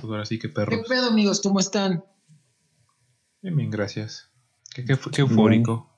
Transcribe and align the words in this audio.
Pues 0.00 0.10
ahora 0.10 0.24
sí 0.24 0.38
que 0.38 0.48
¿Qué 0.48 0.54
perros. 0.54 0.86
pedo, 0.88 1.06
amigos? 1.08 1.40
¿Cómo 1.40 1.60
están? 1.60 2.04
Bien, 3.42 3.56
bien, 3.56 3.70
gracias. 3.70 4.30
Qué, 4.74 4.84
qué, 4.84 4.98
qué 5.12 5.20
eufórico. 5.22 5.88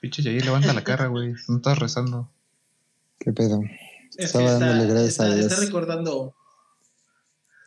Pinche 0.00 0.22
Yair, 0.22 0.44
levanta 0.44 0.72
la 0.72 0.82
cara, 0.84 1.06
güey. 1.06 1.34
No 1.48 1.56
estás 1.56 1.78
rezando. 1.78 2.32
¿Qué 3.18 3.32
pedo? 3.32 3.60
Es 4.16 4.26
Estaba 4.26 4.52
dándole 4.58 4.86
gracias 4.90 5.08
está, 5.12 5.24
a 5.24 5.34
Dios. 5.34 5.46
está 5.46 5.64
recordando. 5.64 6.34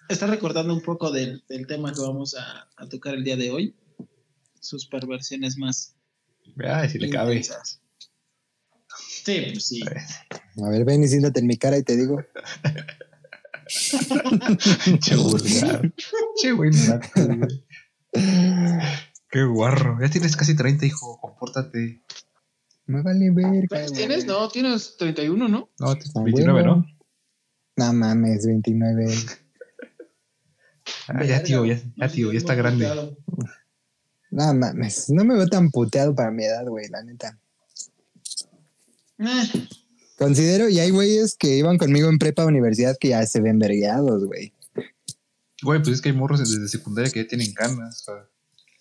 Está 0.10 0.28
recordando 0.28 0.74
un 0.74 0.82
poco 0.82 1.12
del, 1.12 1.44
del 1.48 1.66
tema 1.66 1.94
que 1.94 2.02
vamos 2.02 2.36
a, 2.36 2.68
a 2.76 2.90
tocar 2.90 3.14
el 3.16 3.24
día 3.24 3.38
de 3.38 3.52
hoy. 3.52 3.76
Sus 4.60 4.86
perversiones 4.86 5.58
más 5.58 5.96
Ay, 6.64 6.90
si 6.90 7.00
le 7.00 7.10
cabe. 7.10 7.44
Sí, 7.44 9.42
pues 9.52 9.66
sí. 9.68 9.82
A 10.64 10.70
ver, 10.70 10.86
ven 10.86 11.04
y 11.04 11.08
siéntate 11.08 11.40
en 11.40 11.48
mi 11.48 11.58
cara 11.58 11.78
y 11.78 11.84
te 11.84 11.96
digo. 11.98 12.22
Che 13.68 15.16
vulgar. 15.16 15.92
Che 16.42 16.52
güey. 16.52 16.72
Qué 19.30 19.44
guarro. 19.44 19.98
Ya 20.02 20.10
tienes 20.10 20.36
casi 20.36 20.56
30, 20.56 20.86
hijo. 20.86 21.20
Compórtate. 21.20 22.02
Me 22.88 23.02
vale 23.02 23.32
ver. 23.32 23.68
¿Cuántos 23.68 23.94
tienes? 23.94 24.26
No, 24.26 24.48
tienes 24.50 24.96
31, 24.98 25.48
¿no? 25.48 25.70
No, 25.80 25.96
te- 25.96 26.06
Ah, 26.16 26.22
29, 26.24 26.52
bueno. 26.62 26.76
¿no? 26.78 26.86
No 27.88 27.94
mames, 27.94 28.46
29. 28.46 29.14
Ah, 31.08 31.24
ya, 31.24 31.42
tío, 31.44 31.66
ya, 31.66 31.82
ya, 31.98 32.08
tío, 32.08 32.32
ya 32.32 32.38
está 32.38 32.54
grande. 32.56 32.88
No 34.32 34.54
mames, 34.54 35.10
no 35.10 35.24
me 35.26 35.36
veo 35.36 35.48
tan 35.48 35.72
puteado 35.72 36.14
para 36.16 36.32
mi 36.32 36.46
edad, 36.46 36.66
güey, 36.68 36.88
la 36.90 37.04
neta. 37.04 37.38
Eh, 39.18 39.68
Considero, 40.18 40.70
y 40.70 40.80
hay 40.80 40.92
güeyes 40.92 41.36
que 41.36 41.58
iban 41.58 41.78
conmigo 41.78 42.10
en 42.10 42.20
prepa 42.20 42.46
universidad 42.46 42.96
que 43.00 43.10
ya 43.10 43.26
se 43.26 43.42
ven 43.42 43.60
vergueados, 43.60 44.26
güey. 44.26 44.54
Güey, 45.62 45.82
pues 45.82 45.96
es 45.96 46.02
que 46.02 46.10
hay 46.10 46.16
morros 46.16 46.40
desde 46.40 46.68
secundaria 46.68 47.12
que 47.12 47.24
ya 47.24 47.28
tienen 47.28 47.54
canas. 47.54 48.02
O 48.02 48.04
sea, 48.06 48.30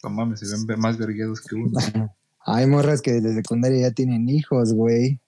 no 0.02 0.10
mames, 0.10 0.40
se 0.40 0.46
ven 0.66 0.78
más 0.78 0.98
vergueados 0.98 1.40
que 1.40 1.54
uno. 1.54 1.72
Hay 2.46 2.66
morras 2.66 3.00
que 3.00 3.12
desde 3.12 3.36
secundaria 3.36 3.88
ya 3.88 3.90
tienen 3.92 4.28
hijos, 4.28 4.74
güey. 4.74 5.06
Y 5.06 5.20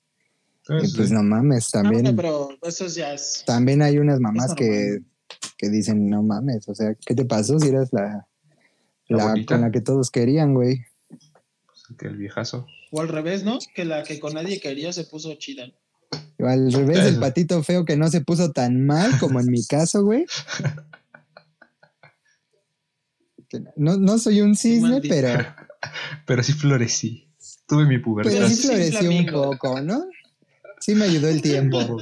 Entonces, 0.69 0.97
pues 0.97 1.11
no 1.11 1.23
mames, 1.23 1.75
ah, 1.75 1.81
bueno, 1.81 1.93
también, 1.93 2.17
pero 2.17 2.49
eso 2.63 2.87
ya 2.89 3.15
es. 3.15 3.43
también 3.47 3.81
hay 3.81 3.99
unas 3.99 4.21
mamás 4.21 4.53
que, 4.55 4.99
que 5.57 5.71
dicen, 5.71 6.11
no 6.11 6.23
mames, 6.23 6.69
o 6.69 6.75
sea, 6.75 6.95
¿qué 7.07 7.15
te 7.15 7.25
pasó 7.25 7.59
si 7.59 7.69
eres 7.69 7.91
la, 7.93 8.27
La 9.07 9.35
con 9.47 9.61
la 9.61 9.71
que 9.71 9.81
todos 9.81 10.11
querían, 10.11 10.55
güey? 10.55 10.85
pues, 11.09 11.97
que 11.99 12.09
el 12.09 12.17
viejazo. 12.17 12.67
O 12.91 13.01
al 13.01 13.09
revés, 13.09 13.45
¿no? 13.45 13.59
Que 13.75 13.85
la 13.85 14.03
que 14.03 14.19
con 14.21 14.35
nadie 14.35 14.61
quería 14.61 14.93
se 14.93 15.05
puso 15.05 15.33
chida. 15.37 15.73
O 16.39 16.47
Al 16.47 16.73
revés, 16.73 16.99
el 17.07 17.19
patito 17.19 17.63
feo 17.63 17.85
que 17.85 17.97
no 17.97 18.09
se 18.11 18.21
puso 18.21 18.53
tan 18.53 18.85
mal 18.87 19.19
como 19.19 19.41
en 19.41 19.47
mi 19.47 19.65
caso, 19.67 20.05
güey. 20.05 20.27
No, 23.77 23.97
no 23.97 24.19
soy 24.19 24.41
un 24.41 24.57
cisne, 24.57 25.01
pero, 25.09 25.45
Pero 26.27 26.43
sí 26.43 26.53
florecí. 26.53 27.29
Tuve 27.67 27.87
mi 27.87 27.99
pubertad. 27.99 28.33
pero 28.33 28.49
sí 28.49 28.55
sí, 28.57 28.67
floreció 28.69 29.11
un 29.11 29.27
poco, 29.27 29.81
¿no? 29.81 30.05
Sí 30.81 30.95
me 30.95 31.05
ayudó 31.07 31.29
el 31.29 31.41
tiempo. 31.43 31.99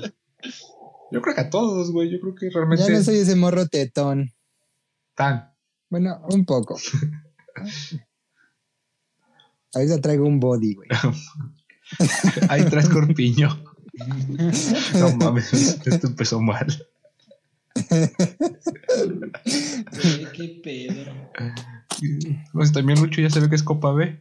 Yo 1.11 1.21
creo 1.23 1.35
que 1.35 1.41
a 1.43 1.51
todos, 1.51 1.91
güey. 1.93 2.11
Yo 2.11 2.19
creo 2.21 2.35
que 2.35 2.47
Ya 2.51 2.55
realmente. 2.55 2.91
no 2.93 3.03
soy 3.03 3.19
ese 3.19 3.37
morro 3.37 3.67
tetón. 3.69 4.33
tan. 5.15 5.51
Bueno, 5.91 6.21
un 6.31 6.45
poco. 6.45 6.77
Ahorita 9.75 10.01
traigo 10.01 10.27
un 10.27 10.41
body, 10.41 10.75
güey. 10.75 10.89
Ahí 12.49 12.65
traes 12.65 12.89
corpiño. 12.89 13.63
No 14.95 15.17
mames, 15.17 15.53
esto 15.53 16.07
empezó 16.07 16.41
mal. 16.41 16.67
Qué 20.33 20.61
pedo. 20.63 21.13
Pues 22.53 22.73
también 22.73 23.01
Lucho 23.01 23.21
ya 23.21 23.31
se 23.31 23.41
ve 23.41 23.49
que 23.49 23.57
es 23.57 23.63
Copa 23.63 23.93
B. 23.93 24.21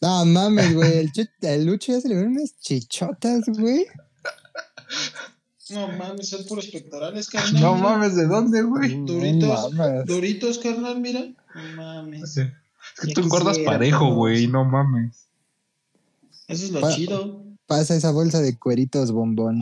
No 0.00 0.24
mames, 0.24 0.74
güey. 0.74 0.98
El, 0.98 1.12
el 1.42 1.66
Lucho 1.66 1.92
ya 1.92 2.00
se 2.00 2.08
le 2.08 2.14
ven 2.16 2.28
unas 2.28 2.56
chichotas, 2.60 3.44
güey. 3.48 3.86
No 5.70 5.88
mames, 5.88 6.28
son 6.30 6.46
puros 6.46 6.68
pectorales, 6.68 7.28
carnal. 7.28 7.60
No 7.60 7.74
mames, 7.76 8.16
¿de 8.16 8.26
dónde, 8.26 8.62
güey? 8.62 9.04
Duritos. 9.04 9.74
No. 9.74 10.04
Doritos, 10.04 10.58
carnal, 10.58 11.00
mira. 11.00 11.20
No 11.54 11.62
mames. 11.76 12.36
Es 12.38 12.50
que 13.06 13.12
tú 13.12 13.22
engordas 13.22 13.58
parejo, 13.58 14.14
güey. 14.14 14.46
No 14.46 14.64
mames. 14.64 15.26
Eso 16.46 16.64
es 16.64 16.70
lo 16.70 16.80
Pa- 16.80 16.94
chido. 16.94 17.44
Pasa 17.68 17.94
esa 17.94 18.10
bolsa 18.12 18.40
de 18.40 18.58
cueritos 18.58 19.12
bombón. 19.12 19.60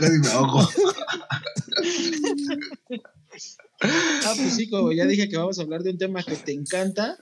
Casi 0.00 0.18
me 0.18 0.28
ahogo. 0.28 0.68
Ah, 3.80 4.32
pues 4.36 4.56
sí, 4.56 4.68
como 4.68 4.90
ya 4.92 5.06
dije 5.06 5.28
que 5.28 5.36
vamos 5.36 5.58
a 5.58 5.62
hablar 5.62 5.82
de 5.82 5.90
un 5.90 5.98
tema 5.98 6.22
que 6.22 6.36
te 6.36 6.52
encanta. 6.52 7.16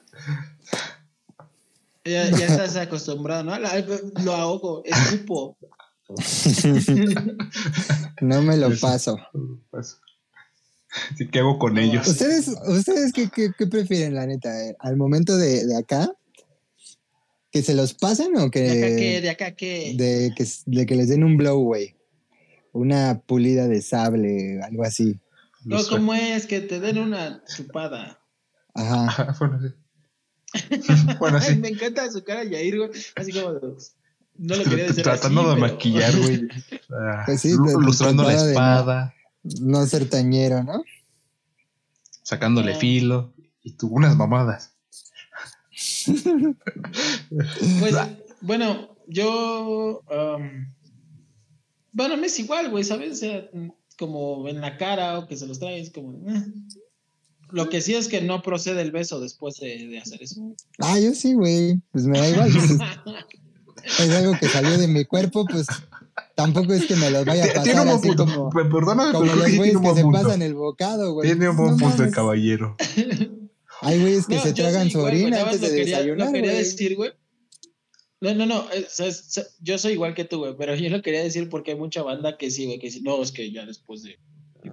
Ya, 2.05 2.31
ya 2.31 2.47
estás 2.47 2.77
acostumbrado, 2.77 3.43
¿no? 3.45 3.59
La- 3.59 3.85
Lo 4.25 4.35
ahogo, 4.35 4.83
escupo. 4.85 5.57
No 8.23 8.41
me 8.41 8.57
lo 8.57 8.71
paso. 8.79 9.19
Pues, 9.71 9.99
sí, 11.17 11.29
¿Qué 11.29 11.39
hago 11.41 11.59
con 11.59 11.79
ellos? 11.79 12.07
¿Ustedes, 12.07 12.49
ustedes 12.67 13.13
qué, 13.13 13.29
qué- 13.35 13.53
qué 13.57 13.67
prefieren, 13.67 14.15
la 14.15 14.27
neta? 14.27 14.51
¿Al 14.81 14.97
momento 14.97 15.37
de, 15.37 15.67
de 15.67 15.77
acá? 15.77 16.11
¿Que 17.51 17.63
se 17.63 17.75
los 17.75 17.95
pasen 17.95 18.37
o 18.37 18.51
que, 18.51 18.61
¿De 18.61 18.71
acá 18.85 18.97
qué? 18.97 19.21
¿De 19.21 19.31
acá 19.31 19.51
qué? 19.53 19.95
de 19.97 20.33
que, 20.37 20.47
de 20.67 20.87
que 20.87 20.95
les 20.97 21.09
den 21.09 21.25
un 21.25 21.37
blow, 21.37 21.59
güey? 21.63 21.97
Una 22.73 23.21
pulida 23.25 23.67
de 23.69 23.81
sable, 23.81 24.61
algo 24.63 24.85
así. 24.85 25.19
No, 25.65 25.79
¿cómo 25.89 26.13
es? 26.15 26.47
Que 26.47 26.61
te 26.61 26.79
den 26.81 26.99
una 26.99 27.43
chupada. 27.47 28.21
Ajá. 28.75 29.07
Ajá, 29.07 29.37
bueno, 29.41 29.59
sí. 29.61 29.69
bueno, 31.19 31.39
Ay, 31.43 31.55
sí. 31.55 31.57
me 31.61 31.69
encanta 31.69 32.11
su 32.11 32.23
cara, 32.23 32.45
Yair, 32.45 32.77
güey. 32.79 32.91
Así 33.15 33.33
como. 33.33 33.53
No 34.39 34.55
lo 34.57 34.65
quería 34.65 34.85
decir. 34.89 35.03
Tratando 35.03 35.41
así, 35.41 35.49
de 35.51 35.55
pero- 35.57 35.73
maquillar, 35.73 36.17
güey. 36.19 36.49
Ah, 36.91 37.23
Pues 37.27 37.41
sí, 37.41 37.53
lu- 37.53 37.65
de- 37.65 37.85
lustrando 37.85 38.23
la 38.23 38.35
espada, 38.35 39.15
No 39.61 39.85
ser 39.87 40.09
tañero, 40.09 40.63
¿no? 40.63 40.83
sacándole 42.23 42.73
No. 42.75 42.79
filo. 42.81 43.33
Y 43.63 43.73
tuvo 43.73 43.97
unas 43.97 44.17
mamadas. 44.17 44.73
Pues, 47.81 47.95
bueno, 48.41 48.97
yo. 49.07 50.03
um, 50.11 50.73
bueno, 51.93 52.17
me 52.17 52.27
es 52.27 52.39
igual, 52.39 52.71
güey, 52.71 52.85
¿sabes? 52.85 53.13
O 53.13 53.17
sea, 53.17 53.49
como 53.99 54.49
en 54.49 54.61
la 54.61 54.77
cara 54.77 55.19
o 55.19 55.27
que 55.27 55.37
se 55.37 55.47
los 55.47 55.59
traes, 55.59 55.91
como. 55.91 56.13
eh. 56.31 56.45
Lo 57.51 57.69
que 57.69 57.81
sí 57.81 57.95
es 57.95 58.09
que 58.09 58.21
no 58.21 58.43
procede 58.43 58.83
el 58.83 58.91
beso 58.91 59.21
después 59.21 59.57
de, 59.61 59.87
de 59.87 59.99
hacer 60.01 60.21
eso. 60.23 60.53
Ah, 60.81 60.99
yo 60.99 61.15
sí, 61.15 61.35
güey. 61.35 61.81
Pues 61.93 62.05
me 62.07 62.19
da 62.19 62.29
igual. 62.29 62.51
pues, 62.53 64.01
es 64.01 64.11
algo 64.11 64.37
que 64.39 64.49
salió 64.49 64.77
de 64.79 64.89
mi 64.89 65.05
cuerpo, 65.05 65.45
pues 65.47 65.67
tampoco 66.37 66.73
es 66.75 66.87
que 66.87 66.95
me 66.95 67.11
los 67.11 67.25
vaya 67.25 67.45
a 67.45 67.47
Tiene 67.65 67.81
pasar 67.81 67.87
un 67.97 68.01
buen 68.01 68.17
punto. 68.17 68.25
como, 68.33 68.51
Pe- 68.51 68.65
Perdóname, 68.67 69.13
como 69.13 69.25
pero 69.25 69.37
los 69.37 69.47
sí 69.47 69.57
güeyes 69.57 69.73
tiene 69.75 69.77
un 69.79 69.83
que 69.95 69.99
se 69.99 70.03
punto. 70.05 70.23
pasan 70.23 70.43
el 70.43 70.55
bocado, 70.55 71.13
güey. 71.15 71.29
Tiene 71.29 71.49
un 71.49 71.57
buen 71.57 71.71
No 71.73 71.77
punto 71.79 72.05
el 72.05 72.11
caballero. 72.13 72.77
Hay 73.83 74.01
güeyes 74.01 74.27
que 74.27 74.37
No, 74.37 74.43
se 74.43 74.53
tragan 74.55 74.83
soy 74.85 74.91
su 74.93 74.99
igual, 74.99 75.13
orina 75.15 75.43
antes 75.43 75.61
de 75.61 75.69
quería, 75.69 75.97
desayunar, 75.99 76.27
Lo 76.29 76.33
quería 76.33 76.51
güey. 76.53 76.63
decir, 76.65 76.97
güey. 76.97 77.11
No, 78.23 78.35
no, 78.35 78.47
no, 78.47 78.71
es- 78.71 79.01
es- 79.01 79.37
es- 79.39 79.57
yo 79.61 79.77
soy 79.79 79.93
igual 79.93 80.15
que 80.15 80.25
tú, 80.25 80.39
güey, 80.39 80.55
pero 80.57 80.75
yo 80.75 80.89
lo 80.89 81.03
quería 81.03 81.23
decir 81.23 81.49
porque 81.51 81.73
hay 81.73 81.77
mucha 81.79 82.03
banda 82.03 82.39
que 82.39 82.51
sí, 82.51 82.65
güey, 82.67 82.79
que 82.79 82.91
sí, 82.91 83.03
no, 83.03 83.21
es 83.23 83.33
que 83.33 83.51
ya 83.53 83.67
después 83.67 84.03
de 84.03 84.17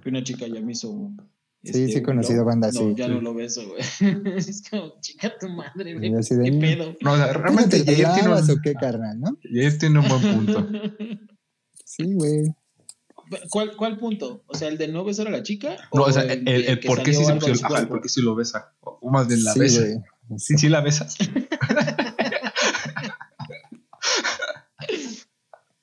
que 0.02 0.08
una 0.08 0.24
chica 0.24 0.46
ya 0.46 0.60
me 0.62 0.72
hizo 0.72 0.90
un... 0.90 1.20
este, 1.62 1.78
Sí, 1.86 1.92
sí 1.92 1.94
he 1.96 1.98
un 1.98 2.04
conocido 2.04 2.44
banda 2.46 2.70
no, 2.72 2.80
así. 2.80 2.94
ya 2.96 3.06
Sí. 3.06 3.12
no 3.12 3.20
lo 3.20 3.34
beso, 3.34 3.62
güey. 3.68 3.82
es 4.38 4.62
como, 4.70 4.98
chica 5.02 5.32
tu 5.38 5.48
madre, 5.50 5.94
güey, 5.94 6.10
Y 6.10 6.14
así 6.14 6.34
de, 6.34 6.44
qué 6.44 6.52
"Mm". 6.52 6.60
pedo. 6.60 6.96
No, 7.02 7.12
o 7.12 7.16
sea, 7.16 7.26
¿Cómo 7.34 7.42
realmente 7.44 7.78
te 7.80 7.84
tiene, 7.94 8.02
lavas 8.04 8.48
un, 8.48 8.58
o 8.58 8.60
qué, 8.64 8.72
carnal, 8.74 9.20
no? 9.20 9.38
Yair 9.52 9.78
tiene 9.78 9.98
un 9.98 10.08
buen 10.08 10.22
punto. 10.34 10.68
Sí, 11.96 12.12
güey. 12.14 12.54
¿Cuál, 13.50 13.76
¿Cuál 13.76 13.98
punto? 13.98 14.42
O 14.46 14.54
sea, 14.56 14.68
el 14.68 14.76
de 14.78 14.88
no 14.88 15.04
besar 15.04 15.28
a 15.28 15.30
la 15.30 15.42
chica. 15.42 15.76
No, 15.92 16.02
o 16.02 16.12
sea, 16.12 16.22
el, 16.24 16.46
el 16.48 16.78
que 16.80 16.86
por 16.88 17.02
qué 17.02 17.12
sí, 17.14 17.24
se- 17.24 17.54
su 17.54 17.66
ajá, 17.66 17.78
el 17.80 17.88
por 17.88 18.00
qué 18.02 18.08
sí 18.08 18.20
lo 18.20 18.34
besa. 18.34 18.74
O 18.80 19.10
más 19.10 19.26
bien 19.28 19.42
la 19.44 19.52
Sí, 19.54 19.60
besa. 19.60 19.82
Sí, 20.36 20.56
sí 20.58 20.68
la 20.68 20.80
besas. 20.80 21.16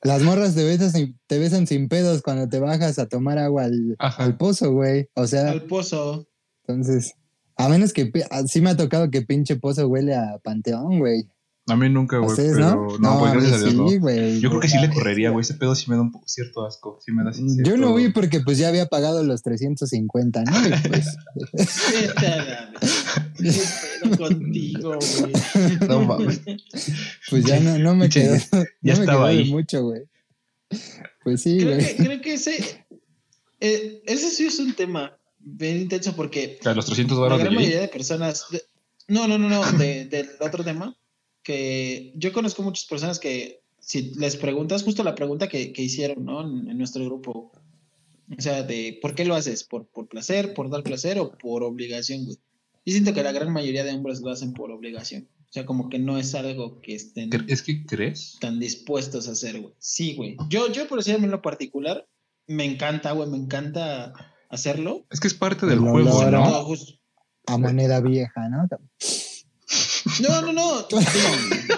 Las 0.03 0.23
morras 0.23 0.55
te 0.55 0.63
besan, 0.63 0.91
sin, 0.91 1.19
te 1.27 1.37
besan 1.37 1.67
sin 1.67 1.87
pedos 1.87 2.23
cuando 2.23 2.49
te 2.49 2.59
bajas 2.59 2.97
a 2.97 3.07
tomar 3.07 3.37
agua 3.37 3.65
al, 3.65 3.95
al 3.99 4.35
pozo, 4.37 4.71
güey. 4.73 5.07
O 5.13 5.27
sea, 5.27 5.51
Al 5.51 5.63
pozo. 5.67 6.27
entonces, 6.65 7.13
a 7.55 7.69
menos 7.69 7.93
que, 7.93 8.11
sí 8.47 8.61
me 8.61 8.71
ha 8.71 8.77
tocado 8.77 9.11
que 9.11 9.21
pinche 9.21 9.57
pozo 9.57 9.87
huele 9.87 10.15
a 10.15 10.39
panteón, 10.43 10.97
güey. 10.99 11.27
A 11.67 11.75
mí 11.75 11.89
nunca, 11.89 12.17
¿A 12.17 12.19
güey. 12.19 12.31
ustedes 12.31 12.53
Pero 12.55 12.69
no? 12.75 12.97
no, 12.97 13.19
güey, 13.19 13.33
mí 13.33 13.37
gracias 13.39 13.61
a 13.61 13.63
Dios, 13.63 13.75
no. 13.75 13.87
sí, 13.87 13.97
güey. 13.99 14.39
Yo 14.39 14.49
creo 14.49 14.61
que 14.61 14.67
sí 14.67 14.77
le 14.79 14.89
correría, 14.89 15.29
güey. 15.29 15.33
güey. 15.35 15.41
Ese 15.43 15.53
pedo 15.53 15.75
sí 15.75 15.89
me 15.89 15.95
da 15.95 16.01
un 16.01 16.11
poco 16.11 16.27
cierto 16.27 16.65
asco. 16.65 16.99
Sí 17.05 17.11
me 17.11 17.23
da 17.23 17.29
así 17.29 17.43
Yo 17.43 17.53
cierto- 17.63 17.77
no 17.77 17.93
vi 17.93 18.09
porque 18.09 18.39
pues 18.41 18.57
ya 18.57 18.67
había 18.67 18.87
pagado 18.87 19.23
los 19.23 19.43
350, 19.43 20.43
¿no? 20.43 20.67
Y 20.67 20.71
pues, 20.89 21.15
Vete 21.93 22.27
a 22.27 22.35
la- 22.37 22.73
¿Qué 23.37 23.51
pedo 24.03 24.17
contigo, 24.17 24.97
güey? 25.19 25.33
No 25.87 26.01
mames. 26.05 26.41
pues 27.29 27.45
ya 27.45 27.59
no, 27.59 27.77
no 27.77 27.95
me 27.95 28.09
quedó, 28.09 28.35
ya 28.35 28.47
no 28.51 28.59
me 28.83 28.91
estaba 28.91 29.05
quedó 29.05 29.25
de 29.27 29.43
ahí. 29.43 29.51
mucho, 29.51 29.83
güey. 29.83 30.01
Pues 31.23 31.41
sí, 31.41 31.57
Creo 31.59 31.75
güey. 31.75 31.95
que, 31.95 32.03
creo 32.03 32.21
que 32.21 32.33
ese, 32.33 32.85
eh, 33.59 34.01
ese 34.07 34.31
sí 34.31 34.47
es 34.47 34.57
un 34.59 34.73
tema 34.73 35.15
bien 35.37 35.77
intenso 35.81 36.15
porque 36.15 36.57
O 36.59 36.63
sea, 36.63 36.73
los 36.73 36.85
300 36.87 37.17
la 37.17 37.23
dólares 37.25 37.37
de 37.39 37.43
gran 37.45 37.55
mayoría 37.55 37.81
de 37.81 37.87
personas. 37.87 38.45
de- 38.51 38.63
no, 39.07 39.27
no, 39.27 39.37
no, 39.37 39.47
no, 39.49 39.71
de- 39.77 40.05
del 40.05 40.29
otro 40.39 40.63
tema. 40.63 40.95
Que 41.43 42.13
yo 42.15 42.31
conozco 42.33 42.61
muchas 42.63 42.85
personas 42.85 43.19
que, 43.19 43.61
si 43.79 44.13
les 44.15 44.35
preguntas, 44.35 44.83
justo 44.83 45.03
la 45.03 45.15
pregunta 45.15 45.47
que, 45.49 45.73
que 45.73 45.81
hicieron, 45.81 46.25
¿no? 46.25 46.41
En, 46.41 46.69
en 46.69 46.77
nuestro 46.77 47.03
grupo. 47.05 47.51
O 48.37 48.41
sea, 48.41 48.63
de 48.63 48.97
¿por 49.01 49.13
qué 49.15 49.25
lo 49.25 49.35
haces? 49.35 49.63
¿Por, 49.63 49.87
¿Por 49.87 50.07
placer, 50.07 50.53
por 50.53 50.69
dar 50.69 50.83
placer 50.83 51.19
o 51.19 51.37
por 51.37 51.63
obligación, 51.63 52.25
güey? 52.25 52.37
Yo 52.85 52.93
siento 52.93 53.13
que 53.13 53.23
la 53.23 53.31
gran 53.31 53.51
mayoría 53.51 53.83
de 53.83 53.91
hombres 53.93 54.21
lo 54.21 54.31
hacen 54.31 54.53
por 54.53 54.71
obligación. 54.71 55.27
O 55.49 55.53
sea, 55.53 55.65
como 55.65 55.89
que 55.89 55.99
no 55.99 56.17
es 56.17 56.33
algo 56.33 56.79
que 56.79 56.95
estén 56.95 57.29
Cre- 57.29 57.45
¿Es 57.49 57.61
que 57.61 57.85
crees? 57.85 58.37
tan 58.39 58.59
dispuestos 58.59 59.27
a 59.27 59.31
hacer, 59.33 59.59
güey. 59.59 59.73
Sí, 59.79 60.15
güey. 60.15 60.37
Yo, 60.47 60.71
yo 60.71 60.87
por 60.87 60.99
decirme 60.99 61.25
en 61.25 61.31
lo 61.31 61.41
particular, 61.41 62.07
me 62.47 62.63
encanta, 62.63 63.11
güey, 63.11 63.29
me 63.29 63.37
encanta 63.37 64.13
hacerlo. 64.49 65.05
Es 65.09 65.19
que 65.19 65.27
es 65.27 65.33
parte 65.33 65.65
del 65.65 65.79
El 65.79 65.79
juego, 65.81 66.31
¿no? 66.31 66.73
A 67.47 67.57
moneda 67.57 67.99
vieja, 67.99 68.47
¿no? 68.47 68.65
No, 70.19 70.41
no, 70.41 70.53
no. 70.53 70.81
Digo, 70.83 70.99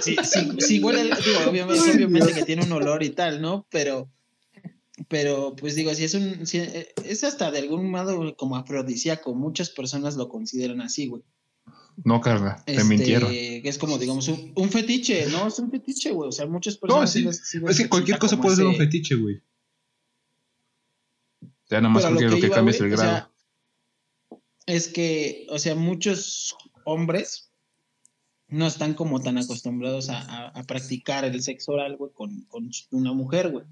sí, 0.02 0.16
sí, 0.24 0.50
sí 0.60 0.84
huele, 0.84 1.04
digo, 1.04 1.50
obviamente, 1.50 1.92
obviamente 1.92 2.34
que 2.34 2.44
tiene 2.44 2.64
un 2.66 2.72
olor 2.72 3.04
y 3.04 3.10
tal, 3.12 3.42
¿no? 3.42 3.68
Pero, 3.70 4.10
pero, 5.08 5.56
pues 5.56 5.76
digo, 5.76 5.94
si 5.94 6.04
es 6.06 6.14
un, 6.14 6.46
si- 6.48 6.60
eh, 6.60 6.94
es 7.06 7.24
hasta 7.24 7.52
de 7.52 7.60
algún 7.60 7.90
modo 7.92 8.36
como 8.38 8.56
afrodisíaco. 8.56 9.34
Muchas 9.36 9.70
personas 9.70 10.16
lo 10.16 10.30
consideran 10.30 10.82
así, 10.82 11.08
güey. 11.08 11.24
No, 12.04 12.22
Carla, 12.22 12.62
te 12.66 12.72
Este, 12.74 12.84
mintieron. 12.86 13.30
Que 13.30 13.62
es 13.64 13.78
como, 13.78 13.98
digamos, 14.00 14.28
un, 14.28 14.52
un 14.56 14.70
fetiche, 14.72 15.28
¿no? 15.28 15.48
Es 15.48 15.60
un 15.60 15.70
fetiche, 15.70 16.12
güey. 16.12 16.30
O 16.30 16.32
sea, 16.32 16.46
muchas 16.48 16.76
No, 16.76 16.80
personas. 16.82 17.12
sí. 17.12 17.22
les- 17.22 17.48
sí 17.48 17.60
Es 17.68 17.78
que 17.78 17.90
cualquier 17.90 18.18
cosa 18.18 18.40
puede 18.42 18.56
ser 18.56 18.66
un 18.66 18.76
fetiche, 18.76 19.16
güey. 19.16 19.42
O 21.42 21.68
sea, 21.68 21.82
nada 21.82 21.94
más 21.94 22.06
porque 22.06 22.26
lo 22.26 22.36
que 22.40 22.48
iba, 22.48 22.56
cambia 22.56 22.72
es 22.72 22.82
el 22.82 22.94
o 22.94 22.98
sea, 22.98 23.06
grado. 23.08 23.32
es 24.66 24.88
que, 24.90 25.48
o 25.50 25.58
sea, 25.60 25.76
muchos 25.76 26.56
hombres 26.86 27.43
no 28.54 28.68
están 28.68 28.94
como 28.94 29.20
tan 29.22 29.38
acostumbrados 29.38 30.10
a, 30.10 30.20
a- 30.22 30.48
a 30.50 30.64
practicar 30.64 31.26
el 31.26 31.42
sexo 31.42 31.74
oral, 31.74 31.98
güey, 31.98 32.12
con, 32.14 32.42
con 32.46 32.70
una 32.92 33.14
mujer, 33.14 33.52
güey. 33.52 33.66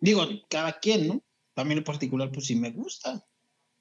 Digo, 0.00 0.22
cada 0.48 0.78
quien, 0.80 1.08
¿no? 1.08 1.22
También 1.54 1.78
en 1.78 1.84
particular, 1.84 2.30
pues 2.32 2.46
sí 2.46 2.56
me 2.56 2.70
gusta. 2.70 3.24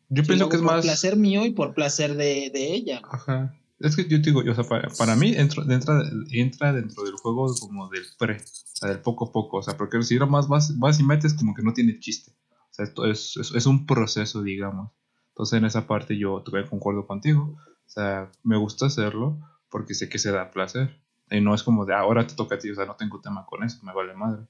Yo 0.10 0.24
Sí, 0.24 0.28
pienso 0.28 0.50
que 0.50 0.58
es 0.58 0.62
por 0.62 0.72
más. 0.74 0.86
placer 0.86 1.16
mío 1.16 1.46
y 1.46 1.52
por 1.52 1.74
placer 1.74 2.16
de, 2.16 2.50
de 2.54 2.74
ella. 2.74 3.02
Ajá. 3.10 3.56
Es 3.80 3.96
que 3.96 4.04
yo 4.04 4.22
te 4.22 4.32
digo, 4.32 4.42
o 4.42 4.56
sea, 4.56 4.66
para, 4.66 4.90
para 4.90 5.16
mí 5.16 5.34
entra, 5.36 5.64
entra, 5.74 6.02
entra 6.32 6.74
dentro 6.74 7.04
del 7.06 7.14
juego 7.16 7.48
como 7.62 7.88
del 7.90 8.04
pre, 8.18 8.36
o 8.36 8.40
sea, 8.74 8.90
del 8.90 9.00
poco 9.00 9.26
a 9.30 9.32
poco, 9.32 9.58
o 9.58 9.64
sea, 9.64 9.78
porque 9.78 10.02
si 10.04 10.18
nomás 10.20 10.50
vas, 10.50 10.78
vas 10.78 11.00
y 11.00 11.04
metes 11.04 11.34
como 11.34 11.54
que 11.54 11.62
no 11.62 11.72
tiene 11.74 11.98
chiste. 12.00 12.34
O 12.52 12.74
sea, 12.74 12.84
esto 12.86 13.06
es, 13.06 13.38
es, 13.38 13.54
es 13.56 13.66
un 13.66 13.86
proceso, 13.86 14.44
digamos. 14.44 14.92
Entonces 15.30 15.58
en 15.60 15.64
esa 15.66 15.88
parte 15.88 16.18
yo 16.18 16.42
también 16.44 16.68
concuerdo 16.68 17.08
contigo. 17.08 17.56
O 17.88 17.90
sea, 17.90 18.30
me 18.44 18.58
gusta 18.58 18.88
hacerlo 18.88 19.40
porque 19.70 19.94
sé 19.94 20.10
que 20.10 20.20
se 20.20 20.32
da 20.32 20.52
placer. 20.52 21.02
Y 21.32 21.42
no 21.42 21.54
es 21.54 21.64
como 21.64 21.86
de 21.86 21.94
"Ah, 21.94 22.00
ahora 22.00 22.26
te 22.26 22.36
toca 22.36 22.56
a 22.56 22.60
ti, 22.60 22.70
o 22.72 22.76
sea, 22.76 22.86
no 22.86 22.96
tengo 22.96 23.22
tema 23.22 23.46
con 23.46 23.64
eso, 23.64 23.84
me 23.84 23.94
vale 23.94 24.14
madre. 24.14 24.48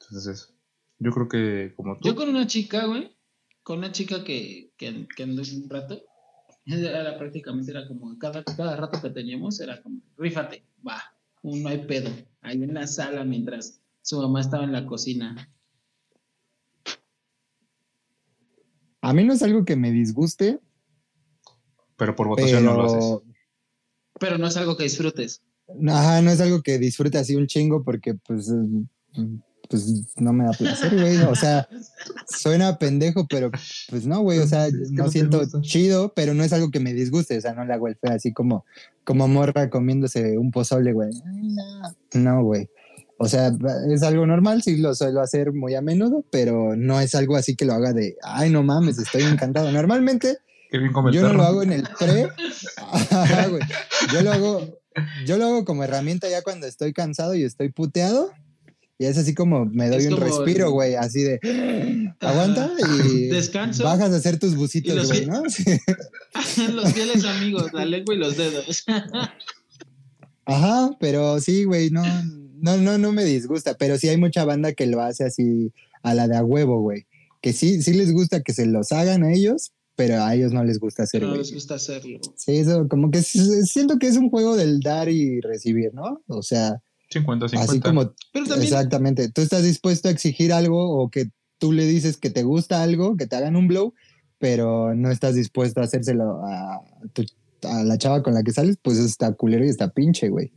Entonces 0.00 0.26
eso. 0.26 0.54
Yo 0.98 1.10
creo 1.10 1.28
que 1.28 1.74
como 1.76 1.98
tú. 1.98 2.08
Yo 2.08 2.14
con 2.14 2.28
una 2.28 2.46
chica, 2.46 2.86
güey, 2.86 3.16
con 3.62 3.78
una 3.78 3.90
chica 3.90 4.22
que, 4.24 4.72
que, 4.76 5.06
que 5.08 5.22
andó 5.24 5.42
un 5.42 5.68
rato, 5.68 6.02
era 6.64 7.18
prácticamente, 7.18 7.72
era 7.72 7.88
como 7.88 8.16
cada, 8.18 8.44
cada 8.44 8.76
rato 8.76 9.00
que 9.02 9.10
teníamos, 9.10 9.60
era 9.60 9.82
como, 9.82 10.00
rífate, 10.16 10.64
va, 10.86 11.02
no 11.42 11.68
hay 11.68 11.86
pedo, 11.86 12.10
ahí 12.40 12.62
en 12.62 12.74
la 12.74 12.86
sala 12.86 13.24
mientras 13.24 13.80
su 14.02 14.20
mamá 14.20 14.40
estaba 14.40 14.64
en 14.64 14.72
la 14.72 14.86
cocina. 14.86 15.48
A 19.00 19.12
mí 19.12 19.24
no 19.24 19.32
es 19.32 19.42
algo 19.42 19.64
que 19.64 19.74
me 19.74 19.90
disguste, 19.90 20.60
Pero 21.96 22.14
por 22.14 22.28
votación 22.28 22.64
no 22.64 22.74
lo 22.74 22.84
haces. 22.84 23.31
Pero 24.22 24.38
no 24.38 24.46
es 24.46 24.56
algo 24.56 24.76
que 24.76 24.84
disfrutes. 24.84 25.42
ajá, 25.88 26.22
no 26.22 26.30
es 26.30 26.40
algo 26.40 26.62
que 26.62 26.78
disfrute 26.78 27.18
así 27.18 27.34
un 27.34 27.48
chingo 27.48 27.82
porque 27.82 28.14
pues, 28.14 28.48
eh, 28.48 29.26
pues 29.68 30.14
no 30.16 30.32
me 30.32 30.44
da 30.44 30.52
placer, 30.52 30.94
güey. 30.94 31.16
O 31.22 31.34
sea, 31.34 31.68
suena 32.28 32.78
pendejo, 32.78 33.26
pero 33.26 33.50
pues 33.90 34.06
no, 34.06 34.20
güey. 34.20 34.38
O 34.38 34.46
sea, 34.46 34.68
Es 34.68 34.74
que 34.74 34.78
no 34.92 35.10
siento 35.10 35.42
chido, 35.60 36.12
pero 36.14 36.34
no 36.34 36.44
es 36.44 36.52
algo 36.52 36.70
que 36.70 36.78
me 36.78 36.94
disguste. 36.94 37.36
O 37.36 37.40
sea, 37.40 37.52
no 37.52 37.64
le 37.64 37.74
hago 37.74 37.88
el 37.88 37.96
feo 37.96 38.12
así 38.12 38.32
como, 38.32 38.64
como 39.02 39.26
morra 39.26 39.68
comiéndose 39.70 40.38
un 40.38 40.52
pozole, 40.52 40.92
güey. 40.92 41.10
No, 42.14 42.44
güey. 42.44 42.70
O 43.18 43.26
sea, 43.26 43.52
es 43.90 44.04
algo 44.04 44.24
normal, 44.24 44.62
sí 44.62 44.76
lo 44.76 44.94
suelo 44.94 45.20
hacer 45.20 45.52
muy 45.52 45.74
a 45.74 45.80
menudo, 45.80 46.24
pero 46.30 46.76
no 46.76 47.00
es 47.00 47.16
algo 47.16 47.34
así 47.34 47.56
que 47.56 47.64
lo 47.64 47.72
haga 47.72 47.92
de, 47.92 48.16
ay, 48.22 48.50
no 48.50 48.62
mames, 48.62 48.98
estoy 48.98 49.22
encantado. 49.22 49.72
Normalmente 49.72 50.38
Qué 50.72 50.78
bien 50.78 50.90
yo 51.12 51.28
no 51.28 51.34
lo 51.34 51.42
hago 51.42 51.62
en 51.62 51.72
el 51.72 51.82
pre. 51.98 52.28
Ajá, 52.78 53.46
güey. 53.50 53.62
Yo 54.10 54.22
lo 54.22 54.32
hago, 54.32 54.80
yo 55.26 55.36
lo 55.36 55.44
hago 55.44 55.64
como 55.66 55.84
herramienta 55.84 56.30
ya 56.30 56.40
cuando 56.40 56.66
estoy 56.66 56.94
cansado 56.94 57.34
y 57.34 57.44
estoy 57.44 57.68
puteado. 57.68 58.32
Y 58.98 59.04
es 59.04 59.18
así 59.18 59.34
como 59.34 59.66
me 59.66 59.90
doy 59.90 60.06
Es 60.06 60.12
un 60.12 60.18
respiro, 60.18 60.70
güey, 60.70 60.94
así 60.94 61.24
de 61.24 61.40
aguanta 62.20 62.70
y 63.04 63.26
Descanso. 63.26 63.84
bajas 63.84 64.12
a 64.12 64.16
hacer 64.16 64.38
tus 64.38 64.56
bucitos, 64.56 65.08
güey, 65.08 65.26
¿no? 65.26 65.42
Sí. 65.50 66.68
Los 66.72 66.90
fieles 66.94 67.24
amigos, 67.26 67.70
la 67.74 67.84
lengua 67.84 68.14
y 68.14 68.18
los 68.18 68.38
dedos. 68.38 68.84
Ajá, 70.46 70.90
pero 70.98 71.38
sí, 71.40 71.64
güey, 71.64 71.90
no, 71.90 72.02
no, 72.60 72.78
no, 72.78 72.96
no 72.96 73.12
me 73.12 73.24
disgusta, 73.24 73.74
pero 73.74 73.98
sí 73.98 74.08
hay 74.08 74.16
mucha 74.16 74.46
banda 74.46 74.72
que 74.72 74.86
lo 74.86 75.02
hace 75.02 75.24
así 75.24 75.70
a 76.02 76.14
la 76.14 76.28
de 76.28 76.36
a 76.38 76.42
huevo, 76.44 76.80
güey. 76.80 77.06
Que 77.42 77.52
sí, 77.52 77.82
sí 77.82 77.92
les 77.92 78.12
gusta 78.12 78.40
que 78.40 78.54
se 78.54 78.64
los 78.64 78.90
hagan 78.92 79.24
a 79.24 79.32
ellos, 79.32 79.72
pero 80.04 80.20
a 80.24 80.34
ellos 80.34 80.52
no 80.52 80.64
les 80.64 80.80
gusta 80.80 81.04
hacer, 81.04 81.22
no 81.22 81.36
les 81.36 81.52
gusta 81.54 81.76
hacerlo. 81.76 82.18
Sí, 82.34 82.56
eso, 82.56 82.88
como 82.88 83.10
que 83.12 83.22
siento 83.22 83.98
que 84.00 84.08
es 84.08 84.16
un 84.16 84.30
juego 84.30 84.56
del 84.56 84.80
dar 84.80 85.08
y 85.08 85.40
recibir, 85.40 85.94
¿no? 85.94 86.20
O 86.26 86.42
sea, 86.42 86.82
50, 87.10 87.48
50. 87.48 87.70
así 87.70 87.80
como 87.80 88.12
Pero 88.32 88.46
también, 88.46 88.72
Exactamente. 88.72 89.28
Tú 89.30 89.42
estás 89.42 89.62
dispuesto 89.62 90.08
a 90.08 90.10
exigir 90.10 90.52
algo 90.52 90.90
o 91.00 91.08
que 91.08 91.30
tú 91.58 91.70
le 91.70 91.86
dices 91.86 92.16
que 92.16 92.30
te 92.30 92.42
gusta 92.42 92.82
algo, 92.82 93.16
que 93.16 93.28
te 93.28 93.36
hagan 93.36 93.54
un 93.54 93.68
blow, 93.68 93.94
pero 94.38 94.92
no 94.96 95.10
estás 95.12 95.36
dispuesto 95.36 95.80
a 95.80 95.84
hacérselo 95.84 96.40
a, 96.44 96.82
tu- 97.12 97.24
a 97.68 97.84
la 97.84 97.96
chava 97.96 98.24
con 98.24 98.34
la 98.34 98.42
que 98.42 98.50
sales, 98.52 98.76
pues 98.82 98.98
eso 98.98 99.06
está 99.06 99.32
culero 99.34 99.64
y 99.64 99.68
está 99.68 99.88
pinche, 99.92 100.30
güey. 100.30 100.50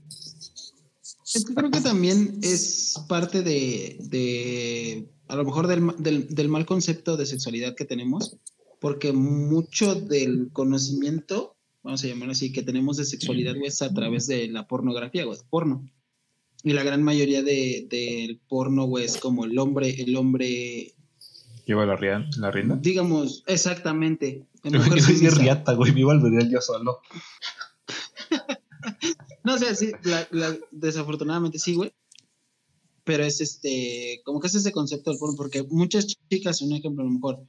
Es 1.35 1.45
que 1.45 1.53
creo 1.53 1.69
que 1.69 1.81
también 1.81 2.39
es 2.41 2.95
parte 3.07 3.43
de, 3.43 3.97
de 4.09 5.07
a 5.27 5.35
lo 5.35 5.43
mejor 5.45 5.67
del, 5.67 5.91
del, 5.99 6.27
del 6.33 6.49
mal 6.49 6.65
concepto 6.65 7.15
de 7.15 7.25
sexualidad 7.27 7.75
que 7.75 7.85
tenemos, 7.85 8.37
porque 8.85 9.13
mucho 9.13 9.95
del 9.95 10.51
conocimiento, 10.53 11.55
vamos 11.81 12.03
a 12.03 12.07
llamarlo 12.07 12.33
así, 12.33 12.51
que 12.51 12.61
tenemos 12.61 12.97
de 12.97 13.05
sexualidad, 13.05 13.55
güey, 13.55 13.69
es 13.69 13.81
a 13.81 13.91
través 13.91 14.27
de 14.27 14.47
la 14.47 14.67
pornografía, 14.67 15.25
güey, 15.25 15.39
porno. 15.49 15.89
Y 16.61 16.73
la 16.73 16.83
gran 16.83 17.01
mayoría 17.01 17.41
de- 17.41 17.87
del 17.89 18.39
porno, 18.47 18.83
güey, 18.85 19.05
es 19.05 19.17
como 19.17 19.45
el 19.45 19.57
hombre, 19.57 19.89
el 20.03 20.15
hombre, 20.15 20.93
Lleva 21.65 21.87
la, 21.87 21.95
ria- 21.95 22.29
la 22.37 22.51
rienda. 22.51 22.75
digamos, 22.75 23.43
exactamente. 23.47 24.45
en 24.63 24.73
Yo 24.73 24.83
sumisa. 24.83 25.35
riata, 25.39 25.73
güey. 25.73 25.91
Me 25.91 26.01
iba 26.01 26.13
a 26.13 26.17
olvidar 26.17 26.47
yo 26.47 26.61
solo. 26.61 26.99
No, 29.43 29.55
o 29.55 29.57
sea, 29.57 29.73
sí, 29.73 29.89
la- 30.03 30.27
la- 30.29 30.57
desafortunadamente 30.69 31.57
sí, 31.57 31.73
güey. 31.73 31.91
Pero 33.03 33.23
es 33.23 33.41
este, 33.41 34.21
como 34.25 34.39
que 34.39 34.45
es 34.47 34.53
ese 34.55 34.71
concepto 34.71 35.09
del 35.09 35.17
porno, 35.19 35.35
porque 35.37 35.63
muchas 35.63 36.05
chicas, 36.29 36.61
un 36.61 36.73
ejemplo 36.73 37.01
a 37.03 37.07
lo 37.07 37.11
mejor, 37.13 37.47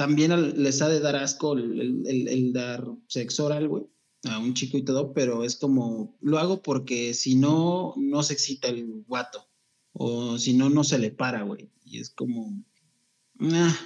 también 0.00 0.62
les 0.62 0.80
ha 0.80 0.88
de 0.88 0.98
dar 0.98 1.14
asco 1.14 1.52
el, 1.52 1.78
el- 1.78 2.06
el- 2.06 2.28
el 2.28 2.52
dar 2.54 2.86
sexo 3.06 3.44
oral, 3.44 3.68
güey, 3.68 3.84
a 4.24 4.38
un 4.38 4.54
chico 4.54 4.78
y 4.78 4.82
todo, 4.82 5.12
pero 5.12 5.44
es 5.44 5.56
como, 5.56 6.16
lo 6.22 6.38
hago 6.38 6.62
porque 6.62 7.12
si 7.12 7.34
no, 7.34 7.92
no 7.98 8.22
se 8.22 8.32
excita 8.32 8.68
el 8.68 9.04
guato, 9.06 9.46
o 9.92 10.38
si 10.38 10.54
no, 10.54 10.70
no 10.70 10.84
se 10.84 10.98
le 10.98 11.10
para, 11.10 11.42
güey. 11.42 11.70
Y 11.84 11.98
es 12.00 12.08
como, 12.08 12.50
ah, 13.42 13.76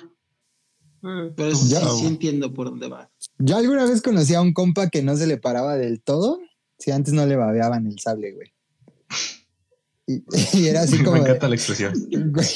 pero 1.37 1.52
sí, 1.56 1.71
Ya, 1.71 1.80
sí 1.88 2.06
entiendo 2.06 2.54
por 2.54 2.71
dónde 2.71 2.87
va. 2.88 3.11
Yo 3.38 3.56
alguna 3.56 3.85
vez 3.85 4.00
conocí 4.00 4.35
a 4.35 4.40
un 4.40 4.52
compa 4.52 4.90
que 4.90 5.02
no 5.02 5.16
se 5.16 5.26
le 5.26 5.37
paraba 5.38 5.75
del 5.76 6.00
todo, 6.00 6.38
si 6.78 6.92
antes 6.92 7.12
no 7.12 7.26
le 7.26 7.35
babeaban 7.35 7.88
el 7.88 7.99
sable, 7.99 8.35
güey. 8.35 8.52
Y, 10.07 10.23
y 10.59 10.69
era 10.69 10.83
así 10.83 10.99
como... 11.03 11.13
Me 11.13 11.21
de- 11.21 11.27
encanta 11.29 11.49
la 11.49 11.55
expresión. 11.55 11.95
güey, 12.31 12.47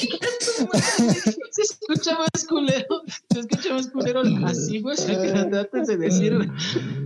Se 1.51 1.61
escucha 1.61 2.17
más 2.17 2.45
culero, 2.47 3.01
se 3.33 3.39
escucha 3.39 3.73
más 3.73 3.87
culero 3.87 4.21
así, 4.45 4.79
güey, 4.81 4.95
o 4.95 4.97
sea, 4.97 5.21
que 5.21 5.31
tratas 5.49 5.87
de 5.87 5.97
decir 5.97 6.37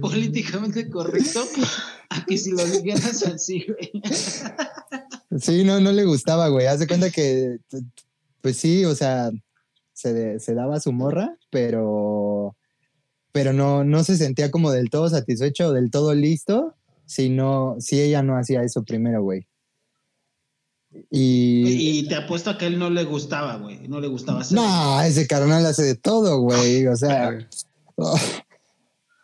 políticamente 0.02 0.90
correcto 0.90 1.42
a 2.10 2.26
que 2.26 2.38
si 2.38 2.52
lo 2.52 2.66
dijeras 2.66 3.24
así, 3.24 3.66
güey. 3.68 4.04
Sí, 5.40 5.64
no, 5.64 5.80
no 5.80 5.92
le 5.92 6.06
gustaba, 6.06 6.48
güey. 6.50 6.68
Haz 6.68 6.80
de 6.80 6.88
cuenta 6.88 7.10
que, 7.10 7.58
pues 8.42 8.58
sí, 8.58 8.86
o 8.86 8.94
sea, 8.96 9.32
se, 9.94 10.40
se 10.40 10.54
daba 10.54 10.80
su 10.80 10.92
morra, 10.92 11.38
pero, 11.50 12.56
pero 13.32 13.54
no, 13.54 13.84
no 13.84 14.04
se 14.04 14.18
sentía 14.18 14.52
como 14.52 14.72
del 14.72 14.90
todo 14.90 15.10
satisfecho 15.10 15.68
o 15.68 15.72
del 15.74 15.90
todo 15.90 16.14
listo 16.14 16.76
si, 17.06 17.30
no, 17.30 17.78
si 17.80 18.02
ella 18.02 18.22
no 18.22 18.38
hacía 18.38 18.64
eso 18.64 18.84
primero, 18.84 19.24
güey. 19.24 19.48
Y, 21.10 22.00
Y 22.00 22.08
te 22.08 22.16
apuesto 22.16 22.50
a 22.50 22.58
que 22.58 22.66
a 22.66 22.68
él 22.68 22.80
no 22.80 22.90
le 22.90 23.04
gustaba, 23.04 23.58
güey. 23.58 23.88
No 23.88 24.00
le 24.00 24.08
gustaba 24.08 24.42
hacer. 24.42 24.56
no, 24.56 25.02
ese 25.02 25.28
carnal 25.28 25.66
hace 25.66 25.84
de 25.84 25.96
todo, 25.96 26.40
güey. 26.42 26.88
O 26.88 26.96
sea, 26.96 27.38
oh, 27.96 28.20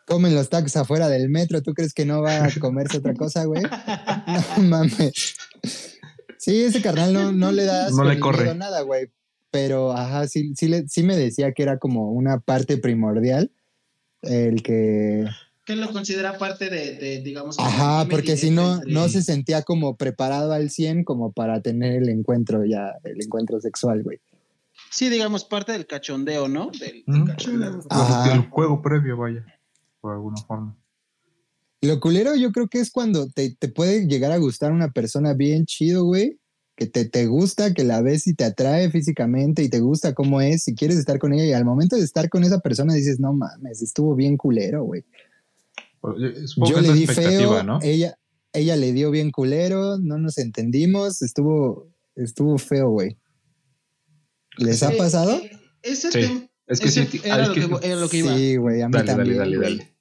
comen 0.05 0.35
los 0.35 0.49
tacos 0.49 0.75
afuera 0.75 1.07
del 1.09 1.29
metro. 1.29 1.61
¿Tú 1.61 1.73
crees 1.73 1.93
que 1.93 2.05
no 2.05 2.21
va 2.21 2.45
a 2.45 2.49
comerse 2.59 2.97
otra 2.97 3.13
cosa, 3.13 3.45
güey? 3.45 3.61
No 4.57 4.63
mames. 4.63 5.35
Sí, 6.37 6.63
ese 6.63 6.81
carnal 6.81 7.13
no, 7.13 7.31
no 7.31 7.51
le 7.51 7.65
da 7.65 7.89
No 7.89 8.03
le 8.03 8.19
corre. 8.19 8.53
nada, 8.55 8.81
güey. 8.81 9.11
Pero, 9.51 9.91
ajá, 9.91 10.27
sí, 10.27 10.53
sí, 10.55 10.67
le- 10.67 10.87
sí 10.87 11.03
me 11.03 11.15
decía 11.17 11.51
que 11.53 11.63
era 11.63 11.79
como 11.79 12.11
una 12.11 12.39
parte 12.39 12.77
primordial 12.77 13.51
el 14.21 14.61
que... 14.63 15.25
Que 15.69 15.75
lo 15.75 15.91
considera 15.93 16.35
parte 16.39 16.67
de, 16.71 16.95
de, 16.95 17.21
digamos. 17.21 17.59
Ajá, 17.59 18.07
porque 18.09 18.35
si 18.37 18.49
no, 18.49 18.77
entre- 18.77 18.91
no 18.91 19.07
se 19.07 19.21
sentía 19.21 19.61
como 19.61 19.97
preparado 19.97 20.51
al 20.51 20.71
100 20.71 21.03
como 21.03 21.31
para 21.31 21.61
tener 21.61 22.01
el 22.01 22.09
encuentro 22.09 22.65
ya, 22.65 22.95
el 23.03 23.21
encuentro 23.23 23.61
sexual, 23.61 24.01
güey. 24.01 24.17
Sí, 24.89 25.09
digamos, 25.09 25.45
parte 25.45 25.71
del 25.73 25.85
cachondeo, 25.85 26.47
¿no? 26.47 26.71
Del, 26.71 27.03
del 27.05 27.23
cachondeo. 27.23 27.81
Ajá. 27.91 28.33
El 28.33 28.49
juego 28.49 28.81
previo, 28.81 29.15
vaya. 29.15 29.45
Por 30.01 30.13
alguna 30.13 30.37
forma. 30.37 30.75
Lo 31.81 31.99
culero 31.99 32.35
yo 32.35 32.51
creo 32.51 32.67
que 32.67 32.79
es 32.79 32.89
cuando 32.89 33.29
te, 33.29 33.55
te 33.55 33.67
puede 33.67 34.07
llegar 34.07 34.31
a 34.31 34.37
gustar 34.37 34.71
una 34.71 34.91
persona 34.91 35.33
bien 35.35 35.67
chido, 35.67 36.03
güey, 36.03 36.39
que 36.75 36.87
te, 36.87 37.05
te 37.05 37.27
gusta, 37.27 37.75
que 37.75 37.83
la 37.83 38.01
ves 38.01 38.25
y 38.25 38.33
te 38.33 38.43
atrae 38.43 38.89
físicamente 38.89 39.61
y 39.61 39.69
te 39.69 39.81
gusta 39.81 40.15
cómo 40.15 40.41
es, 40.41 40.67
y 40.67 40.73
quieres 40.73 40.97
estar 40.97 41.19
con 41.19 41.31
ella 41.31 41.45
y 41.45 41.53
al 41.53 41.63
momento 41.63 41.95
de 41.95 42.01
estar 42.01 42.27
con 42.27 42.43
esa 42.43 42.59
persona 42.59 42.95
dices, 42.95 43.19
no 43.19 43.33
mames, 43.33 43.83
estuvo 43.83 44.15
bien 44.15 44.35
culero, 44.35 44.83
güey. 44.83 45.03
Supongo 46.01 46.69
Yo 46.69 46.75
que 46.75 46.81
es 46.81 46.87
le 46.87 46.93
di 46.93 47.07
feo, 47.07 47.63
¿no? 47.63 47.79
ella, 47.81 48.17
ella 48.53 48.75
le 48.75 48.93
dio 48.93 49.11
bien 49.11 49.31
culero, 49.31 49.97
no 49.97 50.17
nos 50.17 50.37
entendimos, 50.37 51.21
estuvo, 51.21 51.89
estuvo 52.15 52.57
feo, 52.57 52.89
güey. 52.89 53.17
¿Les 54.57 54.81
ha 54.83 54.93
Eh, 54.93 54.97
pasado? 54.97 55.35
eh, 55.37 55.51
Ese 55.81 56.11
Sí. 56.11 56.19
tema- 56.21 56.45
Es 56.67 56.79
que 56.79 56.87
ese 56.89 57.05
sí. 57.07 57.21
era, 57.23 57.43
es 57.43 57.47
lo 57.49 57.53
que- 57.53 57.59
que, 57.79 57.87
era 57.87 57.95
lo 57.95 58.09
que 58.09 58.17
iba. 58.17 58.35
Sí, 58.35 58.55
güey, 58.57 58.81
a 58.81 58.87
mí 58.87 58.93
Dale, 58.93 59.05
dale, 59.05 59.17
también. 59.17 59.37
dale, 59.37 59.57
güey. 59.57 59.77
dale. 59.77 59.95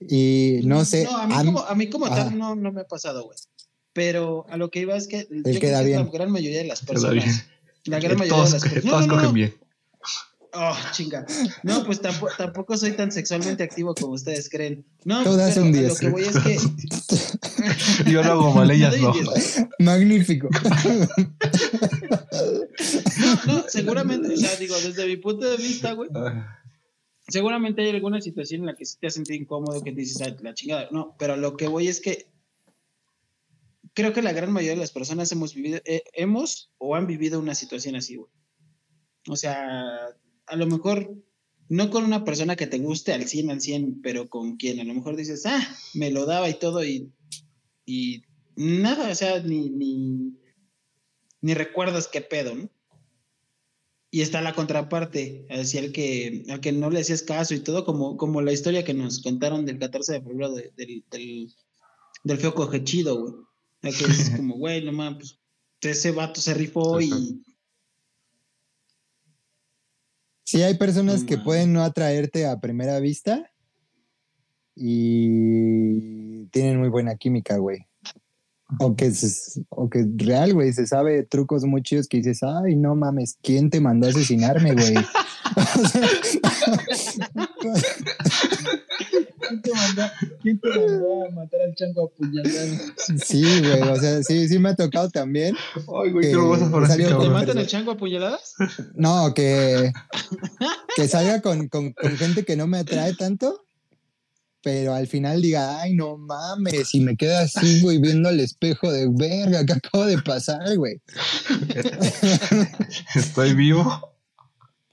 Y 0.00 0.60
no 0.64 0.84
sé, 0.84 1.04
No, 1.04 1.16
a 1.18 1.26
mí, 1.26 1.34
a 1.34 1.44
como, 1.44 1.58
a 1.60 1.74
mí 1.74 1.90
como 1.90 2.06
Ajá. 2.06 2.14
tal 2.28 2.38
no, 2.38 2.54
no 2.54 2.72
me 2.72 2.82
ha 2.82 2.86
pasado, 2.86 3.24
güey. 3.24 3.36
Pero 3.92 4.46
a 4.48 4.56
lo 4.56 4.70
que 4.70 4.80
iba 4.80 4.96
es 4.96 5.08
que 5.08 5.26
yo 5.30 5.42
creo 5.42 5.60
queda 5.60 5.80
que 5.80 5.86
bien. 5.86 6.04
la 6.04 6.10
gran 6.10 6.30
mayoría 6.30 6.58
de 6.58 6.64
las 6.68 6.84
personas. 6.84 7.46
La 7.84 7.98
gran 7.98 8.12
Eh, 8.12 8.16
mayoría 8.16 8.36
Todos, 8.36 8.52
de 8.52 8.58
las 8.60 8.62
personas. 8.62 8.84
todos 8.84 9.06
No, 9.06 9.06
no, 9.06 9.14
cogen 9.14 9.26
no. 9.28 9.32
bien. 9.32 9.54
Oh, 10.54 10.76
chinga. 10.92 11.26
No, 11.62 11.84
pues 11.84 12.00
tampoco, 12.00 12.32
tampoco 12.36 12.76
soy 12.76 12.92
tan 12.92 13.12
sexualmente 13.12 13.62
activo 13.62 13.94
como 13.94 14.14
ustedes 14.14 14.48
creen. 14.48 14.84
No, 15.04 15.22
Todas 15.24 15.54
pero 15.54 15.66
son 15.66 15.74
a 15.74 15.78
diez. 15.78 15.88
Lo 15.88 15.96
que 15.98 16.08
voy 16.08 16.22
es 16.22 16.38
que. 16.38 16.58
Yo 18.10 18.22
lo 18.22 18.32
hago 18.32 18.54
mal, 18.54 18.70
ellas 18.70 18.96
no. 19.00 19.12
magnífico. 19.80 20.48
No, 23.18 23.52
no, 23.52 23.64
seguramente, 23.68 24.32
o 24.32 24.36
sea, 24.36 24.56
digo, 24.56 24.76
desde 24.80 25.06
mi 25.06 25.16
punto 25.16 25.50
de 25.50 25.56
vista, 25.56 25.92
güey, 25.92 26.08
seguramente 27.26 27.82
hay 27.82 27.90
alguna 27.90 28.20
situación 28.20 28.60
en 28.60 28.66
la 28.66 28.76
que 28.76 28.84
sí 28.86 28.96
te 29.00 29.08
has 29.08 29.14
sentido 29.14 29.36
incómodo, 29.40 29.82
que 29.82 29.92
dices, 29.92 30.20
"Ay, 30.22 30.36
la 30.40 30.54
chingada. 30.54 30.88
No, 30.92 31.16
pero 31.18 31.36
lo 31.36 31.56
que 31.56 31.68
voy 31.68 31.88
es 31.88 32.00
que 32.00 32.30
creo 33.94 34.12
que 34.12 34.22
la 34.22 34.32
gran 34.32 34.52
mayoría 34.52 34.74
de 34.74 34.80
las 34.80 34.92
personas 34.92 35.30
hemos 35.32 35.54
vivido, 35.54 35.80
eh, 35.84 36.04
hemos 36.12 36.70
o 36.78 36.94
han 36.94 37.06
vivido 37.06 37.40
una 37.40 37.54
situación 37.54 37.96
así, 37.96 38.16
güey. 38.16 38.30
O 39.28 39.36
sea, 39.36 40.08
a 40.48 40.56
lo 40.56 40.66
mejor 40.66 41.14
no 41.68 41.90
con 41.90 42.04
una 42.04 42.24
persona 42.24 42.56
que 42.56 42.66
te 42.66 42.78
guste 42.78 43.12
al 43.12 43.26
100 43.28 43.50
al 43.50 43.60
100, 43.60 44.00
pero 44.02 44.28
con 44.28 44.56
quien 44.56 44.80
a 44.80 44.84
lo 44.84 44.94
mejor 44.94 45.16
dices, 45.16 45.44
ah, 45.46 45.76
me 45.94 46.10
lo 46.10 46.24
daba 46.26 46.48
y 46.48 46.54
todo 46.58 46.84
y, 46.84 47.12
y 47.84 48.22
nada, 48.56 49.10
o 49.10 49.14
sea, 49.14 49.40
ni, 49.42 49.68
ni, 49.70 50.32
ni 51.42 51.54
recuerdas 51.54 52.08
qué 52.08 52.20
pedo, 52.22 52.54
¿no? 52.54 52.70
Y 54.10 54.22
está 54.22 54.40
la 54.40 54.54
contraparte, 54.54 55.46
hacia 55.50 55.80
el 55.80 55.92
que, 55.92 56.44
al 56.48 56.60
que 56.60 56.72
no 56.72 56.88
le 56.88 57.00
hacías 57.00 57.22
caso 57.22 57.52
y 57.54 57.60
todo, 57.60 57.84
como, 57.84 58.16
como 58.16 58.40
la 58.40 58.52
historia 58.52 58.82
que 58.82 58.94
nos 58.94 59.20
contaron 59.20 59.66
del 59.66 59.78
14 59.78 60.14
de 60.14 60.22
febrero 60.22 60.54
de- 60.54 60.72
del, 60.76 61.04
del, 61.10 61.52
del 62.24 62.38
feo 62.38 62.54
cogechido, 62.54 63.20
güey. 63.20 63.34
Que 63.82 63.88
es 64.06 64.30
como, 64.36 64.56
güey, 64.56 64.82
no 64.82 64.92
mames, 64.92 65.38
pues 65.80 65.98
ese 65.98 66.12
vato 66.12 66.40
se 66.40 66.54
rifó 66.54 67.02
y 67.02 67.42
Sí, 70.50 70.62
hay 70.62 70.78
personas 70.78 71.24
que 71.24 71.36
pueden 71.36 71.74
no 71.74 71.82
atraerte 71.82 72.46
a 72.46 72.58
primera 72.58 73.00
vista 73.00 73.50
y 74.74 76.46
tienen 76.46 76.78
muy 76.78 76.88
buena 76.88 77.16
química, 77.16 77.58
güey. 77.58 77.87
O 78.80 78.94
que, 78.94 79.10
se- 79.12 79.62
o 79.70 79.88
que 79.88 80.04
real, 80.16 80.52
güey, 80.52 80.72
se 80.74 80.86
sabe 80.86 81.22
trucos 81.24 81.64
muy 81.64 81.82
chidos 81.82 82.06
que 82.06 82.18
dices, 82.18 82.40
ay, 82.42 82.76
no 82.76 82.94
mames, 82.94 83.38
¿quién 83.42 83.70
te 83.70 83.80
mandó 83.80 84.06
a 84.06 84.10
asesinarme, 84.10 84.74
güey? 84.74 84.94
¿Quién 89.48 89.62
te 89.62 89.72
mandó, 89.72 90.02
quién 90.42 90.60
te 90.60 90.68
mandó 90.68 91.24
a 91.26 91.30
matar 91.30 91.60
al 91.62 91.74
chango 91.74 92.04
a 92.06 92.10
puñalada? 92.10 92.66
sí, 93.24 93.42
güey, 93.60 93.80
o 93.82 93.96
sea, 93.96 94.22
sí, 94.22 94.48
sí 94.48 94.58
me 94.58 94.70
ha 94.70 94.76
tocado 94.76 95.08
también. 95.10 95.56
Ay, 95.76 96.10
güey, 96.12 96.32
lo 96.32 96.50
vas 96.50 96.62
a 96.62 96.66
hacer 96.66 97.06
así, 97.06 97.14
¿Te 97.18 97.28
matan 97.30 97.58
el 97.58 97.66
chango 97.66 97.92
a 97.92 97.96
puñaladas? 97.96 98.54
No, 98.94 99.32
que, 99.34 99.92
que 100.96 101.08
salga 101.08 101.40
con, 101.40 101.68
con- 101.68 101.92
con 101.92 102.16
gente 102.16 102.44
que 102.44 102.56
no 102.56 102.66
me 102.66 102.78
atrae 102.78 103.14
tanto, 103.14 103.66
pero 104.62 104.92
al 104.94 105.06
final 105.06 105.40
diga, 105.40 105.80
ay, 105.80 105.94
no 105.94 106.16
mames, 106.16 106.94
y 106.94 107.00
me 107.00 107.16
queda 107.16 107.42
así, 107.42 107.80
güey, 107.80 107.98
viendo 107.98 108.28
al 108.28 108.40
espejo 108.40 108.90
de 108.90 109.08
verga, 109.08 109.64
¿qué 109.64 109.74
acabo 109.74 110.04
de 110.06 110.18
pasar, 110.20 110.76
güey? 110.76 111.00
Estoy 113.14 113.54
vivo. 113.54 114.12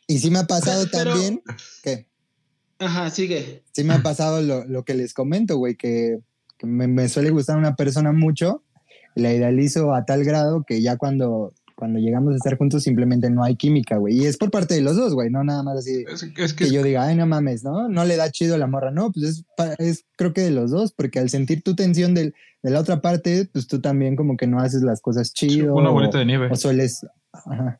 Y 0.08 0.20
sí 0.20 0.30
me 0.30 0.40
ha 0.40 0.46
pasado 0.46 0.86
Pero- 0.92 1.12
también, 1.14 1.42
que 1.82 2.08
Ajá, 2.78 3.10
sigue. 3.10 3.64
sí 3.72 3.84
me 3.84 3.96
ha 3.96 4.04
pasado 4.04 4.42
lo, 4.42 4.66
lo 4.66 4.86
que 4.86 4.94
les 4.94 5.14
comento, 5.16 5.58
güey, 5.58 5.76
que, 5.76 6.20
que 6.60 6.68
me, 6.68 6.88
me 6.88 7.10
suele 7.10 7.32
gustar 7.32 7.58
una 7.58 7.76
persona 7.76 8.12
mucho, 8.12 8.64
la 9.16 9.34
idealizo 9.34 9.96
a 9.96 10.06
tal 10.06 10.24
grado 10.24 10.64
que 10.64 10.82
ya 10.84 10.98
cuando, 10.98 11.54
cuando 11.76 12.00
llegamos 12.00 12.34
a 12.34 12.38
estar 12.38 12.58
juntos 12.58 12.84
simplemente 12.84 13.30
no 13.30 13.44
hay 13.44 13.56
química, 13.56 13.98
güey. 13.98 14.18
Y 14.18 14.26
es 14.26 14.38
por 14.38 14.50
parte 14.50 14.74
de 14.76 14.82
los 14.82 14.96
dos, 14.96 15.14
güey, 15.14 15.30
no 15.30 15.44
nada 15.44 15.62
más 15.64 15.78
así. 15.78 16.04
Es, 16.08 16.24
es 16.24 16.54
que 16.54 16.66
que 16.66 16.72
yo 16.72 16.82
diga, 16.84 17.04
ay, 17.04 17.16
no 17.16 17.26
mames, 17.28 17.64
¿no? 17.64 17.90
No 17.90 18.06
le 18.06 18.16
da 18.16 18.32
chido 18.32 18.56
a 18.56 18.58
la 18.58 18.68
morra, 18.68 18.92
no, 18.92 19.12
pues 19.12 19.26
es, 19.26 19.46
es 19.78 20.06
creo 20.18 20.34
que 20.34 20.42
de 20.42 20.52
los 20.52 20.72
dos, 20.72 20.94
porque 20.94 21.20
al 21.20 21.30
sentir 21.30 21.62
tu 21.64 21.76
tensión 21.76 22.14
del- 22.14 22.34
de 22.64 22.72
la 22.72 22.80
otra 22.80 23.00
parte, 23.02 23.48
pues 23.52 23.68
tú 23.68 23.80
también 23.82 24.16
como 24.16 24.38
que 24.38 24.48
no 24.48 24.60
haces 24.60 24.82
las 24.82 25.00
cosas 25.02 25.34
chido. 25.34 25.76
una 25.76 25.90
o- 25.90 25.94
bolita 25.94 26.18
de 26.18 26.26
nieve. 26.26 26.50
O 26.52 26.56
sueles, 26.56 27.06
ajá. 27.32 27.80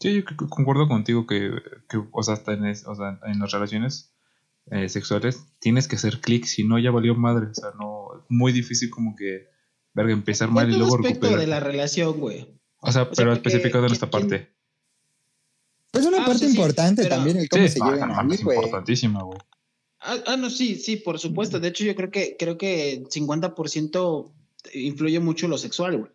Sí, 0.00 0.14
yo 0.14 0.24
concuerdo 0.48 0.88
contigo 0.88 1.26
que, 1.26 1.50
que, 1.88 1.96
o 2.10 2.22
sea, 2.22 2.34
hasta 2.34 2.52
en, 2.54 2.64
o 2.64 2.94
sea, 2.94 3.20
en 3.24 3.38
las 3.38 3.52
relaciones 3.52 4.12
eh, 4.70 4.88
sexuales 4.88 5.44
tienes 5.60 5.86
que 5.86 5.96
hacer 5.96 6.20
clic, 6.20 6.44
si 6.44 6.64
no 6.66 6.78
ya 6.78 6.90
valió 6.90 7.14
madre, 7.14 7.46
o 7.46 7.54
sea, 7.54 7.70
no, 7.78 8.08
muy 8.28 8.52
difícil 8.52 8.90
como 8.90 9.14
que, 9.14 9.46
verga, 9.94 10.12
empezar 10.12 10.50
mal 10.50 10.64
y 10.64 10.70
¿Cuál 10.70 10.72
es 10.72 10.78
luego 10.78 10.94
aspecto 10.96 11.26
recuperar. 11.26 11.40
de 11.40 11.46
la 11.46 11.60
relación, 11.60 12.18
güey? 12.20 12.48
O 12.78 12.90
sea, 12.92 13.04
sea, 13.04 13.10
pero 13.10 13.30
porque- 13.34 13.48
especificado 13.48 13.84
en 13.84 13.88
¿quién- 13.90 13.94
esta 13.94 14.10
quién- 14.10 14.28
parte. 14.28 14.52
Pues 15.90 16.06
una 16.06 16.22
Ah, 16.22 16.26
parte 16.26 16.46
sí, 16.46 16.50
importante 16.50 17.02
pero- 17.02 17.16
también 17.16 17.36
el 17.36 17.48
cómo 17.48 17.62
Sí, 17.66 17.68
se 17.74 17.78
ah, 17.82 17.92
llevan 17.92 18.08
no 18.08 18.18
a 18.18 18.34
ir, 18.34 18.44
güey. 18.44 18.56
importantísima, 18.56 19.22
güey. 19.22 19.38
Ah, 20.00 20.16
ah, 20.26 20.36
no, 20.36 20.50
sí, 20.50 20.74
sí, 20.76 20.96
por 20.96 21.18
supuesto. 21.18 21.60
De 21.60 21.68
hecho, 21.68 21.84
yo 21.84 21.94
creo 21.94 22.10
que 22.10 22.36
creo 22.38 22.56
que 22.58 23.04
50% 23.10 24.32
influye 24.74 25.20
mucho 25.20 25.48
lo 25.48 25.58
sexual, 25.58 25.98
güey. 25.98 26.10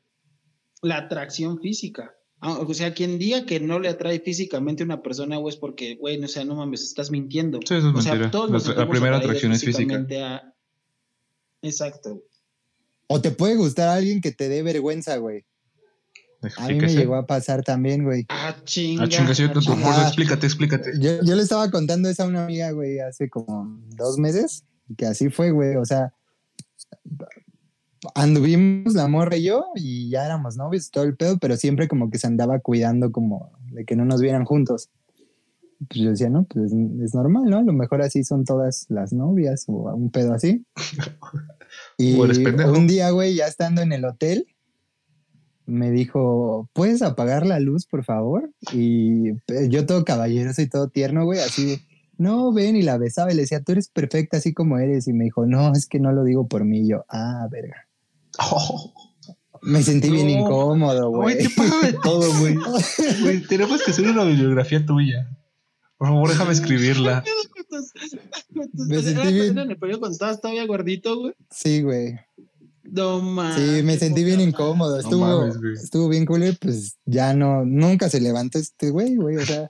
La 0.81 0.97
atracción 0.97 1.59
física. 1.61 2.13
Ah, 2.39 2.59
o 2.59 2.73
sea, 2.73 2.93
quien 2.93 3.17
diga 3.17 3.45
que 3.45 3.59
no 3.59 3.79
le 3.79 3.89
atrae 3.89 4.19
físicamente 4.19 4.83
a 4.83 4.85
una 4.85 5.01
persona, 5.01 5.37
güey, 5.37 5.53
es 5.53 5.59
porque, 5.59 5.95
güey, 5.95 6.17
no, 6.19 6.25
o 6.25 6.29
sea, 6.29 6.43
no 6.43 6.55
mames, 6.55 6.83
estás 6.83 7.09
mintiendo. 7.11 7.59
Sí, 7.65 7.75
eso 7.75 7.89
es 7.89 7.95
o 7.95 8.01
sea, 8.01 8.11
mentira. 8.13 8.31
todos 8.31 8.67
La- 8.67 8.75
la 8.75 8.89
primera 8.89 9.17
atracción 9.17 9.51
es 9.53 9.63
física. 9.63 10.05
a- 10.25 10.53
Exacto. 11.61 12.23
O 13.07 13.21
te 13.21 13.31
puede 13.31 13.55
gustar 13.55 13.87
alguien 13.87 14.21
que 14.21 14.31
te 14.31 14.49
dé 14.49 14.63
vergüenza, 14.63 15.17
güey. 15.17 15.45
A 16.57 16.67
mí 16.67 16.75
me 16.75 16.87
llegó 16.87 17.15
a 17.15 17.25
pasar 17.25 17.63
también, 17.63 18.03
güey. 18.03 18.25
Ah, 18.29 18.55
chinga. 18.63 19.03
Ah, 19.03 19.07
chinga, 19.07 19.31
ah, 19.31 19.33
chinga. 19.33 19.53
por 19.53 19.61
eso 19.63 19.73
Ajá. 19.73 20.07
explícate, 20.07 20.45
explícate. 20.45 20.91
Yo, 20.99 21.23
yo 21.23 21.35
le 21.35 21.41
estaba 21.41 21.69
contando 21.71 22.09
eso 22.09 22.23
a 22.23 22.27
una 22.27 22.43
amiga, 22.43 22.71
güey, 22.71 22.99
hace 22.99 23.29
como 23.29 23.79
dos 23.95 24.17
meses, 24.17 24.63
que 24.97 25.07
así 25.07 25.29
fue, 25.29 25.51
güey. 25.51 25.77
O 25.77 25.85
sea, 25.85 26.13
anduvimos 28.13 28.93
la 28.93 29.07
morra 29.07 29.37
y 29.37 29.45
yo 29.45 29.65
y 29.75 30.09
ya 30.09 30.25
éramos 30.25 30.57
novios 30.57 30.91
todo 30.91 31.05
el 31.05 31.15
pedo, 31.15 31.37
pero 31.39 31.57
siempre 31.57 31.87
como 31.87 32.11
que 32.11 32.19
se 32.19 32.27
andaba 32.27 32.59
cuidando 32.59 33.11
como 33.11 33.51
de 33.71 33.85
que 33.85 33.95
no 33.95 34.05
nos 34.05 34.21
vieran 34.21 34.45
juntos. 34.45 34.89
Pues 35.87 35.99
yo 35.99 36.09
decía, 36.11 36.29
no, 36.29 36.43
pues 36.45 36.71
es, 36.71 36.73
es 37.03 37.13
normal, 37.15 37.45
¿no? 37.45 37.57
A 37.59 37.63
lo 37.63 37.73
mejor 37.73 38.01
así 38.01 38.23
son 38.23 38.45
todas 38.45 38.85
las 38.89 39.11
novias 39.13 39.65
o 39.67 39.73
un 39.93 40.11
pedo 40.11 40.33
así. 40.33 40.65
Y 41.97 42.13
un 42.15 42.87
día, 42.87 43.09
güey, 43.11 43.35
ya 43.35 43.47
estando 43.47 43.81
en 43.81 43.91
el 43.91 44.05
hotel, 44.05 44.47
me 45.65 45.91
dijo, 45.91 46.69
¿puedes 46.73 47.01
apagar 47.01 47.45
la 47.45 47.59
luz, 47.59 47.85
por 47.85 48.03
favor? 48.05 48.51
Y 48.71 49.29
eh, 49.47 49.67
yo 49.69 49.85
todo 49.85 50.05
caballeroso 50.05 50.61
y 50.61 50.69
todo 50.69 50.89
tierno, 50.89 51.25
güey, 51.25 51.39
así 51.39 51.65
de, 51.65 51.81
no, 52.17 52.51
ven, 52.51 52.75
y 52.75 52.81
la 52.81 52.97
besaba 52.97 53.31
y 53.31 53.35
le 53.35 53.41
decía, 53.41 53.61
tú 53.61 53.73
eres 53.73 53.89
perfecta 53.89 54.37
así 54.37 54.53
como 54.53 54.79
eres. 54.79 55.07
Y 55.07 55.13
me 55.13 55.25
dijo, 55.25 55.45
no, 55.45 55.73
es 55.73 55.85
que 55.85 55.99
no 55.99 56.11
lo 56.11 56.23
digo 56.23 56.47
por 56.47 56.65
mí. 56.65 56.81
Y 56.81 56.89
yo, 56.89 57.05
ah, 57.09 57.47
verga. 57.51 57.87
Oh, 58.39 58.93
Me 59.61 59.83
sentí 59.83 60.09
bien 60.09 60.29
incómodo, 60.29 61.09
Güey, 61.09 61.35
güey. 61.35 61.47
te 61.47 61.53
pasa 61.55 61.85
de 61.85 61.93
todo. 61.93 62.21
Güey, 63.21 63.41
tenemos 63.47 63.81
que 63.83 63.91
hacer 63.91 64.07
una 64.07 64.23
bibliografía 64.23 64.85
tuya. 64.85 65.29
Por 65.97 66.07
favor, 66.07 66.29
déjame 66.29 66.53
escribirla. 66.53 67.23
Me 68.87 69.01
sentí 69.01 69.33
bien. 69.33 69.57
En 69.57 69.71
el 69.71 69.77
periodo 69.77 69.99
cuando 69.99 70.13
estabas 70.13 70.41
todavía 70.41 70.65
gordito, 70.65 71.17
güey. 71.19 71.33
Sí, 71.51 71.81
güey. 71.81 72.19
No 72.83 73.19
mames. 73.21 73.55
Sí, 73.55 73.83
me 73.83 73.97
sentí 73.97 74.23
bien 74.23 74.39
incómodo. 74.39 74.97
Estuvo, 74.99 75.25
mames, 75.39 75.57
güey. 75.57 75.73
estuvo 75.73 76.07
bien 76.07 76.25
cool, 76.25 76.57
pues 76.61 76.97
ya 77.05 77.33
no, 77.33 77.65
nunca 77.65 78.09
se 78.09 78.21
levantó 78.21 78.59
este 78.59 78.89
güey, 78.91 79.15
güey. 79.17 79.35
O 79.37 79.45
sea, 79.45 79.69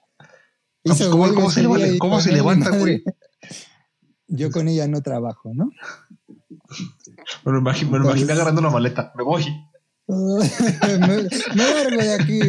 No, 0.85 0.95
pues, 0.95 1.01
¿cómo- 1.09 1.23
huelga 1.23 1.35
cómo 1.35 1.49
se 1.51 1.61
levanta- 1.63 1.97
cómo 1.99 2.21
se 2.21 2.31
levanta, 2.31 2.77
güey? 2.77 3.03
Yo 4.27 4.51
con 4.51 4.67
ella 4.67 4.87
no 4.87 5.01
trabajo, 5.01 5.51
¿no? 5.53 5.71
Me 7.45 7.51
lo 7.51 7.61
imagi- 7.61 7.89
me 7.89 7.97
lo 7.97 8.05
imaginé 8.05 8.33
agarrando 8.33 8.61
una 8.61 8.69
maleta. 8.69 9.11
Me 9.15 9.23
voy. 9.23 9.45
Me, 10.07 11.27
me 11.55 11.63
largo 11.63 12.01
de 12.01 12.13
aquí. 12.13 12.39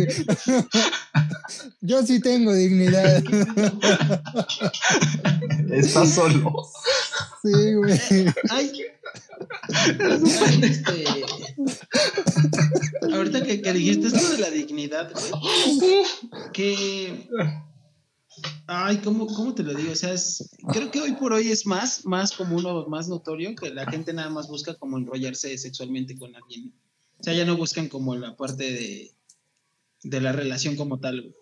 Yo 1.81 2.05
sí 2.07 2.21
tengo 2.21 2.55
dignidad. 2.55 3.23
Estás 5.71 6.15
solo. 6.15 6.69
Sí, 7.43 7.75
güey. 7.75 7.99
Ay, 8.51 8.73
este. 10.63 11.05
Ahorita 13.13 13.43
que, 13.43 13.63
que 13.63 13.73
dijiste 13.73 14.09
esto 14.09 14.33
de 14.33 14.39
la 14.39 14.51
dignidad, 14.51 15.13
güey. 15.13 16.05
Que. 16.53 17.29
Ay, 18.67 18.99
¿cómo, 18.99 19.27
¿cómo 19.27 19.55
te 19.55 19.63
lo 19.63 19.75
digo? 19.75 19.93
O 19.93 19.97
sea, 19.97 20.13
es, 20.13 20.51
creo 20.73 20.91
que 20.91 21.01
hoy 21.01 21.13
por 21.13 21.33
hoy 21.33 21.51
es 21.51 21.67
más, 21.67 22.05
más 22.05 22.33
común 22.33 22.65
o 22.67 22.87
más 22.87 23.09
notorio 23.09 23.55
que 23.57 23.71
la 23.71 23.91
gente 23.91 24.13
nada 24.13 24.31
más 24.31 24.47
busca 24.47 24.75
como 24.75 24.99
enrollarse 24.99 25.57
sexualmente 25.59 26.17
con 26.17 26.37
alguien. 26.37 26.73
O 27.21 27.23
sea, 27.23 27.35
ya 27.35 27.45
no 27.45 27.57
buscan 27.57 27.89
como 27.89 28.15
la 28.17 28.37
parte 28.37 28.65
de, 28.73 29.11
de 30.05 30.21
la 30.21 30.33
relación 30.33 30.77
como 30.77 30.99
tal. 31.01 31.21
güey. 31.23 31.35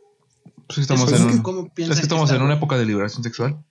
Pues 0.67 0.79
estamos 0.79 1.13
Es 1.13 1.21
en, 1.21 1.27
como 1.27 1.35
un- 1.35 1.43
cómo 1.43 1.73
es 1.77 1.87
que 1.97 2.03
estamos 2.03 2.25
está, 2.31 2.37
en 2.37 2.43
una 2.43 2.55
época 2.55 2.77
de 2.79 2.87
liberación 2.87 3.23
sexual. 3.23 3.63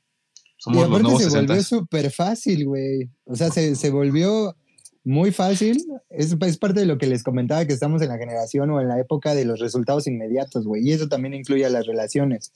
Y 0.67 0.73
los 0.73 0.83
aparte 0.85 1.03
nuevos 1.03 1.21
se 1.23 1.29
volvió 1.29 1.55
60. 1.55 1.63
súper 1.63 2.11
fácil, 2.11 2.65
güey. 2.65 3.09
O 3.25 3.35
sea, 3.35 3.51
se, 3.51 3.75
se 3.75 3.89
volvió 3.89 4.55
muy 5.03 5.31
fácil. 5.31 5.83
Es, 6.09 6.35
es 6.39 6.57
parte 6.57 6.79
de 6.79 6.85
lo 6.85 6.97
que 6.97 7.07
les 7.07 7.23
comentaba 7.23 7.65
que 7.65 7.73
estamos 7.73 8.01
en 8.01 8.07
la 8.09 8.17
generación 8.17 8.69
o 8.71 8.79
en 8.81 8.87
la 8.87 8.99
época 8.99 9.35
de 9.35 9.45
los 9.45 9.59
resultados 9.59 10.07
inmediatos, 10.07 10.65
güey. 10.65 10.87
Y 10.87 10.93
eso 10.93 11.07
también 11.07 11.33
incluye 11.33 11.65
a 11.65 11.69
las 11.69 11.85
relaciones. 11.85 12.51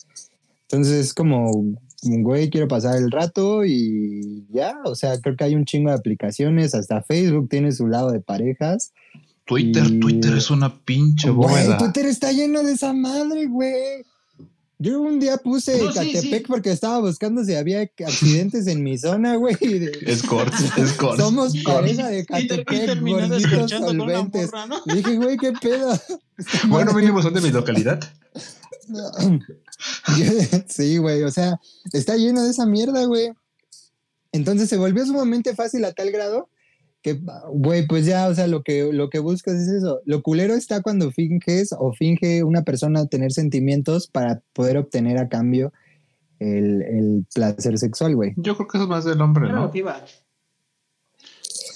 Entonces 0.63 0.93
es 1.07 1.13
como, 1.13 1.51
güey, 2.03 2.49
quiero 2.49 2.67
pasar 2.67 2.95
el 2.97 3.11
rato 3.11 3.65
y 3.65 4.45
ya. 4.51 4.75
O 4.85 4.95
sea, 4.95 5.19
creo 5.19 5.35
que 5.35 5.43
hay 5.43 5.55
un 5.55 5.65
chingo 5.65 5.89
de 5.89 5.97
aplicaciones. 5.97 6.73
Hasta 6.75 7.03
Facebook 7.03 7.49
tiene 7.49 7.71
su 7.71 7.87
lado 7.87 8.11
de 8.11 8.21
parejas. 8.21 8.93
Twitter, 9.49 9.83
y- 9.87 9.99
Twitter 9.99 10.37
es 10.37 10.51
una 10.51 10.79
pinche 10.85 11.31
Güey, 11.31 11.49
bóveda. 11.49 11.77
Twitter 11.79 12.05
está 12.05 12.31
lleno 12.31 12.61
de 12.61 12.73
esa 12.73 12.93
madre, 12.93 13.47
güey. 13.47 14.05
Yo 14.81 15.01
un 15.01 15.19
día 15.19 15.35
puse 15.37 15.77
No, 15.81 15.91
Catepec 15.91 16.21
sí. 16.21 16.43
porque 16.47 16.71
estaba 16.71 16.99
buscando 16.99 17.43
si 17.43 17.53
había 17.55 17.81
accidentes 17.81 18.67
en 18.67 18.83
mi 18.83 18.97
zona, 18.97 19.35
güey. 19.35 19.57
y 19.59 19.79
de- 19.79 19.91
Escorts, 20.05 20.77
escorts. 20.77 21.21
Somos 21.21 21.53
pareja 21.65 22.07
de 22.09 22.19
y 22.19 22.25
Catepec, 22.25 22.99
gorditos 23.01 23.29
descorchando 23.41 23.87
con 23.87 24.01
una 24.01 24.13
solventes. 24.13 24.45
morra, 24.51 24.65
¿no? 24.67 24.81
Le 24.85 24.95
dije, 24.95 25.15
güey, 25.17 25.37
qué 25.37 25.51
pedo. 25.53 25.99
Bueno, 26.69 26.93
mínimo 26.93 27.21
son 27.21 27.33
de 27.33 27.41
mi 27.41 27.49
localidad. 27.49 27.99
sí, 30.67 30.97
güey, 30.97 31.23
o 31.23 31.31
sea, 31.31 31.59
está 31.91 32.15
lleno 32.15 32.43
de 32.43 32.51
esa 32.51 32.65
mierda, 32.65 33.03
güey. 33.05 33.31
Entonces 34.31 34.69
se 34.69 34.77
volvió 34.77 35.05
sumamente 35.05 35.55
fácil 35.55 35.83
a 35.85 35.91
tal 35.91 36.11
grado 36.11 36.49
que, 37.01 37.19
güey, 37.51 37.87
pues 37.87 38.05
ya, 38.05 38.27
o 38.27 38.35
sea, 38.35 38.47
lo 38.47 38.63
que, 38.63 38.91
lo 38.91 39.09
que 39.09 39.19
buscas 39.19 39.55
es 39.55 39.67
eso. 39.69 40.01
Lo 40.05 40.21
culero 40.21 40.53
está 40.53 40.81
cuando 40.81 41.11
finges 41.11 41.73
o 41.77 41.93
finge 41.93 42.43
una 42.43 42.63
persona 42.63 43.05
tener 43.07 43.31
sentimientos 43.31 44.07
para 44.07 44.41
poder 44.53 44.77
obtener 44.77 45.17
a 45.17 45.29
cambio 45.29 45.71
el, 46.39 46.81
el 46.81 47.25
placer 47.33 47.77
sexual, 47.77 48.15
güey. 48.15 48.33
Yo 48.37 48.55
creo 48.55 48.67
que 48.67 48.77
eso 48.77 48.83
es 48.83 48.89
más 48.89 49.05
del 49.05 49.21
hombre, 49.21 49.49
¿no? 49.49 49.71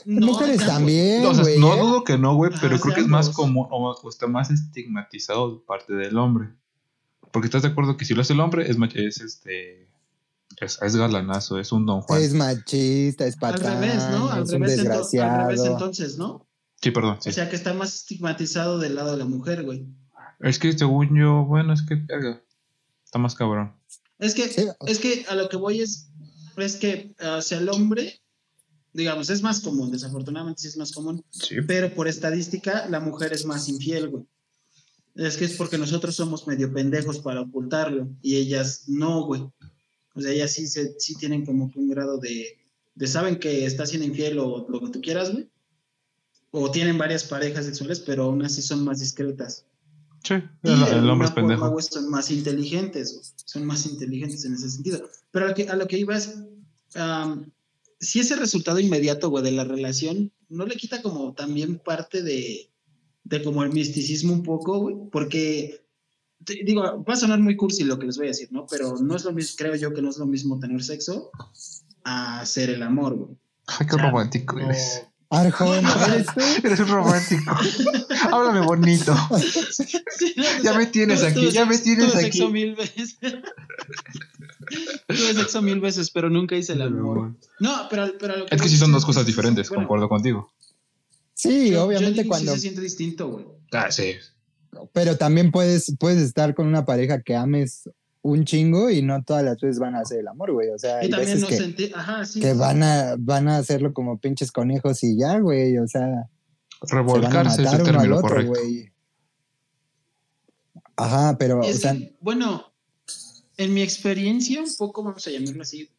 Mujeres 0.05 0.57
claro, 0.57 0.73
también, 0.73 1.25
O 1.25 1.33
sea, 1.33 1.43
güey. 1.43 1.59
no 1.59 1.75
¿eh? 1.75 1.79
dudo 1.79 2.03
que 2.03 2.17
no, 2.17 2.35
güey, 2.35 2.51
pero 2.59 2.77
creo 2.77 2.93
que 2.93 3.01
es 3.01 3.07
más 3.07 3.29
común 3.29 3.67
o, 3.69 3.91
o 3.91 4.09
está 4.09 4.27
más 4.27 4.51
estigmatizado 4.51 5.55
de 5.55 5.59
parte 5.65 5.93
del 5.93 6.17
hombre. 6.17 6.49
Porque 7.31 7.47
estás 7.47 7.61
de 7.61 7.69
acuerdo 7.69 7.95
que 7.95 8.03
si 8.03 8.13
lo 8.13 8.21
hace 8.21 8.33
el 8.33 8.41
hombre 8.41 8.69
es, 8.69 8.77
es 8.95 9.21
este 9.21 9.87
es, 10.63 10.79
es 10.81 10.95
galanazo, 10.95 11.59
es 11.59 11.71
un 11.71 11.85
don 11.85 12.01
Juan. 12.01 12.21
Es 12.21 12.33
machista, 12.33 13.25
es 13.27 13.35
Al 13.35 13.39
patán, 13.39 13.81
revés, 13.81 14.03
¿no? 14.11 14.29
Al 14.29 14.43
es 14.43 14.49
un 14.51 14.61
revés, 14.61 14.71
ento- 14.71 14.79
al 14.79 14.87
desgraciado. 14.87 15.47
revés 15.49 15.65
entonces, 15.65 16.17
¿no? 16.17 16.47
Sí, 16.81 16.91
perdón. 16.91 17.17
sí. 17.21 17.29
O 17.29 17.31
sea, 17.31 17.49
que 17.49 17.55
está 17.55 17.73
más 17.73 17.93
estigmatizado 17.95 18.79
del 18.79 18.95
lado 18.95 19.11
de 19.11 19.17
la 19.17 19.25
mujer, 19.25 19.63
güey. 19.63 19.87
es 20.39 20.59
que 20.59 20.77
según 20.77 21.17
yo, 21.17 21.45
bueno, 21.45 21.71
es 21.73 21.81
que 21.83 21.95
verga, 21.95 22.41
está 23.05 23.17
más 23.19 23.35
cabrón. 23.35 23.73
Es 24.19 24.33
que, 24.35 24.47
Sí. 24.49 24.67
es 24.87 24.99
que 24.99 25.25
a 25.29 25.35
lo 25.35 25.47
que 25.49 25.55
voy 25.57 25.81
es, 25.81 26.09
es 26.57 26.75
que 26.75 27.15
hacia 27.19 27.57
el 27.59 27.69
hombre, 27.69 28.21
digamos, 28.91 29.29
es 29.29 29.41
más 29.41 29.61
común, 29.61 29.91
desafortunadamente 29.91 30.61
sí 30.61 30.67
es 30.67 30.77
más 30.77 30.91
común, 30.91 31.23
Sí. 31.29 31.55
pero 31.65 31.93
por 31.93 32.07
estadística 32.09 32.87
la 32.89 32.99
mujer 32.99 33.31
es 33.33 33.45
más 33.45 33.69
infiel, 33.69 34.09
güey. 34.09 34.25
Es 35.15 35.37
que 35.37 35.45
es 35.45 35.53
porque 35.53 35.77
nosotros 35.77 36.15
somos 36.15 36.47
medio 36.47 36.73
pendejos 36.73 37.19
para 37.19 37.41
ocultarlo 37.41 38.09
y 38.21 38.35
ellas 38.35 38.83
no, 38.87 39.25
güey. 39.25 39.47
O 40.15 40.21
sea, 40.21 40.31
ellas 40.31 40.51
sí, 40.51 40.67
se, 40.67 40.99
sí 40.99 41.15
tienen 41.15 41.45
como 41.45 41.71
que 41.71 41.79
un 41.79 41.89
grado 41.89 42.17
de, 42.17 42.57
de 42.95 43.07
saben 43.07 43.37
que 43.39 43.65
está 43.65 43.85
siendo 43.85 44.07
infiel 44.07 44.39
o 44.39 44.65
lo 44.69 44.79
que 44.81 44.89
tú 44.89 45.01
quieras, 45.01 45.31
güey. 45.31 45.49
O 46.51 46.69
tienen 46.69 46.97
varias 46.99 47.23
parejas 47.23 47.65
sexuales, 47.65 47.99
pero 47.99 48.25
aún 48.25 48.43
así 48.43 48.61
son 48.61 48.83
más 48.83 48.99
discretas. 48.99 49.65
Sí, 50.23 50.35
Y 50.63 50.69
el, 50.71 50.83
el 50.99 51.09
hombre 51.09 51.27
es 51.27 51.33
forma, 51.33 51.49
pendejo. 51.49 51.69
güey, 51.71 51.83
son 51.83 52.09
más 52.09 52.31
inteligentes, 52.31 53.33
son 53.43 53.65
más 53.65 53.85
inteligentes 53.85 54.45
en 54.45 54.53
ese 54.53 54.69
sentido. 54.69 55.09
Pero 55.31 55.45
a 55.45 55.49
lo 55.49 55.55
que, 55.55 55.67
a 55.67 55.75
lo 55.75 55.87
que 55.87 55.97
iba 55.97 56.15
es, 56.15 56.35
am, 56.95 57.51
si 57.99 58.19
ese 58.19 58.35
resultado 58.35 58.79
inmediato, 58.79 59.29
güey, 59.29 59.43
de 59.43 59.51
la 59.51 59.63
relación, 59.65 60.31
no 60.47 60.65
le 60.65 60.75
quita 60.75 61.01
como 61.01 61.33
también 61.33 61.79
parte 61.79 62.21
de, 62.21 62.69
de 63.23 63.43
como 63.43 63.63
el 63.63 63.71
misticismo 63.73 64.31
un 64.33 64.43
poco, 64.43 64.79
güey, 64.79 64.95
porque, 65.11 65.82
digo, 66.65 67.03
va 67.03 67.13
a 67.13 67.17
sonar 67.17 67.39
muy 67.39 67.55
cursi 67.55 67.83
lo 67.83 67.97
que 67.99 68.05
les 68.05 68.17
voy 68.17 68.27
a 68.27 68.29
decir, 68.29 68.49
¿no? 68.51 68.65
Pero 68.69 68.97
no 68.97 69.15
es 69.15 69.23
lo 69.23 69.31
mismo, 69.33 69.55
creo 69.57 69.75
yo 69.75 69.93
que 69.93 70.01
no 70.01 70.09
es 70.09 70.17
lo 70.17 70.25
mismo 70.25 70.59
tener 70.59 70.83
sexo 70.83 71.31
a 72.03 72.39
hacer 72.41 72.69
el 72.69 72.83
amor, 72.83 73.15
güey. 73.15 73.37
Ay, 73.67 73.87
qué 73.87 73.95
O 73.95 73.97
sea, 73.97 74.09
romántico 74.09 74.55
no- 74.57 74.65
eres. 74.65 75.03
Arjona, 75.29 75.91
¿eres 76.13 76.27
tú? 76.27 76.41
Eres 76.67 76.79
un 76.81 76.87
romántico. 76.89 77.55
Háblame 78.31 78.59
bonito. 78.67 79.15
Sí, 79.71 80.33
no, 80.37 80.43
o 80.43 80.45
Ya 80.45 80.61
sea, 80.61 80.73
me 80.77 80.85
tienes 80.85 81.21
tuve- 81.21 81.27
aquí, 81.31 81.39
tuve 81.41 81.51
ya 81.51 81.65
me 81.65 81.77
tienes 81.79 82.11
tuve 82.11 82.21
aquí. 82.25 82.31
sexo 82.37 82.49
mil 82.51 82.75
veces. 82.75 83.17
tuve 85.07 85.33
sexo 85.33 85.61
mil 85.61 85.79
veces, 85.79 86.11
pero 86.11 86.29
nunca 86.29 86.55
hice 86.55 86.73
el 86.73 86.81
amor. 86.83 87.33
No, 87.59 87.87
pero, 87.89 88.11
pero 88.19 88.33
a 88.35 88.47
Es 88.49 88.61
que 88.61 88.69
sí 88.69 88.77
son 88.77 88.91
dos 88.91 89.05
cosas 89.05 89.21
es- 89.21 89.27
diferentes, 89.27 89.69
bueno, 89.69 89.83
concuerdo 89.83 90.09
contigo. 90.09 90.51
Sí, 91.33 91.67
yo- 91.69 91.73
yo 91.77 91.83
obviamente 91.85 92.21
digo, 92.21 92.29
cuando... 92.29 92.51
Sí 92.51 92.57
se 92.57 92.61
siente 92.61 92.81
distinto, 92.81 93.27
güey. 93.29 93.45
Ah, 93.71 93.91
sí. 93.91 94.13
Pero 94.93 95.17
también 95.17 95.51
puedes, 95.51 95.95
puedes 95.99 96.21
estar 96.21 96.53
con 96.55 96.67
una 96.67 96.85
pareja 96.85 97.21
que 97.21 97.35
ames 97.35 97.89
un 98.21 98.45
chingo 98.45 98.89
y 98.89 99.01
no 99.01 99.21
todas 99.23 99.43
las 99.43 99.59
veces 99.59 99.79
van 99.79 99.95
a 99.95 99.99
hacer 99.99 100.19
el 100.19 100.27
amor, 100.29 100.51
güey. 100.53 100.69
O 100.69 100.77
sea, 100.79 100.97
hay 100.99 101.07
Y 101.07 101.09
también 101.09 101.29
veces 101.31 101.41
no 101.41 101.47
que, 101.49 101.57
sentí, 101.57 101.91
ajá, 101.93 102.23
sí. 102.25 102.39
que 102.39 102.53
van 102.53 102.81
a, 102.83 103.15
van 103.19 103.47
a 103.49 103.57
hacerlo 103.57 103.93
como 103.93 104.17
pinches 104.17 104.51
conejos 104.51 105.03
y 105.03 105.17
ya, 105.17 105.39
güey. 105.39 105.77
O 105.77 105.87
sea, 105.87 106.29
se 106.83 106.95
van 106.95 107.03
a 107.05 107.13
Revolcarse 107.13 107.61
es 107.63 107.71
matar 107.71 107.81
el 107.81 107.87
uno 107.89 107.89
al 107.89 108.05
término 108.05 108.15
otro, 108.17 108.29
correcto. 108.29 108.51
güey. 108.51 108.93
Ajá, 110.95 111.37
pero, 111.37 111.59
o 111.59 111.63
Es 111.63 111.81
sea, 111.81 111.93
que, 111.93 112.15
bueno, 112.21 112.71
en 113.57 113.73
mi 113.73 113.81
experiencia, 113.81 114.61
un 114.61 114.73
poco, 114.77 115.03
vamos 115.03 115.25
a 115.27 115.31
llamarlo 115.31 115.61
así, 115.63 115.89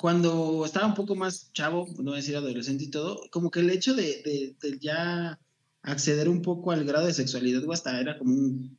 cuando 0.00 0.64
estaba 0.64 0.86
un 0.86 0.94
poco 0.94 1.14
más 1.14 1.52
chavo, 1.52 1.86
no 1.98 2.04
voy 2.04 2.12
a 2.14 2.16
decir 2.16 2.36
adolescente 2.36 2.84
y 2.84 2.90
todo, 2.90 3.20
como 3.30 3.50
que 3.50 3.60
el 3.60 3.70
hecho 3.70 3.94
de, 3.94 4.22
de- 4.24 4.56
de 4.60 4.78
ya 4.78 5.38
acceder 5.82 6.28
un 6.28 6.42
poco 6.42 6.72
al 6.72 6.84
grado 6.84 7.06
de 7.06 7.14
sexualidad, 7.14 7.62
güey, 7.64 7.74
hasta 7.74 8.00
era 8.00 8.18
como 8.18 8.34
un, 8.34 8.78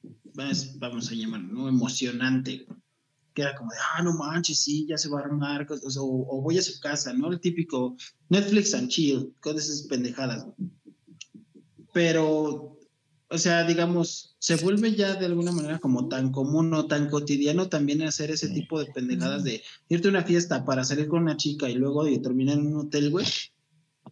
vamos 0.77 1.09
a 1.11 1.15
llamarlo, 1.15 1.47
¿no? 1.53 1.69
Emocionante, 1.69 2.65
que 3.33 3.41
era 3.41 3.55
como 3.55 3.71
de, 3.71 3.77
ah, 3.95 4.03
no 4.03 4.13
manches, 4.13 4.59
sí, 4.59 4.85
ya 4.87 4.97
se 4.97 5.09
va 5.09 5.19
a 5.21 5.23
armar, 5.23 5.67
o, 5.69 5.75
o- 5.75 6.37
o 6.37 6.41
voy 6.41 6.57
a 6.57 6.61
su 6.61 6.79
casa, 6.79 7.13
¿no? 7.13 7.31
El 7.31 7.39
típico 7.39 7.95
Netflix 8.29 8.73
and 8.73 8.89
chill, 8.89 9.33
con 9.39 9.57
esas 9.57 9.83
pendejadas. 9.83 10.45
Pero 11.93 12.77
o 13.33 13.37
sea, 13.37 13.63
digamos, 13.63 14.35
se 14.39 14.57
vuelve 14.57 14.93
ya 14.93 15.15
de 15.15 15.25
alguna 15.25 15.53
manera 15.53 15.79
como 15.79 16.09
tan 16.09 16.33
común 16.33 16.73
o 16.73 16.85
tan 16.87 17.09
cotidiano 17.09 17.69
también 17.69 18.01
hacer 18.01 18.29
ese 18.29 18.49
tipo 18.49 18.77
de 18.77 18.87
pendejadas 18.91 19.45
de 19.45 19.63
irte 19.87 20.09
a 20.09 20.11
una 20.11 20.25
fiesta 20.25 20.65
para 20.65 20.83
salir 20.83 21.07
con 21.07 21.21
una 21.21 21.37
chica 21.37 21.69
y 21.69 21.75
luego 21.75 22.03
terminar 22.21 22.57
en 22.57 22.67
un 22.67 22.75
hotel, 22.87 23.09
güey. 23.09 23.25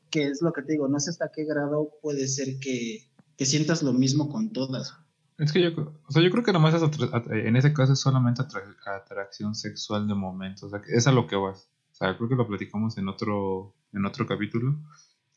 Que 0.09 0.27
es 0.27 0.41
lo 0.41 0.53
que 0.53 0.61
te 0.63 0.73
digo, 0.73 0.87
no 0.87 0.99
sé 0.99 1.11
hasta 1.11 1.31
qué 1.31 1.45
grado 1.45 1.91
puede 2.01 2.27
ser 2.27 2.59
que, 2.59 3.09
que 3.37 3.45
sientas 3.45 3.83
lo 3.83 3.93
mismo 3.93 4.29
con 4.29 4.51
todas. 4.51 4.95
Es 5.37 5.53
que 5.53 5.61
yo, 5.61 5.69
o 6.05 6.11
sea, 6.11 6.21
yo 6.21 6.29
creo 6.31 6.43
que 6.43 6.51
nomás 6.51 6.73
es 6.73 6.83
en 7.29 7.55
ese 7.55 7.73
caso 7.73 7.93
es 7.93 7.99
solamente 7.99 8.41
atra- 8.41 8.75
atracción 8.85 9.55
sexual 9.55 10.07
de 10.07 10.13
momento. 10.15 10.65
O 10.65 10.69
sea, 10.69 10.81
que 10.81 10.93
es 10.93 11.07
a 11.07 11.11
lo 11.11 11.27
que 11.27 11.37
vas. 11.37 11.69
O 11.91 11.95
sea, 11.95 12.17
creo 12.17 12.27
que 12.27 12.35
lo 12.35 12.47
platicamos 12.47 12.97
en 12.97 13.07
otro, 13.07 13.73
en 13.93 14.05
otro 14.05 14.27
capítulo. 14.27 14.75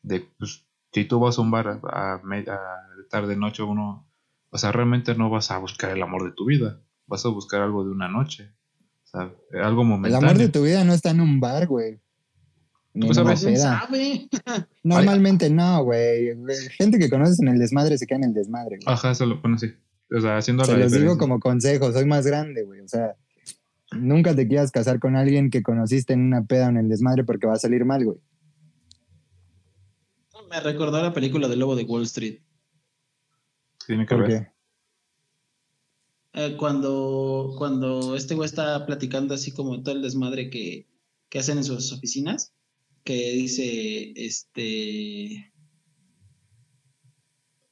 De, 0.03 0.27
pues, 0.39 0.67
si 0.93 1.05
tú 1.05 1.21
vas 1.21 1.39
a 1.39 1.43
un 1.43 1.51
bar 1.51 1.81
a, 1.85 2.21
media 2.25 2.59
tarde, 3.09 3.37
noche, 3.37 3.63
uno, 3.63 4.09
o 4.51 4.59
sea, 4.59 4.73
realmente 4.73 5.15
no 5.15 5.31
vas 5.31 5.51
a 5.51 5.59
buscar 5.59 5.93
el 5.93 6.03
amor 6.03 6.25
de 6.25 6.33
tu 6.33 6.47
vida, 6.47 6.81
vas 7.07 7.25
a 7.25 7.29
buscar 7.29 7.63
algo 7.63 7.85
de 7.85 7.91
una 7.91 8.09
noche, 8.09 8.53
o 9.05 9.07
sea, 9.07 9.33
algo 9.63 9.85
momentáneo. 9.85 10.19
El 10.19 10.25
amor 10.25 10.39
de 10.39 10.49
tu 10.49 10.63
vida 10.65 10.85
no 10.85 10.93
está 10.93 11.11
en 11.11 11.21
un 11.21 11.41
bar, 11.41 11.67
güey. 11.67 12.02
Pues 12.95 13.17
a 13.17 13.23
veces. 13.23 13.63
sabe? 13.63 14.29
Normalmente 14.83 15.49
no, 15.49 15.85
güey. 15.85 16.37
Gente 16.77 16.99
que 16.99 17.09
conoces 17.09 17.41
en 17.41 17.49
el 17.49 17.59
desmadre 17.59 17.97
se 17.97 18.07
queda 18.07 18.19
en 18.19 18.25
el 18.25 18.35
desmadre. 18.35 18.77
Güey. 18.77 18.95
Ajá, 18.95 19.13
eso 19.13 19.25
lo 19.27 19.41
bueno, 19.41 19.59
sí. 19.59 19.73
O 20.15 20.21
sea, 20.21 20.37
haciendo 20.37 20.65
Se 20.65 20.77
los 20.77 20.93
digo 20.93 21.17
como 21.17 21.41
consejo, 21.41 21.91
soy 21.93 22.05
más 22.05 22.27
grande, 22.27 22.65
güey. 22.65 22.81
O 22.81 22.89
sea, 22.89 23.17
nunca 23.93 24.35
te 24.35 24.47
quieras 24.47 24.71
casar 24.71 24.99
con 24.99 25.17
alguien 25.17 25.51
que 25.51 25.63
conociste 25.63 26.13
en 26.13 26.21
una 26.21 26.45
peda 26.45 26.67
o 26.67 26.71
en 26.71 26.77
el 26.77 26.89
desmadre 26.89 27.25
porque 27.25 27.47
va 27.47 27.55
a 27.55 27.59
salir 27.59 27.85
mal, 27.87 28.05
güey. 28.05 28.19
Me 30.51 30.61
recordó 30.61 31.03
la 31.03 31.15
película 31.15 31.49
de 31.49 31.57
Lobo 31.57 31.77
de 31.77 31.85
Wall 31.85 32.03
Street. 32.03 32.41
Tiene 33.87 34.05
que 34.05 34.15
¿Por 34.15 34.29
ver. 34.29 34.43
qué? 34.43 34.53
Eh, 36.35 36.57
cuando, 36.59 37.55
cuando 37.57 38.17
este 38.17 38.35
güey 38.35 38.47
está 38.47 38.85
platicando 38.85 39.35
así 39.35 39.53
como 39.53 39.83
todo 39.83 39.95
el 39.95 40.03
desmadre 40.03 40.51
que, 40.51 40.89
que 41.31 41.39
hacen 41.39 41.57
en 41.57 41.65
sus 41.65 41.93
oficinas, 41.93 42.55
que 43.05 43.33
dice, 43.33 44.13
este, 44.17 45.53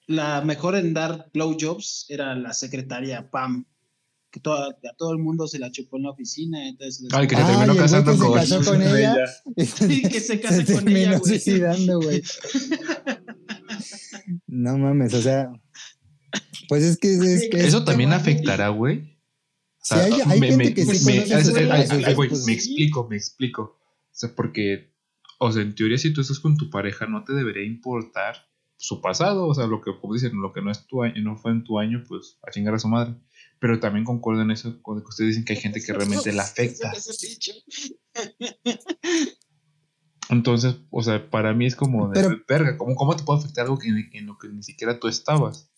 la 0.07 0.40
mejor 0.43 0.75
en 0.77 0.93
dar 0.95 1.31
blowjobs 1.33 2.07
era 2.09 2.35
la 2.35 2.53
secretaria 2.53 3.31
Pam, 3.31 3.64
que 4.31 4.40
toda- 4.40 4.69
a 4.71 4.97
todo 4.97 5.12
el 5.12 5.19
mundo 5.19 5.47
se 5.47 5.59
la 5.59 5.71
chupó 5.71 5.97
en 5.99 6.05
la 6.05 6.11
oficina, 6.11 6.69
entonces... 6.69 7.09
Ay, 7.12 7.27
que 7.29 7.37
se 7.37 7.43
terminó 7.45 7.77
casando 7.77 8.12
que 8.12 8.16
se 8.19 8.25
con, 8.25 8.35
casó 8.35 8.64
con 8.64 8.83
ella. 8.83 9.16
Sí, 9.57 10.03
que 10.03 10.21
se 10.21 10.40
case 10.40 10.64
con 10.64 10.85
terminó 10.85 10.99
ella, 10.99 11.19
güey. 11.19 11.29
suicidando, 11.31 12.01
güey. 12.01 12.23
No 14.47 14.79
mames, 14.79 15.14
o 15.14 15.23
sea. 15.23 15.51
Pues 16.69 16.85
es 16.85 16.97
que 16.99 17.12
es, 17.14 17.49
que 17.51 17.59
es- 17.59 17.66
Eso 17.66 17.85
también 17.85 18.12
afectará, 18.12 18.69
güey. 18.69 18.99
O 18.99 19.83
Sí, 19.83 19.95
hay- 19.95 20.12
hay 20.27 20.40
gente 20.40 20.75
que 20.75 20.85
sí 20.85 21.05
me- 21.07 21.16
es- 21.19 21.31
es- 21.31 21.71
ay, 21.71 21.87
sus 21.87 22.05
ay, 22.05 22.14
güey, 22.14 22.31
me 22.47 22.53
explico, 22.53 23.09
me 23.09 23.16
explico. 23.16 23.62
O 23.62 24.12
sea, 24.12 24.35
porque, 24.35 24.89
o 25.42 25.50
sea, 25.53 25.62
en 25.62 25.74
teoría, 25.74 25.98
si 25.98 26.12
tú 26.12 26.20
estás 26.20 26.38
con 26.38 26.57
tu 26.57 26.70
pareja, 26.70 27.07
no 27.07 27.24
te 27.24 27.33
debería 27.33 27.64
importar 27.64 28.37
su 28.76 29.00
pasado. 29.00 29.46
O 29.46 29.55
sea, 29.55 29.66
lo 29.66 29.81
que, 29.81 29.90
como 30.00 30.14
dicen, 30.14 30.40
lo 30.40 30.53
que 30.53 30.62
no 30.62 30.70
es 30.70 30.87
tu 30.87 31.03
año, 31.03 31.14
no 31.22 31.37
fue 31.37 31.50
en 31.53 31.64
tu 31.64 31.79
año, 31.79 32.03
pues 32.07 32.38
a 32.46 32.50
chingar 32.50 32.74
a 32.74 32.79
su 32.79 32.88
madre. 32.88 33.14
Pero 33.59 33.81
también 33.81 34.05
concuerdo 34.05 34.42
en 34.42 34.50
eso, 34.50 34.81
con 34.83 34.96
lo 34.98 35.03
que 35.03 35.09
ustedes 35.09 35.31
dicen 35.31 35.44
que 35.44 35.55
hay 35.55 35.61
gente 35.61 35.83
que 35.83 35.92
realmente 35.92 36.33
la 36.33 36.42
afecta. 36.44 36.92
Entonces, 40.29 40.76
o 40.90 41.03
sea, 41.03 41.29
para 41.31 41.53
mí 41.55 41.66
es 41.66 41.74
como 41.74 42.09
de 42.09 42.22
Pero- 42.22 42.40
verga, 42.48 42.79
¿cómo, 42.79 42.94
¿cómo 42.94 43.16
te 43.16 43.24
puede 43.24 43.40
afectar 43.40 43.64
algo 43.64 43.79
que, 43.79 43.88
en 43.88 44.26
lo 44.26 44.38
que 44.38 44.48
ni 44.48 44.62
siquiera 44.62 45.00
tú 45.00 45.09
estabas? 45.09 45.70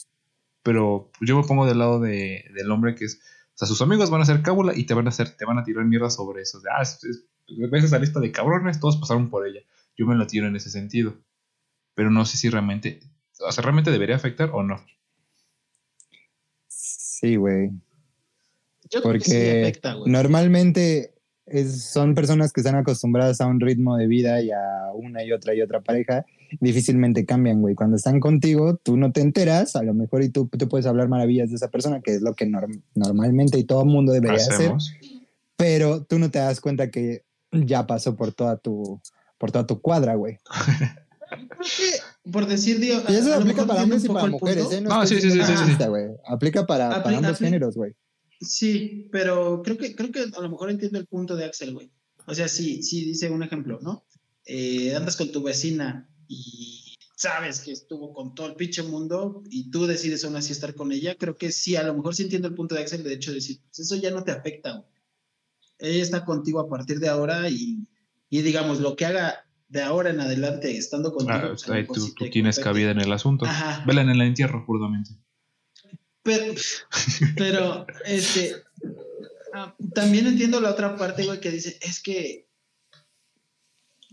Pero 0.62 1.11
yo 1.20 1.40
me 1.40 1.46
pongo 1.46 1.66
del 1.66 1.79
lado 1.79 2.01
de, 2.01 2.44
del 2.55 2.70
hombre 2.70 2.94
que 2.94 3.07
es, 3.07 3.20
o 3.55 3.57
sea, 3.57 3.66
sus 3.66 3.81
amigos 3.83 4.11
van 4.11 4.20
a 4.20 4.25
hacer 4.25 4.42
cábula 4.42 4.72
y 4.77 4.85
te 4.85 4.94
van 4.94 5.07
a 5.07 5.09
hacer, 5.09 5.31
te 5.37 5.44
van 5.46 5.59
a 5.59 5.64
tirar 5.64 5.85
mierda 5.87 6.11
sobre 6.11 6.42
eso. 6.42 6.61
De, 6.61 6.68
ah, 6.70 6.83
es- 6.83 7.03
es- 7.05 7.25
ves 7.70 7.85
esa 7.85 7.98
lista 7.98 8.20
de 8.20 8.33
cabrones, 8.33 8.81
todos 8.81 8.96
pasaron 8.96 9.31
por 9.31 9.46
ella. 9.46 9.61
Yo 9.96 10.07
me 10.07 10.14
lo 10.14 10.26
tiro 10.26 10.46
en 10.46 10.57
ese 10.57 10.70
sentido. 10.70 11.14
Pero 11.94 12.11
no 12.11 12.24
sé 12.24 12.37
si 12.38 12.48
realmente, 12.48 13.00
o 13.40 13.52
sea, 13.52 13.62
realmente 13.62 13.90
debería 13.90 14.16
afectar 14.16 14.50
o 14.52 14.62
no. 14.62 14.81
Sí, 16.68 17.37
güey. 17.37 17.70
Yo 18.90 19.00
creo 19.02 19.14
que 19.14 19.20
sí 19.20 19.31
Porque 19.33 19.61
afecta, 19.62 19.94
güey. 19.94 20.11
normalmente 20.11 21.14
es- 21.46 21.85
son 21.85 22.14
personas 22.14 22.52
que 22.52 22.61
están 22.61 22.76
acostumbradas 22.76 23.40
a 23.40 23.46
un 23.46 23.61
ritmo 23.61 23.96
de 23.96 24.07
vida 24.07 24.40
y 24.42 24.50
a 24.50 24.92
una 24.94 25.24
y 25.24 25.33
otra 25.33 25.55
y 25.55 25.61
otra 25.62 25.81
pareja. 25.83 26.24
Difícilmente 26.61 27.24
cambian, 27.24 27.61
güey. 27.61 27.74
Cuando 27.74 27.96
están 27.96 28.20
contigo, 28.20 28.76
tú 28.76 28.96
no 28.96 29.12
te 29.12 29.20
enteras, 29.22 29.74
a 29.76 29.83
lo 29.83 29.94
mejor 29.94 30.22
y 30.22 30.28
tú 30.31 30.48
te 30.48 30.66
puedes 30.66 30.87
hablar 30.87 31.09
maravillas 31.09 31.50
de 31.50 31.57
esa 31.57 31.70
persona, 31.70 32.00
que 32.00 32.14
es 32.14 32.22
lo 32.22 32.35
que 32.35 32.46
norm- 32.46 32.83
normalmente 32.94 33.59
y 33.59 33.64
todo 33.64 33.85
mundo 33.85 34.12
debería 34.12 34.37
hacer. 34.37 34.55
Hacemos. 34.55 34.92
pero 35.57 36.02
tú 36.05 36.18
no 36.18 36.28
te 36.31 36.40
das 36.40 36.61
cuenta 36.61 36.90
que 36.90 37.24
ya 37.53 37.87
pasó 37.87 38.17
por 38.17 38.33
toda 38.33 38.57
tu, 38.57 39.01
por 39.38 39.51
toda 39.53 39.67
tu 39.67 39.81
cuadra, 39.81 40.15
güey. 40.15 40.38
Creo 41.31 41.49
que, 41.59 42.31
por 42.31 42.47
decir, 42.47 42.79
Dios, 42.79 43.03
Y 43.09 43.15
eso 43.15 43.35
aplica 43.35 43.67
para 43.67 43.83
hombres 43.85 44.05
y 44.05 44.09
para 44.09 44.27
mujeres, 44.27 44.65
punto. 44.65 44.77
¿eh? 44.77 44.81
No, 44.83 45.03
estoy 45.03 45.21
sí, 45.21 45.31
sí, 45.31 45.38
sí, 45.38 45.41
sí, 45.41 45.47
sí. 45.47 45.53
racista, 45.55 45.88
güey. 45.88 46.07
Aplica 46.27 46.67
para, 46.67 46.91
Apli- 46.91 47.03
para 47.05 47.17
ambos 47.19 47.33
apli- 47.41 47.45
géneros, 47.45 47.75
güey. 47.77 47.93
Sí, 48.41 49.09
pero 49.12 49.62
creo 49.62 49.79
que, 49.79 49.95
creo 49.95 50.11
que 50.11 50.25
a 50.37 50.41
lo 50.41 50.51
mejor 50.51 50.71
entiendo 50.71 50.99
el 50.99 51.07
punto 51.07 51.37
de 51.37 51.45
Axel, 51.45 51.73
güey. 51.75 51.91
O 52.27 52.35
sea, 52.35 52.49
sí, 52.49 52.83
sí, 52.83 53.05
dice 53.05 53.31
un 53.31 53.43
ejemplo, 53.43 53.79
¿no? 53.83 54.05
Eh, 54.45 54.95
andas 54.97 55.17
con 55.17 55.31
tu 55.31 55.43
vecina 55.43 56.09
y 56.29 56.97
sabes 57.17 57.61
que 57.61 57.71
estuvo 57.73 58.12
con 58.12 58.35
todo 58.35 58.49
el 58.49 58.55
pinche 58.57 58.83
mundo 58.83 59.43
y 59.49 59.71
tú 59.71 59.87
decides 59.87 60.25
aún 60.25 60.35
así 60.37 60.53
estar 60.53 60.75
con 60.75 60.91
ella. 60.93 61.15
Creo 61.17 61.37
que 61.37 61.53
sí, 61.53 61.77
a 61.77 61.83
lo 61.85 61.95
mejor 61.95 62.15
sí 62.17 62.25
entiendo 62.25 62.49
el 62.49 62.55
punto 62.55 62.75
de 62.75 62.81
Axel 62.83 63.05
de 63.05 63.15
hecho 63.15 63.31
de 63.31 63.37
decir, 63.37 63.61
pues 63.69 63.79
eso 63.81 63.97
ya 63.97 64.11
no 64.11 64.25
te 64.25 64.33
afecta, 64.33 64.73
güey. 64.73 64.85
Ella 65.83 66.03
está 66.03 66.25
contigo 66.25 66.61
a 66.61 66.68
partir 66.68 67.01
de 67.01 67.09
ahora 67.09 67.49
y, 67.49 67.87
y 68.31 68.42
digamos, 68.42 68.79
lo 68.79 68.95
que 68.95 69.05
haga 69.05 69.45
de 69.68 69.83
ahora 69.83 70.11
en 70.11 70.21
adelante 70.21 70.77
estando 70.77 71.12
contigo. 71.12 71.38
Ah, 71.42 71.49
pues, 71.49 71.68
ahí 71.68 71.87
tú, 71.87 72.14
tienes 72.31 72.59
cabida 72.59 72.92
en 72.92 73.01
el 73.01 73.12
asunto. 73.12 73.47
Ajá. 73.47 73.83
Vela 73.87 74.03
en 74.03 74.11
el 74.11 74.21
entierro, 74.21 74.64
puramente. 74.64 75.11
Pero, 76.23 76.55
pero, 77.37 77.87
este, 78.05 78.55
ah, 79.55 79.75
también 79.92 80.27
entiendo 80.29 80.61
la 80.61 80.71
otra 80.71 80.97
parte, 80.97 81.25
güey, 81.25 81.40
que 81.40 81.51
dice, 81.51 81.79
es 81.81 82.01
que, 82.01 82.49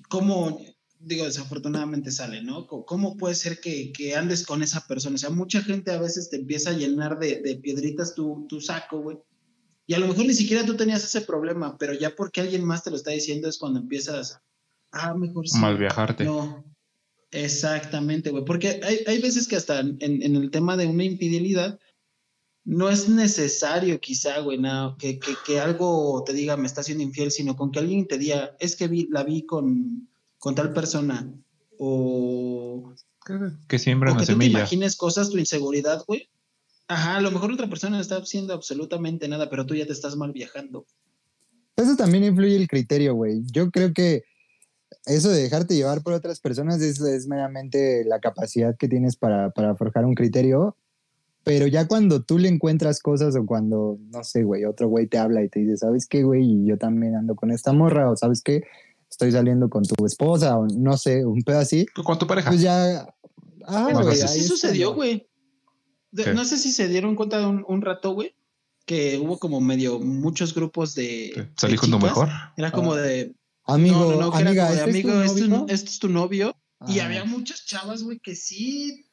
¿cómo, 0.09 0.59
digo, 0.97 1.25
desafortunadamente 1.25 2.09
sale, 2.09 2.41
¿no? 2.41 2.65
¿Cómo 2.65 3.15
puede 3.15 3.35
ser 3.35 3.59
que, 3.59 3.91
que 3.91 4.15
andes 4.15 4.43
con 4.43 4.63
esa 4.63 4.87
persona? 4.87 5.15
O 5.15 5.19
sea, 5.19 5.29
mucha 5.29 5.61
gente 5.61 5.91
a 5.91 6.01
veces 6.01 6.31
te 6.31 6.37
empieza 6.37 6.71
a 6.71 6.77
llenar 6.77 7.19
de, 7.19 7.41
de 7.41 7.57
piedritas 7.57 8.15
tu, 8.15 8.47
tu 8.49 8.59
saco, 8.59 9.01
güey. 9.01 9.19
Y 9.89 9.95
a 9.95 9.99
lo 9.99 10.07
mejor 10.07 10.27
ni 10.27 10.35
siquiera 10.35 10.63
tú 10.63 10.77
tenías 10.77 11.03
ese 11.03 11.21
problema, 11.21 11.75
pero 11.79 11.93
ya 11.93 12.15
porque 12.15 12.41
alguien 12.41 12.63
más 12.63 12.83
te 12.83 12.91
lo 12.91 12.95
está 12.95 13.09
diciendo 13.09 13.49
es 13.49 13.57
cuando 13.57 13.79
empiezas, 13.79 14.39
ah, 14.91 15.15
mejor 15.15 15.49
sí. 15.49 15.57
Mal 15.57 15.79
viajarte. 15.79 16.25
No, 16.25 16.63
exactamente, 17.31 18.29
güey. 18.29 18.45
Porque 18.45 18.81
hay, 18.83 18.99
hay 19.07 19.19
veces 19.19 19.47
que 19.47 19.55
hasta 19.55 19.79
en, 19.79 19.97
en 19.99 20.35
el 20.35 20.51
tema 20.51 20.77
de 20.77 20.85
una 20.85 21.05
infidelidad, 21.05 21.79
no 22.65 22.87
es 22.87 23.09
necesario 23.09 23.99
quizá, 23.99 24.41
güey, 24.41 24.59
nada, 24.59 24.95
que, 24.99 25.17
que, 25.17 25.33
que 25.43 25.59
algo 25.59 26.23
te 26.23 26.33
diga 26.33 26.55
me 26.55 26.67
está 26.67 26.83
siendo 26.83 27.03
infiel, 27.03 27.31
sino 27.31 27.55
con 27.55 27.71
que 27.71 27.79
alguien 27.79 28.07
te 28.07 28.19
diga, 28.19 28.55
es 28.59 28.75
que 28.75 28.87
vi, 28.87 29.07
la 29.09 29.23
vi 29.23 29.47
con, 29.47 30.07
con 30.37 30.53
tal 30.53 30.71
persona. 30.71 31.33
O, 31.79 32.93
Que, 33.67 33.79
siembran 33.79 34.17
o 34.17 34.19
que 34.19 34.27
tú 34.27 34.37
te 34.37 34.45
imagines 34.45 34.95
cosas, 34.95 35.31
tu 35.31 35.39
inseguridad, 35.39 36.03
güey. 36.05 36.29
Ajá, 36.89 37.17
a 37.17 37.21
lo 37.21 37.29
mejor 37.29 37.51
otra 37.51 37.69
persona 37.69 37.97
no 37.97 38.01
está 38.01 38.17
haciendo 38.17 38.51
absolutamente 38.51 39.27
nada, 39.27 39.47
pero 39.47 39.63
tú 39.67 39.75
ya 39.75 39.85
te 39.85 39.93
estás 39.93 40.15
mal 40.15 40.31
viajando. 40.31 40.87
Eso 41.75 41.95
también 41.95 42.23
influye 42.23 42.55
el 42.55 42.67
criterio, 42.67 43.13
güey. 43.13 43.43
Yo 43.51 43.69
creo 43.69 43.93
que 43.93 44.23
eso 45.05 45.29
de 45.29 45.43
dejarte 45.43 45.75
llevar 45.75 46.01
por 46.01 46.13
otras 46.13 46.39
personas 46.39 46.81
es, 46.81 46.99
es 46.99 47.27
meramente 47.27 48.03
la 48.05 48.19
capacidad 48.19 48.75
que 48.75 48.87
tienes 48.87 49.15
para, 49.17 49.51
para 49.51 49.75
forjar 49.75 50.03
un 50.03 50.15
criterio. 50.15 50.75
Pero 51.43 51.67
ya 51.67 51.87
cuando 51.87 52.23
tú 52.23 52.39
le 52.39 52.49
encuentras 52.49 52.99
cosas 53.01 53.35
o 53.35 53.45
cuando, 53.45 53.99
no 54.09 54.23
sé, 54.23 54.43
güey, 54.43 54.65
otro 54.65 54.87
güey 54.87 55.05
te 55.05 55.19
habla 55.19 55.43
y 55.43 55.49
te 55.49 55.59
dice, 55.59 55.77
¿sabes 55.77 56.07
qué, 56.07 56.23
güey? 56.23 56.43
Y 56.43 56.65
yo 56.65 56.79
también 56.79 57.15
ando 57.15 57.35
con 57.35 57.51
esta 57.51 57.71
morra, 57.71 58.09
o 58.09 58.17
¿sabes 58.17 58.41
qué? 58.41 58.63
Estoy 59.11 59.31
saliendo 59.31 59.69
con 59.69 59.83
tu 59.83 60.05
esposa, 60.07 60.57
o 60.57 60.65
no 60.65 60.97
sé, 60.97 61.23
un 61.23 61.43
pedo 61.43 61.59
así. 61.59 61.85
Con 61.85 62.17
tu 62.17 62.25
pareja. 62.25 62.49
Pues 62.49 62.61
ya. 62.61 63.07
Ah, 63.65 63.83
Bueno, 63.83 64.01
güey, 64.01 64.15
eso 64.15 64.27
ahí 64.27 64.39
sí 64.39 64.47
sucedió, 64.47 64.95
güey. 64.95 65.29
No 66.11 66.45
sé 66.45 66.57
si 66.57 66.71
se 66.71 66.87
dieron 66.87 67.15
cuenta 67.15 67.39
de 67.39 67.45
un, 67.45 67.63
un 67.67 67.81
rato, 67.81 68.11
güey, 68.13 68.33
que 68.85 69.17
hubo 69.17 69.37
como 69.37 69.61
medio 69.61 69.99
muchos 69.99 70.53
grupos 70.55 70.95
de. 70.95 71.31
¿Qué? 71.35 71.47
¿Salí 71.57 71.73
de 71.73 71.79
con 71.79 71.91
tu 71.91 71.97
chicas. 71.97 72.09
mejor? 72.11 72.29
Era 72.57 72.71
como 72.71 72.93
Ah. 72.93 73.01
de. 73.01 73.35
Amigo, 73.65 73.99
no, 73.99 74.11
no, 74.11 74.21
no, 74.21 74.31
que 74.31 74.39
era 74.39 74.49
amiga, 74.49 74.63
como 74.63 74.75
de, 74.75 74.81
¿este 74.81 74.89
amigo, 74.89 75.21
es 75.21 75.35
tu 75.35 75.43
es, 75.43 75.49
novio? 75.49 75.65
este 75.69 75.89
es 75.91 75.99
tu 75.99 76.09
novio. 76.09 76.55
Y 76.87 76.99
Ah. 76.99 77.05
había 77.05 77.25
muchas 77.25 77.65
chavas, 77.65 78.01
güey, 78.03 78.19
que 78.19 78.35
sí 78.35 79.05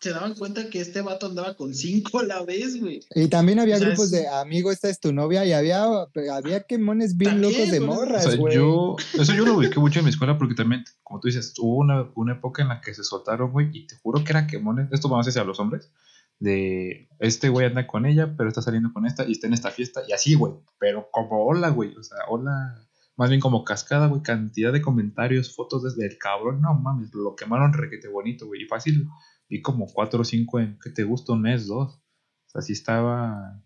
se 0.00 0.10
daban 0.10 0.34
cuenta 0.34 0.68
que 0.68 0.80
este 0.80 1.00
vato 1.00 1.26
andaba 1.26 1.56
con 1.56 1.74
cinco 1.74 2.18
a 2.20 2.22
la 2.24 2.42
vez, 2.44 2.78
güey. 2.78 3.00
Y 3.14 3.26
también 3.28 3.58
había 3.58 3.76
O 3.76 3.78
sea, 3.78 3.88
grupos 3.88 4.04
es- 4.06 4.10
de 4.12 4.28
amigo, 4.28 4.70
esta 4.70 4.90
es 4.90 5.00
tu 5.00 5.12
novia, 5.14 5.44
y 5.46 5.52
había, 5.52 5.82
había 6.30 6.60
quemones 6.64 7.16
bien 7.16 7.32
También, 7.40 7.52
locos 7.54 7.70
de 7.70 7.76
eso- 7.78 7.84
O 7.84 7.94
morras, 7.94 8.22
sea, 8.24 8.36
güey. 8.36 8.54
yo, 8.54 8.96
eso 9.14 9.32
yo 9.34 9.46
lo 9.46 9.56
ubiqué 9.56 9.80
mucho 9.80 10.00
en 10.00 10.04
mi 10.04 10.10
escuela 10.10 10.36
porque 10.36 10.54
también, 10.54 10.84
como 11.02 11.20
tú 11.20 11.28
dices, 11.28 11.54
hubo 11.58 11.76
una, 11.78 12.06
una 12.16 12.34
época 12.34 12.60
en 12.62 12.68
la 12.68 12.80
que 12.82 12.92
se 12.92 13.02
soltaron, 13.02 13.50
güey, 13.50 13.70
y 13.72 13.86
te 13.86 13.96
juro 13.96 14.22
que 14.22 14.30
era 14.32 14.46
quemones, 14.46 14.92
esto 14.92 15.08
vamos 15.08 15.26
a 15.26 15.30
decir 15.30 15.40
a 15.40 15.44
los 15.46 15.58
hombres, 15.58 15.90
de 16.38 17.08
este 17.18 17.48
güey 17.48 17.66
anda 17.66 17.86
con 17.86 18.06
ella, 18.06 18.34
pero 18.36 18.48
está 18.48 18.62
saliendo 18.62 18.92
con 18.92 19.06
esta 19.06 19.26
y 19.26 19.32
está 19.32 19.46
en 19.46 19.54
esta 19.54 19.70
fiesta, 19.70 20.02
y 20.08 20.12
así, 20.12 20.34
güey, 20.34 20.54
pero 20.78 21.08
como 21.10 21.44
hola, 21.46 21.70
güey, 21.70 21.94
o 21.96 22.02
sea, 22.02 22.18
hola, 22.28 22.74
más 23.16 23.30
bien 23.30 23.40
como 23.40 23.64
cascada, 23.64 24.08
güey, 24.08 24.22
cantidad 24.22 24.72
de 24.72 24.82
comentarios, 24.82 25.54
fotos 25.54 25.82
desde 25.82 26.06
el 26.06 26.18
cabrón, 26.18 26.60
no 26.60 26.74
mames, 26.74 27.14
lo 27.14 27.36
quemaron 27.36 27.72
requete 27.72 28.08
bonito, 28.08 28.46
güey, 28.46 28.62
y 28.62 28.66
fácil, 28.66 29.08
vi 29.48 29.62
como 29.62 29.86
cuatro 29.86 30.20
o 30.20 30.24
cinco 30.24 30.58
en, 30.60 30.78
¿qué 30.82 30.90
te 30.90 31.04
gusta? 31.04 31.32
Un 31.32 31.42
mes, 31.42 31.66
dos, 31.66 31.94
o 31.96 32.48
sea, 32.48 32.62
sí 32.62 32.72
estaba, 32.72 33.62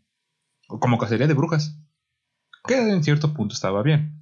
como 0.67 0.99
cacería 0.99 1.27
de 1.27 1.35
brujas, 1.35 1.81
que 2.67 2.77
en 2.77 3.03
cierto 3.03 3.33
punto 3.33 3.55
estaba 3.55 3.83
bien. 3.83 4.15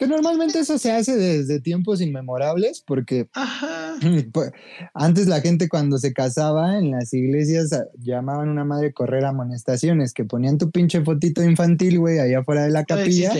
Que 0.00 0.06
normalmente 0.06 0.58
eso 0.58 0.78
se 0.78 0.90
hace 0.92 1.14
desde 1.14 1.60
tiempos 1.60 2.00
inmemorables, 2.00 2.82
porque 2.86 3.28
Ajá. 3.34 3.96
pues, 4.32 4.50
antes 4.94 5.26
la 5.26 5.42
gente 5.42 5.68
cuando 5.68 5.98
se 5.98 6.14
casaba 6.14 6.78
en 6.78 6.90
las 6.90 7.12
iglesias 7.12 7.70
ah, 7.74 7.84
llamaban 7.98 8.48
a 8.48 8.52
una 8.52 8.64
madre 8.64 8.94
correr 8.94 9.26
amonestaciones, 9.26 10.14
que 10.14 10.24
ponían 10.24 10.56
tu 10.56 10.70
pinche 10.70 11.02
fotito 11.04 11.44
infantil, 11.44 11.98
güey, 11.98 12.18
allá 12.18 12.38
afuera 12.38 12.64
de 12.64 12.70
la 12.70 12.86
capilla. 12.86 13.30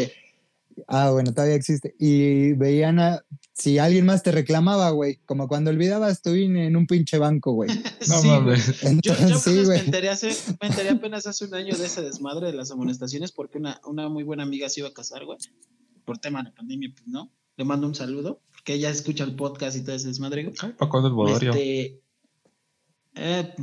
Ah, 0.87 1.11
bueno, 1.11 1.33
todavía 1.33 1.55
existe. 1.57 1.95
Y 1.99 2.53
veían 2.53 2.99
a, 2.99 3.25
si 3.55 3.79
alguien 3.79 4.05
más 4.05 4.23
te 4.23 4.31
reclamaba, 4.31 4.91
güey, 4.91 5.19
como 5.25 5.49
cuando 5.49 5.71
olvidabas 5.71 6.21
tu 6.21 6.35
INE 6.35 6.67
en 6.67 6.77
un 6.77 6.87
pinche 6.87 7.17
banco, 7.17 7.53
güey. 7.53 7.71
No 8.07 8.21
Sí, 8.21 8.29
mames. 8.29 8.83
Yo, 8.83 8.89
Entonces, 8.91 9.31
yo 9.31 9.39
sí, 9.39 9.51
apenas 9.51 9.69
me, 9.69 9.77
enteré 9.79 10.09
hace- 10.11 10.37
me 10.61 10.69
enteré 10.69 10.91
apenas 10.91 11.27
hace 11.27 11.47
un 11.47 11.55
año 11.55 11.75
de 11.75 11.87
ese 11.87 12.03
desmadre 12.03 12.49
de 12.49 12.53
las 12.53 12.71
amonestaciones 12.71 13.33
porque 13.33 13.57
una, 13.57 13.81
una 13.87 14.11
muy 14.11 14.25
buena 14.25 14.43
amiga 14.43 14.69
se 14.69 14.81
iba 14.81 14.91
a 14.91 14.93
casar, 14.93 15.25
güey. 15.25 15.39
Por 16.11 16.19
tema 16.19 16.41
de 16.43 16.51
la 16.51 16.55
pandemia, 16.57 16.91
pues 16.93 17.07
no. 17.07 17.33
Le 17.57 17.65
mando 17.65 17.87
un 17.87 17.95
saludo 17.95 18.43
porque 18.51 18.75
ella 18.75 18.91
escucha 18.91 19.23
el 19.23 19.37
podcast 19.37 19.77
y 19.77 19.85
todo 19.85 19.95
ese 19.95 20.09
desmadre. 20.09 20.53
Ay, 20.61 20.73
¿Para 20.73 20.91
cuándo 20.91 21.07
el 21.07 21.15
bodorio? 21.15 21.51
Este, 21.53 22.03
eh, 23.15 23.55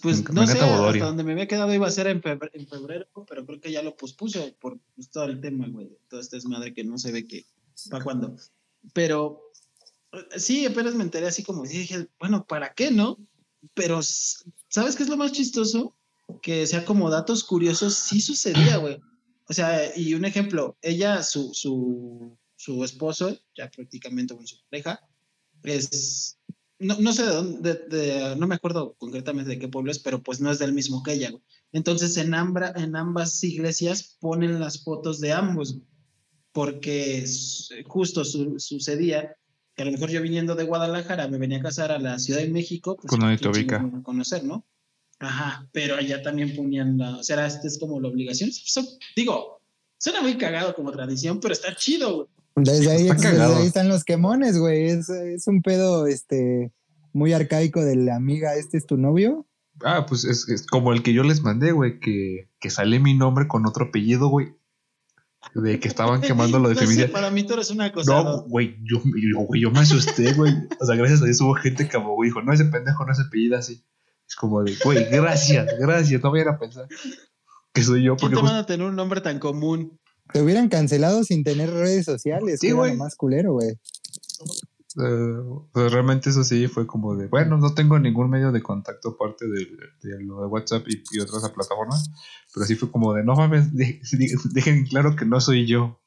pues 0.00 0.26
Me- 0.26 0.34
no 0.34 0.46
sé, 0.46 0.58
Bodorio. 0.58 0.86
hasta 0.88 1.04
donde 1.06 1.22
me 1.24 1.32
había 1.32 1.46
quedado 1.46 1.74
iba 1.74 1.86
a 1.86 1.90
ser 1.90 2.06
en 2.06 2.22
febrero, 2.22 2.50
en 2.54 2.66
febrero, 2.66 3.06
pero 3.28 3.44
creo 3.44 3.60
que 3.60 3.70
ya 3.70 3.82
lo 3.82 3.94
pospuso 3.94 4.40
por 4.58 4.80
pues, 4.94 5.10
todo 5.10 5.24
el 5.24 5.42
tema, 5.42 5.66
güey. 5.68 5.90
Todo 6.08 6.20
este 6.20 6.36
desmadre 6.36 6.72
que 6.72 6.82
no 6.82 6.96
se 6.96 7.12
ve 7.12 7.26
que 7.26 7.44
para 7.90 8.02
cuándo. 8.02 8.36
Pero 8.94 9.42
sí, 10.36 10.64
apenas 10.64 10.94
me 10.94 11.04
enteré 11.04 11.26
así 11.26 11.42
como 11.42 11.62
dije, 11.64 12.08
bueno, 12.18 12.46
¿para 12.46 12.72
qué 12.72 12.90
no? 12.90 13.18
Pero, 13.74 14.00
¿sabes 14.02 14.96
qué 14.96 15.02
es 15.02 15.10
lo 15.10 15.18
más 15.18 15.32
chistoso? 15.32 15.94
Que 16.40 16.66
sea 16.66 16.86
como 16.86 17.10
datos 17.10 17.44
curiosos, 17.44 17.92
sí 17.94 18.22
sucedía, 18.22 18.78
güey. 18.78 18.98
O 19.48 19.52
sea, 19.52 19.96
y 19.96 20.14
un 20.14 20.24
ejemplo, 20.24 20.76
ella, 20.82 21.22
su, 21.22 21.52
su, 21.54 22.36
su 22.56 22.84
esposo, 22.84 23.38
ya 23.56 23.70
prácticamente 23.70 24.34
con 24.34 24.46
su 24.46 24.56
pareja, 24.70 25.00
es, 25.64 26.38
no, 26.78 26.96
no 26.98 27.12
sé 27.12 27.24
de 27.24 27.28
dónde, 27.32 27.74
de- 27.74 27.96
de- 27.96 28.36
no 28.36 28.46
me 28.46 28.54
acuerdo 28.54 28.94
concretamente 28.98 29.50
de 29.50 29.58
qué 29.58 29.68
pueblo 29.68 29.90
es, 29.90 29.98
pero 29.98 30.22
pues 30.22 30.40
no 30.40 30.50
es 30.50 30.58
del 30.58 30.72
mismo 30.72 31.02
que 31.02 31.12
ella, 31.14 31.30
güey. 31.30 31.42
Entonces 31.72 32.16
en, 32.16 32.34
ambra- 32.34 32.72
en 32.76 32.96
ambas 32.96 33.42
iglesias 33.44 34.16
ponen 34.20 34.58
las 34.60 34.82
fotos 34.84 35.20
de 35.20 35.32
ambos, 35.32 35.78
porque 36.52 37.24
justo 37.86 38.24
su- 38.24 38.58
sucedía 38.58 39.36
que 39.74 39.82
a 39.82 39.86
lo 39.86 39.92
mejor 39.92 40.10
yo 40.10 40.20
viniendo 40.20 40.54
de 40.54 40.64
Guadalajara 40.64 41.28
me 41.28 41.38
venía 41.38 41.58
a 41.58 41.62
casar 41.62 41.90
a 41.92 41.98
la 41.98 42.18
Ciudad 42.18 42.40
de 42.40 42.48
México, 42.50 42.96
pues 42.96 43.08
Pues 43.10 43.20
nadie 43.20 43.36
te 43.38 43.42
¿quién 43.44 43.52
ubica. 43.52 43.60
chingados 43.76 43.86
me 43.86 43.90
va 43.92 43.98
a 44.00 44.02
conocer, 44.02 44.44
¿no? 44.44 44.66
Ajá, 45.22 45.68
pero 45.72 45.94
allá 45.96 46.20
también 46.22 46.54
ponían 46.56 46.98
la, 46.98 47.16
o 47.16 47.22
sea, 47.22 47.46
esta 47.46 47.66
es 47.66 47.78
como 47.78 48.00
la 48.00 48.08
obligación. 48.08 48.50
Digo, 49.14 49.60
suena 49.98 50.20
muy 50.20 50.36
cagado 50.36 50.74
como 50.74 50.90
tradición, 50.90 51.38
pero 51.40 51.54
está 51.54 51.74
chido, 51.76 52.14
güey. 52.14 52.28
Desde 52.56 52.90
ahí, 52.90 53.02
Está 53.02 53.14
desde 53.14 53.30
cagado. 53.30 53.56
ahí 53.56 53.66
están 53.66 53.88
los 53.88 54.04
quemones, 54.04 54.58
güey. 54.58 54.86
Es, 54.86 55.08
es 55.08 55.46
un 55.46 55.62
pedo 55.62 56.06
este, 56.06 56.72
muy 57.12 57.32
arcaico 57.32 57.84
de 57.84 57.96
la 57.96 58.16
amiga, 58.16 58.56
este 58.56 58.76
es 58.76 58.86
tu 58.86 58.96
novio. 58.96 59.46
Ah, 59.84 60.06
pues 60.06 60.24
es, 60.24 60.48
es 60.48 60.66
como 60.66 60.92
el 60.92 61.02
que 61.02 61.12
yo 61.12 61.22
les 61.22 61.42
mandé, 61.42 61.72
güey, 61.72 61.98
que, 62.00 62.48
que 62.60 62.70
sale 62.70 62.98
mi 62.98 63.14
nombre 63.14 63.46
con 63.48 63.64
otro 63.64 63.86
apellido, 63.86 64.28
güey. 64.28 64.54
De 65.54 65.78
que 65.78 65.88
estaban 65.88 66.20
quemando 66.20 66.58
lo 66.58 66.68
de 66.68 66.74
femicidio. 66.74 67.12
para 67.12 67.30
mí 67.30 67.44
tú 67.44 67.54
eres 67.54 67.70
una 67.70 67.92
cosa. 67.92 68.12
No, 68.12 68.42
güey, 68.42 68.76
yo, 68.82 69.00
yo, 69.04 69.40
güey, 69.40 69.62
yo 69.62 69.70
me 69.70 69.80
asusté, 69.80 70.32
güey. 70.34 70.52
O 70.80 70.84
sea, 70.84 70.96
gracias 70.96 71.22
a 71.22 71.26
Dios 71.26 71.40
hubo 71.40 71.54
gente 71.54 71.88
que 71.88 71.96
abogó 71.96 72.24
y 72.24 72.28
dijo, 72.28 72.42
no, 72.42 72.52
ese 72.52 72.64
pendejo 72.64 73.06
no 73.06 73.14
se 73.14 73.22
apellida 73.22 73.58
así. 73.58 73.84
Es 74.32 74.36
como 74.36 74.62
de, 74.62 74.74
güey, 74.82 75.04
gracias, 75.10 75.66
gracias, 75.78 76.22
no 76.22 76.30
vayan 76.32 76.48
a 76.48 76.58
pensar 76.58 76.88
que 77.74 77.82
soy 77.82 78.02
yo, 78.02 78.16
¿Quién 78.16 78.30
porque 78.30 78.36
te 78.36 78.42
manda 78.42 78.60
a 78.60 78.66
tener 78.66 78.86
un 78.86 78.96
nombre 78.96 79.20
tan 79.20 79.38
común? 79.38 80.00
Te 80.32 80.40
hubieran 80.40 80.70
cancelado 80.70 81.22
sin 81.22 81.44
tener 81.44 81.68
redes 81.70 82.06
sociales. 82.06 82.58
Sí, 82.60 82.70
güey. 82.70 82.92
lo 82.92 82.96
más 82.96 83.14
culero, 83.14 83.52
güey. 83.52 83.70
eh, 83.70 85.36
pues 85.72 85.92
realmente 85.92 86.30
eso 86.30 86.44
sí 86.44 86.66
fue 86.68 86.86
como 86.86 87.14
de, 87.16 87.26
bueno, 87.28 87.58
no 87.58 87.74
tengo 87.74 87.98
ningún 87.98 88.30
medio 88.30 88.52
de 88.52 88.62
contacto 88.62 89.10
aparte 89.10 89.46
de, 89.46 89.66
de 90.02 90.24
lo 90.24 90.40
de 90.40 90.46
WhatsApp 90.46 90.84
y, 90.88 91.02
y 91.12 91.20
otras 91.20 91.42
plataformas, 91.50 92.10
pero 92.54 92.64
sí 92.66 92.74
fue 92.74 92.90
como 92.90 93.12
de, 93.14 93.24
no 93.24 93.34
mames, 93.34 93.74
de- 93.74 94.00
de- 94.12 94.36
dejen 94.52 94.86
claro 94.86 95.14
que 95.14 95.24
no 95.26 95.40
soy 95.40 95.66
yo. 95.66 95.84
O 95.84 96.00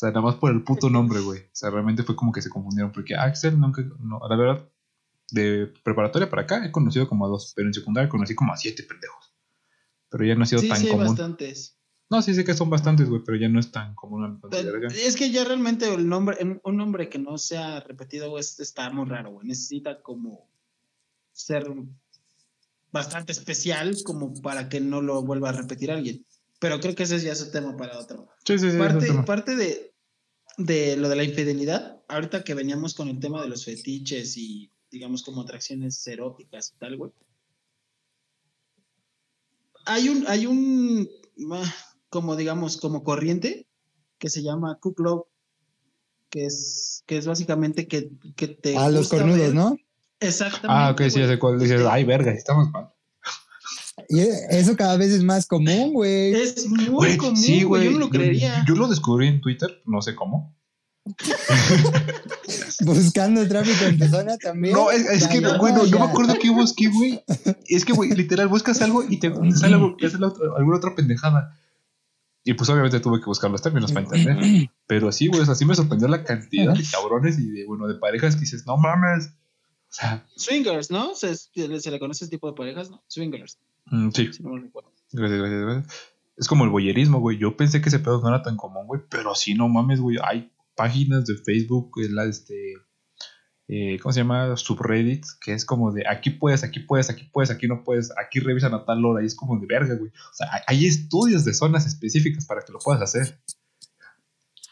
sea, 0.00 0.10
nada 0.10 0.22
más 0.22 0.36
por 0.36 0.52
el 0.52 0.62
puto 0.62 0.88
nombre, 0.90 1.20
güey. 1.20 1.40
O 1.40 1.50
sea, 1.54 1.70
realmente 1.70 2.04
fue 2.04 2.14
como 2.16 2.30
que 2.32 2.40
se 2.40 2.50
confundieron, 2.50 2.92
porque 2.92 3.14
Axel 3.16 3.58
nunca, 3.58 3.82
no, 3.98 4.20
la 4.28 4.36
verdad, 4.36 4.68
de 5.30 5.72
preparatoria 5.82 6.30
para 6.30 6.42
acá 6.42 6.64
he 6.64 6.72
conocido 6.72 7.08
como 7.08 7.26
a 7.26 7.28
dos, 7.28 7.52
pero 7.54 7.68
en 7.68 7.74
secundaria 7.74 8.08
conocí 8.08 8.34
como 8.34 8.52
a 8.52 8.56
siete 8.56 8.82
pendejos. 8.82 9.34
Pero 10.08 10.24
ya 10.24 10.34
no 10.34 10.42
ha 10.42 10.46
sido 10.46 10.60
Sí, 10.62 10.68
tan 10.68 10.78
sí, 10.78 10.88
común. 10.88 11.06
bastantes. 11.06 11.78
No, 12.10 12.22
sí 12.22 12.34
sé 12.34 12.44
que 12.44 12.54
son 12.54 12.70
bastantes, 12.70 13.08
güey, 13.10 13.22
pero 13.24 13.36
ya 13.36 13.50
no 13.50 13.60
es 13.60 13.70
tan 13.70 13.94
común 13.94 14.40
Pero. 14.50 14.88
Es 14.88 15.14
que 15.16 15.30
ya 15.30 15.44
realmente 15.44 15.92
el 15.92 16.08
nombre, 16.08 16.38
un 16.64 16.76
nombre 16.76 17.10
que 17.10 17.18
no 17.18 17.36
sea 17.36 17.80
repetido, 17.80 18.30
güey, 18.30 18.40
está 18.40 18.88
muy 18.90 19.06
raro, 19.06 19.32
güey. 19.32 19.46
Necesita 19.46 20.00
como 20.00 20.48
ser 21.32 21.66
bastante 22.90 23.32
especial 23.32 23.94
como 24.04 24.32
para 24.40 24.70
que 24.70 24.80
no 24.80 25.02
lo 25.02 25.22
vuelva 25.22 25.50
a 25.50 25.52
repetir 25.52 25.90
alguien. 25.90 26.24
Pero 26.60 26.80
creo 26.80 26.94
que 26.94 27.02
ese 27.02 27.20
ya 27.20 27.32
es 27.32 27.42
un 27.42 27.52
tema 27.52 27.76
para 27.76 27.98
otro. 27.98 28.28
Sí, 28.44 28.58
sí, 28.58 28.60
sí. 28.60 28.66
ese 28.68 28.78
parte, 28.78 29.06
tema. 29.06 29.24
parte 29.26 29.54
de, 29.56 29.94
de 30.56 30.96
lo 30.96 31.10
de 31.10 31.16
la 31.16 31.24
infidelidad, 31.24 32.02
ahorita 32.08 32.42
que 32.42 32.54
veníamos 32.54 32.94
con 32.94 33.08
el 33.08 33.20
tema 33.20 33.42
de 33.42 33.48
los 33.48 33.66
fetiches 33.66 34.36
y 34.38 34.72
digamos 34.90 35.22
como 35.22 35.42
atracciones 35.42 36.06
eróticas 36.06 36.72
y 36.74 36.78
tal, 36.78 36.96
güey. 36.96 37.12
Hay 39.86 40.08
un, 40.08 40.24
hay 40.28 40.46
un, 40.46 41.08
ah, 41.52 41.74
como 42.10 42.36
digamos, 42.36 42.76
como 42.76 43.02
corriente 43.04 43.66
que 44.18 44.28
se 44.28 44.42
llama 44.42 44.78
Cook 44.80 45.00
Love, 45.00 45.26
que 46.30 46.44
es, 46.46 47.02
que 47.06 47.16
es 47.16 47.26
básicamente 47.26 47.86
que, 47.88 48.10
que 48.36 48.48
te 48.48 48.76
A 48.76 48.88
los 48.90 49.02
gusta 49.02 49.16
cornudos, 49.18 49.38
ver- 49.40 49.54
¿no? 49.54 49.76
Exactamente. 50.20 50.68
Ah, 50.68 50.90
ok, 50.90 51.00
sí, 51.04 51.10
güey. 51.10 51.22
ya 51.22 51.28
sé 51.28 51.38
cuál. 51.38 51.58
Dices, 51.58 51.82
ay, 51.88 52.04
verga, 52.04 52.32
estamos 52.32 52.70
mal. 52.70 52.92
Y 54.08 54.20
eso 54.20 54.76
cada 54.76 54.96
vez 54.96 55.10
es 55.10 55.22
más 55.22 55.46
común, 55.46 55.92
güey. 55.92 56.32
Es 56.34 56.66
muy 56.68 56.86
Güey, 56.86 57.16
común, 57.16 57.36
sí, 57.36 57.62
güey, 57.62 57.84
yo 57.84 57.90
no 57.92 57.98
lo 57.98 58.06
Yo- 58.06 58.10
creería. 58.10 58.64
Yo, 58.66 58.74
lo 58.74 58.88
descubrí 58.88 59.28
en 59.28 59.40
Twitter, 59.40 59.82
no 59.86 60.02
sé 60.02 60.14
cómo. 60.14 60.54
Buscando 62.80 63.46
tráfico 63.48 63.84
en 63.86 63.98
zona 64.10 64.36
también. 64.38 64.74
No, 64.74 64.90
es, 64.90 65.04
es 65.06 65.26
que, 65.28 65.40
güey, 65.40 65.72
no, 65.72 65.84
me 65.84 66.04
acuerdo 66.04 66.34
qué 66.40 66.50
busqué, 66.50 66.88
güey. 66.88 67.22
Es 67.66 67.84
que, 67.84 67.92
güey, 67.92 68.10
literal, 68.14 68.48
buscas 68.48 68.80
algo 68.82 69.02
y 69.02 69.18
te, 69.18 69.32
sale 69.56 69.74
algo, 69.74 69.96
te 69.96 70.08
sale 70.08 70.26
otro- 70.26 70.56
alguna 70.56 70.76
otra 70.76 70.94
pendejada. 70.94 71.58
Y 72.44 72.54
pues 72.54 72.70
obviamente 72.70 73.00
tuve 73.00 73.18
que 73.18 73.26
buscar 73.26 73.50
los 73.50 73.60
términos 73.60 73.92
para 73.92 74.06
entender. 74.06 74.70
Pero 74.86 75.10
sí, 75.12 75.26
güey, 75.26 75.40
o 75.42 75.44
sea, 75.44 75.54
sí 75.54 75.64
me 75.64 75.74
sorprendió 75.74 76.08
la 76.08 76.24
cantidad 76.24 76.72
de 76.74 76.84
cabrones 76.90 77.38
y 77.38 77.50
de, 77.50 77.66
bueno, 77.66 77.86
de 77.88 77.94
parejas 77.96 78.34
que 78.36 78.42
dices, 78.42 78.64
no 78.66 78.76
mames. 78.76 79.26
O 79.90 79.92
sea, 79.92 80.24
Swingers, 80.36 80.90
¿no? 80.90 81.14
Se, 81.14 81.34
se 81.34 81.66
le 81.68 81.80
se 81.80 81.90
le 81.90 81.98
conoce 81.98 82.24
ese 82.24 82.30
tipo 82.30 82.46
de 82.48 82.54
parejas, 82.56 82.90
¿no? 82.90 83.02
Swingers, 83.08 83.58
mm, 83.86 84.10
sí, 84.10 84.32
si 84.32 84.42
no 84.42 84.50
me 84.50 84.60
recuerdo. 84.60 84.92
gracias, 85.12 85.38
gracias, 85.40 85.60
gracias. 85.62 85.94
Es 86.36 86.46
como 86.46 86.64
el 86.64 86.70
boyerismo, 86.70 87.18
güey. 87.20 87.38
Yo 87.38 87.56
pensé 87.56 87.80
que 87.80 87.88
ese 87.88 87.98
pedo 87.98 88.20
no 88.20 88.28
era 88.28 88.42
tan 88.42 88.56
común, 88.56 88.86
güey. 88.86 89.00
Pero 89.10 89.34
sí, 89.34 89.54
no 89.54 89.68
mames, 89.68 90.00
güey. 90.00 90.18
Hay 90.22 90.52
páginas 90.78 91.26
de 91.26 91.34
Facebook, 91.36 91.90
eh, 92.02 92.08
la, 92.10 92.24
este, 92.24 92.54
eh, 93.68 93.98
¿cómo 94.00 94.12
se 94.14 94.20
llama? 94.20 94.56
Subreddits, 94.56 95.34
que 95.34 95.52
es 95.52 95.64
como 95.66 95.92
de 95.92 96.04
aquí 96.08 96.30
puedes, 96.30 96.62
aquí 96.64 96.80
puedes, 96.80 97.10
aquí 97.10 97.24
puedes, 97.32 97.50
aquí 97.50 97.66
no 97.68 97.82
puedes, 97.84 98.10
aquí 98.16 98.38
revisan 98.40 98.72
a 98.74 98.84
tal 98.86 99.04
hora. 99.04 99.22
Y 99.22 99.26
es 99.26 99.34
como 99.34 99.58
de 99.60 99.66
verga, 99.66 99.94
güey. 99.96 100.10
O 100.10 100.34
sea, 100.34 100.46
hay- 100.66 100.86
estudios 100.86 101.44
de 101.44 101.52
zonas 101.52 101.86
específicas 101.86 102.46
para 102.46 102.62
que 102.62 102.72
lo 102.72 102.78
puedas 102.78 103.02
hacer. 103.02 103.38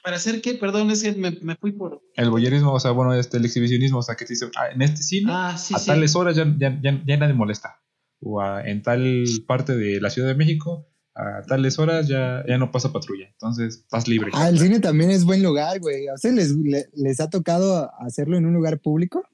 ¿Para 0.03 0.17
hacer 0.17 0.41
qué? 0.41 0.55
Perdón, 0.55 0.91
es 0.93 1.03
que 1.03 1.13
me, 1.13 1.33
me 1.43 1.57
fui 1.57 1.73
por. 1.73 2.01
El 2.15 2.31
boyerismo, 2.31 2.73
o 2.73 2.79
sea, 2.81 2.93
bueno, 2.93 3.13
este, 3.13 3.39
el 3.39 3.45
exhibicionismo, 3.45 3.99
o 3.99 4.03
sea, 4.03 4.15
que 4.15 4.25
te 4.25 4.35
dice, 4.35 4.47
ah, 4.57 4.69
en 4.73 4.81
este 4.83 5.03
cine, 5.03 5.31
Ah, 5.35 5.59
sí, 5.59 5.75
a 5.75 5.79
sí. 5.79 5.87
tales 5.89 6.15
horas 6.15 6.37
ya, 6.37 6.47
ya, 6.59 6.79
ya, 6.81 7.03
ya 7.05 7.17
nadie 7.17 7.35
molesta. 7.35 7.83
O 8.21 8.41
a- 8.41 8.63
en 8.67 8.83
tal 8.83 9.25
parte 9.49 9.77
de 9.77 10.01
la 10.01 10.09
Ciudad 10.11 10.29
de 10.29 10.37
México, 10.37 10.89
a 11.17 11.43
tales 11.43 11.79
horas 11.79 12.07
ya, 12.09 12.45
ya 12.47 12.59
no 12.59 12.71
pasa 12.71 12.93
patrulla. 12.93 13.27
Entonces, 13.29 13.77
estás 13.79 14.07
libre. 14.07 14.31
Ah, 14.35 14.49
el 14.51 14.59
cine 14.59 14.81
también 14.81 15.11
es 15.11 15.25
buen 15.25 15.43
lugar, 15.43 15.81
güey. 15.81 16.09
¿A 16.09 16.15
ustedes 16.15 16.35
les, 16.35 16.51
le- 16.57 16.89
les 16.95 17.21
ha 17.21 17.31
tocado 17.31 17.91
hacerlo 18.01 18.37
en 18.37 18.45
un 18.47 18.53
lugar 18.55 18.79
público? 18.81 19.25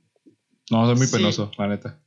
No, 0.71 0.87
soy 0.87 0.97
muy 0.97 1.07
Sí. 1.07 1.17
penoso, 1.17 1.51
la 1.59 1.69
neta. 1.69 1.99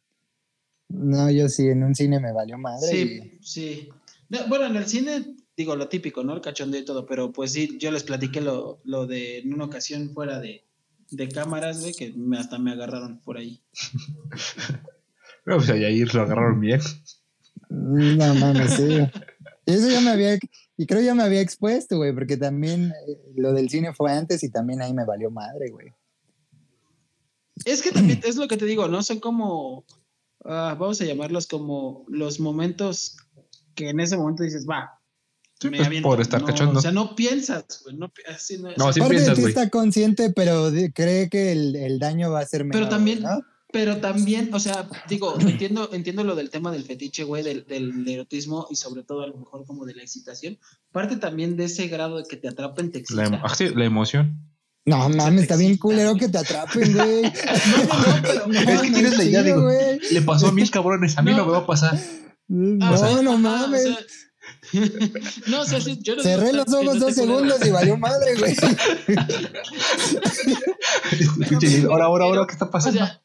No, 0.87 1.29
yo 1.29 1.49
sí, 1.49 1.67
en 1.67 1.83
un 1.83 1.93
cine 1.93 2.19
me 2.19 2.31
valió 2.31 2.57
madre. 2.57 2.87
Sí, 2.89 3.37
sí. 3.41 3.89
No, 4.29 4.39
bueno, 4.47 4.65
en 4.67 4.75
el 4.77 4.85
cine, 4.87 5.35
digo 5.57 5.75
lo 5.75 5.87
típico, 5.89 6.23
¿no? 6.23 6.33
El 6.35 6.41
cachondeo 6.41 6.81
y 6.81 6.85
todo, 6.85 7.05
pero 7.05 7.31
pues 7.33 7.51
sí, 7.51 7.77
yo 7.79 7.91
les 7.91 8.03
platiqué 8.03 8.39
lo, 8.41 8.79
lo 8.85 9.05
de 9.07 9.39
en 9.39 9.53
una 9.53 9.65
ocasión 9.65 10.11
fuera 10.13 10.39
de, 10.39 10.63
de 11.11 11.27
cámaras, 11.27 11.81
güey, 11.81 11.93
que 11.93 12.13
me- 12.13 12.37
hasta 12.39 12.57
me 12.59 12.71
agarraron 12.71 13.19
por 13.19 13.37
ahí. 13.37 13.61
Pero 15.43 15.57
pues 15.57 15.69
ahí 15.69 16.03
lo 16.05 16.21
agarraron 16.21 16.59
bien. 16.59 16.81
No 17.69 18.33
mames, 18.35 18.71
sí. 18.73 18.97
Y 19.65 19.73
Eso 19.73 19.89
ya 19.89 20.01
me 20.01 20.09
había, 20.11 20.37
y 20.77 20.85
creo 20.85 21.01
ya 21.01 21.15
me 21.15 21.23
había 21.23 21.41
expuesto, 21.41 21.97
güey, 21.97 22.13
porque 22.13 22.37
también 22.37 22.91
eh, 23.07 23.17
lo 23.35 23.53
del 23.53 23.69
cine 23.69 23.93
fue 23.93 24.11
antes 24.11 24.43
y 24.43 24.49
también 24.49 24.81
ahí 24.81 24.93
me 24.93 25.05
valió 25.05 25.31
madre, 25.31 25.69
güey. 25.69 25.93
Es 27.65 27.81
que 27.81 27.91
también 27.91 28.19
es 28.23 28.35
lo 28.35 28.47
que 28.47 28.57
te 28.57 28.65
digo, 28.65 28.87
¿no? 28.87 29.01
Son 29.01 29.19
como, 29.19 29.85
ah, 30.43 30.75
vamos 30.79 30.99
a 31.01 31.05
llamarlos 31.05 31.47
como 31.47 32.05
los 32.09 32.39
momentos 32.39 33.17
que 33.75 33.89
en 33.89 33.99
ese 33.99 34.17
momento 34.17 34.43
dices, 34.43 34.65
va, 34.69 34.99
Sí, 35.61 35.69
me 35.69 35.77
pues, 35.77 35.87
aviento. 35.87 36.09
por 36.09 36.19
estar 36.19 36.41
No, 36.41 36.47
cachando. 36.47 36.79
O 36.79 36.81
sea, 36.81 36.91
no 36.91 37.15
piensas, 37.15 37.81
güey. 37.85 37.95
No, 37.95 38.11
así 38.27 38.57
no, 38.61 38.71
No, 38.77 38.91
sí 38.91 38.99
piensas, 38.99 39.39
güey. 39.39 39.49
está 39.49 39.69
consciente, 39.69 40.33
pero 40.35 40.69
cree 40.93 41.29
que 41.29 41.53
el, 41.53 41.77
el 41.77 41.97
daño 41.97 42.29
va 42.29 42.41
a 42.41 42.45
ser 42.45 42.65
menor. 42.65 42.81
Pero 42.81 42.89
también, 42.89 43.21
¿no? 43.21 43.41
Pero 43.71 43.97
también, 43.97 44.53
o 44.53 44.59
sea, 44.59 44.87
digo, 45.09 45.35
entiendo, 45.39 45.89
entiendo 45.91 46.23
lo 46.23 46.35
del 46.35 46.49
tema 46.49 46.71
del 46.71 46.83
fetiche, 46.85 47.23
güey, 47.23 47.43
del, 47.43 47.65
del 47.67 48.07
erotismo 48.07 48.67
y 48.69 48.75
sobre 48.75 49.03
todo 49.03 49.21
a 49.23 49.27
lo 49.27 49.37
mejor 49.37 49.65
como 49.65 49.85
de 49.85 49.95
la 49.95 50.03
excitación. 50.03 50.57
Parte 50.91 51.17
también 51.17 51.57
de 51.57 51.65
ese 51.65 51.87
grado 51.87 52.17
de 52.17 52.23
que 52.27 52.37
te 52.37 52.47
atrapen, 52.47 52.91
te 52.91 52.99
La, 52.99 53.01
excita. 53.23 53.25
emo- 53.25 53.41
ah, 53.43 53.55
sí, 53.55 53.69
la 53.75 53.85
emoción. 53.85 54.41
No 54.87 55.09
mames, 55.09 55.41
está 55.41 55.55
bien 55.57 55.77
culero 55.77 56.15
que 56.15 56.29
te 56.29 56.37
atrapen, 56.37 56.93
güey. 56.93 57.23
No, 57.23 57.31
no, 57.87 57.97
no, 57.97 58.21
pero- 58.21 58.47
No, 58.47 58.59
Es 58.59 58.65
que 58.81 58.89
no 58.89 58.93
tienes 58.93 59.17
la 59.17 59.23
idea, 59.23 59.41
digo. 59.43 59.63
güey. 59.63 59.99
Le 60.11 60.21
pasó 60.21 60.47
a 60.47 60.51
mil 60.51 60.69
cabrones, 60.69 61.17
a 61.17 61.23
mí 61.23 61.31
no, 61.31 61.37
No. 61.37 61.45
me 61.47 61.51
va 61.53 61.57
a 61.59 61.65
pasar. 61.65 61.99
No, 62.47 62.93
o 62.93 62.97
sea, 62.97 63.21
no 63.23 63.35
mames. 63.39 63.85
o 63.87 63.93
sea, 63.93 63.97
no, 65.47 65.61
o 65.61 65.65
sea, 65.65 65.81
sí, 65.81 65.97
yo 66.03 66.15
no 66.15 66.21
Cerré 66.21 66.53
los 66.53 66.67
no 66.67 66.81
ojos 66.81 66.99
dos 66.99 67.15
segundos 67.15 67.65
y 67.65 67.71
valió 67.71 67.97
madre, 67.97 68.35
güey. 68.37 68.55
Ahora, 71.89 72.05
ahora, 72.05 72.25
ahora, 72.25 72.45
¿qué 72.47 72.53
está 72.53 72.65
O 72.65 72.71
pasando? 72.71 72.99
sea, 72.99 73.21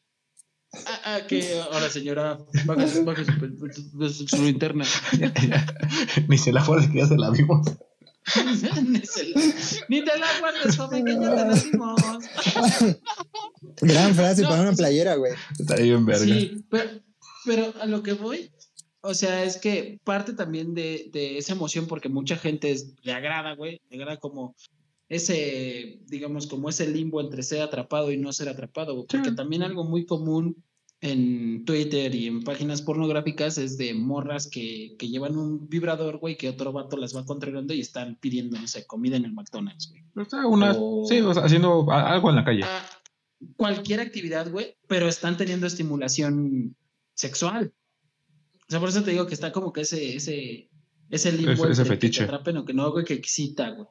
ah, 0.87 1.01
ah, 1.05 1.21
que 1.27 1.61
ahora 1.61 1.89
señora, 1.91 2.39
baja, 2.65 2.87
su- 2.89 3.05
baja 3.05 3.23
su, 3.25 4.09
su, 4.13 4.29
su 4.29 4.43
linterna. 4.43 4.85
Ni 6.29 6.39
se 6.39 6.53
la 6.53 6.63
fue 6.63 6.81
de 6.81 6.91
que 6.91 6.99
ya 6.99 7.07
se 7.07 7.17
la 7.17 7.31
vimos. 7.31 7.67
Ni 8.87 9.01
se 9.01 9.29
la- 9.29 9.41
Ni 9.89 10.05
te 10.05 10.19
la 10.19 10.27
guardes, 10.41 10.77
joven, 10.77 11.05
que 11.05 11.15
ya 11.15 11.21
te 11.21 11.27
la 11.37 11.55
dimos. 11.55 12.01
Gran 13.81 14.15
frase 14.15 14.43
No, 14.43 14.49
para 14.49 14.61
una 14.63 14.71
sea- 14.71 14.77
playera, 14.85 15.15
güey. 15.17 15.33
Está 15.59 15.75
ahí 15.75 15.91
en 15.91 16.05
verga. 16.07 16.25
Sí, 16.25 16.65
pero, 16.71 16.91
pero 17.45 17.75
a 17.81 17.87
lo 17.87 18.03
que 18.03 18.13
voy, 18.13 18.51
o 19.01 19.15
sea, 19.15 19.45
es 19.45 19.57
que 19.57 19.99
parte 20.05 20.33
también 20.35 20.75
de, 20.75 21.09
de 21.13 21.39
esa 21.39 21.55
emoción, 21.55 21.87
porque 21.87 22.09
mucha 22.09 22.37
gente 22.37 22.71
es- 22.71 22.89
le 23.03 23.13
agrada, 23.13 23.55
güey, 23.55 23.81
le 23.91 23.97
agrada 23.97 24.19
como 24.19 24.55
ese, 25.11 26.01
digamos, 26.07 26.47
como 26.47 26.71
ese 26.71 26.89
limbo 26.89 27.21
entre 27.21 27.43
ser 27.43 27.61
atrapado 27.61 28.11
y 28.11 28.17
no 28.17 28.33
ser 28.33 28.49
atrapado, 28.49 29.07
porque 29.07 29.29
Sí. 29.31 29.35
también 29.37 29.63
algo 29.63 29.85
muy 29.85 30.07
común 30.07 30.63
en 31.03 31.65
Twitter 31.65 32.15
y 32.15 32.27
en 32.27 32.43
páginas 32.43 32.81
pornográficas 32.83 33.59
es 33.59 33.77
de 33.79 33.93
morras 33.95 34.47
que, 34.47 34.95
que 34.99 35.09
llevan 35.09 35.37
un 35.37 35.69
vibrador, 35.69 36.19
güey, 36.19 36.37
que 36.37 36.49
otro 36.49 36.73
vato 36.73 36.97
las 36.97 37.17
va 37.17 37.25
controlando 37.25 37.75
y 37.75 37.81
están 37.81 38.17
pidiendo, 38.21 38.59
no 38.61 38.69
sé, 38.69 38.87
comida 38.87 39.17
en 39.17 39.25
el 39.25 39.33
McDonald's, 39.33 39.89
güey. 39.91 40.03
O 40.15 40.29
sea, 40.29 40.47
una, 40.47 40.73
O- 40.79 41.05
sí, 41.09 41.21
o 41.21 41.35
sea, 41.35 41.45
haciendo 41.45 41.91
algo 41.91 42.31
en 42.31 42.37
la 42.37 42.45
calle. 42.45 42.63
a 42.65 42.83
cualquier 43.57 44.01
actividad, 44.01 44.51
güey, 44.51 44.77
pero 44.87 45.09
están 45.09 45.37
teniendo 45.37 45.67
estimulación 45.67 46.77
sexual. 47.15 47.73
O 48.69 48.71
sea, 48.71 48.79
por 48.79 48.91
eso 48.91 49.03
te 49.03 49.11
digo 49.11 49.27
que 49.27 49.35
está 49.35 49.51
como 49.53 49.73
que 49.73 49.81
ese, 49.81 50.15
ese, 50.17 50.69
ese 51.09 51.33
limbo 51.33 51.53
Ese- 51.65 51.73
ese 51.73 51.83
entre 51.83 51.85
que 51.85 52.01
fetiche. 52.07 52.19
te 52.21 52.25
atrapen 52.27 52.59
o 52.59 52.65
que 52.65 52.75
no, 52.75 52.93
güey, 52.93 53.05
que 53.07 53.15
excita, 53.15 53.71
güey. 53.71 53.89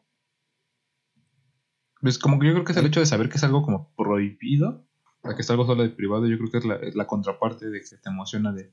Es 2.01 2.17
como 2.17 2.39
que 2.39 2.47
yo 2.47 2.53
creo 2.53 2.65
que 2.65 2.71
es 2.71 2.77
el 2.77 2.85
hecho 2.85 2.99
de 2.99 3.05
saber 3.05 3.29
que 3.29 3.37
es 3.37 3.43
algo 3.43 3.61
como 3.61 3.93
prohibido, 3.95 4.85
o 5.21 5.35
que 5.35 5.41
es 5.41 5.49
algo 5.49 5.65
solo 5.65 5.83
de 5.83 5.89
privado, 5.89 6.27
yo 6.27 6.37
creo 6.37 6.51
que 6.51 6.57
es 6.59 6.65
la, 6.65 6.75
es 6.75 6.95
la 6.95 7.07
contraparte 7.07 7.69
de 7.69 7.81
que 7.81 7.97
te 7.97 8.09
emociona 8.09 8.53
de 8.53 8.71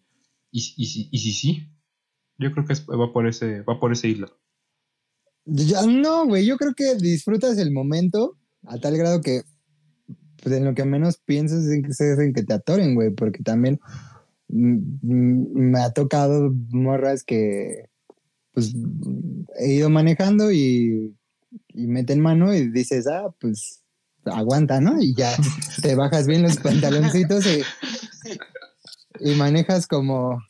y, 0.51 0.61
y, 0.77 1.09
y 1.11 1.19
si 1.19 1.33
sí. 1.33 1.69
Yo 2.39 2.53
creo 2.53 2.67
que 2.67 2.75
es- 2.75 2.87
va 2.87 3.12
por 3.12 3.27
ese 3.27 3.62
va 3.62 3.81
por 3.81 3.93
ese 3.93 4.09
hilo. 4.09 4.29
No, 5.47 6.27
güey, 6.27 6.45
yo 6.45 6.57
creo 6.57 6.75
que 6.75 6.97
disfrutas 6.97 7.59
el 7.59 7.73
momento 7.73 8.37
a 8.65 8.79
tal 8.79 8.97
grado 8.97 9.21
que 9.21 9.43
pues, 10.43 10.55
en 10.55 10.65
lo 10.65 10.75
que 10.75 10.85
menos 10.85 11.19
piensas 11.19 11.67
es 11.67 12.19
en 12.19 12.33
que, 12.33 12.43
te 12.43 12.55
atoren, 12.55 12.95
güey, 12.95 13.11
porque 13.11 13.43
también 13.43 13.81
me 14.49 15.81
ha 15.81 15.93
tocado 15.93 16.53
morras 16.71 17.25
que 17.25 17.87
pues 18.53 18.75
he 19.59 19.75
ido 19.75 19.91
manejando 19.91 20.53
y, 20.53 21.17
y 21.77 21.87
meten 21.87 22.21
mano 22.21 22.53
y 22.55 22.69
dices, 22.71 23.07
ah, 23.07 23.33
pues 23.41 23.81
aguanta, 24.25 24.81
¿no? 24.81 25.01
Y 25.01 25.15
ya 25.15 25.35
te 25.83 25.95
bajas 25.95 26.27
bien 26.27 26.43
los 26.43 26.57
pantaloncitos 26.57 27.45
y, 27.47 27.62
y 29.21 29.35
manejas 29.37 29.87
como, 29.87 30.43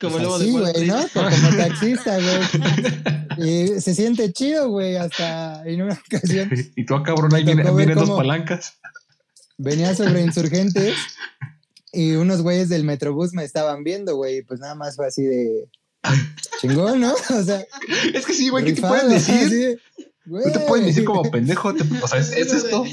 Como 0.00 0.18
pues 0.18 0.26
así, 0.28 0.50
güey, 0.50 0.86
¿no? 0.86 0.96
Como 1.12 1.28
taxista, 1.56 2.16
güey. 2.16 3.14
Y 3.40 3.80
se 3.80 3.94
siente 3.94 4.32
chido, 4.32 4.68
güey. 4.68 4.96
Hasta 4.96 5.62
en 5.64 5.82
una 5.82 5.94
ocasión 5.94 6.50
y 6.74 6.84
tú, 6.84 6.96
ah, 6.96 7.04
cabrón, 7.04 7.32
ahí 7.34 7.44
viene- 7.44 7.70
vienen 7.70 7.94
dos 7.94 8.10
palancas. 8.10 8.72
venía 9.56 9.94
sobre 9.94 10.22
insurgentes 10.22 10.96
y 11.92 12.12
unos 12.14 12.42
güeyes 12.42 12.68
del 12.68 12.82
Metrobús 12.82 13.32
me 13.34 13.44
estaban 13.44 13.84
viendo, 13.84 14.16
güey. 14.16 14.38
y 14.38 14.42
Pues 14.42 14.58
nada 14.58 14.74
más 14.74 14.96
fue 14.96 15.06
así 15.06 15.22
de 15.22 15.68
chingón, 16.60 17.00
¿no? 17.00 17.12
O 17.14 17.42
sea, 17.44 17.64
Es 18.12 18.26
que 18.26 18.34
sí, 18.34 18.48
güey, 18.48 18.64
¿qué 18.64 18.72
te 18.72 18.80
pueden 18.82 19.08
decir? 19.08 19.46
así, 19.46 19.97
No 20.28 20.52
te 20.52 20.60
pueden 20.60 20.86
decir 20.86 21.04
como 21.04 21.22
pendejo, 21.30 21.74
te- 21.74 21.84
o 22.02 22.08
sea, 22.08 22.20
es, 22.20 22.32
es 22.36 22.52
esto. 22.52 22.84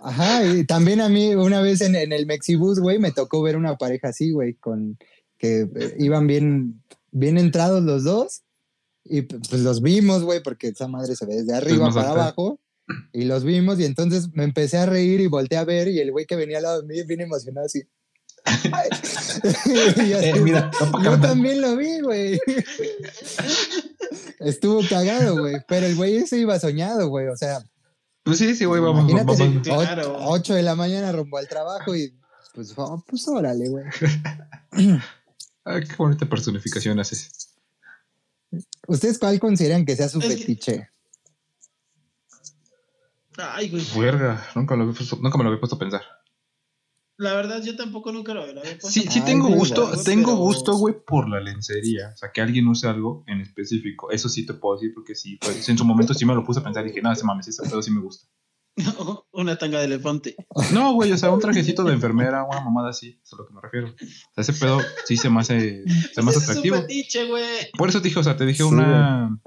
Ajá, 0.00 0.44
y 0.46 0.64
también 0.64 1.00
a 1.00 1.08
mí 1.08 1.34
una 1.34 1.60
vez 1.60 1.80
en, 1.80 1.96
en 1.96 2.12
el 2.12 2.26
Mexibus, 2.26 2.78
güey, 2.80 2.98
me 2.98 3.12
tocó 3.12 3.42
ver 3.42 3.56
una 3.56 3.76
pareja 3.76 4.08
así, 4.08 4.30
güey, 4.30 4.54
con 4.54 4.98
que 5.38 5.62
eh, 5.74 5.96
iban 5.98 6.26
bien, 6.26 6.82
bien 7.10 7.36
entrados 7.38 7.82
los 7.82 8.04
dos 8.04 8.42
y 9.04 9.22
pues 9.22 9.60
los 9.62 9.82
vimos, 9.82 10.22
güey, 10.22 10.42
porque 10.42 10.68
esa 10.68 10.88
madre 10.88 11.16
se 11.16 11.26
ve 11.26 11.36
desde 11.36 11.54
arriba 11.54 11.90
para 11.92 12.08
alta. 12.10 12.22
abajo 12.22 12.60
y 13.12 13.24
los 13.24 13.44
vimos 13.44 13.80
y 13.80 13.84
entonces 13.84 14.28
me 14.32 14.44
empecé 14.44 14.78
a 14.78 14.86
reír 14.86 15.20
y 15.20 15.26
volteé 15.26 15.58
a 15.58 15.64
ver 15.64 15.88
y 15.88 15.98
el 16.00 16.12
güey 16.12 16.24
que 16.26 16.36
venía 16.36 16.58
al 16.58 16.62
lado 16.64 16.82
de 16.82 16.88
mí 16.88 17.02
bien 17.02 17.22
emocionado 17.22 17.66
así. 17.66 17.82
Eh, 18.44 20.40
mira, 20.40 20.70
no 20.80 20.90
pa' 20.92 21.02
yo 21.02 21.20
también 21.20 21.60
lo 21.60 21.76
vi, 21.76 22.00
güey. 22.00 22.38
Estuvo 24.40 24.82
cagado, 24.88 25.38
güey, 25.38 25.56
pero 25.66 25.86
el 25.86 25.96
güey 25.96 26.16
ese 26.16 26.38
iba 26.38 26.58
soñado, 26.58 27.08
güey, 27.08 27.28
o 27.28 27.36
sea, 27.36 27.58
Pues 28.22 28.38
sí, 28.38 28.54
sí, 28.54 28.64
güey, 28.64 28.80
vamos, 28.80 29.10
vamos. 29.12 29.40
o- 29.40 29.62
Claro. 29.62 30.16
8 30.20 30.54
de 30.54 30.62
la 30.62 30.74
mañana 30.74 31.12
rumbo 31.12 31.38
al 31.38 31.48
trabajo 31.48 31.94
y 31.96 32.14
pues, 32.54 32.72
oh, 32.76 33.02
pues 33.06 33.26
órale, 33.28 33.68
güey. 33.68 33.84
Ay, 35.64 35.82
qué 35.84 35.94
bonita 35.96 36.26
personificación 36.26 37.00
haces. 37.00 37.50
¿Ustedes 38.86 39.18
cuál 39.18 39.40
consideran 39.40 39.84
que 39.84 39.96
sea 39.96 40.08
su 40.08 40.18
Es 40.20 40.26
que- 40.28 40.36
fetiche? 40.36 40.90
Ay, 43.36 43.68
güey. 43.70 43.84
Verga, 43.98 44.46
nunca, 44.54 44.76
lo 44.76 44.82
había 44.84 44.94
puesto- 44.94 45.16
nunca 45.20 45.36
me 45.38 45.44
lo 45.44 45.50
había 45.50 45.60
puesto 45.60 45.76
a 45.76 45.78
pensar. 45.78 46.02
La 47.16 47.34
verdad, 47.34 47.62
yo 47.62 47.76
tampoco 47.76 48.10
nunca 48.10 48.34
lo 48.34 48.44
puesto. 48.44 48.88
Sí, 48.90 49.02
sí 49.08 49.20
Ay, 49.20 49.24
tengo 49.24 49.48
gusto, 49.48 49.88
güey, 49.88 50.04
tengo 50.04 50.32
pero- 50.32 50.36
gusto, 50.38 50.74
güey, 50.76 50.94
por 51.06 51.28
la 51.28 51.38
lencería. 51.40 52.10
O 52.12 52.16
sea, 52.16 52.32
que 52.32 52.40
alguien 52.40 52.66
use 52.66 52.88
algo 52.88 53.22
en 53.28 53.40
específico. 53.40 54.10
Eso 54.10 54.28
sí 54.28 54.44
te 54.44 54.54
puedo 54.54 54.76
decir 54.76 54.92
porque 54.94 55.14
sí, 55.14 55.36
pues, 55.40 55.68
en 55.68 55.78
su 55.78 55.84
momento 55.84 56.12
sí 56.14 56.26
me 56.26 56.34
lo 56.34 56.44
puse 56.44 56.60
a 56.60 56.64
pensar 56.64 56.84
y 56.84 56.88
dije, 56.88 57.02
no, 57.02 57.12
ese 57.12 57.24
mames, 57.24 57.46
ese 57.46 57.62
pedo 57.62 57.80
sí 57.82 57.90
me 57.92 58.00
gusta. 58.00 58.26
Una 59.32 59.56
tanga 59.56 59.78
de 59.78 59.84
elefante. 59.84 60.34
No, 60.72 60.94
güey, 60.94 61.12
o 61.12 61.16
sea, 61.16 61.30
un 61.30 61.38
trajecito 61.38 61.84
de 61.84 61.92
enfermera, 61.92 62.42
una 62.44 62.60
mamada 62.60 62.90
así, 62.90 63.20
es 63.22 63.32
a 63.32 63.36
lo 63.36 63.46
que 63.46 63.54
me 63.54 63.60
refiero. 63.60 63.88
O 63.90 63.94
sea, 64.34 64.42
ese 64.42 64.52
pedo 64.54 64.80
sí 65.04 65.16
se 65.16 65.30
me 65.30 65.40
hace, 65.40 65.84
se 66.12 66.22
me 66.22 66.30
hace 66.30 66.38
Ese 66.38 66.38
es 66.38 66.48
atractivo. 66.50 66.76
un 66.76 66.82
fetiche, 66.82 67.26
güey. 67.26 67.44
Por 67.78 67.88
eso 67.88 68.02
te 68.02 68.08
dije, 68.08 68.18
o 68.18 68.24
sea, 68.24 68.36
te 68.36 68.44
dije 68.44 68.58
Sí, 68.64 68.68
una. 68.68 69.40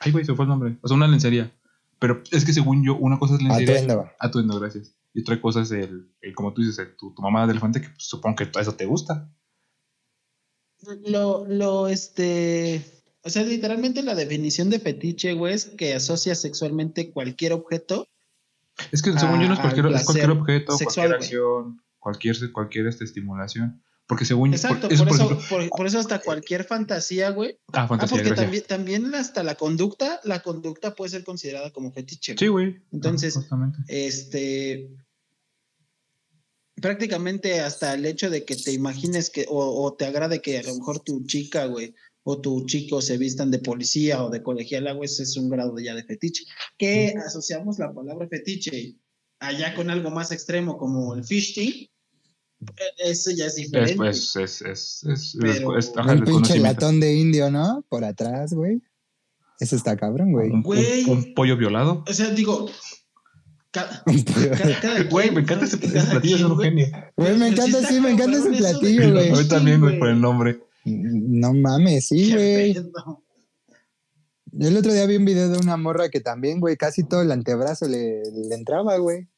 Ay, 0.00 0.12
güey, 0.12 0.24
se 0.24 0.34
fue 0.34 0.44
el 0.46 0.48
nombre. 0.48 0.78
O 0.80 0.88
sea, 0.88 0.96
una 0.96 1.08
lencería. 1.08 1.52
Pero 1.98 2.22
es 2.30 2.44
que 2.46 2.52
según 2.54 2.82
yo, 2.84 2.96
una 2.96 3.18
cosa 3.18 3.34
es 3.34 3.42
lencería. 3.42 3.74
Atuendo. 3.82 4.10
Atuendo, 4.18 4.60
gracias. 4.60 4.94
Y 5.18 5.22
otra 5.22 5.40
cosa 5.40 5.62
es 5.62 5.72
el, 5.72 6.12
el, 6.20 6.34
como 6.34 6.52
tú 6.54 6.60
dices, 6.62 6.78
el- 6.78 6.96
tu, 6.96 7.12
tu 7.12 7.22
mamada 7.22 7.46
de 7.46 7.52
elefante, 7.52 7.80
que 7.80 7.88
pues, 7.88 8.04
supongo 8.06 8.36
que 8.36 8.48
eso 8.60 8.74
te 8.76 8.86
gusta. 8.86 9.28
Lo, 11.06 11.44
lo, 11.46 11.88
este. 11.88 12.84
O 13.22 13.30
sea, 13.30 13.42
literalmente 13.42 14.02
la 14.02 14.14
definición 14.14 14.70
de 14.70 14.78
fetiche, 14.78 15.32
güey, 15.34 15.54
es 15.54 15.64
que 15.64 15.92
asocia 15.94 16.34
sexualmente 16.36 17.10
cualquier 17.10 17.52
objeto. 17.52 18.06
Es 18.92 19.02
que 19.02 19.12
según 19.18 19.40
yo 19.40 19.48
no 19.48 19.54
es 19.54 19.58
Ah, 19.58 19.62
cualquier, 19.62 19.86
es 19.86 20.04
cualquier 20.04 20.30
objeto, 20.30 20.76
sexual, 20.76 21.08
cualquier 21.08 21.14
acción, 21.40 21.82
cualquier, 21.98 22.52
cualquier 22.52 22.86
este, 22.86 23.04
estimulación. 23.04 23.82
Porque 24.06 24.24
según 24.24 24.54
Exacto, 24.54 24.88
por, 24.88 24.96
por, 24.96 25.06
por 25.08 25.14
eso, 25.16 25.24
ejemplo- 25.24 25.48
por, 25.50 25.68
por 25.70 25.86
eso 25.88 25.98
hasta 25.98 26.20
cualquier 26.20 26.64
fantasía, 26.64 27.30
güey. 27.30 27.58
Ah, 27.72 27.82
Ah, 27.82 27.88
fantasía, 27.88 28.16
porque 28.16 28.28
gracias. 28.30 28.66
también, 28.68 29.02
también 29.02 29.14
hasta 29.16 29.42
la 29.42 29.56
conducta, 29.56 30.20
la 30.24 30.42
conducta 30.42 30.94
puede 30.94 31.10
ser 31.10 31.24
considerada 31.24 31.72
como 31.72 31.92
fetiche. 31.92 32.36
Sí, 32.38 32.46
güey. 32.46 32.80
Entonces- 32.92 33.36
Ah. 33.50 33.72
Este. 33.88 34.88
Prácticamente 36.80 37.60
hasta 37.60 37.94
el 37.94 38.04
hecho 38.06 38.30
de 38.30 38.44
que 38.44 38.56
te 38.56 38.72
imagines 38.72 39.30
que, 39.30 39.46
o, 39.48 39.84
o 39.84 39.94
te 39.94 40.06
agrade 40.06 40.40
que 40.40 40.58
a 40.58 40.62
lo 40.62 40.74
mejor 40.74 41.00
tu 41.00 41.24
chica, 41.24 41.66
güey, 41.66 41.94
o 42.24 42.40
tu 42.40 42.66
chico 42.66 43.00
se 43.00 43.16
vistan 43.16 43.50
de 43.50 43.58
policía 43.58 44.22
o 44.22 44.30
de 44.30 44.42
colegiala, 44.42 44.92
güey, 44.92 45.06
ese 45.06 45.22
es 45.22 45.36
un 45.36 45.48
grado 45.48 45.78
ya 45.78 45.94
de 45.94 46.04
fetiche. 46.04 46.44
Que 46.76 47.14
asociamos 47.26 47.78
la 47.78 47.92
palabra 47.92 48.28
fetiche 48.28 48.96
allá 49.40 49.74
con 49.74 49.88
algo 49.88 50.10
más 50.10 50.30
extremo 50.32 50.76
como 50.76 51.14
el 51.14 51.24
fishing, 51.24 51.88
eh, 52.60 52.82
eso 52.98 53.30
ya 53.30 53.46
es 53.46 53.54
diferente. 53.54 53.92
Es, 53.92 53.96
pues, 53.96 54.36
es, 54.36 54.62
es, 54.62 55.04
es, 55.04 55.36
Pero- 55.40 55.78
es, 55.78 55.92
ajá, 55.96 56.12
Un 56.12 56.18
el 56.18 56.24
pinche 56.24 56.58
latón 56.58 57.00
de 57.00 57.14
indio, 57.14 57.50
¿no? 57.50 57.84
Por 57.88 58.04
atrás, 58.04 58.52
güey. 58.52 58.82
Eso 59.60 59.76
está 59.76 59.96
cabrón, 59.96 60.32
güey. 60.32 60.50
Un, 60.50 60.64
un 61.08 61.34
pollo 61.34 61.56
violado. 61.56 62.04
O 62.06 62.12
sea, 62.12 62.30
digo, 62.30 62.70
cada 64.82 65.02
Güey, 65.04 65.30
me 65.30 65.40
encanta 65.40 65.64
ese, 65.64 65.78
platillo, 65.78 66.36
es 66.36 66.42
un 66.42 66.58
genio. 66.58 66.86
Güey, 67.16 67.36
me 67.36 67.48
encanta, 67.48 67.86
sí, 67.86 68.00
me 68.00 68.10
encanta 68.10 68.38
ese 68.38 68.50
platillo, 68.50 69.12
güey. 69.12 69.30
A 69.30 69.36
mí 69.36 69.48
también, 69.48 69.80
güey, 69.80 69.98
por 69.98 70.08
el 70.08 70.20
nombre. 70.20 70.60
No 70.84 71.52
mames, 71.52 72.08
sí, 72.08 72.32
güey. 72.32 72.76
El 74.58 74.76
otro 74.76 74.92
día 74.92 75.06
vi 75.06 75.16
un 75.16 75.24
video 75.24 75.48
de 75.48 75.58
una 75.58 75.76
morra 75.76 76.08
que 76.08 76.20
también, 76.20 76.60
güey, 76.60 76.76
casi 76.76 77.04
todo 77.04 77.22
el 77.22 77.30
antebrazo 77.30 77.86
le, 77.86 78.22
le 78.24 78.54
entraba, 78.54 78.96
güey. 78.96 79.28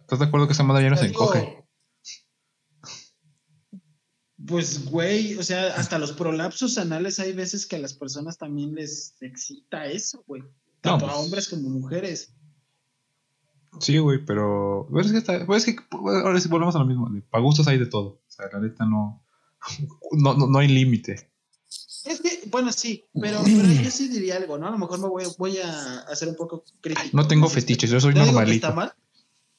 ¿Estás 0.00 0.18
de 0.18 0.24
acuerdo 0.24 0.46
que 0.46 0.52
esa 0.52 0.64
madre 0.64 0.84
ya 0.84 0.90
no 0.90 0.96
se 0.96 1.06
encoge? 1.06 1.64
Pues, 4.46 4.90
güey, 4.90 5.38
o 5.38 5.42
sea, 5.42 5.74
hasta 5.76 5.98
los 5.98 6.12
prolapsos 6.12 6.76
anales 6.78 7.20
hay 7.20 7.32
veces 7.32 7.66
que 7.66 7.76
a 7.76 7.78
las 7.78 7.94
personas 7.94 8.38
también 8.38 8.74
les 8.74 9.14
excita 9.20 9.86
eso, 9.86 10.24
güey. 10.26 10.42
Tanto 10.80 11.06
a 11.06 11.10
pues. 11.10 11.20
hombres 11.20 11.48
como 11.48 11.70
mujeres. 11.70 12.34
Sí, 13.80 13.98
güey, 13.98 14.24
pero. 14.24 14.86
pero 14.90 15.00
es 15.04 15.12
que, 15.12 15.18
está- 15.18 15.46
pues 15.46 15.66
es 15.66 15.76
que 15.76 15.82
ahora 15.92 16.38
sí 16.40 16.48
volvemos 16.48 16.76
a 16.76 16.78
lo 16.80 16.84
mismo. 16.86 17.08
Para 17.30 17.42
gustos 17.42 17.66
hay 17.68 17.78
de 17.78 17.86
todo. 17.86 18.20
O 18.26 18.30
sea, 18.30 18.46
la 18.52 18.60
neta 18.60 18.84
no. 18.86 19.22
No, 20.12 20.34
no, 20.34 20.46
no 20.46 20.58
hay 20.58 20.68
límite. 20.68 21.30
Es 22.04 22.20
que, 22.20 22.42
bueno, 22.50 22.72
sí, 22.72 23.04
pero, 23.20 23.40
pero 23.44 23.68
yo 23.82 23.90
sí 23.90 24.08
diría 24.08 24.36
algo, 24.36 24.58
¿no? 24.58 24.66
A 24.68 24.70
lo 24.72 24.78
mejor 24.78 25.00
me 25.00 25.08
voy, 25.08 25.24
voy 25.38 25.58
a 25.58 26.00
hacer 26.00 26.28
un 26.28 26.36
poco 26.36 26.64
crítico. 26.80 27.08
No 27.16 27.26
tengo 27.28 27.48
fetiches, 27.48 27.90
yo 27.90 28.00
soy 28.00 28.14
normalito. 28.14 28.54
está 28.66 28.72
mal. 28.74 28.92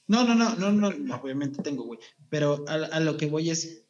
No, 0.08 0.26
no, 0.26 0.36
no, 0.36 0.54
no, 0.56 0.72
no, 0.72 0.92
no, 0.92 1.16
obviamente 1.16 1.64
tengo, 1.64 1.86
güey. 1.86 2.00
Pero 2.30 2.66
a, 2.68 2.74
a 2.74 3.00
lo 3.00 3.16
que 3.18 3.28
voy 3.28 3.50
es, 3.50 3.86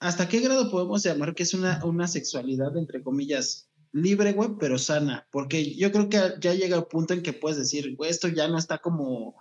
¿hasta 0.00 0.28
qué 0.28 0.40
grado 0.40 0.70
podemos 0.70 1.02
llamar 1.04 1.34
que 1.34 1.42
es 1.42 1.52
una, 1.54 1.84
una 1.84 2.08
sexualidad, 2.08 2.74
entre 2.78 3.02
comillas, 3.02 3.65
libre, 3.92 4.32
güey, 4.32 4.50
pero 4.58 4.78
sana? 4.78 5.26
Porque 5.30 5.74
yo 5.76 5.90
creo 5.92 6.08
que 6.08 6.18
ya 6.40 6.54
llega 6.54 6.76
el 6.76 6.84
punto 6.86 7.14
en 7.14 7.22
que 7.22 7.32
puedes 7.32 7.58
decir, 7.58 7.94
güey, 7.96 8.10
esto 8.10 8.28
ya 8.28 8.48
no 8.48 8.58
está 8.58 8.78
como, 8.78 9.36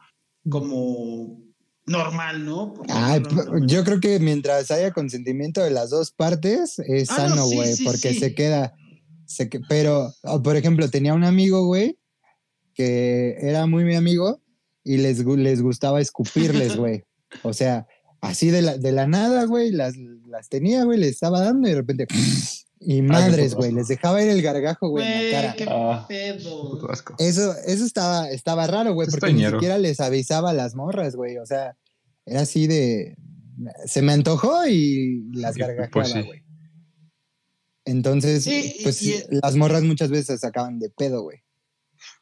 como 0.50 1.42
normal, 1.86 2.46
¿no? 2.46 2.74
Ay, 2.90 3.22
no, 3.22 3.30
no, 3.30 3.44
no. 3.60 3.68
yo 3.68 3.84
creo 3.84 4.00
que 4.00 4.20
mientras 4.20 4.72
haya 4.72 4.92
consentimiento 4.92 5.62
de 5.64 5.72
las 5.72 5.90
dos 5.90 6.12
partes, 6.12 6.80
es 6.80 7.10
Ah, 7.12 7.24
no, 7.24 7.30
sano, 7.30 7.48
sí, 7.48 7.56
güey, 7.56 7.76
sí, 7.76 7.84
porque 7.84 8.14
sí. 8.14 8.20
se 8.20 8.34
queda. 8.36 8.74
Se 9.26 9.50
que- 9.50 9.60
pero, 9.68 10.14
oh, 10.24 10.42
por 10.42 10.56
ejemplo, 10.56 10.90
tenía 10.90 11.14
un 11.14 11.24
amigo, 11.24 11.66
güey, 11.66 11.98
que 12.74 13.36
era 13.40 13.66
muy 13.66 13.84
mi 13.84 13.96
amigo 13.96 14.42
y 14.84 14.98
les, 14.98 15.24
les 15.26 15.62
gustaba 15.62 16.02
escupirles, 16.02 16.76
güey. 16.78 17.04
O 17.44 17.54
sea, 17.54 17.88
así 18.22 18.50
de 18.52 18.62
la, 18.62 18.78
de 18.78 18.92
la 18.92 19.08
nada, 19.08 19.46
güey, 19.46 19.72
las, 19.72 19.96
las 20.28 20.50
tenía, 20.50 20.84
güey, 20.84 21.00
les 21.00 21.12
estaba 21.12 21.42
dando 21.42 21.68
y 21.68 21.72
de 21.72 21.78
repente. 21.78 22.08
Y 22.88 23.02
madres, 23.02 23.54
puto 23.56 23.58
güey, 23.58 23.72
les 23.72 23.88
dejaba 23.88 24.22
ir 24.24 24.30
el 24.30 24.42
gargajo, 24.42 24.90
güey, 24.90 25.06
en 25.06 25.32
la 25.32 25.42
cara. 25.42 25.56
qué 25.56 25.66
Ah. 25.68 26.06
pedo. 26.08 26.80
Eso, 27.18 27.54
eso 27.66 27.84
estaba, 27.86 28.30
estaba 28.30 28.68
raro, 28.68 28.94
güey, 28.94 29.08
porque 29.10 29.34
ni 29.34 29.46
siquiera 29.46 29.78
les 29.78 30.00
avisaba 30.00 30.52
a 30.52 30.54
las 30.54 30.76
morras, 30.76 31.16
güey. 31.16 31.38
O 31.38 31.46
sea, 31.46 31.76
era 32.26 32.42
así 32.42 32.68
de. 32.68 33.18
Se 33.86 34.02
me 34.02 34.12
antojó 34.14 34.68
y 34.68 35.24
las 35.34 35.56
gargajeaba, 35.56 35.90
pues, 35.92 36.12
sí. 36.12 36.22
güey. 36.22 36.44
Entonces, 37.86 38.44
Sí, 38.44 38.76
pues 38.84 39.02
y- 39.02 39.24
las 39.30 39.56
morras 39.56 39.84
muchas 39.84 40.10
veces 40.10 40.28
se 40.28 40.38
sacaban 40.40 40.80
de 40.80 40.90
pedo, 40.90 41.22
güey. 41.24 41.40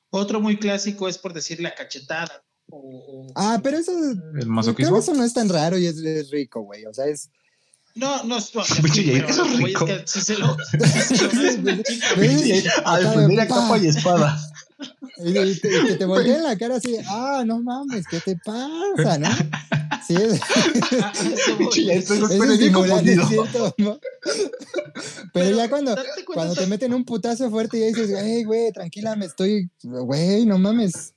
Otro 0.10 0.40
muy 0.42 0.58
clásico 0.58 1.08
es 1.08 1.18
por 1.18 1.34
decir 1.34 1.60
la 1.62 1.74
cachetada. 1.74 2.44
O, 2.70 2.78
o- 2.78 3.28
Ah, 3.36 3.60
pero 3.64 3.78
eso. 3.78 3.92
El 4.12 4.20
Creo 4.34 4.48
masoquismo. 4.48 4.94
que 4.96 5.00
eso 5.00 5.14
no 5.14 5.24
es 5.24 5.34
tan 5.34 5.50
raro 5.50 5.78
y 5.78 5.86
es, 5.88 5.98
es 5.98 6.30
rico, 6.32 6.62
güey. 6.62 6.86
O 6.86 6.94
sea, 6.94 7.06
es. 7.08 7.30
No, 7.96 8.24
no, 8.24 8.38
no. 8.40 8.44
Pero 8.54 9.28
eso 9.28 9.46
es 9.46 9.52
que 9.52 9.58
rico. 9.66 9.86
que 9.86 10.02
si 10.06 10.22
se 10.22 10.38
lo. 10.38 10.58
si 10.58 11.16
se 11.18 11.28
lo 11.58 11.76
das 11.76 12.82
a 12.86 13.00
defender 13.00 13.36
de 13.38 13.42
a 13.42 13.48
capa 13.48 13.78
y 13.78 13.88
espada. 13.88 14.40
Y, 15.18 15.38
y- 15.38 15.52
y 15.52 15.60
que 15.60 15.96
te 15.98 16.06
volteen 16.06 16.44
la 16.44 16.58
cara 16.58 16.76
así, 16.78 16.98
ah, 17.08 17.44
no 17.46 17.60
mames, 17.62 18.06
¿qué 18.08 18.20
te 18.20 18.36
pasa, 18.38 19.18
no? 19.20 19.30
Sí, 20.06 20.16
es, 20.18 20.42
Yair, 21.78 22.00
estoy 22.00 22.18
es 22.24 22.60
bien 22.60 22.62
es 22.64 22.72
confundido. 22.74 23.26
cierto, 23.30 23.74
¿no? 23.78 23.98
Pero 25.32 25.56
ya 25.56 25.70
cuando, 25.70 25.96
cuando 26.34 26.56
te 26.56 26.68
meten 26.68 26.94
un 26.94 27.06
putazo 27.06 27.50
fuerte 27.50 27.78
y 27.78 27.80
ya 27.82 27.86
dices, 27.88 28.12
hey, 28.22 28.44
güey, 28.44 28.74
tranquila, 28.74 29.16
me 29.16 29.28
estoy, 29.28 29.70
güey, 29.82 30.46
no 30.46 30.58
mames. 30.58 31.14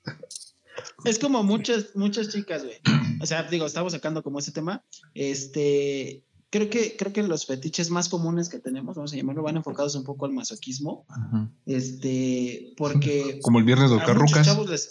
Es 1.04 1.18
como 1.18 1.42
muchas, 1.42 1.86
muchas 1.96 2.28
chicas, 2.28 2.62
güey. 2.62 2.76
O 3.20 3.26
sea, 3.26 3.42
digo, 3.44 3.66
estamos 3.66 3.92
sacando 3.92 4.22
como 4.22 4.38
ese 4.38 4.52
tema. 4.52 4.84
Este, 5.14 6.22
creo 6.51 6.70
que, 6.70 6.97
creo 6.97 7.12
que 7.12 7.22
los 7.22 7.47
fetiches 7.47 7.90
más 7.90 8.09
comunes 8.09 8.49
que 8.49 8.59
tenemos, 8.59 8.97
vamos 8.97 9.12
a 9.12 9.16
llamarlo, 9.16 9.42
van 9.42 9.57
enfocados 9.57 9.94
un 9.94 10.05
poco 10.05 10.26
al 10.26 10.32
masoquismo. 10.32 11.07
Este, 11.66 12.72
porque 12.76 13.38
Como 13.42 13.59
el 13.59 13.64
viernes 13.64 13.90
de 13.90 13.97
a 13.97 13.99
muchos 13.99 14.11
Ocarrucas. 14.11 14.47
chavos 14.47 14.70
les. 14.70 14.90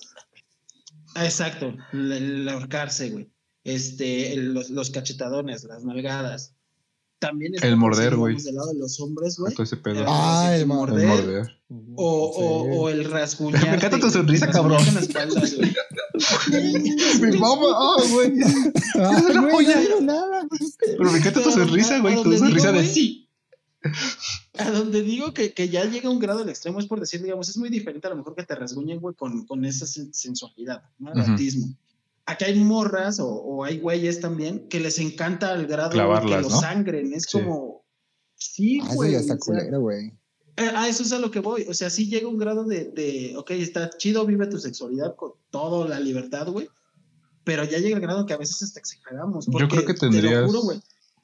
Ah, 1.15 1.25
Exacto, 1.25 1.73
el, 1.93 2.11
el 2.11 2.49
ahorcarse, 2.49 3.09
güey. 3.09 3.29
Este, 3.63 4.33
el- 4.33 4.53
los, 4.53 4.69
los 4.69 4.89
cachetadones, 4.91 5.63
las 5.63 5.83
nalgadas. 5.83 6.53
También 7.17 7.53
El 7.61 7.77
morder, 7.77 8.15
güey. 8.17 8.35
del 8.35 8.55
lado 8.55 8.73
de 8.73 8.79
los 8.79 8.99
hombres, 8.99 9.37
güey. 9.39 9.53
Todo 9.53 9.63
ese 9.63 9.77
pedo. 9.77 10.03
Ah, 10.05 10.51
el 10.53 10.61
El 10.61 10.67
morder. 10.67 11.07
morder. 11.07 11.47
O, 11.95 12.31
o, 12.35 12.65
Sí. 12.65 12.69
o 12.77 12.89
el 12.89 13.09
rasguñar. 13.09 13.63
Me 13.69 13.75
encanta 13.77 13.97
tu 13.99 14.09
sonrisa, 14.11 14.49
cabrón. 14.51 14.85
En 14.85 14.95
la 14.95 14.99
espalda, 14.99 15.39
güey. 15.39 15.73
Mi 17.21 17.37
mamá, 17.37 17.67
ah, 17.73 18.03
güey. 18.11 18.31
Una 18.95 19.41
no 19.41 19.57
digo 19.59 20.01
nada, 20.01 20.45
güey. 20.49 20.61
Pero 20.97 21.11
me 21.11 21.17
encanta 21.19 21.41
tu 21.43 21.51
sonrisa, 21.51 21.97
¿a- 21.97 21.99
güey. 21.99 22.19
a 22.19 22.23
Tu 22.23 22.37
sonrisa 22.37 22.71
de 22.71 22.85
sí. 22.85 23.29
A 24.57 24.71
donde 24.71 25.03
digo 25.03 25.33
que, 25.33 25.53
que 25.53 25.69
ya 25.69 25.85
llega 25.85 26.09
a 26.09 26.11
un 26.11 26.19
grado 26.19 26.41
al 26.41 26.49
extremo 26.49 26.79
es 26.79 26.87
por 26.87 26.99
decir, 26.99 27.21
digamos, 27.21 27.49
es 27.49 27.57
muy 27.57 27.69
diferente 27.69 28.07
a 28.07 28.09
lo 28.09 28.15
mejor 28.15 28.33
que 28.35 28.43
te 28.43 28.55
rasguñen, 28.55 28.99
güey, 28.99 29.13
con, 29.15 29.45
con 29.45 29.63
esa 29.65 29.85
sen- 29.85 30.11
sensualidad, 30.11 30.83
¿no? 30.97 31.13
El 31.13 31.21
autismo. 31.21 31.67
Aquí 32.25 32.45
hay 32.45 32.55
morras 32.59 33.19
o, 33.19 33.27
o 33.27 33.63
hay 33.63 33.77
güeyes 33.79 34.19
también 34.19 34.67
que 34.69 34.79
les 34.79 34.97
encanta 34.97 35.51
al 35.51 35.67
grado 35.67 35.91
Clavarlas, 35.91 36.35
que 36.37 36.41
lo 36.41 36.49
¿no? 36.49 36.59
sangren. 36.59 37.13
Es 37.13 37.23
Sí. 37.29 37.37
como. 37.39 37.85
Sí, 38.37 38.79
Ah, 38.81 38.87
eso 38.87 38.95
güey. 38.95 39.11
ya 39.11 39.19
está 39.19 39.33
o 39.35 39.37
sea, 39.37 39.45
culero, 39.45 39.79
güey. 39.81 40.11
Eh, 40.57 40.71
a 40.75 40.87
eso 40.87 41.03
es 41.03 41.11
a 41.11 41.19
lo 41.19 41.31
que 41.31 41.39
voy. 41.39 41.65
O 41.69 41.73
sea, 41.73 41.89
sí 41.89 42.07
llega 42.07 42.27
un 42.27 42.37
grado 42.37 42.63
de, 42.65 42.85
de, 42.91 43.33
ok, 43.37 43.51
está 43.51 43.89
chido, 43.89 44.25
vive 44.25 44.47
tu 44.47 44.57
sexualidad 44.59 45.15
con 45.15 45.31
toda 45.49 45.87
la 45.87 45.99
libertad, 45.99 46.47
güey. 46.47 46.67
Pero 47.43 47.63
ya 47.63 47.77
llega 47.77 47.95
el 47.97 48.01
grado 48.01 48.25
que 48.25 48.33
a 48.33 48.37
veces 48.37 48.61
hasta 48.63 48.79
exageramos. 48.79 49.45
Yo 49.47 49.67
creo 49.67 49.85
que 49.85 49.93
te 49.93 49.99
tendrías 50.01 50.45
juro, 50.45 50.61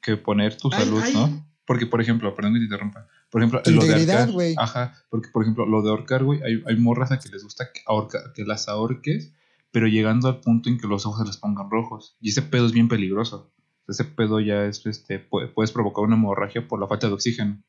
que 0.02 0.18
poner 0.18 0.56
tu 0.56 0.70
Ay, 0.72 0.80
salud, 0.84 1.02
ay. 1.04 1.14
¿no? 1.14 1.48
Porque, 1.66 1.86
por 1.88 2.02
ejemplo, 2.02 2.34
perdón 2.36 2.54
que 2.54 2.60
te 2.60 2.66
interrumpa. 2.66 3.08
Por 3.30 3.42
ejemplo, 3.42 3.62
Tu 3.64 3.72
lo 3.72 3.82
de 3.82 3.88
integridad, 3.88 4.18
ahorcar. 4.20 4.34
güey. 4.34 4.56
Ajá, 4.58 4.94
porque, 5.10 5.30
por 5.30 5.42
ejemplo, 5.44 5.66
lo 5.66 5.82
de 5.82 5.90
ahorcar, 5.90 6.24
güey, 6.24 6.42
hay, 6.44 6.62
hay 6.68 6.76
morras 6.76 7.12
a 7.12 7.20
que 7.20 7.30
les 7.30 7.44
gusta 7.44 7.72
que, 7.74 7.80
ahorca- 7.86 8.34
que 8.34 8.44
las 8.44 8.68
ahorques, 8.68 9.32
pero 9.72 9.88
llegando 9.88 10.28
al 10.28 10.42
punto 10.42 10.70
en 10.70 10.78
que 10.78 10.88
los 10.88 11.06
ojos 11.06 11.22
se 11.22 11.26
les 11.28 11.38
pongan 11.38 11.70
rojos. 11.72 12.18
Y 12.20 12.30
ese 12.30 12.42
pedo 12.42 12.66
es 12.66 12.74
bien 12.74 12.90
peligroso. 12.90 13.52
Ese 13.88 14.04
pedo 14.04 14.40
ya 14.42 14.66
es, 14.66 14.86
este, 14.86 15.28
pu- 15.30 15.52
puedes 15.54 15.72
provocar 15.72 16.04
una 16.04 16.16
hemorragia 16.16 16.68
por 16.68 16.80
la 16.80 16.88
falta 16.88 17.08
de 17.08 17.14
oxígeno. 17.14 17.64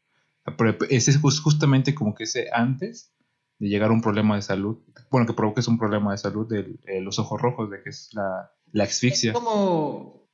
Ese 0.91 1.11
es 1.13 1.21
jus- 1.21 1.41
justamente 1.41 1.95
como 1.95 2.15
que 2.15 2.25
ese 2.25 2.49
antes 2.53 3.13
de 3.59 3.69
llegar 3.69 3.91
a 3.91 3.93
un 3.93 4.01
problema 4.01 4.35
de 4.37 4.43
salud. 4.43 4.79
Bueno, 5.11 5.27
que 5.27 5.35
provoques 5.35 5.69
un 5.69 5.79
problema 5.79 6.13
de 6.13 6.19
salud 6.19 6.49
de 6.49 7.01
los 7.01 7.19
ojos 7.19 7.41
rojos, 7.41 7.71
de 7.71 7.83
que 7.83 7.91
es 7.91 8.11
la, 8.13 8.51
la 8.73 8.85
asfixia. 8.85 9.31
es 9.33 9.39
como. 9.39 10.29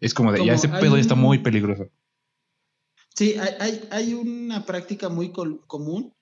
Es 0.00 0.14
como 0.14 0.30
de, 0.32 0.44
ya 0.44 0.54
ese 0.54 0.68
pedo 0.68 0.94
ya 0.94 1.00
está 1.00 1.14
un- 1.14 1.20
muy 1.20 1.38
peligroso. 1.38 1.88
Sí, 3.16 3.34
hay, 3.36 3.54
hay, 3.58 3.88
hay 3.90 4.14
una 4.14 4.64
práctica 4.64 5.08
muy 5.08 5.32
col- 5.32 5.66
común. 5.66 6.14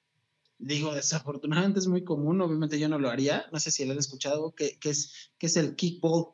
Digo, 0.59 0.95
desafortunadamente 0.95 1.79
es 1.81 1.87
muy 1.87 2.03
común, 2.05 2.41
obviamente 2.41 2.79
yo 2.79 2.89
no 2.89 2.99
lo 2.99 3.11
haría, 3.11 3.45
no 3.53 3.61
sé 3.61 3.71
si 3.71 3.85
lo 3.85 3.93
han 3.93 3.99
escuchado, 3.99 4.55
que, 4.55 4.79
que 4.79 4.89
es, 4.89 5.31
que 5.39 5.49
es 5.49 5.57
el 5.59 5.77
kickball. 5.77 6.29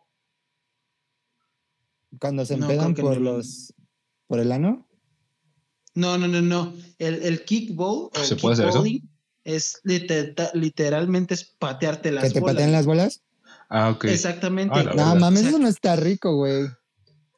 Cuando 2.21 2.45
se 2.45 2.57
No, 2.57 2.67
empedan 2.67 2.95
por 2.95 3.15
no. 3.15 3.21
los. 3.21 3.75
¿Por 4.29 4.39
el 4.39 4.53
ano? 4.53 4.87
No, 5.95 6.17
no, 6.19 6.27
no, 6.29 6.41
no. 6.41 6.73
El, 6.99 7.23
el 7.23 7.45
kickball 7.45 8.11
o 8.15 8.25
¿Se 8.25 8.37
puede 8.37 8.55
hacer 8.55 8.69
eso? 8.69 8.83
kickballing 8.83 9.09
es 9.45 9.81
lite- 9.85 10.35
literalmente 10.55 11.35
es 11.35 11.45
patearte 11.45 12.13
las 12.13 12.25
¿Que 12.25 12.31
te 12.31 12.41
bolas. 12.41 12.55
pateen 12.55 12.73
las 12.73 12.87
bolas? 12.87 13.23
Ah, 13.69 13.91
ok. 13.91 14.05
Exactamente. 14.05 14.79
Ah, 14.79 14.93
No, 14.95 15.17
mames, 15.17 15.47
eso 15.47 15.59
no 15.59 15.69
está 15.69 15.97
rico, 15.97 16.37
güey. 16.37 16.67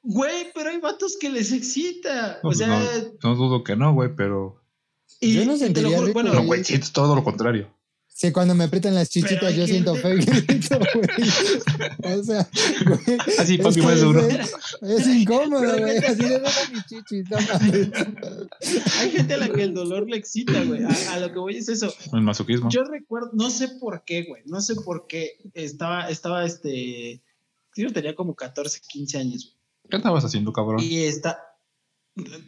Güey, 0.03 0.51
pero 0.55 0.69
hay 0.71 0.79
vatos 0.81 1.17
que 1.19 1.31
les 1.31 1.51
excita. 1.53 2.41
No, 2.43 2.51
o 2.51 2.53
sea, 2.55 2.67
no, 2.69 2.85
no 3.23 3.35
dudo 3.37 3.65
que 3.65 3.75
no, 3.77 3.95
güey, 3.95 4.15
pero. 4.15 4.61
y, 5.21 5.33
yo 5.33 5.45
no 5.47 5.55
y 5.55 5.59
te 5.59 5.65
lo 5.65 5.67
sentiría 5.67 5.97
juro, 5.97 6.07
rico, 6.09 6.15
bueno, 6.21 6.33
No, 6.35 6.39
Oye. 6.41 6.47
güey, 6.47 6.65
sientes 6.65 6.93
todo 6.93 7.15
lo 7.15 7.25
contrario. 7.25 7.75
Sí, 8.17 8.31
cuando 8.31 8.55
me 8.55 8.63
aprietan 8.65 8.95
las 8.95 9.11
chichitas 9.11 9.57
yo 9.57 9.67
siento 9.67 9.97
feo 9.97 10.17
y 10.17 10.23
gente- 10.23 10.43
grito, 10.55 10.79
güey. 10.79 12.17
O 12.17 12.23
sea, 12.23 12.49
güey. 12.87 13.19
Así, 13.39 13.55
es 13.57 13.61
papi, 13.61 13.81
más 13.83 14.01
de 14.01 14.07
uno. 14.07 14.21
Es, 14.21 14.53
es 14.83 15.07
incómodo, 15.09 15.79
güey. 15.81 15.99
Así 15.99 16.15
de 16.23 16.29
ver 16.39 16.47
a 16.47 16.71
mis 16.73 16.87
chichis, 16.87 17.29
no 17.29 17.37
hay 19.01 19.11
gente 19.11 19.35
a 19.35 19.39
la 19.39 19.49
que 19.49 19.63
el 19.65 19.75
dolor 19.75 20.09
le 20.09 20.17
excita, 20.17 20.63
güey. 20.65 20.85
A, 20.85 21.15
a 21.15 21.19
lo 21.21 21.33
que 21.33 21.39
voy 21.41 21.57
es 21.57 21.69
eso. 21.69 21.93
El 22.13 22.21
masoquismo. 22.23 22.71
Yo 22.71 22.85
recuerdo, 22.85 23.31
no 23.33 23.51
sé 23.51 23.67
por 23.81 24.05
qué, 24.05 24.23
güey, 24.25 24.43
no 24.47 24.61
sé 24.61 24.77
por 24.77 25.07
qué 25.09 25.33
estaba, 25.55 26.09
estaba 26.09 26.45
este, 26.45 27.21
yo 27.77 27.93
tenía 27.93 28.15
como 28.15 28.35
14, 28.37 28.81
15 28.89 29.19
años, 29.19 29.57
¿Qué 29.91 29.97
estabas 29.97 30.25
haciendo, 30.25 30.53
cabrón? 30.53 30.77
güey. 30.77 30.87
Y 30.95 31.03
está, 31.05 31.39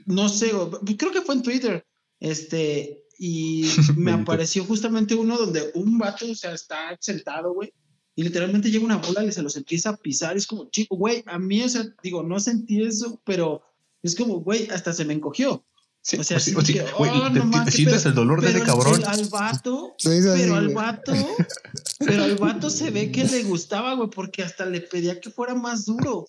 no 0.06 0.28
sé, 0.28 0.52
güey, 0.52 0.96
creo 0.96 1.10
que 1.12 1.22
fue 1.22 1.34
en 1.34 1.42
Twitter, 1.42 1.84
este, 2.20 3.02
y 3.18 3.64
me 3.96 4.12
apareció 4.12 4.64
justamente 4.64 5.14
uno 5.14 5.36
donde 5.38 5.70
un 5.74 5.98
vato, 5.98 6.30
o 6.30 6.34
sea, 6.34 6.52
está 6.52 6.96
sentado, 7.00 7.52
güey, 7.54 7.72
y 8.14 8.22
literalmente 8.22 8.70
llega 8.70 8.84
una 8.84 8.96
bola 8.96 9.24
y 9.24 9.32
se 9.32 9.42
los 9.42 9.56
empieza 9.56 9.90
a 9.90 9.96
pisar, 9.96 10.36
es 10.36 10.46
como, 10.46 10.70
chico, 10.70 10.96
güey, 10.96 11.22
a 11.26 11.38
mí, 11.38 11.62
o 11.62 11.68
sea, 11.68 11.84
digo, 12.02 12.22
no 12.22 12.40
sentí 12.40 12.82
eso, 12.82 13.20
pero 13.24 13.62
es 14.02 14.14
como, 14.16 14.40
güey, 14.40 14.68
hasta 14.70 14.92
se 14.92 15.04
me 15.04 15.14
encogió. 15.14 15.52
O 15.54 15.64
Sí, 16.08 16.16
O 16.18 16.22
sea, 16.22 16.36
pues 16.36 16.44
sí, 16.44 16.50
sí 16.50 16.54
pues 16.54 16.66
sí, 16.68 16.72
que, 16.74 16.82
güey, 16.96 17.10
oh, 17.10 17.14
te- 17.14 17.18
no 17.18 17.32
te- 17.32 17.40
mames, 17.46 17.74
sientes 17.74 17.98
pero- 18.04 18.10
el 18.10 18.14
dolor 18.14 18.40
de 18.40 18.50
ese 18.50 18.62
cabrón. 18.62 19.02
al 19.04 19.24
vato, 19.28 19.94
pero 20.04 20.54
al 20.54 20.68
vato, 20.72 21.12
pero 21.98 22.22
al 22.22 22.36
vato 22.36 22.70
se 22.70 22.90
ve 22.90 23.10
que 23.10 23.24
le 23.24 23.42
gustaba, 23.42 23.94
güey, 23.94 24.08
porque 24.08 24.44
hasta 24.44 24.66
le 24.66 24.80
pedía 24.82 25.20
que 25.20 25.30
fuera 25.30 25.54
más 25.56 25.84
duro. 25.84 26.26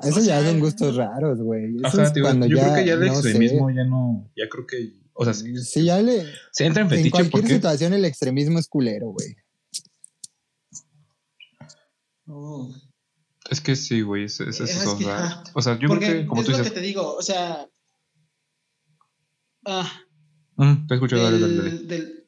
Eso 0.00 0.20
o 0.20 0.22
ya 0.22 0.42
son 0.44 0.60
gustos 0.60 0.96
raros, 0.96 1.38
güey. 1.40 1.76
Ajá, 1.82 2.04
es 2.04 2.12
tío, 2.12 2.22
cuando 2.22 2.46
yo 2.46 2.58
creo 2.58 2.74
que 2.76 2.86
ya 2.86 2.94
el 2.94 3.00
no 3.00 3.14
sé. 3.20 3.30
extremismo 3.30 3.70
ya 3.70 3.84
no, 3.84 4.30
ya 4.36 4.48
creo 4.48 4.66
que, 4.66 4.92
o 5.20 5.24
sea, 5.24 5.34
se, 5.34 5.56
Sí, 5.64 5.84
ya 5.84 6.00
le. 6.00 6.24
se 6.52 6.64
entra 6.64 6.82
en 6.82 6.86
En 6.86 6.90
fetiche 6.90 7.10
cualquier 7.10 7.42
porque, 7.42 7.54
situación 7.54 7.92
el 7.92 8.04
extremismo 8.04 8.58
es 8.58 8.68
culero, 8.68 9.08
güey. 9.08 9.34
Oh. 12.26 12.74
es 13.50 13.60
que 13.60 13.74
sí, 13.74 14.02
güey, 14.02 14.24
es, 14.24 14.38
es, 14.40 14.60
es- 14.60 14.70
Es 14.82 14.86
o, 14.86 14.98
que, 14.98 15.04
sea, 15.04 15.24
ajá. 15.24 15.44
o 15.54 15.62
sea, 15.62 15.78
yo 15.78 15.88
creo 15.88 16.00
que, 16.00 16.26
como 16.26 16.42
es 16.42 16.46
tú 16.46 16.52
lo 16.52 16.58
dices, 16.58 16.72
que 16.72 16.78
te 16.80 16.86
digo, 16.86 17.14
o 17.16 17.22
sea, 17.22 17.68
ah, 19.66 20.02
Mm, 20.56 20.86
te 20.88 20.94
escucho, 20.94 21.16
dale, 21.16 21.38
dale, 21.38 21.54
dale. 21.56 21.70
del, 21.70 21.86
del, 21.88 22.26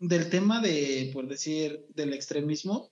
del 0.00 0.28
tema 0.28 0.60
de, 0.60 1.10
por 1.14 1.28
decir, 1.28 1.86
del 1.94 2.12
extremismo, 2.14 2.90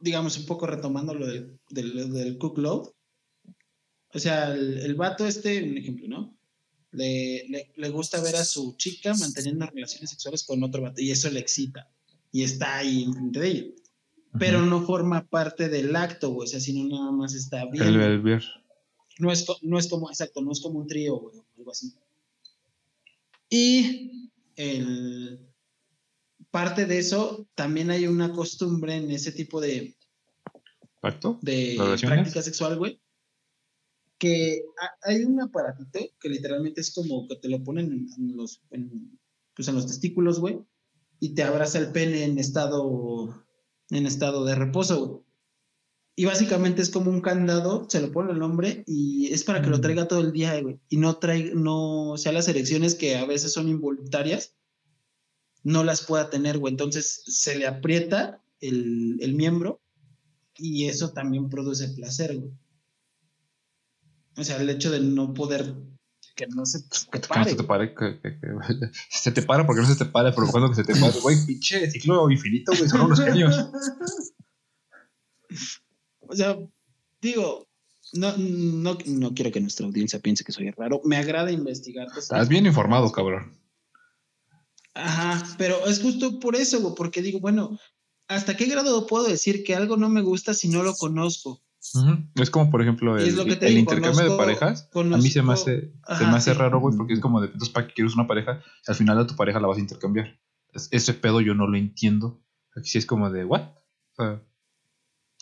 digamos, 0.00 0.36
un 0.36 0.46
poco 0.46 0.66
retomando 0.66 1.14
lo 1.14 1.26
del, 1.28 1.58
del, 1.70 2.12
del 2.12 2.38
Cook 2.38 2.58
Love, 2.58 2.90
o 4.12 4.18
sea, 4.18 4.52
el, 4.52 4.78
el 4.78 4.94
vato 4.96 5.24
este, 5.26 5.62
un 5.62 5.78
ejemplo, 5.78 6.08
¿no? 6.08 6.36
Le, 6.92 7.46
le, 7.48 7.72
le 7.76 7.88
gusta 7.90 8.20
ver 8.20 8.36
a 8.36 8.44
su 8.44 8.74
chica 8.76 9.14
manteniendo 9.14 9.66
relaciones 9.66 10.10
sexuales 10.10 10.42
con 10.42 10.62
otro 10.64 10.82
vato 10.82 11.00
y 11.00 11.10
eso 11.12 11.30
le 11.30 11.38
excita 11.38 11.88
y 12.32 12.42
está 12.42 12.78
ahí 12.78 13.04
enfrente 13.04 13.40
de 13.40 13.48
ella, 13.48 13.64
pero 14.38 14.62
no 14.62 14.84
forma 14.86 15.26
parte 15.26 15.68
del 15.68 15.94
acto, 15.96 16.30
güey, 16.30 16.46
o 16.46 16.48
sea, 16.48 16.60
sino 16.60 16.88
nada 16.88 17.10
más 17.10 17.34
está 17.34 17.62
el, 17.62 17.70
viendo. 17.70 18.04
el 18.04 18.20
ver. 18.20 18.44
No 19.18 19.32
es, 19.32 19.46
no 19.62 19.78
es 19.78 19.88
como, 19.88 20.08
exacto, 20.08 20.40
no 20.40 20.52
es 20.52 20.60
como 20.60 20.78
un 20.78 20.86
trío, 20.86 21.16
güey, 21.16 21.36
o 21.36 21.46
algo 21.58 21.70
así. 21.72 21.92
Y 23.48 24.30
el, 24.56 25.40
parte 26.50 26.86
de 26.86 26.98
eso, 26.98 27.46
también 27.54 27.90
hay 27.90 28.06
una 28.06 28.32
costumbre 28.32 28.96
en 28.96 29.10
ese 29.10 29.32
tipo 29.32 29.60
de, 29.60 29.96
¿Pacto? 31.00 31.38
de 31.42 31.76
¿Relaciones? 31.78 32.18
práctica 32.18 32.42
sexual, 32.42 32.78
güey, 32.78 33.00
que 34.20 34.62
ha- 34.80 35.10
hay 35.10 35.24
un 35.24 35.40
aparatito 35.40 35.98
que 36.20 36.28
literalmente 36.28 36.80
es 36.80 36.92
como 36.94 37.26
que 37.26 37.34
te 37.36 37.48
lo 37.48 37.64
ponen 37.64 37.86
en, 37.86 38.06
en 38.16 38.36
los, 38.36 38.62
en, 38.70 39.18
pues 39.56 39.66
en 39.66 39.74
los 39.74 39.86
testículos, 39.88 40.38
güey, 40.38 40.60
y 41.18 41.30
te 41.34 41.42
abraza 41.42 41.78
el 41.78 41.90
pene 41.90 42.22
en 42.24 42.38
estado, 42.38 43.44
en 43.90 44.06
estado 44.06 44.44
de 44.44 44.54
reposo, 44.54 45.06
güey. 45.06 45.20
Y 46.16 46.26
básicamente 46.26 46.82
es 46.82 46.90
como 46.90 47.10
un 47.10 47.22
candado, 47.22 47.86
se 47.88 48.00
lo 48.00 48.12
pone 48.12 48.32
el 48.32 48.38
nombre 48.38 48.84
y 48.86 49.32
es 49.32 49.42
para 49.42 49.62
que 49.62 49.70
lo 49.70 49.80
traiga 49.80 50.06
todo 50.06 50.20
el 50.20 50.32
día, 50.32 50.60
güey. 50.60 50.78
Y 50.90 50.98
no 50.98 51.16
traiga, 51.16 51.52
no, 51.54 52.10
o 52.10 52.18
sea, 52.18 52.32
las 52.32 52.46
erecciones 52.46 52.94
que 52.94 53.16
a 53.16 53.24
veces 53.24 53.54
son 53.54 53.68
involuntarias, 53.68 54.54
no 55.62 55.82
las 55.82 56.04
pueda 56.04 56.28
tener, 56.28 56.58
güey. 56.58 56.72
Entonces 56.72 57.22
se 57.26 57.58
le 57.58 57.66
aprieta 57.66 58.42
el, 58.60 59.16
el 59.22 59.34
miembro 59.34 59.80
y 60.58 60.86
eso 60.86 61.12
también 61.12 61.48
produce 61.48 61.88
placer, 61.88 62.36
güey. 62.38 62.52
O 64.40 64.44
sea, 64.44 64.56
el 64.56 64.70
hecho 64.70 64.90
de 64.90 65.00
no 65.00 65.34
poder, 65.34 65.74
que 66.34 66.46
no 66.46 66.64
se 66.64 66.80
te 66.82 66.88
Que, 67.12 67.20
que 67.20 67.28
no 67.28 67.28
pare, 67.28 67.50
se 67.50 67.56
te 67.56 67.62
pare, 67.64 67.94
que, 67.94 68.20
que- 68.20 68.40
que- 68.40 68.90
se 69.10 69.32
te 69.32 69.42
para 69.42 69.66
porque 69.66 69.82
no 69.82 69.86
se 69.86 69.96
te 69.96 70.06
para, 70.10 70.34
provocando 70.34 70.70
que 70.70 70.76
se 70.76 70.84
te 70.84 70.94
pare. 70.98 71.12
Güey, 71.20 71.36
pinche 71.46 71.90
ciclo 71.90 72.30
infinito, 72.30 72.72
güey, 72.74 72.88
son 72.88 73.02
unos 73.02 73.20
genios. 73.20 73.54
O 76.20 76.36
sea, 76.36 76.56
digo, 77.20 77.66
no, 78.12 78.36
no, 78.36 78.96
no 79.04 79.34
quiero 79.34 79.50
que 79.50 79.60
nuestra 79.60 79.84
audiencia 79.86 80.20
piense 80.20 80.44
que 80.44 80.52
soy 80.52 80.70
raro. 80.70 81.00
Me 81.04 81.16
agrada 81.16 81.50
investigar. 81.50 82.06
cosas. 82.06 82.22
Estás 82.22 82.48
bien 82.48 82.66
informado, 82.66 83.10
cabrón. 83.10 83.52
Ajá, 84.94 85.44
pero 85.58 85.86
es 85.86 86.00
justo 86.00 86.38
por 86.38 86.54
eso, 86.54 86.80
güey, 86.80 86.94
porque 86.94 87.20
digo, 87.20 87.40
bueno, 87.40 87.78
¿hasta 88.28 88.56
qué 88.56 88.66
grado 88.66 89.06
puedo 89.08 89.24
decir 89.24 89.64
que 89.64 89.74
algo 89.74 89.96
no 89.96 90.08
me 90.08 90.22
gusta 90.22 90.54
si 90.54 90.68
no 90.68 90.84
lo 90.84 90.94
conozco? 90.94 91.60
Es 92.36 92.50
como, 92.50 92.70
por 92.70 92.82
ejemplo, 92.82 93.16
el, 93.16 93.24
digo, 93.24 93.42
intercambio 93.42 94.22
de 94.24 94.28
conozco- 94.28 94.36
parejas. 94.36 94.90
A 94.94 95.02
mí 95.16 95.30
se 95.30 95.42
me 95.42 95.52
hace, 95.54 95.92
se 96.18 96.24
me 96.26 96.36
hace 96.36 96.52
sí. 96.52 96.58
raro, 96.58 96.78
güey, 96.80 96.96
porque 96.96 97.14
es 97.14 97.20
como 97.20 97.40
de, 97.40 97.46
entonces, 97.46 97.70
¿para 97.70 97.86
qué 97.86 97.94
quieres 97.94 98.14
una 98.14 98.26
pareja? 98.26 98.62
Al 98.86 98.94
final 98.94 99.18
a 99.18 99.26
tu 99.26 99.34
pareja 99.34 99.60
la 99.60 99.66
vas 99.68 99.78
a 99.78 99.80
intercambiar. 99.80 100.38
Es- 100.72 100.88
ese 100.92 101.14
pedo 101.14 101.40
yo 101.40 101.54
no 101.54 101.66
lo 101.66 101.76
entiendo. 101.78 102.42
Aquí 102.76 102.88
sí 102.90 102.98
es 102.98 103.06
como 103.06 103.30
de, 103.30 103.44
¿what? 103.44 103.62
O 103.62 104.14
sea, 104.16 104.42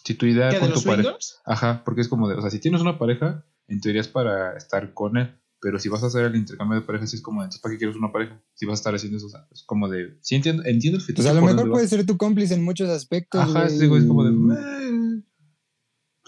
si 0.05 0.15
tu 0.15 0.27
idea 0.27 0.49
¿Qué, 0.49 0.55
de 0.57 0.61
con 0.61 0.71
los 0.71 0.83
tu 0.85 0.89
pareja. 0.89 1.17
Ajá, 1.45 1.83
porque 1.85 2.01
es 2.03 2.09
como 2.09 2.29
de, 2.29 2.37
o 2.37 2.41
sea, 2.41 2.51
si 2.51 2.61
tienes 2.61 2.81
una 2.81 2.99
pareja, 2.99 3.45
en 3.67 3.81
teoría 3.81 4.01
es 4.01 4.09
para 4.09 4.57
estar 4.57 4.95
con 4.95 5.17
él. 5.19 5.35
Pero 5.61 5.81
si 5.81 5.89
vas 5.89 6.05
a 6.05 6.07
hacer 6.07 6.25
el 6.27 6.37
intercambio 6.37 6.79
de 6.79 6.87
parejas, 6.87 7.11
sí 7.11 7.17
es 7.17 7.23
como 7.23 7.41
de, 7.41 7.47
entonces, 7.47 7.61
¿para 7.61 7.73
qué 7.75 7.79
quieres 7.79 7.97
una 7.97 8.13
pareja? 8.13 8.41
Si 8.55 8.65
vas 8.65 8.75
a 8.75 8.81
estar 8.81 8.95
haciendo 8.95 9.19
eso, 9.19 9.27
o 9.27 9.31
sea, 9.31 9.45
es 9.51 9.65
como 9.65 9.89
de, 9.89 10.17
sí 10.23 10.37
entiendo, 10.37 10.63
entiendo 10.65 10.99
el 10.99 11.03
fetiche. 11.03 11.23
Pues 11.25 11.27
a 11.27 11.35
lo 11.35 11.41
mejor 11.41 11.57
dónde 11.57 11.71
va. 11.71 11.75
puede 11.75 11.89
ser 11.89 12.07
tu 12.07 12.17
cómplice 12.17 12.55
en 12.55 12.63
muchos 12.63 12.89
aspectos. 12.89 13.41
Ajá, 13.41 13.65
güey, 13.65 13.77
sí, 13.77 13.87
güey, 13.89 14.03
es 14.03 14.07
como 14.07 14.23
de, 14.25 14.31
y- 14.31 14.35
"Eh, 14.57 14.88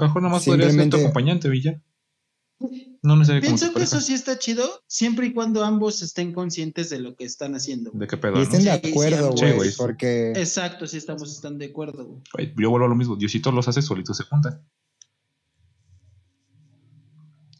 a 0.00 0.04
lo 0.04 0.08
mejor 0.08 0.22
nomás 0.22 0.44
podría 0.44 0.66
ser 0.66 0.74
tu 0.76 0.80
Simplemente- 0.82 0.96
acompañante, 1.06 1.48
Villa. 1.48 1.82
No 3.02 3.16
necesariamente 3.16 3.48
como 3.48 3.56
Pienso 3.58 3.74
que 3.74 3.82
eso 3.84 4.00
sí 4.02 4.12
está 4.12 4.38
chido, 4.38 4.82
siempre 4.86 5.26
y 5.28 5.32
cuando 5.32 5.64
ambos 5.64 6.02
estén 6.02 6.34
conscientes 6.34 6.90
de 6.90 6.98
lo 6.98 7.16
que 7.16 7.24
están 7.24 7.54
haciendo. 7.54 7.90
¿De 7.94 8.06
qué 8.06 8.18
pedo, 8.18 8.32
Y 8.34 8.36
no? 8.36 8.42
estén 8.42 8.64
de 8.64 8.80
sí, 8.82 8.90
acuerdo, 8.90 9.34
sí, 9.36 9.50
güey, 9.52 9.70
porque 9.78 10.32
Exacto, 10.32 10.86
sí 10.86 10.98
estamos 10.98 11.32
están 11.32 11.56
de 11.56 11.66
acuerdo. 11.66 12.20
güey. 12.34 12.52
Yo 12.58 12.68
vuelvo 12.68 12.84
a 12.84 12.88
lo 12.90 12.94
mismo. 12.96 13.16
Diosito 13.16 13.50
los 13.52 13.66
hace 13.68 13.80
solitos 13.80 14.18
se 14.18 14.24
juntan. 14.24 14.62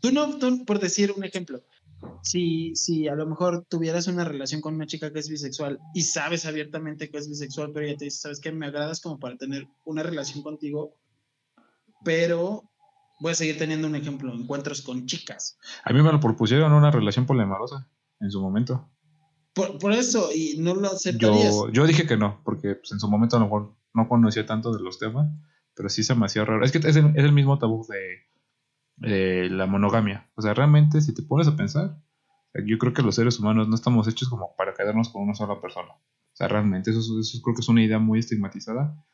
Tú 0.03 0.12
no, 0.12 0.38
tú, 0.38 0.64
por 0.64 0.80
decir 0.80 1.12
un 1.16 1.24
ejemplo, 1.24 1.62
si, 2.22 2.74
si 2.74 3.07
a 3.09 3.14
lo 3.14 3.26
mejor 3.26 3.64
tuvieras 3.68 4.07
una 4.07 4.24
relación 4.24 4.61
con 4.61 4.74
una 4.74 4.86
chica 4.86 5.12
que 5.12 5.18
es 5.18 5.28
bisexual 5.28 5.78
y 5.95 6.03
sabes 6.03 6.47
abiertamente 6.47 7.11
que 7.11 7.18
es 7.18 7.28
bisexual, 7.28 7.70
pero 7.72 7.86
ella 7.86 7.97
te 7.99 8.07
dice, 8.07 8.18
¿sabes 8.20 8.41
qué? 8.41 8.51
Me 8.53 8.66
agradas 8.66 9.01
como 9.01 9.18
para 9.18 9.36
tener 9.36 9.66
una 9.84 10.03
relación 10.03 10.43
contigo, 10.43 10.97
pero 12.05 12.62
voy 13.20 13.32
a 13.32 13.34
seguir 13.34 13.59
teniendo 13.59 13.86
un 13.86 13.96
ejemplo, 13.96 14.32
encuentros 14.34 14.82
con 14.82 15.07
chicas. 15.07 15.59
A 15.84 15.92
mí 15.92 16.03
me 16.03 16.12
lo 16.12 16.20
propusieron 16.20 16.72
una 16.72 16.90
relación 16.90 17.26
poliamorosa 17.26 17.88
en 18.20 18.30
su 18.30 18.40
momento. 18.40 18.90
Por, 19.55 19.78
por 19.78 19.92
eso, 19.92 20.30
y 20.34 20.57
no 20.59 20.74
lo 20.74 20.88
aceptarías. 20.88 21.55
Yo, 21.55 21.68
yo 21.70 21.86
dije 21.86 22.07
que 22.07 22.16
no, 22.16 22.40
porque 22.44 22.76
pues, 22.76 22.92
en 22.92 23.01
su 23.01 23.09
momento 23.09 23.36
a 23.36 23.40
lo 23.40 23.46
mejor 23.46 23.76
no 23.94 24.09
conocía 24.09 24.46
tanto 24.46 24.72
de 24.72 24.82
los 24.82 24.98
temas, 24.98 25.28
pero 25.74 25.88
sí 25.88 26.03
se 26.05 26.14
me 26.14 26.26
hacía 26.26 26.44
raro. 26.44 26.64
Es 26.64 26.72
que 26.72 26.78
es 26.78 26.96
el, 26.96 27.07
es 27.16 27.24
el 27.24 27.32
mismo 27.32 27.59
tabú 27.59 27.84
de, 27.88 28.26
de 28.96 29.51
la 29.51 29.66
monogamia. 29.66 30.30
O 30.36 30.42
sea, 30.42 30.55
realmente, 30.55 31.01
si 31.01 31.12
te 31.14 31.22
pones 31.22 31.48
a 31.48 31.57
pensar, 31.57 31.98
yo 32.66 32.78
creo 32.78 32.92
que 32.92 33.03
los 33.03 33.14
seres 33.16 33.38
humanos 33.38 33.68
no 33.68 33.74
estamos 33.74 34.07
hechos 34.09 34.28
como 34.28 34.55
para 34.57 34.74
quedarnos 34.74 35.09
con 35.09 35.22
una 35.22 35.34
sola 35.34 35.61
persona. 35.61 35.92
O 35.92 36.34
sea, 36.36 36.48
realmente, 36.48 36.90
eso, 36.90 37.01
es- 37.01 37.28
eso 37.28 37.42
creo 37.42 37.55
que 37.55 37.61
es 37.61 37.68
una 37.68 37.82
idea 37.82 37.98
muy 37.98 38.18
estigmatizada. 38.20 39.05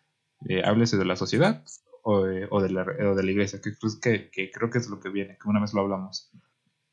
Eh, 0.49 0.63
háblese 0.65 0.99
de 0.99 1.05
la 1.07 1.17
sociedad 1.17 1.65
o 2.09 2.25
de, 2.25 2.47
o 2.51 2.63
de 2.63 2.71
la, 2.71 2.83
o 2.83 3.15
de 3.17 3.23
la 3.25 3.31
iglesia, 3.31 3.61
que, 3.61 3.75
creo 3.77 3.93
que, 4.01 4.31
que 4.31 4.51
creo 4.53 4.71
que 4.71 4.79
es 4.79 4.89
lo 4.89 5.01
que 5.01 5.09
viene, 5.09 5.37
que 5.43 5.49
una 5.49 5.61
vez 5.61 5.75
lo 5.75 5.81
hablamos. 5.81 6.31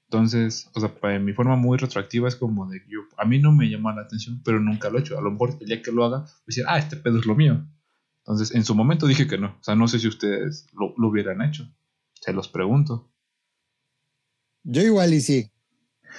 Entonces, 0.09 0.69
o 0.73 0.79
sea, 0.79 0.89
para 0.95 1.19
mi 1.19 1.33
forma 1.33 1.55
muy 1.55 1.77
retroactiva 1.77 2.27
es 2.27 2.35
como 2.35 2.67
de 2.67 2.81
yo, 2.87 3.01
a 3.17 3.25
mí 3.25 3.37
no 3.39 3.51
me 3.51 3.69
llama 3.69 3.93
la 3.93 4.01
atención, 4.01 4.41
pero 4.43 4.59
nunca 4.59 4.89
lo 4.89 4.97
he 4.97 5.01
hecho. 5.01 5.17
A 5.17 5.21
lo 5.21 5.31
mejor 5.31 5.55
el 5.59 5.67
día 5.67 5.81
que 5.83 5.91
lo 5.91 6.03
haga, 6.03 6.17
voy 6.19 6.27
a 6.27 6.43
decir, 6.47 6.63
ah, 6.67 6.79
este 6.79 6.97
pedo 6.97 7.19
es 7.19 7.25
lo 7.27 7.35
mío. 7.35 7.63
Entonces, 8.19 8.55
en 8.55 8.63
su 8.65 8.73
momento 8.73 9.05
dije 9.05 9.27
que 9.27 9.37
no. 9.37 9.55
O 9.59 9.63
sea, 9.63 9.75
no 9.75 9.87
sé 9.87 9.99
si 9.99 10.07
ustedes 10.07 10.67
lo, 10.73 10.93
lo 10.97 11.09
hubieran 11.09 11.41
hecho. 11.41 11.67
Se 12.21 12.33
los 12.33 12.47
pregunto. 12.47 13.11
yo 14.63 14.81
igual 14.81 15.13
y 15.13 15.21
sí. 15.21 15.51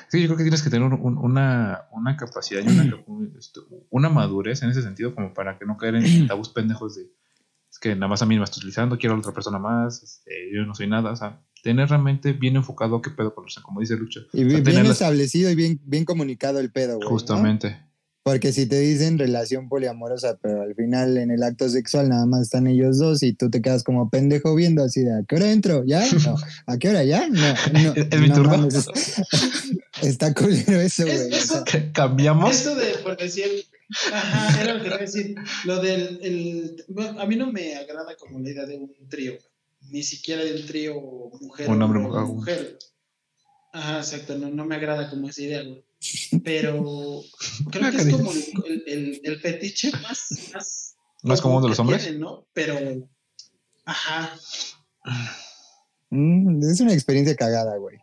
Sí, 0.09 0.21
yo 0.21 0.27
creo 0.29 0.37
que 0.39 0.45
tienes 0.45 0.63
que 0.63 0.71
tener 0.71 0.87
un- 0.87 1.01
un- 1.01 1.19
una, 1.19 1.83
una 1.93 2.17
capacidad 2.17 2.61
y 2.63 2.69
una, 2.69 2.85
este, 3.39 3.61
una 3.91 4.09
madurez 4.09 4.63
en 4.63 4.71
ese 4.71 4.83
sentido 4.83 5.15
como 5.15 5.33
para 5.35 5.59
que 5.59 5.65
no 5.67 5.77
caer 5.77 5.97
en 5.97 6.03
tabús 6.29 6.49
pendejos 6.49 6.95
de 6.97 7.11
que 7.85 7.95
nada 7.95 8.09
más 8.09 8.23
a 8.23 8.27
mí 8.27 8.39
me 8.39 8.45
estoy 8.45 8.61
utilizando, 8.61 8.97
quiero 8.99 9.13
a 9.15 9.17
la 9.17 9.21
otra 9.21 9.33
persona 9.35 9.59
más, 9.59 10.03
este, 10.03 10.31
yo 10.55 10.65
no 10.65 10.75
soy 10.75 10.87
nada. 10.89 11.13
O 11.13 11.17
sea, 11.17 11.43
tener 11.63 11.89
realmente 11.91 12.33
bien 12.33 12.57
enfocado 12.57 13.03
qué 13.03 13.11
pedo 13.11 13.35
con 13.35 13.45
o 13.45 13.49
sea, 13.49 13.63
como 13.63 13.81
dice 13.81 13.95
Lucha. 13.97 14.21
Y 14.33 14.45
O 14.47 14.51
sea, 14.51 14.61
bien, 14.61 14.83
las- 14.85 14.93
establecido 14.93 15.51
y 15.51 15.55
bien, 15.55 15.81
bien 15.85 16.05
comunicado 16.07 16.61
el 16.61 16.71
pedo, 16.73 16.97
güey. 16.97 17.05
¿no? 17.05 17.11
Justamente. 17.11 17.79
Porque 18.23 18.53
si 18.53 18.65
te 18.65 18.81
dicen 18.81 19.19
relación 19.19 19.69
poliamorosa, 19.69 20.39
pero 20.41 20.63
al 20.63 20.75
final 20.75 21.19
en 21.19 21.31
el 21.31 21.43
acto 21.43 21.69
sexual 21.69 22.09
nada 22.09 22.25
más 22.25 22.41
están 22.41 22.67
ellos 22.67 22.97
dos 22.99 23.23
y 23.23 23.35
tú 23.35 23.51
te 23.51 23.61
quedas 23.61 23.85
como 23.85 24.09
pendejo 24.09 24.55
viendo 24.55 24.83
así 24.83 25.03
de 25.03 25.13
¿a 25.13 25.23
qué 25.29 25.37
hora 25.37 25.53
entro? 25.53 25.85
¿Ya? 25.85 26.03
No. 26.25 26.37
¿A 26.67 26.79
qué 26.79 26.89
hora 26.89 27.05
ya? 27.05 27.29
No, 27.29 27.39
no. 27.39 27.93
¿Es 27.95 28.19
mi 28.21 28.29
no 28.29 28.35
turno? 28.35 28.57
mames, 28.57 28.89
Está 30.03 30.33
culero 30.35 30.81
eso, 30.81 31.07
Es- 31.07 31.19
güey. 31.21 31.33
o 31.33 31.37
eso- 31.37 31.65
sea, 31.67 31.93
Cambiamos. 31.93 32.51
Esto 32.51 32.75
de, 32.75 32.95
por 33.03 33.17
decir, 33.19 33.45
ajá, 34.13 34.63
era 34.63 34.75
lo 34.75 34.81
que 34.81 34.87
iba 34.87 34.97
a 34.97 35.01
decir, 35.01 35.35
lo 35.65 35.81
del, 35.81 36.19
el, 36.23 36.85
bueno, 36.89 37.21
a 37.21 37.27
mí 37.27 37.37
no 37.37 37.53
me 37.53 37.77
agrada 37.77 38.17
como 38.17 38.39
la 38.41 38.51
idea 38.51 38.67
de 38.67 38.77
un 38.77 39.09
trío, 39.09 39.35
ni 39.91 40.03
siquiera 40.03 40.43
de 40.45 40.55
un 40.61 40.67
trío 40.67 40.95
mujer 41.41 41.69
Un 41.69 41.83
hombre, 41.83 42.01
mujer. 42.01 42.23
mujer. 42.25 42.79
Ajá, 43.73 43.99
exacto, 43.99 44.39
no, 44.39 44.49
no 44.51 44.65
me 44.65 44.77
agrada 44.77 45.11
como 45.11 45.29
esa 45.29 45.43
idea, 45.43 45.63
güey. 45.63 45.85
Pero 46.45 47.23
creo 47.71 47.91
que 47.91 47.97
es 47.97 48.09
como 48.11 48.31
el, 48.33 48.85
el, 48.87 49.21
el 49.25 49.41
fetiche 49.41 49.91
más, 50.03 50.29
más, 50.53 50.97
¿Más 51.23 51.41
común 51.41 51.63
de 51.63 51.69
los 51.71 51.79
hombres? 51.79 52.03
tienen, 52.03 52.21
¿no? 52.21 52.47
Pero, 52.53 53.09
ajá, 53.85 54.39
mm, 56.11 56.63
es 56.71 56.81
una 56.81 56.93
experiencia 56.93 57.35
cagada, 57.37 57.77
güey. 57.79 57.99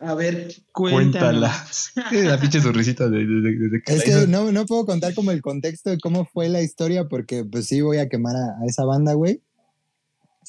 A 0.00 0.14
ver, 0.14 0.54
cuéntalas. 0.72 1.92
la 2.12 2.38
pinche 2.38 2.60
sonrisita 2.60 3.08
de, 3.08 3.24
de, 3.24 3.82
Es 3.86 4.04
que 4.04 4.26
no, 4.26 4.52
no 4.52 4.66
puedo 4.66 4.84
contar 4.84 5.14
como 5.14 5.30
el 5.30 5.42
contexto 5.42 5.90
de 5.90 5.98
cómo 5.98 6.26
fue 6.26 6.48
la 6.48 6.62
historia 6.62 7.08
porque 7.08 7.44
pues 7.44 7.66
sí 7.66 7.80
voy 7.80 7.98
a 7.98 8.08
quemar 8.08 8.36
a, 8.36 8.66
esa 8.66 8.84
banda, 8.84 9.14
güey. 9.14 9.42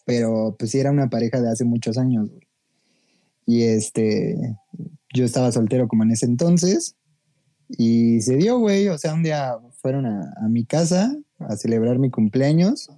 Pero 0.05 0.55
pues 0.57 0.71
sí 0.71 0.79
era 0.79 0.91
una 0.91 1.09
pareja 1.09 1.41
de 1.41 1.49
hace 1.49 1.63
muchos 1.63 1.97
años, 1.97 2.29
güey. 2.29 2.47
Y 3.45 3.63
este, 3.63 4.57
yo 5.13 5.25
estaba 5.25 5.51
soltero 5.51 5.87
como 5.87 6.03
en 6.03 6.11
ese 6.11 6.25
entonces. 6.25 6.95
Y 7.69 8.21
se 8.21 8.35
dio, 8.35 8.59
güey. 8.59 8.89
O 8.89 8.97
sea, 8.97 9.13
un 9.13 9.23
día 9.23 9.55
fueron 9.81 10.05
a, 10.05 10.33
a 10.43 10.49
mi 10.49 10.65
casa 10.65 11.15
a 11.39 11.55
celebrar 11.55 11.97
mi 11.97 12.09
cumpleaños. 12.09 12.89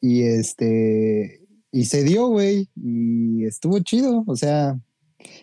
Y 0.00 0.22
este, 0.22 1.40
y 1.72 1.86
se 1.86 2.04
dio, 2.04 2.28
güey. 2.28 2.68
Y 2.76 3.44
estuvo 3.44 3.78
chido. 3.80 4.22
O 4.26 4.36
sea, 4.36 4.78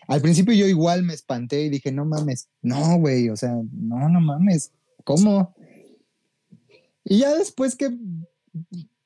al 0.07 0.21
principio 0.21 0.53
yo 0.53 0.67
igual 0.67 1.03
me 1.03 1.13
espanté 1.13 1.63
y 1.63 1.69
dije, 1.69 1.91
no 1.91 2.05
mames, 2.05 2.49
no, 2.61 2.97
güey, 2.99 3.29
o 3.29 3.35
sea, 3.35 3.55
no, 3.71 4.09
no 4.09 4.21
mames, 4.21 4.71
¿cómo? 5.03 5.53
Y 7.03 7.19
ya 7.19 7.35
después 7.35 7.75
que 7.75 7.97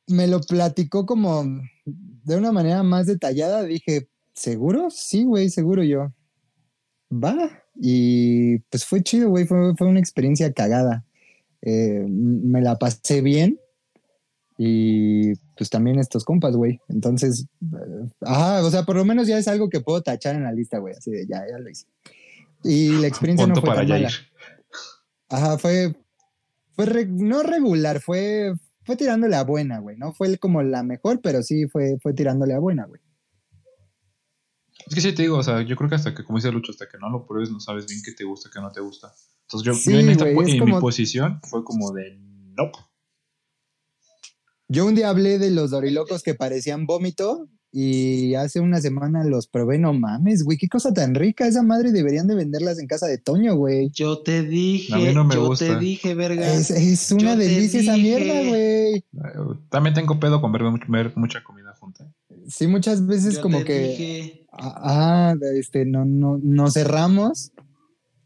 me 0.07 0.27
lo 0.27 0.41
platicó 0.41 1.05
como 1.05 1.45
de 1.85 2.35
una 2.35 2.51
manera 2.51 2.83
más 2.83 3.07
detallada, 3.07 3.63
dije, 3.63 4.07
¿seguro? 4.33 4.89
Sí, 4.89 5.23
güey, 5.23 5.49
seguro 5.49 5.83
yo. 5.83 6.13
Va. 7.11 7.63
Y 7.75 8.59
pues 8.69 8.85
fue 8.85 9.01
chido, 9.03 9.29
güey, 9.29 9.45
fue, 9.45 9.73
una 9.79 9.99
experiencia 9.99 10.51
cagada. 10.53 11.05
Eh, 11.61 12.05
me 12.07 12.61
la 12.61 12.77
pasé 12.77 13.21
bien 13.21 13.59
y 14.57 15.33
pues 15.63 15.69
también 15.69 15.97
estos 15.97 16.25
compas, 16.25 16.57
güey. 16.57 16.81
Entonces, 16.89 17.47
eh, 17.61 18.09
ajá, 18.19 18.65
o 18.65 18.69
sea, 18.69 18.83
por 18.83 18.97
lo 18.97 19.05
menos 19.05 19.27
ya 19.27 19.37
es 19.37 19.47
algo 19.47 19.69
que 19.69 19.79
puedo 19.79 20.01
tachar 20.01 20.35
en 20.35 20.43
la 20.43 20.51
lista, 20.51 20.79
güey. 20.79 20.93
Así 20.93 21.09
de, 21.09 21.25
ya, 21.25 21.41
ya 21.49 21.57
lo 21.57 21.69
hice. 21.69 21.85
Y 22.65 22.89
la 22.99 23.07
experiencia 23.07 23.47
no 23.47 23.55
fue 23.55 23.73
tan 23.73 23.87
mala. 23.87 24.09
Ajá, 25.29 25.57
fue, 25.57 25.95
fue 26.73 27.05
no 27.05 27.43
regular, 27.43 28.01
fue, 28.01 28.53
fue 28.83 28.97
tirándole 28.97 29.37
a 29.37 29.45
buena, 29.45 29.79
güey. 29.79 29.95
No 29.95 30.11
fue 30.11 30.37
como 30.37 30.61
la 30.63 30.83
mejor, 30.83 31.21
pero 31.21 31.41
sí 31.43 31.65
fue, 31.69 31.97
fue 32.03 32.13
tirándole 32.13 32.55
a 32.55 32.59
buena, 32.59 32.85
güey. 32.85 32.99
Es 34.85 34.93
que 34.93 34.99
sí 34.99 35.13
te 35.13 35.21
digo, 35.21 35.37
o 35.37 35.43
sea, 35.43 35.61
yo 35.61 35.77
creo 35.77 35.87
que 35.89 35.95
hasta 35.95 36.13
que, 36.13 36.25
como 36.25 36.39
dice 36.39 36.51
Lucho, 36.51 36.73
hasta 36.73 36.89
que 36.89 36.97
no 36.97 37.09
lo 37.09 37.25
pruebes, 37.25 37.51
no 37.51 37.61
sabes 37.61 37.87
bien 37.87 38.01
qué 38.03 38.11
te 38.11 38.25
gusta, 38.25 38.49
qué 38.53 38.59
no 38.59 38.69
te 38.69 38.81
gusta. 38.81 39.13
Entonces 39.43 39.85
yo, 39.85 39.93
en, 39.93 40.09
esta, 40.09 40.27
en 40.27 40.65
mi 40.65 40.73
posición 40.81 41.39
fue 41.49 41.63
como 41.63 41.93
de, 41.93 42.17
no. 42.57 42.69
Yo 44.73 44.87
un 44.87 44.95
día 44.95 45.09
hablé 45.09 45.37
de 45.37 45.51
los 45.51 45.69
dorilocos 45.69 46.23
que 46.23 46.33
parecían 46.33 46.87
vómito 46.87 47.47
y 47.71 48.33
hace 48.33 48.59
una 48.59 48.81
semana 48.81 49.23
los 49.23 49.45
probé, 49.45 49.77
no 49.77 49.93
mames, 49.93 50.43
güey, 50.43 50.57
qué 50.57 50.67
cosa 50.67 50.91
tan 50.91 51.13
rica, 51.13 51.45
esa 51.45 51.61
madre 51.61 51.91
deberían 51.91 52.25
de 52.25 52.33
venderlas 52.33 52.79
en 52.79 52.87
casa 52.87 53.05
de 53.05 53.19
Toño, 53.19 53.53
güey. 53.53 53.91
Yo 53.93 54.23
te 54.23 54.41
dije, 54.41 55.13
no 55.13 55.25
me 55.25 55.35
yo 55.35 55.55
te 55.55 55.77
dije, 55.77 56.15
verga. 56.15 56.51
Es, 56.51 57.11
una 57.11 57.35
delicia 57.35 57.81
esa 57.81 57.97
mierda, 57.97 58.49
güey. 58.49 59.05
También 59.69 59.93
tengo 59.93 60.19
pedo 60.19 60.41
con 60.41 60.51
ver, 60.51 60.63
mucha 61.17 61.43
comida 61.43 61.75
junta. 61.79 62.11
Sí, 62.47 62.65
muchas 62.65 63.05
veces 63.05 63.37
como 63.37 63.63
que 63.63 64.47
ah, 64.53 65.35
este, 65.55 65.85
no, 65.85 66.03
no, 66.03 66.39
nos 66.41 66.73
cerramos 66.73 67.51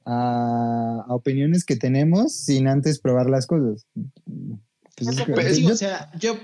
a, 0.05 1.03
a 1.09 1.13
opiniones 1.13 1.65
que 1.65 1.75
tenemos 1.75 2.33
sin 2.33 2.69
antes 2.69 3.01
probar 3.01 3.29
las 3.29 3.47
cosas. 3.47 3.85
Pues 4.97 5.63
o 5.63 5.75
sea, 5.75 6.11
yo, 6.19 6.39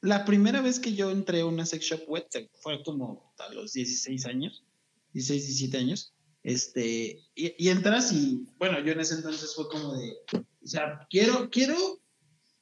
la 0.00 0.24
primera 0.24 0.62
vez 0.62 0.80
que 0.80 0.94
yo 0.94 1.10
entré 1.10 1.40
a 1.40 1.46
una 1.46 1.66
sex 1.66 1.84
shop 1.84 2.08
web 2.08 2.26
fue 2.60 2.82
como 2.82 3.34
a 3.38 3.52
los 3.52 3.74
16 3.74 4.24
años, 4.24 4.64
16, 5.12 5.46
17 5.46 5.78
años, 5.78 6.14
este, 6.42 7.20
y, 7.34 7.68
entras 7.68 8.12
y, 8.12 8.46
bueno, 8.58 8.80
yo 8.80 8.92
en 8.92 9.00
ese 9.00 9.16
entonces 9.16 9.54
fue 9.54 9.68
como 9.68 9.94
de, 9.94 10.14
o 10.32 10.66
sea, 10.66 11.06
quiero, 11.10 11.50
quiero 11.50 11.76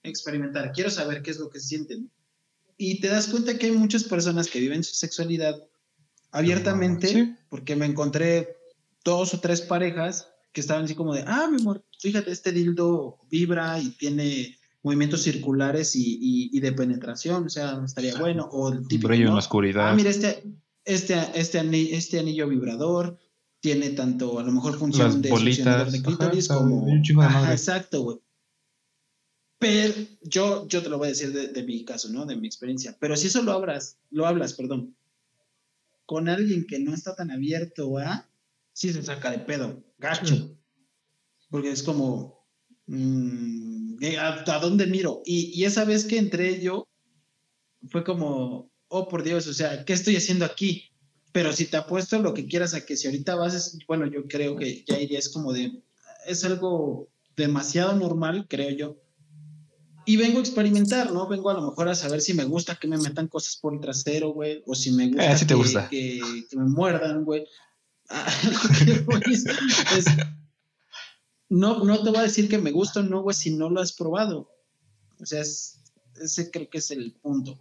experimentar, 0.02 0.72
quiero 0.72 0.90
saber 0.90 1.22
qué 1.22 1.30
es 1.30 1.38
lo 1.38 1.50
que 1.50 1.60
sienten. 1.60 2.10
Y 2.76 3.00
te 3.00 3.08
das 3.08 3.28
cuenta 3.28 3.56
que 3.56 3.66
hay 3.66 3.72
muchas 3.72 4.04
personas 4.04 4.48
que 4.48 4.60
viven 4.60 4.82
su 4.82 4.94
sexualidad 4.94 5.56
abiertamente, 6.32 7.36
porque 7.48 7.76
me 7.76 7.86
encontré 7.86 8.56
dos 9.04 9.34
o 9.34 9.40
tres 9.40 9.60
parejas 9.60 10.28
que 10.52 10.60
estaban 10.60 10.84
así 10.84 10.96
como 10.96 11.14
de, 11.14 11.22
ah, 11.26 11.48
mi 11.48 11.60
amor, 11.60 11.84
fíjate, 12.00 12.32
este 12.32 12.50
dildo 12.50 13.18
vibra 13.30 13.78
y 13.78 13.90
tiene 13.90 14.55
movimientos 14.86 15.22
circulares 15.22 15.96
y, 15.96 16.60
de 16.60 16.70
penetración, 16.70 17.46
o 17.46 17.48
sea, 17.48 17.82
estaría 17.84 18.16
bueno. 18.18 18.48
O 18.52 18.72
el 18.72 18.86
típico, 18.86 19.08
Brillo 19.08 19.26
en 19.26 19.32
la 19.32 19.40
oscuridad. 19.40 19.88
Ah, 19.88 19.94
mira, 19.94 20.10
este, 20.10 20.44
este, 20.84 21.16
este, 21.34 21.58
anillo, 21.58 21.96
este 21.96 22.20
anillo 22.20 22.46
vibrador 22.46 23.18
tiene 23.58 23.90
tanto, 23.90 24.38
a 24.38 24.44
lo 24.44 24.52
mejor 24.52 24.78
función 24.78 25.20
de 25.20 25.30
bolitas, 25.30 25.90
de 25.90 26.02
clítoris 26.02 26.46
como... 26.46 26.86
exacto, 27.50 28.02
güey. 28.02 28.18
Pero 29.58 29.94
yo, 30.22 30.68
yo 30.68 30.80
te 30.84 30.88
lo 30.88 30.98
voy 30.98 31.06
a 31.06 31.10
decir 31.10 31.32
de, 31.32 31.62
mi 31.64 31.84
caso, 31.84 32.08
¿no? 32.10 32.24
De 32.24 32.36
mi 32.36 32.46
experiencia. 32.46 32.96
Pero 33.00 33.16
si 33.16 33.26
eso 33.26 33.42
lo 33.42 33.52
hablas, 33.52 33.98
lo 34.10 34.24
hablas, 34.24 34.52
perdón, 34.52 34.94
con 36.04 36.28
alguien 36.28 36.64
que 36.64 36.78
no 36.78 36.94
está 36.94 37.16
tan 37.16 37.32
abierto 37.32 37.98
a, 37.98 38.28
sí 38.72 38.92
se 38.92 39.02
saca 39.02 39.32
de 39.32 39.40
pedo, 39.40 39.82
gacho. 39.98 40.56
Porque 41.50 41.72
es 41.72 41.82
como, 41.82 42.36
Mm, 42.86 43.85
¿a, 44.18 44.58
dónde 44.60 44.86
miro? 44.86 45.22
Y, 45.24 45.64
esa 45.64 45.84
vez 45.84 46.04
que 46.04 46.18
entré 46.18 46.60
yo, 46.60 46.88
fue 47.88 48.04
como, 48.04 48.70
oh 48.88 49.08
por 49.08 49.22
Dios, 49.22 49.46
o 49.46 49.54
sea, 49.54 49.84
¿qué 49.84 49.92
estoy 49.92 50.16
haciendo 50.16 50.44
aquí? 50.44 50.90
Pero 51.32 51.52
si 51.52 51.66
te 51.66 51.76
apuesto 51.76 52.20
lo 52.20 52.34
que 52.34 52.46
quieras 52.46 52.74
a 52.74 52.84
que 52.84 52.96
si 52.96 53.06
ahorita 53.06 53.34
vas, 53.34 53.78
bueno, 53.86 54.06
yo 54.06 54.26
creo 54.26 54.56
que 54.56 54.84
ya 54.86 54.98
iría, 54.98 55.18
es 55.18 55.28
como 55.28 55.52
de, 55.52 55.82
es 56.26 56.44
algo 56.44 57.08
demasiado 57.36 57.94
normal, 57.94 58.46
creo 58.48 58.70
yo. 58.70 58.96
Y 60.08 60.16
vengo 60.16 60.38
a 60.38 60.40
experimentar, 60.40 61.12
¿no? 61.12 61.28
Vengo 61.28 61.50
a 61.50 61.54
lo 61.54 61.62
mejor 61.62 61.88
a 61.88 61.94
saber 61.96 62.20
si 62.20 62.32
me 62.32 62.44
gusta 62.44 62.76
que 62.76 62.86
me 62.86 62.96
metan 62.96 63.26
cosas 63.26 63.56
por 63.56 63.74
el 63.74 63.80
trasero, 63.80 64.30
güey, 64.30 64.62
o 64.64 64.74
si 64.74 64.92
me 64.92 65.08
gusta, 65.08 65.32
eh, 65.32 65.46
te 65.46 65.54
gusta. 65.54 65.88
Que, 65.88 66.20
me 66.52 66.64
muerdan, 66.64 67.24
güey. 67.24 67.44
Ah, 68.08 68.26
no, 71.48 71.84
no 71.84 72.02
te 72.02 72.10
voy 72.10 72.18
a 72.18 72.22
decir 72.22 72.48
que 72.48 72.58
me 72.58 72.72
gusta 72.72 73.00
o 73.00 73.02
no, 73.02 73.22
güey, 73.22 73.34
si 73.34 73.54
no 73.54 73.70
lo 73.70 73.80
has 73.80 73.92
probado. 73.92 74.50
O 75.20 75.26
sea, 75.26 75.40
ese 75.40 76.50
creo 76.50 76.68
que 76.68 76.78
es 76.78 76.90
el 76.90 77.14
punto. 77.14 77.58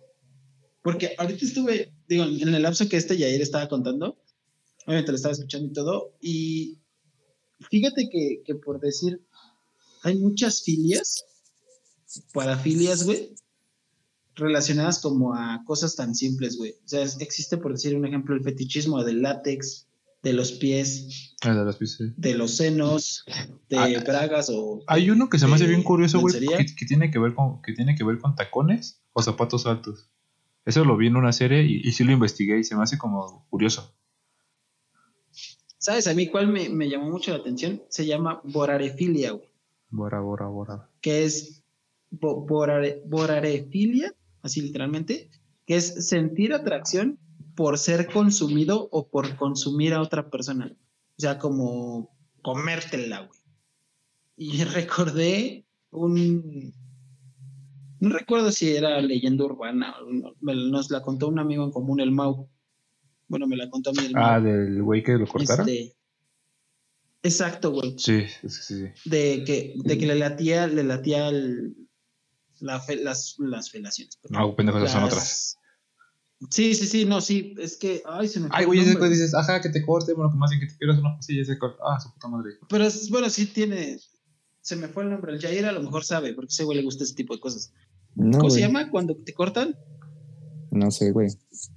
Porque 0.82 1.16
ahorita 1.18 1.46
estuve, 1.46 1.94
digo, 2.08 2.26
en 2.26 2.54
el 2.54 2.62
lapso 2.62 2.88
que 2.88 2.98
este 2.98 3.18
Yair 3.18 3.42
estaba 3.42 3.68
contando, 3.68 4.18
obviamente 4.86 5.12
lo 5.12 5.16
estaba 5.16 5.34
escuchando 5.34 5.68
y 5.68 5.74
todo, 5.74 6.16
y 6.22 6.78
fíjate 7.60 8.08
que, 8.10 8.44
que 8.46 8.56
por 8.56 8.80
decir, 8.80 9.22
hay 10.04 10.16
muchas 10.18 10.62
filias, 10.62 11.26
parafilias, 12.34 13.04
güey, 13.04 13.34
relacionadas 14.36 15.00
como 15.00 15.34
a 15.34 15.64
cosas 15.66 15.96
tan 15.96 16.14
simples, 16.14 16.58
güey. 16.58 16.74
O 16.86 16.88
sea, 16.88 17.04
existe, 17.20 17.58
por 17.58 17.72
decir 17.72 17.96
un 17.96 18.06
ejemplo, 18.06 18.36
el 18.36 18.44
fetichismo 18.44 19.04
del 19.04 19.22
látex, 19.22 19.88
de 20.26 20.34
los 20.34 20.54
pies, 20.54 21.36
ah, 21.44 21.54
de 21.54 21.64
los 21.64 21.78
pies, 21.78 22.00
de 22.00 22.34
los 22.34 22.58
senos, 22.58 23.24
de 23.70 23.78
ah, 23.78 24.04
bragas 24.04 24.50
o 24.50 24.82
hay 24.88 25.12
uno 25.12 25.30
que 25.30 25.38
se 25.38 25.46
me 25.46 25.54
hace 25.54 25.68
bien 25.68 25.84
curioso, 25.84 26.20
güey, 26.20 26.34
que, 26.76 26.86
tiene 26.88 27.12
que 27.12 27.20
ver 27.20 27.36
con 27.36 27.62
que 27.62 27.74
tiene 27.74 27.96
que 27.96 28.04
ver 28.04 28.18
con 28.18 28.36
tacones 28.36 29.04
o 29.14 29.22
zapatos 29.22 29.68
altos. 29.68 30.10
Eso 30.66 30.84
lo 30.84 30.98
vi 30.98 31.08
en 31.08 31.16
una 31.16 31.32
serie 31.32 31.62
y, 31.62 31.92
sí 31.92 32.04
lo 32.04 32.12
investigué 32.12 32.58
y 32.58 32.64
se 32.64 32.76
me 32.76 32.82
hace 32.82 32.98
como 32.98 33.46
curioso. 33.52 33.96
¿Sabes 35.78 36.08
a 36.08 36.16
mí 36.16 36.26
cuál 36.26 36.48
me, 36.48 36.90
llamó 36.90 37.12
mucho 37.12 37.30
la 37.30 37.38
atención? 37.38 37.84
Se 37.90 38.08
llama 38.08 38.42
borarefilia, 38.44 39.34
güey. 39.34 39.48
Bora, 39.92 40.22
bora, 40.22 40.48
bora. 40.48 40.90
Que 41.02 41.24
es 41.24 41.64
borarefilia, 42.10 44.12
así 44.42 44.62
literalmente, 44.62 45.30
que 45.68 45.76
es 45.76 46.08
sentir 46.08 46.56
atracción 46.56 47.20
por 47.56 47.78
ser 47.78 48.12
consumido 48.12 48.90
o 48.92 49.10
por 49.10 49.36
consumir 49.38 49.94
a 49.94 50.02
otra 50.02 50.30
persona. 50.30 50.72
O 51.18 51.22
sea, 51.22 51.40
como 51.40 52.16
comértela, 52.42 53.22
güey. 53.22 53.40
Y 54.38 54.64
recordé 54.64 55.66
un... 55.92 56.74
No 58.00 58.10
recuerdo 58.10 58.52
si 58.52 58.76
era 58.76 59.02
leyenda 59.02 59.46
urbana, 59.46 59.96
nos 60.42 60.92
la 60.92 61.02
contó 61.02 61.30
un 61.30 61.40
amigo 61.40 61.64
en 61.64 61.72
común, 61.72 62.02
el 62.02 62.12
Mau. 62.12 62.50
Bueno, 63.28 63.48
me 63.48 63.56
la 63.56 63.70
contó 63.70 63.92
el 63.92 64.12
Mau. 64.12 64.24
Ah, 64.24 64.40
del 64.40 64.84
güey 64.84 65.02
que 65.02 65.14
lo 65.14 65.26
cortaron. 65.26 65.68
Este, 65.68 65.96
exacto, 67.24 67.72
güey. 67.72 67.96
Sí, 67.98 68.26
sí, 68.28 68.50
sí. 68.50 68.86
De 69.06 69.44
que, 69.46 69.76
de 69.78 69.98
que 69.98 70.06
le 70.06 70.16
latía, 70.16 70.68
le 70.68 70.84
latía 70.84 71.32
las, 72.60 73.36
las 73.40 73.72
felaciones. 73.72 74.20
No, 74.30 74.56
pendejos, 74.56 74.92
son 74.92 75.06
otras. 75.06 75.58
Sí, 76.50 76.76
sí, 76.76 76.86
sí, 76.86 77.06
no, 77.06 77.22
sí, 77.22 77.56
es 77.58 77.78
que, 77.78 78.04
ay, 78.06 78.28
se 78.28 78.40
me 78.42 78.50
Ay, 78.52 78.66
güey, 78.66 78.84
después 78.84 79.10
dices, 79.10 79.34
ajá, 79.34 79.62
que 79.62 79.70
te 79.70 79.86
corte, 79.86 80.14
bueno, 80.14 80.32
que 80.32 80.38
más 80.38 80.50
bien 80.50 80.60
que 80.60 80.68
te 80.68 80.78
quieras 80.78 81.00
una 81.00 81.16
pasilla, 81.16 81.46
se 81.46 81.58
corta, 81.58 81.82
ah, 81.88 82.00
su 82.00 82.12
puta 82.12 82.28
madre. 82.28 82.56
Pero 82.68 82.84
es, 82.84 83.10
bueno, 83.10 83.30
sí 83.30 83.46
tiene, 83.48 83.98
se 84.62 84.76
me 84.76 84.90
fue 84.90 85.04
el 85.04 85.12
nombre, 85.12 85.34
el 85.34 85.42
Jair 85.42 85.66
a 85.66 85.72
lo 85.72 85.82
mejor 85.82 86.04
sabe, 86.04 86.34
porque 86.34 86.52
ese 86.52 86.66
güey 86.66 86.78
le 86.78 86.84
gusta 86.84 87.06
ese 87.06 87.16
tipo 87.16 87.34
de 87.34 87.40
cosas. 87.40 87.72
¿Cómo 88.16 88.50
se 88.50 88.60
llama 88.60 88.90
cuando 88.90 89.16
te 89.16 89.34
cortan? 89.34 89.76
No 90.72 90.92
sé, 90.92 91.12
güey. 91.12 91.30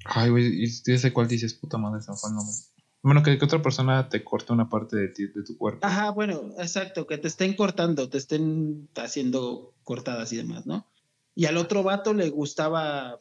Ay, 0.04 0.30
güey, 0.30 0.62
y 0.62 0.68
sé 0.68 1.12
cuál 1.12 1.28
dices, 1.28 1.54
puta 1.54 1.78
madre, 1.78 2.02
se 2.02 2.10
me 2.10 2.16
fue 2.16 2.30
el 2.30 2.36
nombre. 2.36 2.54
Bueno, 3.02 3.22
que, 3.22 3.38
que 3.38 3.44
otra 3.44 3.62
persona 3.62 4.08
te 4.08 4.24
corte 4.24 4.52
una 4.52 4.68
parte 4.68 4.96
de 4.96 5.08
ti, 5.08 5.26
de 5.28 5.44
tu 5.44 5.56
cuerpo. 5.56 5.86
Ajá, 5.86 6.10
bueno, 6.10 6.52
exacto, 6.58 7.06
que 7.06 7.16
te 7.16 7.28
estén 7.28 7.54
cortando, 7.54 8.08
te 8.08 8.18
estén 8.18 8.88
haciendo 8.96 9.74
cortadas 9.84 10.32
y 10.32 10.36
demás, 10.36 10.66
¿no? 10.66 10.84
Y 11.36 11.46
al 11.46 11.56
otro 11.56 11.84
vato 11.84 12.12
le 12.12 12.28
gustaba 12.30 13.18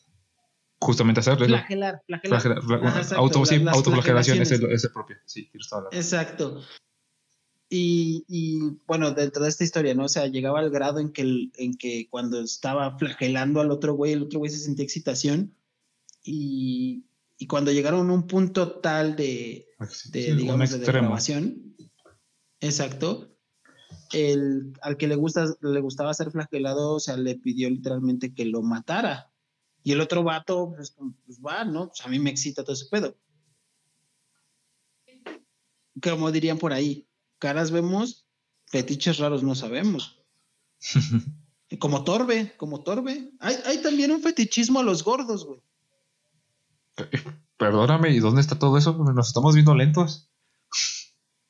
Justamente 0.79 1.19
hacerlo. 1.21 1.45
flagelar, 1.47 2.03
flagelar. 2.05 2.41
flagelar- 2.61 2.85
Ajá, 2.87 3.15
auto, 3.15 3.45
sí, 3.45 3.57
las 3.59 3.75
autoflagelación 3.75 4.41
es 4.41 4.51
el, 4.51 4.71
es 4.71 4.83
el 4.83 4.91
propio. 4.91 5.15
Sí, 5.25 5.47
tienes 5.49 5.67
toda 5.69 5.83
la. 5.91 5.97
Exacto. 5.97 6.61
Y, 7.69 8.23
y, 8.29 8.59
bueno, 8.87 9.11
dentro 9.11 9.43
de 9.43 9.49
esta 9.49 9.63
historia, 9.63 9.93
¿no? 9.93 10.05
O 10.05 10.09
sea, 10.09 10.27
llegaba 10.27 10.59
al 10.59 10.69
grado 10.69 10.99
en 10.99 11.11
que, 11.11 11.21
el- 11.23 11.51
en 11.57 11.75
que 11.75 12.07
cuando 12.09 12.39
estaba 12.41 12.97
flagelando 12.97 13.59
al 13.59 13.71
otro 13.71 13.93
güey, 13.95 14.13
el 14.13 14.23
otro 14.23 14.39
güey 14.39 14.51
se 14.51 14.59
sentía 14.59 14.85
excitación. 14.85 15.53
Y, 16.23 17.03
y 17.37 17.47
cuando 17.47 17.71
llegaron 17.71 18.09
a 18.09 18.13
un 18.13 18.27
punto 18.27 18.73
tal 18.79 19.15
de, 19.15 19.67
Sí, 19.89 20.11
de 20.11 20.31
un 20.33 20.37
digamos, 20.37 20.69
de 20.69 20.75
extremo. 20.77 20.97
depravación, 20.99 21.75
exacto, 22.59 23.35
el, 24.13 24.73
al 24.81 24.97
que 24.97 25.07
le, 25.07 25.15
gusta, 25.15 25.45
le 25.61 25.79
gustaba 25.81 26.13
ser 26.13 26.31
flagelado, 26.31 26.93
o 26.95 26.99
sea, 26.99 27.17
le 27.17 27.35
pidió 27.35 27.69
literalmente 27.69 28.33
que 28.33 28.45
lo 28.45 28.61
matara. 28.61 29.31
Y 29.87 29.93
el 29.93 30.01
otro 30.01 30.21
vato, 30.21 30.73
pues, 30.75 30.93
pues 31.25 31.39
va, 31.39 31.63
¿no? 31.63 31.87
Pues 31.87 32.05
a 32.05 32.09
mí 32.09 32.19
me 32.19 32.29
excita 32.29 32.61
todo 32.61 32.73
ese 32.73 32.87
pedo. 32.91 33.15
Como 36.03 36.29
dirían 36.29 36.57
por 36.57 36.73
ahí, 36.73 37.07
caras 37.39 37.71
vemos, 37.71 38.27
fetiches 38.65 39.17
raros 39.17 39.43
no 39.43 39.55
sabemos. 39.55 40.21
Como 41.79 42.03
Torbe, 42.03 42.53
como 42.57 42.83
Torbe. 42.83 43.31
Hay, 43.39 43.55
hay 43.65 43.81
también 43.81 44.11
un 44.11 44.21
fetichismo 44.21 44.79
a 44.79 44.83
los 44.83 45.03
gordos, 45.03 45.45
güey. 45.45 45.61
Perdóname, 47.57 48.11
¿y 48.11 48.19
dónde 48.19 48.41
está 48.41 48.57
todo 48.57 48.77
eso? 48.77 48.93
Nos 48.93 49.27
estamos 49.27 49.53
viendo 49.53 49.75
lentos. 49.75 50.29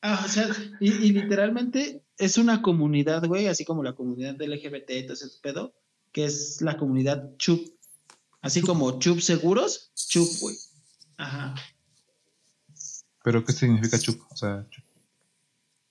Ah, 0.01 0.23
o 0.25 0.27
sea, 0.27 0.47
y, 0.79 0.91
y 0.91 1.11
literalmente 1.11 2.03
es 2.17 2.37
una 2.37 2.63
comunidad, 2.63 3.25
güey, 3.27 3.47
así 3.47 3.63
como 3.63 3.83
la 3.83 3.93
comunidad 3.93 4.35
del 4.35 4.53
LGBT 4.53 4.89
y 4.89 5.03
todo 5.03 5.13
ese 5.13 5.27
pedo, 5.41 5.75
que 6.11 6.25
es 6.25 6.61
la 6.61 6.77
comunidad 6.77 7.37
chup. 7.37 7.76
Así 8.47 8.61
como 8.61 8.97
chup 8.99 9.19
seguros, 9.19 9.91
chup, 9.93 10.27
güey. 10.39 10.55
Ajá. 11.17 11.53
¿Pero 13.23 13.43
qué 13.43 13.51
significa 13.51 13.99
chup? 13.99 14.21
O 14.31 14.37
sea, 14.37 14.65
chup. 14.69 14.85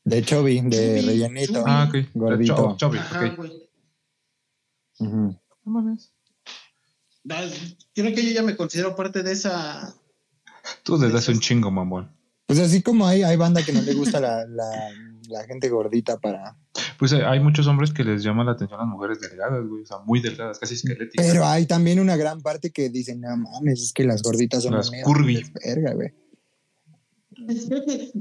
De 0.04 0.22
Chovy, 0.24 0.61
de 0.62 0.70
Chubby, 0.70 1.00
rellenito. 1.07 1.52
chubby. 1.52 1.64
Ah, 1.66 1.86
ok. 1.88 1.96
Gordito. 2.14 2.54
Chau- 2.57 2.76
chubby, 2.78 2.98
Ajá, 2.98 3.26
ok. 3.26 3.36
güey. 3.36 3.70
Ujú. 5.00 5.16
No 5.64 5.72
mames. 5.72 6.12
Ah, 7.28 7.44
Creo 7.94 8.14
que 8.14 8.24
yo 8.24 8.30
ya 8.30 8.42
me 8.42 8.57
considero 8.57 8.96
parte 8.96 9.22
de 9.22 9.32
esa. 9.32 9.94
Tú 10.82 10.96
desde 10.96 11.18
hace 11.18 11.32
un 11.32 11.40
chingo, 11.40 11.70
mamón. 11.70 12.11
Pues 12.46 12.59
así 12.61 12.80
como 12.82 13.07
hay, 13.07 13.22
hay 13.22 13.36
banda 13.36 13.62
que 13.64 13.72
no 13.72 13.82
le 13.82 13.92
gusta 13.92 14.18
la, 14.20 14.46
la, 14.46 14.70
la 15.28 15.44
gente 15.44 15.68
gordita 15.68 16.18
para... 16.18 16.57
Pues 16.99 17.12
eh, 17.12 17.24
hay 17.24 17.40
muchos 17.40 17.66
hombres 17.66 17.92
que 17.92 18.05
les 18.05 18.22
llama 18.22 18.44
la 18.44 18.53
atención 18.53 18.78
las 18.78 18.88
mujeres 18.88 19.20
delgadas, 19.20 19.66
güey. 19.66 19.82
O 19.82 19.86
sea, 19.86 19.99
muy 20.05 20.20
delgadas, 20.20 20.59
casi 20.59 20.74
esqueléticas. 20.74 21.26
Pero 21.26 21.44
hay 21.47 21.66
también 21.66 22.01
una 22.01 22.16
gran 22.16 22.40
parte 22.40 22.70
que 22.70 22.88
dicen, 22.88 23.20
no 23.20 23.36
mames, 23.36 23.82
es 23.82 23.92
que 23.92 24.05
las 24.05 24.22
gorditas 24.22 24.62
son 24.62 24.74
Las 24.74 24.90
curvy. 25.05 25.44
Verga, 25.64 25.94
güey. 25.94 26.12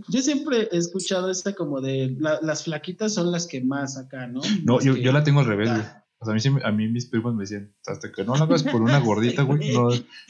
Yo 0.09 0.21
siempre 0.21 0.67
he 0.71 0.77
escuchado 0.77 1.31
esta 1.31 1.53
como 1.53 1.79
de 1.81 2.15
la- 2.19 2.39
las 2.41 2.63
flaquitas 2.63 3.13
son 3.13 3.31
las 3.31 3.47
que 3.47 3.61
más 3.61 3.97
acá, 3.97 4.27
¿no? 4.27 4.41
No, 4.63 4.81
yo, 4.81 4.95
que- 4.95 5.01
yo 5.01 5.11
la 5.11 5.23
tengo 5.23 5.39
al 5.39 5.45
revés, 5.45 5.69
güey. 5.69 5.81
Ah. 5.81 6.01
O 6.19 6.25
sea, 6.25 6.31
a 6.31 6.35
mí, 6.35 6.39
sí 6.41 6.49
me- 6.49 6.63
a 6.63 6.71
mí 6.71 6.87
mis 6.87 7.05
primos 7.05 7.33
me 7.35 7.43
decían, 7.43 7.73
hasta 7.85 8.11
que 8.11 8.23
no 8.23 8.35
lo 8.35 8.43
hagas 8.43 8.63
por 8.63 8.81
una 8.81 8.99
gordita, 8.99 9.43
güey, 9.43 9.73
no, 9.73 9.89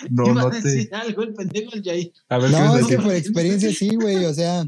no, 0.09 0.25
a 0.39 0.43
no 0.43 0.49
decir 0.49 0.89
te... 0.89 0.95
algo 0.95 1.23
el 1.23 1.33
pendejo 1.33 1.73
el 1.73 1.83
Jair. 1.83 2.11
A 2.29 2.37
ver, 2.37 2.51
¿qué 2.51 2.57
No, 2.57 2.73
a 2.73 2.79
es 2.79 2.87
que 2.87 2.97
por 2.97 3.13
experiencia 3.13 3.71
sí, 3.73 3.95
güey, 3.95 4.25
o 4.25 4.33
sea, 4.33 4.65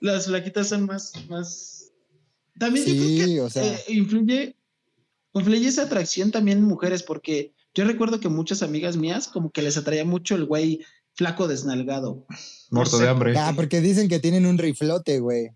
Las 0.00 0.26
flaquitas 0.26 0.68
son 0.68 0.86
más, 0.86 1.12
más. 1.28 1.75
También 2.58 2.86
yo 2.86 2.94
creo 2.94 3.26
que 3.26 3.40
o 3.40 3.50
sea. 3.50 3.64
eh, 3.64 3.84
influye, 3.88 4.56
influye 5.34 5.68
esa 5.68 5.82
atracción 5.82 6.30
también 6.30 6.58
en 6.58 6.64
mujeres, 6.64 7.02
porque 7.02 7.54
yo 7.74 7.84
recuerdo 7.84 8.20
que 8.20 8.28
muchas 8.28 8.62
amigas 8.62 8.96
mías 8.96 9.28
como 9.28 9.50
que 9.50 9.62
les 9.62 9.76
atraía 9.76 10.04
mucho 10.04 10.34
el 10.34 10.46
güey 10.46 10.84
flaco 11.14 11.48
desnalgado. 11.48 12.26
Muerto 12.70 12.92
no 12.92 12.98
sé. 12.98 13.04
de 13.04 13.08
hambre. 13.08 13.38
ah, 13.38 13.52
porque 13.54 13.80
dicen 13.80 14.08
que 14.08 14.18
tienen 14.18 14.46
un 14.46 14.58
riflote, 14.58 15.20
güey. 15.20 15.50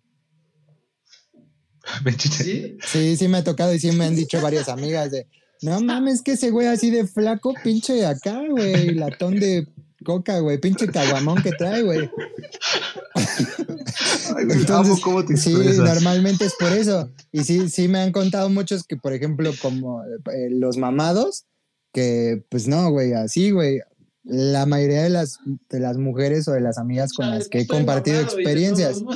¿Sí? 2.19 2.77
Sí, 2.85 3.17
sí 3.17 3.29
me 3.29 3.39
ha 3.39 3.45
tocado 3.45 3.75
y 3.75 3.79
sí 3.79 3.91
me 3.93 4.05
han 4.05 4.17
dicho 4.17 4.41
varias 4.41 4.69
amigas 4.69 5.11
de, 5.11 5.27
no 5.63 5.81
mames, 5.81 6.23
que 6.23 6.33
ese 6.33 6.51
güey 6.51 6.67
así 6.67 6.91
de 6.91 7.07
flaco, 7.07 7.55
pinche 7.63 8.07
acá, 8.07 8.43
güey, 8.49 8.95
latón 8.95 9.39
de 9.39 9.67
coca, 10.05 10.39
güey, 10.41 10.59
pinche 10.59 10.87
caguamón 10.89 11.43
que 11.43 11.53
trae, 11.53 11.83
güey. 11.83 12.11
Ay, 14.37 14.45
güey, 14.45 14.59
Entonces, 14.59 15.01
cómo 15.01 15.25
te 15.25 15.37
Sí, 15.37 15.53
normalmente 15.53 16.45
es 16.45 16.55
por 16.59 16.73
eso. 16.73 17.11
Y 17.33 17.45
sí, 17.45 17.69
sí 17.69 17.89
me 17.89 18.01
han 18.01 18.13
contado 18.13 18.49
muchos 18.51 18.85
que, 18.85 18.97
por 18.97 19.13
ejemplo, 19.13 19.51
como 19.61 20.03
eh, 20.05 20.49
los 20.51 20.77
mamados, 20.77 21.45
que 21.93 22.45
pues 22.49 22.69
no, 22.69 22.91
güey, 22.91 23.13
así, 23.13 23.51
güey. 23.51 23.81
La 24.23 24.67
mayoría 24.67 25.03
de 25.03 25.11
las, 25.11 25.39
de 25.71 25.81
las 25.81 25.97
mujeres 25.97 26.47
o 26.47 26.53
de 26.53 26.61
las 26.61 26.79
amigas 26.79 27.13
con 27.13 27.31
las 27.31 27.49
que 27.49 27.61
he 27.61 27.67
compartido 27.67 28.21
experiencias. 28.21 29.03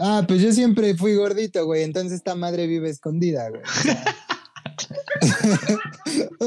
Ah, 0.00 0.22
pues 0.28 0.40
yo 0.40 0.52
siempre 0.52 0.94
fui 0.94 1.16
gordito, 1.16 1.66
güey. 1.66 1.82
Entonces 1.82 2.12
esta 2.12 2.36
madre 2.36 2.68
vive 2.68 2.88
escondida, 2.88 3.48
güey. 3.48 3.62
O 3.62 3.64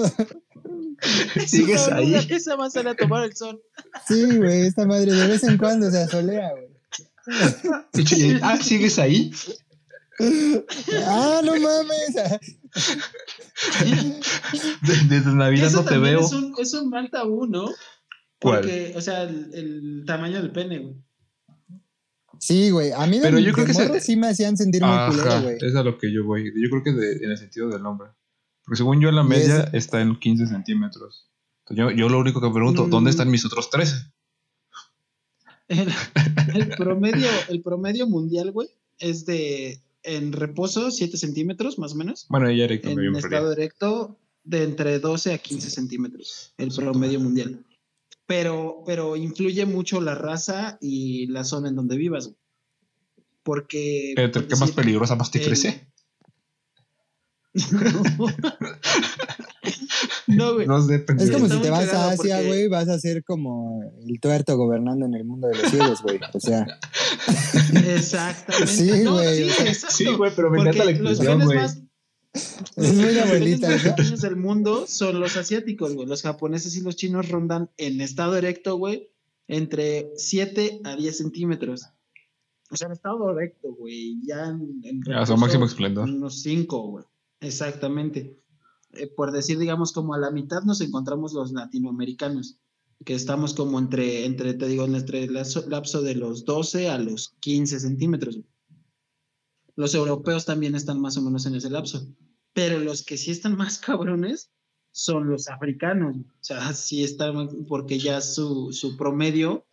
sea, 0.07 0.13
¿Sigues 1.47 1.87
No, 1.89 1.95
ahí? 1.97 2.15
Esa 2.29 2.55
va 2.55 2.67
a 2.67 2.95
tomar 2.95 3.25
el 3.25 3.35
sol. 3.35 3.61
sí, 4.07 4.37
güey, 4.37 4.67
esta 4.67 4.85
madre 4.85 5.11
de 5.13 5.27
vez 5.27 5.43
en 5.43 5.57
cuando 5.57 5.89
se 5.91 5.99
asolea, 6.03 6.51
güey. 6.51 6.67
Chiche, 7.95 8.39
Ah, 8.41 8.57
¿sigues 8.57 8.97
ahí? 8.99 9.31
Ah, 11.07 11.41
no 11.43 11.53
mames. 11.55 12.13
De- 14.81 15.15
Desde 15.15 15.31
Navidad 15.33 15.67
Eso 15.67 15.83
no 15.83 15.89
te 15.89 15.97
veo. 15.97 16.19
Es 16.21 16.31
un, 16.33 16.53
es 16.57 16.73
un 16.73 16.89
mal 16.89 17.09
tabú, 17.09 17.47
¿no? 17.47 17.65
¿Cuál? 18.39 18.61
Porque, 18.61 18.93
o 18.95 19.01
sea, 19.01 19.23
el, 19.23 19.51
el 19.53 20.03
tamaño 20.05 20.41
del 20.41 20.51
pene, 20.51 20.79
güey. 20.79 20.95
Sí, 22.39 22.71
güey. 22.71 22.91
A 22.91 23.05
mí 23.05 23.17
de, 23.19 23.23
Pero 23.23 23.37
yo 23.39 23.53
creo 23.53 23.65
de 23.67 23.73
que 23.73 23.77
se- 23.77 23.99
sí 24.01 24.15
me 24.15 24.27
hacían 24.27 24.57
sentir 24.57 24.81
muy 24.83 24.97
culero, 25.09 25.41
güey. 25.43 25.57
es 25.61 25.75
a 25.75 25.83
lo 25.83 25.97
que 25.99 26.11
yo 26.11 26.23
voy. 26.25 26.45
Yo 26.45 26.69
creo 26.69 26.83
que 26.83 26.91
de- 26.93 27.23
en 27.23 27.31
el 27.31 27.37
sentido 27.37 27.69
del 27.69 27.83
nombre. 27.83 28.09
Porque 28.71 28.77
según 28.77 29.01
yo, 29.01 29.11
la 29.11 29.21
media 29.25 29.63
es- 29.63 29.73
está 29.73 29.99
en 29.99 30.15
15 30.17 30.47
centímetros. 30.47 31.27
Entonces, 31.67 31.77
yo, 31.77 31.91
yo 31.91 32.07
lo 32.07 32.19
único 32.19 32.39
que 32.39 32.49
pregunto, 32.49 32.87
Mm. 32.87 32.89
¿dónde 32.89 33.09
están 33.09 33.29
mis 33.29 33.43
otros 33.43 33.69
13? 33.69 33.97
El, 35.67 35.89
el 36.55 36.69
promedio, 36.77 37.27
el 37.49 37.61
promedio 37.61 38.07
mundial, 38.07 38.51
güey, 38.51 38.69
es 38.97 39.25
de 39.25 39.81
en 40.03 40.31
reposo 40.31 40.89
7 40.89 41.17
centímetros, 41.17 41.79
más 41.79 41.91
o 41.91 41.95
menos. 41.95 42.27
Bueno, 42.29 42.45
como 42.45 42.55
yo 43.01 43.09
En 43.09 43.15
estado 43.17 43.51
erecto, 43.51 44.17
de 44.45 44.63
entre 44.63 44.99
12 44.99 45.33
a 45.33 45.37
15 45.37 45.69
centímetros, 45.69 46.53
el 46.57 46.73
promedio 46.73 47.19
mundial. 47.19 47.65
Pero, 48.25 48.83
pero 48.85 49.17
influye 49.17 49.65
mucho 49.65 49.99
la 49.99 50.15
raza 50.15 50.77
y 50.79 51.27
la 51.27 51.43
zona 51.43 51.67
en 51.67 51.75
donde 51.75 51.97
vivas, 51.97 52.27
güey. 52.27 52.37
Porque. 53.43 54.13
Por 54.15 54.47
¿Qué 54.47 54.55
más 54.55 54.71
peligrosa 54.71 55.17
más 55.17 55.29
te 55.29 55.39
el- 55.39 55.45
crece? 55.45 55.87
no, 60.27 60.53
güey. 60.55 60.67
No 60.67 60.81
sé, 60.81 60.95
Es 60.95 61.05
como 61.31 61.45
Está 61.45 61.57
si 61.57 61.61
te 61.61 61.69
vas 61.69 61.93
a 61.93 62.09
Asia, 62.11 62.35
porque- 62.37 62.47
güey, 62.47 62.67
vas 62.67 62.89
a 62.89 62.99
ser 62.99 63.23
como 63.23 63.81
el 64.07 64.19
tuerto 64.19 64.57
gobernando 64.57 65.05
en 65.05 65.13
el 65.15 65.25
mundo 65.25 65.47
de 65.47 65.57
los 65.57 65.71
ciegos, 65.71 66.01
güey. 66.01 66.19
O 66.33 66.39
sea, 66.39 66.65
Exactamente. 67.95 68.67
Sí, 68.67 68.91
No, 69.03 69.13
güey. 69.13 69.49
sí, 69.49 69.61
exacto. 69.63 69.95
Sí, 69.95 70.05
güey, 70.13 70.31
pero 70.35 70.49
me 70.49 70.57
Porque 70.57 70.69
encanta 70.71 70.91
la 70.91 70.99
los 70.99 71.11
expresión, 71.19 71.45
güey. 71.45 71.57
más 71.57 71.77
es 72.33 72.93
muy 72.93 73.13
Los 73.13 73.25
abuelita, 73.25 73.67
pequeños 73.95 74.21
del 74.21 74.37
mundo 74.37 74.85
son 74.87 75.19
los 75.19 75.35
asiáticos, 75.35 75.93
güey. 75.95 76.07
Los 76.07 76.21
japoneses 76.21 76.75
y 76.77 76.81
los 76.81 76.95
chinos 76.95 77.27
rondan 77.29 77.69
en 77.77 77.99
estado 77.99 78.37
erecto, 78.37 78.77
güey, 78.77 79.09
entre 79.49 80.11
7 80.15 80.79
a 80.85 80.95
10 80.95 81.17
centímetros. 81.17 81.87
O 82.69 82.77
sea, 82.77 82.85
en 82.87 82.93
estado 82.93 83.29
erecto, 83.37 83.73
güey. 83.77 84.21
Ya 84.25 84.45
en, 84.45 84.79
en 84.83 85.13
A 85.13 85.25
su 85.25 85.35
máximo 85.35 85.65
esplendor. 85.65 86.05
Unos 86.05 86.41
5, 86.41 86.81
güey. 86.91 87.03
Exactamente. 87.41 88.39
Eh, 88.93 89.07
por 89.07 89.31
decir, 89.31 89.57
digamos, 89.57 89.91
como 89.91 90.13
a 90.13 90.19
la 90.19 90.31
mitad 90.31 90.63
nos 90.63 90.79
encontramos 90.81 91.33
los 91.33 91.51
latinoamericanos, 91.51 92.59
que 93.03 93.15
estamos 93.15 93.53
como 93.53 93.79
entre, 93.79 94.25
entre 94.25 94.53
te 94.53 94.67
digo, 94.67 94.85
entre 94.85 95.23
el 95.23 95.33
lapso, 95.33 96.01
de 96.01 96.15
los 96.15 96.45
12 96.45 96.89
a 96.89 96.97
los 96.99 97.35
15 97.39 97.79
centímetros. 97.79 98.39
Los 99.75 99.95
europeos 99.95 100.45
también 100.45 100.75
están 100.75 101.01
más 101.01 101.17
o 101.17 101.21
menos 101.21 101.45
en 101.45 101.55
ese 101.55 101.69
lapso. 101.69 102.07
Pero 102.53 102.79
los 102.79 103.03
que 103.03 103.17
sí 103.17 103.31
están 103.31 103.57
más 103.57 103.77
cabrones 103.79 104.51
son 104.91 105.29
los 105.29 105.47
africanos. 105.47 106.17
O 106.17 106.43
sea, 106.43 106.73
sí 106.73 107.03
están, 107.03 107.65
porque 107.67 107.97
ya 107.97 108.21
su, 108.21 108.71
su 108.71 108.97
promedio 108.97 109.65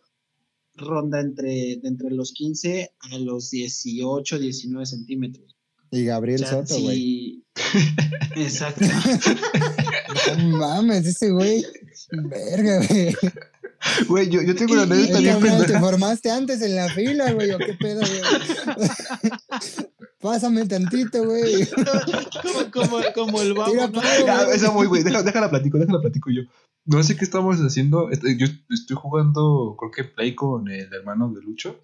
ronda 0.75 1.19
entre, 1.19 1.73
entre 1.73 2.09
los 2.09 2.31
15 2.31 2.95
a 2.99 3.17
los 3.19 3.51
18, 3.51 4.39
19 4.39 4.85
centímetros. 4.85 5.58
Y 5.91 6.05
Gabriel 6.05 6.45
Soto, 6.45 6.79
güey. 6.79 6.95
sí. 6.95 7.45
Exacto. 8.35 8.85
No 10.37 10.57
mames, 10.57 11.05
ese 11.05 11.31
güey. 11.31 11.65
Verga, 12.11 12.85
güey. 12.87 13.15
Güey, 14.07 14.29
yo, 14.29 14.41
yo 14.41 14.55
tengo 14.55 14.73
una 14.73 14.83
anécdota 14.83 15.19
bien 15.19 15.33
carnal, 15.39 15.57
te 15.59 15.63
pendeja. 15.63 15.79
formaste 15.79 16.31
antes 16.31 16.61
en 16.61 16.75
la 16.75 16.89
fila, 16.89 17.31
güey, 17.31 17.51
o 17.51 17.57
qué 17.57 17.73
pedo, 17.79 18.01
güey. 18.01 18.21
Pásame 20.21 20.65
tantito, 20.65 21.23
güey. 21.23 21.65
como, 21.65 22.71
como, 22.73 22.99
como 23.15 23.41
el 23.41 23.53
güey. 23.53 23.69
esa 24.53 24.71
muy, 24.71 24.87
güey. 24.87 25.03
Déjala, 25.03 25.23
déjala 25.23 25.49
platico, 25.49 25.77
déjala 25.77 26.01
platico 26.01 26.29
yo. 26.29 26.41
No 26.85 27.01
sé 27.03 27.15
qué 27.15 27.23
estamos 27.23 27.57
haciendo. 27.59 28.09
este, 28.11 28.35
Yo 28.37 28.47
estoy 28.69 28.97
jugando, 28.97 29.77
creo 29.79 29.91
que 29.91 30.03
Play 30.03 30.35
con 30.35 30.69
el 30.69 30.93
hermano 30.93 31.31
de 31.33 31.41
Lucho. 31.41 31.79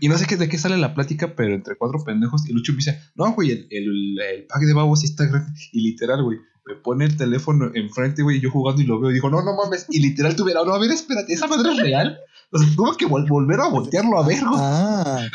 Y, 0.00 0.08
no 0.08 0.16
sé 0.16 0.26
qué, 0.26 0.36
de 0.36 0.48
qué 0.48 0.58
sale 0.58 0.78
la 0.78 0.94
plática, 0.94 1.34
pero 1.36 1.54
entre 1.54 1.76
cuatro 1.76 2.02
pendejos. 2.04 2.48
Y 2.48 2.52
Lucho 2.52 2.72
me 2.72 2.76
dice: 2.76 2.98
No, 3.14 3.32
güey, 3.34 3.50
el, 3.50 3.68
el, 3.70 4.18
el 4.20 4.46
pack 4.46 4.62
de 4.62 4.72
babos 4.74 5.04
está 5.04 5.26
grande. 5.26 5.52
Y 5.72 5.80
literal, 5.82 6.22
güey, 6.22 6.38
me 6.64 6.76
pone 6.76 7.04
el 7.04 7.16
teléfono 7.16 7.70
enfrente, 7.74 8.22
güey, 8.22 8.38
y 8.38 8.40
yo 8.40 8.50
jugando 8.50 8.80
y 8.82 8.86
lo 8.86 8.98
veo. 9.00 9.10
Y 9.10 9.14
digo: 9.14 9.28
No, 9.30 9.42
no 9.42 9.54
mames. 9.54 9.86
Y 9.90 10.00
literal 10.00 10.34
tuviera: 10.34 10.64
No, 10.64 10.72
a 10.74 10.78
ver, 10.78 10.90
espérate, 10.90 11.32
¿esa 11.32 11.46
madre 11.46 11.72
es 11.72 11.78
real? 11.78 12.18
O 12.52 12.58
sea, 12.58 12.68
tuve 12.76 12.96
que 12.96 13.06
vol- 13.06 13.28
volver 13.28 13.60
a 13.60 13.68
voltearlo 13.68 14.18
a 14.22 14.26
ver, 14.26 14.38
güey. 14.40 14.60
Ah, 14.62 15.26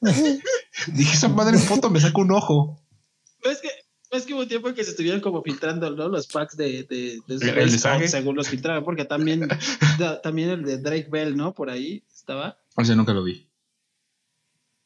Dije: 0.94 1.14
Esa 1.14 1.28
madre 1.28 1.56
en 1.56 1.62
foto 1.62 1.90
me 1.90 2.00
saca 2.00 2.20
un 2.20 2.32
ojo. 2.32 2.80
Es 3.42 3.60
que, 3.60 3.68
es 4.10 4.24
que 4.26 4.34
hubo 4.34 4.46
tiempo 4.46 4.72
que 4.74 4.84
se 4.84 4.90
estuvieron 4.90 5.20
como 5.20 5.42
filtrando, 5.42 5.90
¿no? 5.90 6.08
Los 6.08 6.26
packs 6.26 6.56
de, 6.56 6.84
de, 6.84 7.20
según 8.08 8.36
los 8.36 8.48
filtraron, 8.48 8.84
porque 8.84 9.04
también, 9.04 9.46
da- 9.98 10.20
también 10.20 10.50
el 10.50 10.62
de 10.64 10.78
Drake 10.78 11.08
Bell, 11.10 11.36
¿no? 11.36 11.54
Por 11.54 11.70
ahí 11.70 12.04
estaba. 12.14 12.58
O 12.80 12.84
sea, 12.84 12.96
nunca 12.96 13.12
lo 13.12 13.22
vi. 13.22 13.48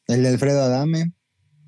el 0.07 0.23
de 0.23 0.29
Alfredo 0.29 0.61
Adame. 0.63 1.13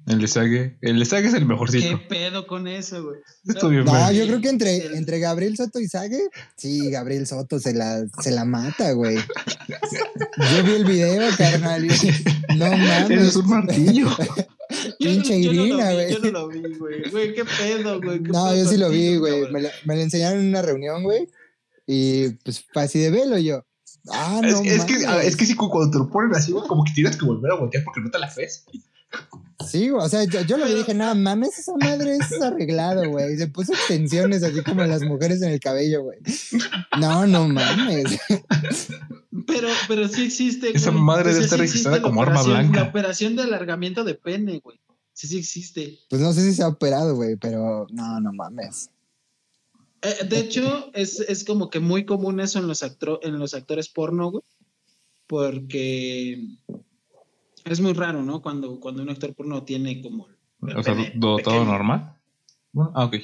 El 0.08 0.22
de 0.22 0.28
Sage. 0.30 0.78
El 0.82 1.00
de 1.00 1.06
Sage 1.06 1.28
es 1.28 1.34
el 1.34 1.40
¿Qué 1.40 1.46
mejorcito. 1.46 2.00
pedo 2.08 2.48
con 2.48 2.66
eso, 2.68 3.04
güey? 3.04 3.20
Esto 3.46 3.68
bien 3.68 3.84
No, 3.84 4.12
yo 4.14 4.26
creo 4.26 4.40
que 4.40 4.48
entre, 4.50 4.96
entre 4.98 5.20
Gabriel 5.20 5.58
Soto 5.58 5.80
y 5.82 5.88
Sague, 5.90 6.30
sí, 6.56 6.90
Gabriel 6.90 7.28
Soto 7.28 7.60
se 7.60 7.74
la, 7.74 8.06
se 8.22 8.32
la 8.32 8.46
mata, 8.46 8.94
güey. 8.94 9.18
Yo 9.18 10.64
vi 10.64 10.72
el 10.76 10.86
video, 10.86 11.30
carnal. 11.38 11.86
y- 11.86 12.56
No 12.58 12.70
mames. 12.78 13.36
un 13.36 13.48
martillo. 13.50 14.08
Pinche 15.00 15.34
no 15.40 15.52
Irina, 15.54 15.92
güey. 15.94 16.14
yo 16.14 16.20
no 16.20 16.32
lo 16.32 16.48
vi, 16.48 16.62
güey. 16.78 17.10
Güey, 17.12 17.34
qué 17.34 17.44
pedo, 17.44 18.02
güey. 18.02 18.24
qué 18.24 18.30
No, 18.30 18.46
pedo 18.46 18.64
yo 18.64 18.70
sí 18.70 18.78
lo 18.78 18.90
vi, 18.90 19.18
güey. 19.18 19.52
me 19.52 19.96
lo 19.96 20.02
enseñaron 20.02 20.40
en 20.40 20.48
una 20.50 20.62
reunión, 20.62 21.04
güey. 21.04 21.28
Y 21.86 22.30
pues 22.46 22.64
fue 22.72 22.84
así 22.84 23.00
de 23.00 23.12
velo 23.12 23.38
yo. 23.38 23.66
Ah, 24.12 24.40
no 24.42 24.48
es, 24.48 24.60
es 24.62 24.86
que, 24.86 24.96
es 25.24 25.36
que 25.36 25.46
sí, 25.46 25.56
cuando 25.56 25.92
te 25.92 25.98
lo 25.98 26.10
ponen 26.10 26.36
así, 26.36 26.52
güey, 26.52 26.68
como 26.68 26.84
que 26.84 26.94
tienes 26.94 27.18
que 27.18 27.26
volver 27.26 27.52
a 27.52 27.56
voltear 27.56 27.84
porque 27.84 28.02
no 28.02 28.10
te 28.10 28.20
la 28.20 28.34
crees. 28.34 28.66
Sí, 29.66 29.90
güey, 29.90 30.06
o 30.06 30.10
sea, 30.10 30.24
yo, 30.26 30.42
yo 30.42 30.58
lo 30.58 30.66
vi 30.66 30.72
y 30.72 30.76
dije, 30.76 30.94
no 30.94 31.14
mames, 31.16 31.58
esa 31.58 31.74
madre 31.78 32.18
es 32.18 32.42
arreglado, 32.42 33.10
güey. 33.10 33.38
Se 33.38 33.48
puso 33.48 33.74
extensiones 33.74 34.44
así 34.44 34.62
como 34.62 34.84
las 34.84 35.02
mujeres 35.02 35.42
en 35.42 35.52
el 35.52 35.60
cabello, 35.60 36.04
güey. 36.04 36.20
No, 37.00 37.26
no 37.26 37.48
mames. 37.48 38.20
Pero, 39.48 39.68
pero 39.88 40.08
sí 40.08 40.26
existe. 40.26 40.76
Esa 40.76 40.92
güey. 40.92 41.04
madre 41.04 41.32
debe 41.32 41.46
estar 41.46 41.60
registrada 41.60 42.02
como 42.02 42.22
arma 42.22 42.44
blanca. 42.44 42.82
La 42.82 42.90
operación 42.90 43.36
de 43.36 43.44
alargamiento 43.44 44.04
de 44.04 44.16
pene, 44.16 44.60
güey. 44.64 44.80
Sí, 45.14 45.28
sí 45.28 45.38
existe. 45.38 46.00
Pues 46.10 46.22
no 46.22 46.34
sé 46.34 46.42
si 46.42 46.54
se 46.54 46.64
ha 46.64 46.68
operado, 46.68 47.16
güey, 47.16 47.38
pero 47.38 47.88
no, 47.92 48.20
no 48.20 48.34
mames. 48.34 48.90
Eh, 50.02 50.26
de 50.28 50.40
hecho, 50.40 50.92
es, 50.94 51.20
es 51.20 51.44
como 51.44 51.70
que 51.70 51.80
muy 51.80 52.06
común 52.06 52.40
eso 52.40 52.60
en 52.60 52.68
los, 52.68 52.84
actro- 52.84 53.20
en 53.24 53.40
los 53.40 53.54
actores 53.54 53.90
porno, 53.90 54.32
güey. 54.32 54.44
Porque 55.28 56.40
es 57.66 57.80
muy 57.82 57.94
raro, 57.94 58.24
¿no? 58.24 58.42
Cuando, 58.42 58.80
cuando 58.80 59.02
un 59.04 59.10
actor 59.10 59.34
porno 59.36 59.64
tiene 59.64 60.02
como. 60.02 60.28
O 60.80 60.84
sea, 60.84 60.94
todo 61.44 61.66
normal. 61.66 62.18
Bueno, 62.72 62.92
ah, 62.96 63.06
ok. 63.06 63.16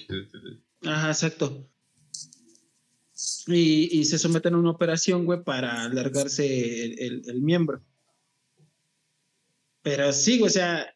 Ajá, 0.86 1.08
exacto. 1.10 1.70
Y, 3.48 4.00
y 4.00 4.06
se 4.06 4.18
someten 4.20 4.54
a 4.56 4.58
una 4.58 4.72
operación, 4.72 5.26
güey, 5.26 5.44
para 5.44 5.84
alargarse 5.84 6.86
el, 6.86 7.00
el- 7.00 7.22
el 7.30 7.42
miembro. 7.42 7.82
Pero 9.82 10.12
sí, 10.14 10.40
güey, 10.40 10.50
o 10.50 10.52
sea, 10.54 10.94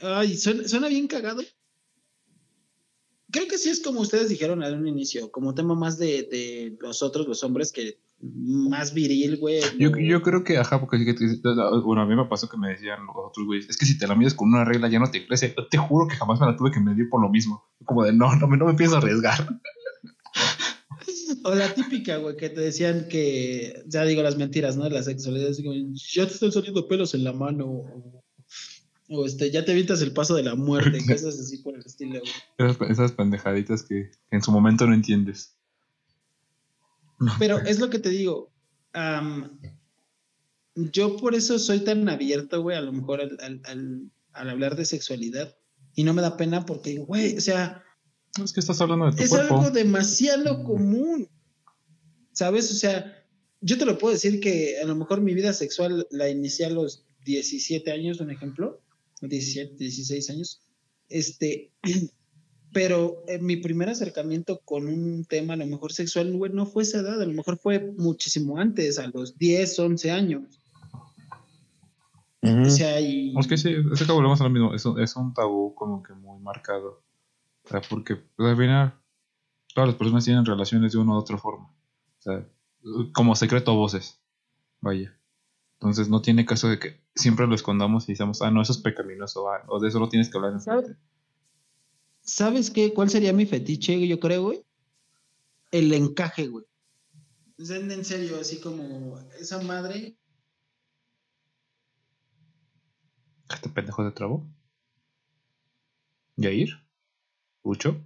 ay, 0.00 0.36
suena, 0.36 0.66
suena 0.66 0.88
bien 0.88 1.06
cagado. 1.06 1.42
Creo 3.34 3.48
que 3.48 3.58
sí 3.58 3.68
es 3.68 3.80
como 3.80 4.00
ustedes 4.00 4.28
dijeron 4.28 4.62
en 4.62 4.78
un 4.78 4.86
inicio, 4.86 5.32
como 5.32 5.54
tema 5.56 5.74
más 5.74 5.98
de, 5.98 6.22
de 6.30 6.78
nosotros, 6.80 7.26
los 7.26 7.42
hombres, 7.42 7.72
que 7.72 7.98
más 8.20 8.94
viril, 8.94 9.38
güey. 9.38 9.60
Yo, 9.80 9.90
yo 9.98 10.22
creo 10.22 10.44
que, 10.44 10.56
ajá, 10.56 10.78
porque 10.78 10.98
sí 10.98 11.04
que 11.04 11.14
te- 11.14 11.38
bueno, 11.84 12.02
a 12.02 12.06
mí 12.06 12.14
me 12.14 12.26
pasó 12.26 12.48
que 12.48 12.56
me 12.56 12.68
decían 12.68 13.04
los 13.06 13.16
otros 13.16 13.44
güeyes, 13.44 13.68
es 13.68 13.76
que 13.76 13.86
si 13.86 13.98
te 13.98 14.06
la 14.06 14.14
mides 14.14 14.34
con 14.34 14.48
una 14.50 14.64
regla 14.64 14.88
ya 14.88 15.00
no 15.00 15.10
te 15.10 15.26
crece. 15.26 15.52
Yo 15.58 15.66
te 15.66 15.78
juro 15.78 16.06
que 16.06 16.14
jamás 16.14 16.38
me 16.38 16.46
la 16.46 16.56
tuve 16.56 16.70
que 16.70 16.78
medir 16.78 17.08
por 17.10 17.20
lo 17.20 17.28
mismo. 17.28 17.64
Como 17.84 18.04
de, 18.04 18.12
no, 18.12 18.34
no 18.36 18.46
me, 18.46 18.56
no 18.56 18.66
me 18.66 18.74
pienso 18.74 18.98
arriesgar. 18.98 19.58
O 21.42 21.54
la 21.54 21.74
típica, 21.74 22.16
güey, 22.18 22.36
que 22.36 22.48
te 22.50 22.60
decían 22.60 23.06
que, 23.10 23.82
ya 23.86 24.04
digo 24.04 24.22
las 24.22 24.36
mentiras, 24.38 24.76
¿no? 24.76 24.88
La 24.88 25.02
sexualidad, 25.02 25.50
así 25.50 25.62
como, 25.64 25.74
ya 25.94 26.26
te 26.26 26.32
están 26.34 26.52
saliendo 26.52 26.86
pelos 26.88 27.14
en 27.14 27.24
la 27.24 27.32
mano, 27.32 27.82
o, 29.08 29.26
este, 29.26 29.50
ya 29.50 29.64
te 29.64 29.72
evitas 29.72 30.00
el 30.02 30.12
paso 30.12 30.34
de 30.34 30.42
la 30.42 30.54
muerte, 30.54 30.98
cosas 31.06 31.38
así 31.38 31.58
por 31.58 31.74
el 31.74 31.82
estilo. 31.84 32.20
Esas, 32.58 32.90
esas 32.90 33.12
pendejaditas 33.12 33.82
que, 33.82 34.10
en 34.30 34.42
su 34.42 34.50
momento 34.52 34.86
no 34.86 34.94
entiendes. 34.94 35.54
Pero 37.38 37.58
es 37.60 37.78
lo 37.78 37.90
que 37.90 37.98
te 37.98 38.08
digo, 38.10 38.52
am, 38.92 39.58
yo 40.74 41.16
por 41.16 41.34
eso 41.34 41.58
soy 41.58 41.80
tan 41.80 42.08
abierto, 42.08 42.60
güey, 42.62 42.76
a 42.76 42.80
lo 42.80 42.92
mejor 42.92 43.20
al, 43.20 43.36
al- 43.40 43.60
al- 43.64 44.10
al 44.32 44.50
hablar 44.50 44.74
de 44.76 44.84
sexualidad, 44.84 45.56
y 45.94 46.02
no 46.02 46.12
me 46.12 46.22
da 46.22 46.36
pena 46.36 46.66
porque 46.66 46.90
digo, 46.90 47.06
güey, 47.06 47.36
o 47.36 47.40
sea, 47.40 47.84
Es 48.42 48.52
que 48.52 48.58
estás 48.60 48.80
hablando 48.80 49.06
de 49.06 49.12
tu 49.16 49.22
es 49.22 49.30
cuerpo. 49.30 49.58
algo 49.58 49.70
demasiado 49.70 50.64
común. 50.64 51.28
¿Sabes? 52.32 52.68
O 52.72 52.74
sea, 52.74 53.24
yo 53.60 53.78
te 53.78 53.84
lo 53.84 53.96
puedo 53.96 54.12
decir 54.12 54.40
que 54.40 54.80
a 54.82 54.86
lo 54.86 54.96
mejor 54.96 55.20
mi 55.20 55.34
vida 55.34 55.52
sexual 55.52 56.04
la 56.10 56.28
inicié 56.28 56.66
a 56.66 56.70
los 56.70 57.06
17 57.24 57.92
años, 57.92 58.18
un 58.18 58.32
ejemplo, 58.32 58.82
17, 59.20 59.76
16 59.76 60.30
años. 60.30 60.60
Este, 61.08 61.72
pero 62.72 63.22
eh, 63.28 63.38
mi 63.38 63.56
primer 63.56 63.88
acercamiento 63.88 64.60
con 64.64 64.88
un 64.88 65.24
tema 65.24 65.54
a 65.54 65.56
lo 65.56 65.66
mejor 65.66 65.92
sexual, 65.92 66.38
no 66.52 66.66
fue 66.66 66.82
esa 66.82 66.98
edad, 66.98 67.20
a 67.22 67.26
lo 67.26 67.32
mejor 67.32 67.58
fue 67.58 67.92
muchísimo 67.96 68.58
antes, 68.58 68.98
a 68.98 69.06
los 69.08 69.38
10, 69.38 69.78
11 69.78 70.10
años. 70.10 70.60
O 72.42 72.68
sea, 72.68 73.00
y 73.00 73.34
Es 73.38 73.46
que 73.46 73.56
sí, 73.56 73.74
es 73.92 74.02
que 74.02 74.12
volvemos 74.12 74.40
a 74.40 74.44
lo 74.44 74.50
mismo. 74.50 74.74
Es 74.74 74.84
un, 74.84 75.00
es 75.00 75.16
un 75.16 75.32
tabú 75.32 75.74
como 75.74 76.02
que 76.02 76.12
muy 76.12 76.38
marcado. 76.40 77.02
O 77.64 77.68
sea, 77.68 77.80
porque 77.88 78.16
pues, 78.16 78.50
al 78.50 78.56
final 78.56 78.94
todas 79.74 79.88
las 79.88 79.96
personas 79.96 80.24
tienen 80.24 80.44
relaciones 80.44 80.92
de 80.92 80.98
una 80.98 81.12
u 81.12 81.16
otra 81.16 81.38
forma. 81.38 81.68
O 82.18 82.22
sea, 82.22 82.46
como 83.12 83.34
secreto 83.34 83.70
a 83.70 83.74
voces. 83.74 84.20
Vaya. 84.82 85.18
Entonces 85.74 86.10
no 86.10 86.20
tiene 86.20 86.44
caso 86.44 86.68
de 86.68 86.78
que 86.78 87.00
siempre 87.14 87.46
lo 87.46 87.54
escondamos 87.54 88.08
y 88.08 88.12
digamos, 88.12 88.42
ah, 88.42 88.50
no, 88.50 88.62
eso 88.62 88.72
es 88.72 88.78
pecaminoso, 88.78 89.48
ah, 89.50 89.64
o 89.68 89.80
de 89.80 89.88
eso 89.88 89.98
no 89.98 90.08
tienes 90.08 90.30
que 90.30 90.36
hablar 90.38 90.52
en 90.52 90.60
¿Sabes? 90.60 90.86
frente. 90.86 91.02
¿Sabes 92.20 92.70
qué? 92.70 92.92
¿Cuál 92.94 93.10
sería 93.10 93.32
mi 93.32 93.46
fetiche, 93.46 94.06
yo 94.06 94.18
creo, 94.18 94.44
güey? 94.44 94.64
El 95.70 95.92
encaje, 95.92 96.48
güey. 96.48 96.64
En 97.58 98.04
serio, 98.04 98.40
así 98.40 98.60
como 98.60 99.18
esa 99.38 99.60
madre. 99.62 100.16
Este 103.48 103.68
pendejo 103.68 104.04
de 104.04 104.10
trabo. 104.10 104.46
Yair. 106.36 106.70
Ucho. 107.62 108.02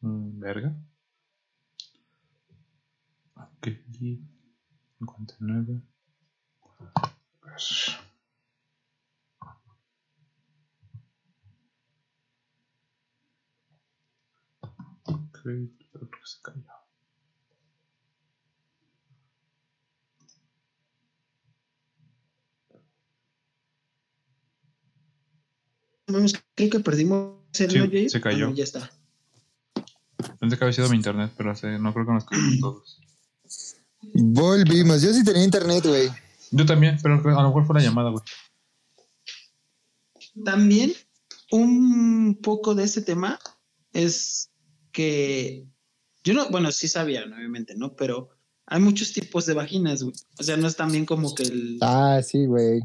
Mm, 0.00 0.38
verga. 0.38 0.76
Ok. 3.34 3.68
59. 4.98 5.80
Pues. 7.40 7.96
Ok, 15.04 15.38
creo 15.42 16.10
que 16.10 16.18
se 16.24 16.42
cayó. 16.42 16.64
Creo 26.54 26.70
que 26.70 26.80
perdimos 26.80 27.36
el 27.60 27.70
Sí, 27.70 28.08
se 28.08 28.20
cayó. 28.20 28.46
Ah, 28.46 28.50
no, 28.50 28.54
ya 28.56 28.64
está. 28.64 28.90
Pensé 30.40 30.56
que 30.58 30.64
había 30.64 30.72
sido 30.72 30.88
mi 30.88 30.96
internet, 30.96 31.32
pero 31.36 31.50
hace- 31.50 31.78
no 31.78 31.92
creo 31.92 32.06
que 32.06 32.12
nos 32.12 32.24
cayó 32.24 32.42
todos. 32.60 33.00
Volvimos. 34.20 35.00
Yo 35.00 35.12
sí 35.12 35.24
tenía 35.24 35.44
internet, 35.44 35.86
güey. 35.86 36.10
Yo 36.50 36.66
también, 36.66 36.98
pero 37.02 37.14
a 37.14 37.42
lo 37.42 37.48
mejor 37.48 37.66
fue 37.66 37.76
la 37.76 37.82
llamada, 37.82 38.10
güey. 38.10 38.22
También 40.44 40.92
un 41.50 42.38
poco 42.42 42.74
de 42.74 42.84
ese 42.84 43.02
tema 43.02 43.38
es 43.92 44.50
que 44.92 45.66
yo 46.24 46.34
no, 46.34 46.50
bueno, 46.50 46.72
sí 46.72 46.88
sabía, 46.88 47.26
¿no? 47.26 47.36
obviamente, 47.36 47.74
¿no? 47.76 47.94
Pero 47.94 48.30
hay 48.66 48.80
muchos 48.80 49.12
tipos 49.12 49.46
de 49.46 49.54
vaginas, 49.54 50.02
güey. 50.02 50.14
O 50.38 50.42
sea, 50.42 50.56
no 50.56 50.66
es 50.66 50.76
también 50.76 51.06
como 51.06 51.34
que 51.34 51.44
el... 51.44 51.78
Ah, 51.80 52.20
sí, 52.22 52.46
güey. 52.46 52.80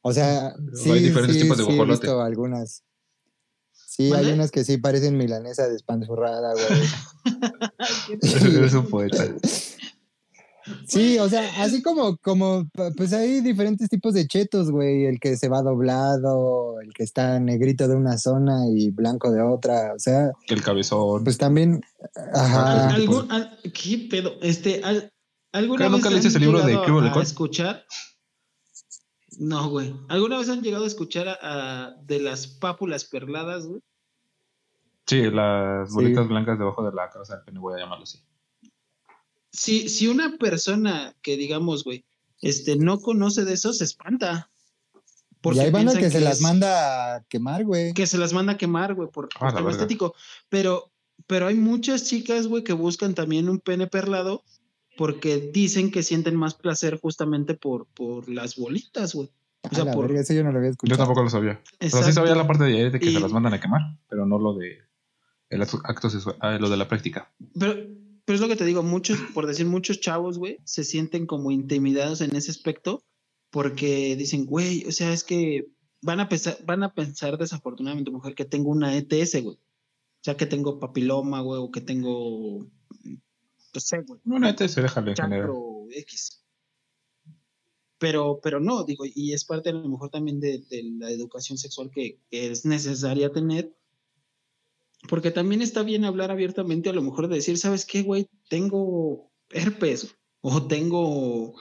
O 0.00 0.12
sea, 0.12 0.54
sí, 0.74 0.90
hay 0.90 1.02
diferentes 1.02 1.36
sí, 1.36 1.42
tipos 1.42 1.58
de 1.58 1.64
sí 1.64 1.72
he 1.72 1.84
visto 1.84 2.20
algunas. 2.20 2.82
Sí, 3.72 4.12
hay 4.12 4.32
unas 4.32 4.50
que 4.50 4.64
sí 4.64 4.78
parecen 4.78 5.16
milanesa 5.16 5.68
despanzurrada, 5.68 6.52
güey. 6.54 6.88
Eres 8.56 8.74
un 8.74 8.86
poeta. 8.88 9.26
Sí, 10.86 11.18
o 11.18 11.28
sea, 11.28 11.62
así 11.62 11.80
como, 11.82 12.16
como, 12.18 12.66
pues 12.96 13.12
hay 13.12 13.40
diferentes 13.40 13.88
tipos 13.88 14.14
de 14.14 14.26
chetos, 14.26 14.70
güey. 14.70 15.04
El 15.06 15.20
que 15.20 15.36
se 15.36 15.48
va 15.48 15.62
doblado, 15.62 16.80
el 16.80 16.92
que 16.92 17.02
está 17.04 17.38
negrito 17.40 17.86
de 17.88 17.94
una 17.96 18.18
zona 18.18 18.66
y 18.68 18.90
blanco 18.90 19.30
de 19.30 19.42
otra. 19.42 19.92
O 19.94 19.98
sea, 19.98 20.32
Que 20.46 20.54
el 20.54 20.62
cabezón. 20.62 21.22
pues 21.24 21.38
también, 21.38 21.82
ajá. 22.34 22.88
Ah, 22.88 22.94
¿Algún, 22.94 23.30
al- 23.30 23.58
¿Qué 23.72 24.08
pedo? 24.10 24.32
Este, 24.42 24.82
al- 24.82 25.12
¿Alguna 25.52 25.84
vez 25.84 25.92
nunca 25.92 26.08
han 26.08 26.14
leíste 26.14 26.28
ese 26.28 26.40
libro 26.40 26.58
de 26.60 26.72
llegado 26.72 26.84
Cubo 26.86 27.00
a 27.18 27.22
escuchar? 27.22 27.84
No, 29.38 29.68
güey. 29.70 29.94
¿Alguna 30.08 30.38
vez 30.38 30.48
han 30.48 30.62
llegado 30.62 30.84
a 30.84 30.88
escuchar 30.88 31.28
a, 31.28 31.36
a- 31.40 31.90
de 32.02 32.20
las 32.20 32.46
pápulas 32.46 33.04
perladas, 33.04 33.66
güey? 33.66 33.80
Sí, 35.06 35.22
las 35.30 35.88
Sí. 35.90 35.94
bolitas 35.94 36.26
blancas 36.28 36.58
debajo 36.58 36.82
de 36.84 36.92
la 36.94 37.08
cabeza 37.10 37.36
del 37.36 37.44
pene, 37.44 37.60
voy 37.60 37.74
a 37.74 37.78
llamarlo 37.84 38.02
así. 38.04 38.18
Si, 39.52 39.88
si 39.88 40.08
una 40.08 40.36
persona 40.38 41.14
que 41.22 41.36
digamos, 41.36 41.84
güey, 41.84 42.04
este, 42.42 42.76
no 42.76 43.00
conoce 43.00 43.44
de 43.44 43.54
eso, 43.54 43.72
se 43.72 43.84
espanta. 43.84 44.50
Y 45.42 45.58
hay 45.60 45.70
banda 45.70 45.96
que 45.96 46.10
se 46.10 46.20
las 46.20 46.40
manda 46.40 47.14
a 47.16 47.22
quemar, 47.24 47.64
güey. 47.64 47.94
que 47.94 48.06
se 48.08 48.18
las 48.18 48.32
manda 48.32 48.54
a 48.54 48.58
quemar, 48.58 48.94
güey, 48.94 49.08
por, 49.08 49.28
Ah, 49.36 49.38
por 49.50 49.54
tema 49.54 49.70
estético. 49.70 50.14
Pero, 50.48 50.90
pero 51.28 51.46
hay 51.46 51.54
muchas 51.54 52.04
chicas, 52.04 52.48
güey, 52.48 52.64
que 52.64 52.72
buscan 52.72 53.14
también 53.14 53.48
un 53.48 53.60
pene 53.60 53.86
perlado 53.86 54.42
porque 54.96 55.50
dicen 55.52 55.90
que 55.92 56.02
sienten 56.02 56.34
más 56.34 56.54
placer 56.54 56.98
justamente 57.00 57.54
por, 57.54 57.86
por 57.86 58.28
las 58.28 58.56
bolitas, 58.56 59.14
güey. 59.14 59.30
O 59.62 59.68
A 59.68 59.74
sea, 59.74 59.84
la 59.84 59.92
por- 59.92 60.06
verga, 60.08 60.20
eso 60.22 60.32
yo 60.34 60.42
no 60.42 60.50
lo 60.50 60.58
había 60.58 60.70
Yo 60.70 60.72
escuchado. 60.72 60.98
tampoco 60.98 61.22
lo 61.22 61.30
sabía. 61.30 61.52
O 61.52 61.54
sea, 61.54 61.76
sí 61.78 61.86
Exacto. 61.98 62.12
sabía 62.12 62.34
la 62.34 62.46
parte 62.46 62.64
de 62.64 62.76
ahí 62.84 62.90
de 62.90 62.98
que 62.98 63.06
Y- 63.10 63.14
se 63.14 63.20
las 63.20 63.30
mandan 63.32 63.54
a 63.54 63.60
quemar, 63.60 63.82
pero 64.08 64.26
no 64.26 64.38
lo 64.38 64.54
de 64.54 64.78
el 65.50 65.62
acto, 65.62 65.80
acto 65.84 66.10
sexual, 66.10 66.36
ah, 66.40 66.58
lo 66.58 66.68
de 66.68 66.76
la 66.76 66.88
práctica. 66.88 67.32
Pero, 67.58 67.74
pero 68.26 68.34
es 68.34 68.40
lo 68.40 68.48
que 68.48 68.56
te 68.56 68.64
digo, 68.64 68.82
muchos, 68.82 69.18
por 69.32 69.46
decir 69.46 69.66
muchos 69.66 70.00
chavos, 70.00 70.36
güey, 70.36 70.58
se 70.64 70.82
sienten 70.82 71.26
como 71.26 71.52
intimidados 71.52 72.20
en 72.20 72.34
ese 72.34 72.50
aspecto 72.50 73.04
porque 73.50 74.16
dicen, 74.16 74.46
güey, 74.46 74.84
o 74.84 74.92
sea, 74.92 75.12
es 75.12 75.22
que 75.22 75.68
van 76.02 76.18
a 76.18 76.28
pensar, 76.28 76.58
van 76.64 76.82
a 76.82 76.92
pensar 76.92 77.38
desafortunadamente, 77.38 78.10
mujer, 78.10 78.34
que 78.34 78.44
tengo 78.44 78.70
una 78.70 78.96
ETS, 78.96 79.42
güey. 79.44 79.56
O 79.56 80.22
sea, 80.22 80.36
que 80.36 80.46
tengo 80.46 80.80
papiloma, 80.80 81.40
güey, 81.40 81.60
o 81.60 81.70
que 81.70 81.80
tengo, 81.80 82.66
no 83.04 83.80
sé, 83.80 84.02
güey, 84.02 84.20
No, 84.24 84.40
neta, 84.40 84.66
se 84.66 84.82
déjalo 84.82 85.10
en 85.10 85.16
general. 85.16 85.50
X. 85.92 86.44
Pero, 87.98 88.40
pero 88.42 88.58
no, 88.58 88.82
digo, 88.82 89.04
y 89.06 89.34
es 89.34 89.44
parte 89.44 89.70
a 89.70 89.72
lo 89.72 89.88
mejor 89.88 90.10
también 90.10 90.40
de, 90.40 90.58
de 90.68 90.82
la 90.98 91.10
educación 91.10 91.58
sexual 91.58 91.90
que, 91.92 92.20
que 92.28 92.50
es 92.50 92.66
necesaria 92.66 93.30
tener, 93.30 93.72
porque 95.08 95.30
también 95.30 95.62
está 95.62 95.82
bien 95.82 96.04
hablar 96.04 96.30
abiertamente, 96.30 96.88
a 96.88 96.92
lo 96.92 97.02
mejor 97.02 97.28
de 97.28 97.36
decir, 97.36 97.58
¿sabes 97.58 97.84
qué, 97.84 98.02
güey? 98.02 98.28
Tengo 98.48 99.30
herpes 99.50 100.14
o 100.40 100.66
tengo 100.66 101.54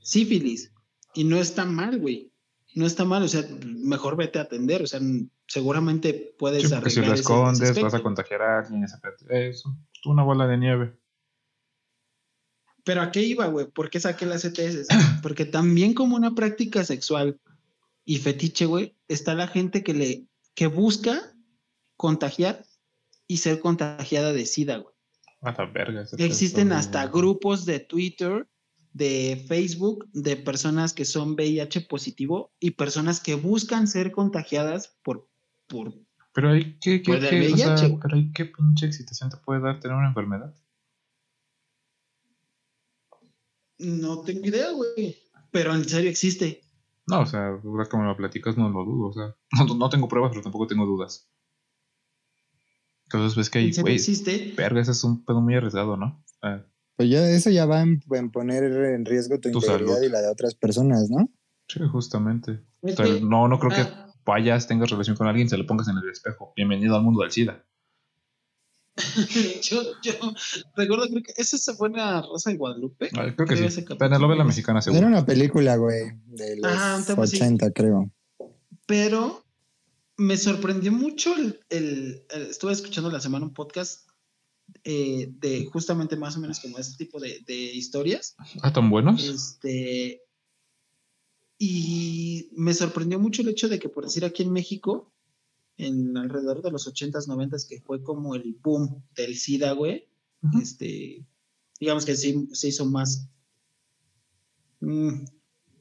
sífilis 0.00 0.72
y 1.14 1.24
no 1.24 1.36
está 1.38 1.64
mal, 1.64 1.98
güey. 1.98 2.32
No 2.74 2.86
está 2.86 3.04
mal, 3.04 3.22
o 3.22 3.28
sea, 3.28 3.44
mejor 3.64 4.16
vete 4.16 4.38
a 4.38 4.42
atender, 4.42 4.82
o 4.82 4.86
sea, 4.86 5.00
seguramente 5.46 6.34
puedes 6.38 6.64
Sí, 6.64 6.74
porque 6.74 6.90
si 6.90 6.96
lo 6.96 7.06
arreglar 7.06 7.14
ese- 7.14 7.22
escondes, 7.22 7.82
vas 7.82 7.94
a 7.94 8.02
contagiar 8.02 8.42
a 8.42 8.58
alguien. 8.60 8.84
Es 9.30 9.64
una 10.04 10.22
bola 10.22 10.46
de 10.46 10.58
nieve. 10.58 10.98
Pero 12.84 13.02
¿a 13.02 13.10
qué 13.10 13.22
iba, 13.22 13.46
güey? 13.46 13.66
¿Por 13.66 13.90
qué 13.90 14.00
saqué 14.00 14.26
las 14.26 14.44
ETS? 14.44 14.88
Porque 15.22 15.44
también 15.44 15.94
como 15.94 16.16
una 16.16 16.34
práctica 16.34 16.84
sexual 16.84 17.40
y 18.04 18.18
fetiche, 18.18 18.66
güey, 18.66 18.96
está 19.08 19.34
la 19.34 19.48
gente 19.48 19.82
que 19.82 19.94
le 19.94 20.26
que 20.54 20.66
busca 20.66 21.34
contagiar 21.96 22.64
y 23.28 23.36
ser 23.36 23.60
contagiada 23.60 24.32
de 24.32 24.46
SIDA, 24.46 24.78
güey. 24.78 24.94
A 25.42 25.52
la 25.52 25.66
verga. 25.66 26.04
Existen 26.18 26.72
hasta 26.72 27.06
grupos 27.06 27.64
de 27.64 27.78
Twitter, 27.78 28.48
de 28.92 29.44
Facebook, 29.46 30.08
de 30.12 30.36
personas 30.36 30.92
que 30.92 31.04
son 31.04 31.34
VIH 31.34 31.82
positivo 31.82 32.52
y 32.58 32.72
personas 32.72 33.20
que 33.20 33.36
buscan 33.36 33.86
ser 33.86 34.10
contagiadas 34.10 34.98
por, 35.04 35.28
por 35.68 35.94
Pero 36.32 36.50
hay 36.50 36.76
que, 36.80 37.02
que, 37.02 37.02
que- 37.02 37.12
o 37.12 37.20
sea, 37.56 37.74
VIH, 37.74 37.98
pero 38.02 38.16
hay 38.16 38.32
qué 38.32 38.46
pinche 38.46 38.86
excitación 38.86 39.30
te 39.30 39.36
puede 39.36 39.60
dar 39.60 39.78
tener 39.78 39.96
una 39.96 40.08
enfermedad. 40.08 40.52
no 43.78 44.22
tengo 44.22 44.44
idea, 44.44 44.72
güey. 44.72 45.16
Pero 45.50 45.72
en 45.74 45.84
serio 45.88 46.10
existe. 46.10 46.62
No, 47.06 47.20
o 47.20 47.26
sea, 47.26 47.58
me 47.62 48.04
lo 48.04 48.16
platicas 48.16 48.56
no 48.58 48.68
lo 48.68 48.84
dudo, 48.84 49.08
o 49.08 49.12
sea, 49.12 49.36
no, 49.66 49.74
no 49.74 49.88
tengo 49.88 50.08
pruebas, 50.08 50.30
pero 50.30 50.42
tampoco 50.42 50.66
tengo 50.66 50.84
dudas. 50.84 51.30
Entonces 53.10 53.36
ves 53.36 53.50
que 53.50 53.60
serio 53.60 53.82
güey, 53.82 53.94
existe. 53.94 54.52
verga, 54.56 54.80
ese 54.80 54.90
es 54.92 55.02
un 55.04 55.24
pedo 55.24 55.40
muy 55.40 55.54
arriesgado, 55.54 55.96
¿no? 55.96 56.22
Ah, 56.42 56.60
Pues 56.96 57.08
ya, 57.10 57.28
eso 57.30 57.48
ya 57.50 57.64
va 57.66 57.80
en, 57.82 58.02
en 58.10 58.30
poner 58.30 58.64
en 58.64 59.04
riesgo 59.06 59.36
tu, 59.40 59.50
Tu 59.50 59.58
integridad 59.58 59.94
salud. 59.94 60.06
y 60.06 60.10
la 60.10 60.20
de 60.20 60.28
otras 60.28 60.54
personas, 60.54 61.08
¿no? 61.10 61.28
sí, 61.68 61.80
justamente. 61.90 62.60
O 62.82 62.88
sea, 62.88 63.06
no, 63.22 63.48
no 63.48 63.58
creo 63.58 63.70
que 63.72 63.80
ah, 63.82 64.12
vayas, 64.24 64.66
tengas 64.66 64.90
relación 64.90 65.16
con 65.16 65.26
alguien, 65.26 65.48
se 65.48 65.56
lo 65.58 65.66
pongas 65.66 65.88
en 65.88 65.96
el 65.96 66.08
espejo. 66.10 66.52
Bienvenido 66.56 66.96
al 66.96 67.02
mundo 67.02 67.22
del 67.22 67.30
SIDA. 67.32 67.64
yo, 69.62 69.82
yo 70.02 70.12
recuerdo, 70.76 71.06
creo 71.08 71.22
que 71.22 71.32
esa 71.36 71.56
se 71.56 71.72
fue 71.74 71.88
en 71.88 71.94
la 71.96 72.20
Rosa 72.22 72.50
de 72.50 72.56
Guadalupe. 72.56 73.10
Ah, 73.14 73.32
Creo 73.34 73.46
que 73.48 73.54
Creo 73.54 73.70
sí. 73.70 73.84
capítulo. 73.84 73.98
Telenovela 73.98 74.44
mexicana, 74.44 74.78
Era 74.80 74.82
seguro. 74.82 75.06
una 75.06 75.24
película, 75.24 75.76
güey, 75.76 76.12
de 76.26 76.56
los 76.56 76.72
un 76.72 77.04
tema 77.06 77.22
así. 77.24 77.36
80, 77.36 77.70
creo. 77.72 78.10
Pero 78.86 79.44
me 80.18 80.36
sorprendió 80.36 80.92
mucho 80.92 81.34
el, 81.34 81.60
el- 81.70 82.24
el- 82.30 82.42
estuve 82.42 82.72
escuchando 82.72 83.10
la 83.10 83.20
semana 83.20 83.46
un 83.46 83.54
podcast 83.54 84.08
eh, 84.84 85.28
de 85.38 85.64
justamente 85.66 86.16
más 86.16 86.36
o 86.36 86.40
menos 86.40 86.60
como 86.60 86.76
este 86.78 87.02
tipo 87.02 87.18
de, 87.18 87.40
de 87.46 87.54
historias. 87.54 88.36
Ah, 88.62 88.72
tan 88.72 88.90
buenos. 88.90 89.24
Este, 89.24 90.20
y 91.58 92.50
me 92.52 92.74
sorprendió 92.74 93.18
mucho 93.18 93.42
el 93.42 93.48
hecho 93.48 93.68
de 93.68 93.78
que, 93.78 93.88
por 93.88 94.04
decir 94.04 94.24
aquí 94.24 94.42
en 94.42 94.52
México, 94.52 95.12
en 95.76 96.16
alrededor 96.16 96.62
de 96.62 96.70
los 96.70 96.86
80s, 96.86 97.26
90s, 97.26 97.66
que 97.68 97.80
fue 97.80 98.02
como 98.02 98.34
el 98.34 98.54
boom 98.62 99.02
del 99.14 99.36
SIDA, 99.36 99.72
güey, 99.72 100.08
este, 100.60 101.24
digamos 101.80 102.04
que 102.04 102.14
sí, 102.16 102.48
se 102.52 102.68
hizo 102.68 102.84
más, 102.86 103.28
mm, 104.80 105.24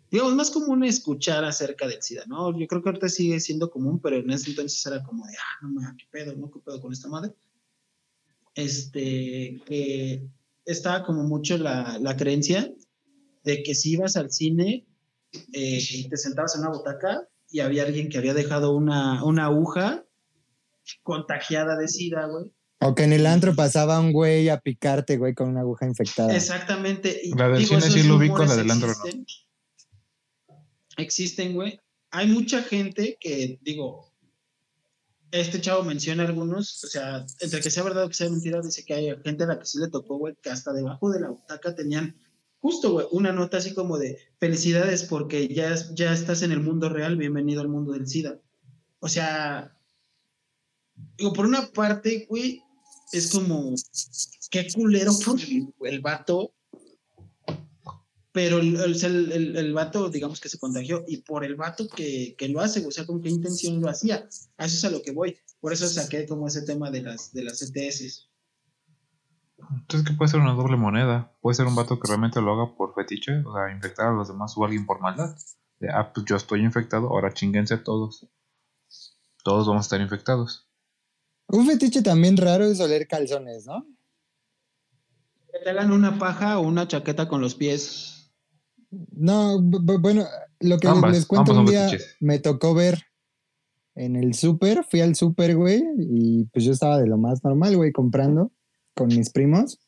digamos, 0.10 0.36
más 0.36 0.52
común 0.52 0.84
escuchar 0.84 1.44
acerca 1.44 1.88
del 1.88 2.02
SIDA, 2.02 2.24
¿no? 2.28 2.58
Yo 2.58 2.68
creo 2.68 2.82
que 2.82 2.90
ahorita 2.90 3.10
sigue 3.10 3.40
siendo 3.40 3.70
común, 3.70 4.00
pero 4.00 4.18
en 4.18 4.30
ese 4.30 4.50
entonces 4.50 4.86
era 4.86 5.04
como 5.04 5.26
de, 5.26 5.34
ah, 5.34 5.58
no 5.62 5.70
mames, 5.70 5.96
qué 5.98 6.06
pedo, 6.10 6.36
¿no? 6.36 6.50
¿Qué 6.50 6.60
pedo 6.60 6.82
con 6.82 6.94
esta 6.94 7.10
madre? 7.10 7.34
Este, 8.56 9.62
que 9.66 10.28
estaba 10.66 11.04
como 11.04 11.24
mucho 11.24 11.58
la, 11.58 11.98
la 12.00 12.16
creencia 12.16 12.74
de 13.44 13.64
que 13.64 13.76
si 13.76 13.92
ibas 13.92 14.16
al 14.18 14.32
cine 14.32 14.86
eh, 15.54 15.80
y 15.90 16.10
te 16.10 16.18
sentabas 16.18 16.56
en 16.56 16.62
una 16.62 16.72
butaca 16.72 17.28
y 17.50 17.60
había 17.60 17.84
alguien 17.84 18.10
que 18.10 18.18
había 18.18 18.34
dejado 18.34 18.76
una, 18.76 19.24
una 19.24 19.46
aguja 19.46 20.06
contagiada 21.04 21.78
de 21.78 21.88
SIDA, 21.88 22.26
güey. 22.28 22.52
O 22.80 22.94
que 22.94 23.04
en 23.04 23.14
el 23.14 23.26
antro 23.26 23.56
pasaba 23.56 24.00
un 24.00 24.12
güey 24.12 24.50
a 24.50 24.60
picarte, 24.60 25.18
güey, 25.18 25.34
con 25.34 25.50
una 25.50 25.62
aguja 25.62 25.88
infectada. 25.88 26.36
Exactamente. 26.36 27.20
y 27.24 27.32
La 27.32 27.50
del 27.50 27.60
digo, 27.60 27.80
cine 27.82 28.02
sí 28.02 28.08
lo 28.08 28.18
ubico, 28.18 28.46
la 28.46 28.56
del 28.56 28.70
antro 28.70 28.90
no. 28.90 28.96
Existen. 30.98 31.54
Güey. 31.54 31.80
Hay 32.12 32.28
mucha 32.28 32.64
gente 32.64 33.18
que, 33.20 33.60
digo, 33.62 34.12
este 35.32 35.60
chavo 35.62 35.84
menciona 35.84 36.24
algunos, 36.24 36.84
o 36.84 36.88
sea, 36.88 37.26
entre 37.40 37.62
que 37.62 37.72
sea 37.72 37.84
verdad 37.84 38.06
o 38.06 38.08
que 38.08 38.14
sea 38.14 38.30
mentira, 38.30 38.62
dice 38.62 38.86
que 38.86 38.94
hay 38.94 39.16
gente 39.24 39.44
a 39.44 39.48
la 39.48 39.60
que 39.60 39.66
sí 39.66 39.80
le 39.80 39.90
tocó, 39.90 40.18
güey, 40.18 40.36
que 40.42 40.50
hasta 40.50 40.74
debajo 40.74 41.10
de 41.12 41.20
la 41.20 41.30
butaca 41.30 41.76
tenían 41.76 42.16
justo, 42.60 42.92
güey, 42.92 43.08
una 43.12 43.32
nota 43.32 43.58
así 43.58 43.74
como 43.74 43.98
de 43.98 44.18
felicidades 44.40 45.04
porque 45.04 45.48
ya, 45.48 45.76
ya 45.94 46.14
estás 46.14 46.42
en 46.42 46.52
el 46.52 46.62
mundo 46.62 46.90
real, 46.90 47.18
bienvenido 47.18 47.62
al 47.62 47.68
mundo 47.68 47.94
del 47.94 48.08
SIDA. 48.08 48.40
O 49.00 49.08
sea, 49.08 49.78
digo, 51.18 51.34
por 51.34 51.46
una 51.46 51.68
parte, 51.68 52.26
güey, 52.30 52.64
es 53.12 53.32
como, 53.32 53.74
qué 54.50 54.68
culero 54.74 55.12
el, 55.38 55.74
el 55.82 56.02
vato, 56.02 56.54
pero 58.38 58.60
el, 58.60 58.76
el, 58.76 59.32
el, 59.32 59.58
el- 59.58 59.74
vato, 59.74 60.10
digamos 60.12 60.40
que 60.40 60.48
se 60.48 60.60
contagió, 60.60 61.04
y 61.08 61.18
por 61.24 61.44
el 61.44 61.56
vato 61.56 61.88
que, 61.90 62.36
que 62.38 62.48
lo 62.50 62.60
hace, 62.62 62.86
o 62.86 62.92
sea, 62.92 63.08
con 63.08 63.20
qué 63.20 63.30
intención 63.30 63.82
lo 63.82 63.90
hacía. 63.90 64.30
A 64.58 64.66
eso 64.66 64.76
es 64.78 64.86
a 64.86 64.92
lo 64.92 65.02
que 65.02 65.12
voy. 65.12 65.40
Por 65.60 65.74
eso 65.74 65.88
saqué 65.88 66.28
como 66.28 66.46
ese 66.46 66.62
tema 66.62 66.92
de 66.92 67.02
las, 67.02 67.34
de 67.34 67.44
las 67.44 67.64
ETS. 67.64 68.30
Entonces, 69.72 70.08
que 70.08 70.16
puede 70.16 70.30
ser 70.30 70.40
una 70.40 70.54
doble 70.54 70.78
moneda. 70.78 71.36
Puede 71.42 71.56
ser 71.56 71.66
un 71.66 71.74
vato 71.74 72.00
que 72.00 72.08
realmente 72.08 72.40
lo 72.40 72.54
haga 72.54 72.76
por 72.78 72.94
fetiche, 72.94 73.40
o 73.44 73.56
sea, 73.56 73.72
infectar 73.76 74.10
a 74.10 74.14
los 74.14 74.28
demás 74.28 74.54
o 74.56 74.64
alguien 74.64 74.86
por 74.86 75.02
maldad. 75.02 75.36
De, 75.80 75.90
ah, 75.90 76.12
pues 76.14 76.28
yo 76.28 76.36
estoy 76.36 76.62
infectado, 76.62 77.08
ahora 77.08 77.34
chinguense 77.34 77.76
todos. 77.80 78.28
Todos 79.44 79.68
vamos 79.68 79.86
a 79.86 79.88
estar 79.88 80.00
infectados. 80.02 80.70
Un 81.48 81.66
fetiche 81.66 82.04
también 82.04 82.38
raro 82.38 82.66
es 82.66 82.80
oler 82.80 83.08
calzones, 83.08 83.66
¿no? 83.66 83.84
Que 85.52 85.58
te 85.64 85.72
hagan 85.72 85.92
una 85.92 86.20
paja 86.20 86.60
o 86.60 86.62
una 86.62 86.88
chaqueta 86.88 87.28
con 87.28 87.42
los 87.42 87.56
pies. 87.56 88.14
No, 88.90 89.60
bu- 89.60 89.82
bu- 89.84 90.02
bueno, 90.02 90.26
lo 90.60 90.78
que 90.80 90.88
Ambas, 90.88 91.12
les 91.14 91.26
cuento 91.26 91.52
un 91.60 91.66
día 91.66 91.90
me 92.20 92.40
tocó 92.40 92.74
ver 92.74 93.04
en 93.96 94.16
el 94.16 94.34
súper, 94.34 94.84
fui 94.90 95.02
al 95.02 95.16
súper, 95.16 95.56
güey, 95.56 95.84
y 95.98 96.46
pues 96.46 96.64
yo 96.66 96.72
estaba 96.72 97.00
de 97.00 97.08
lo 97.08 97.18
más 97.18 97.44
normal, 97.44 97.76
güey, 97.76 97.92
comprando 97.92 98.52
con 98.94 99.08
mis 99.08 99.30
primos. 99.30 99.80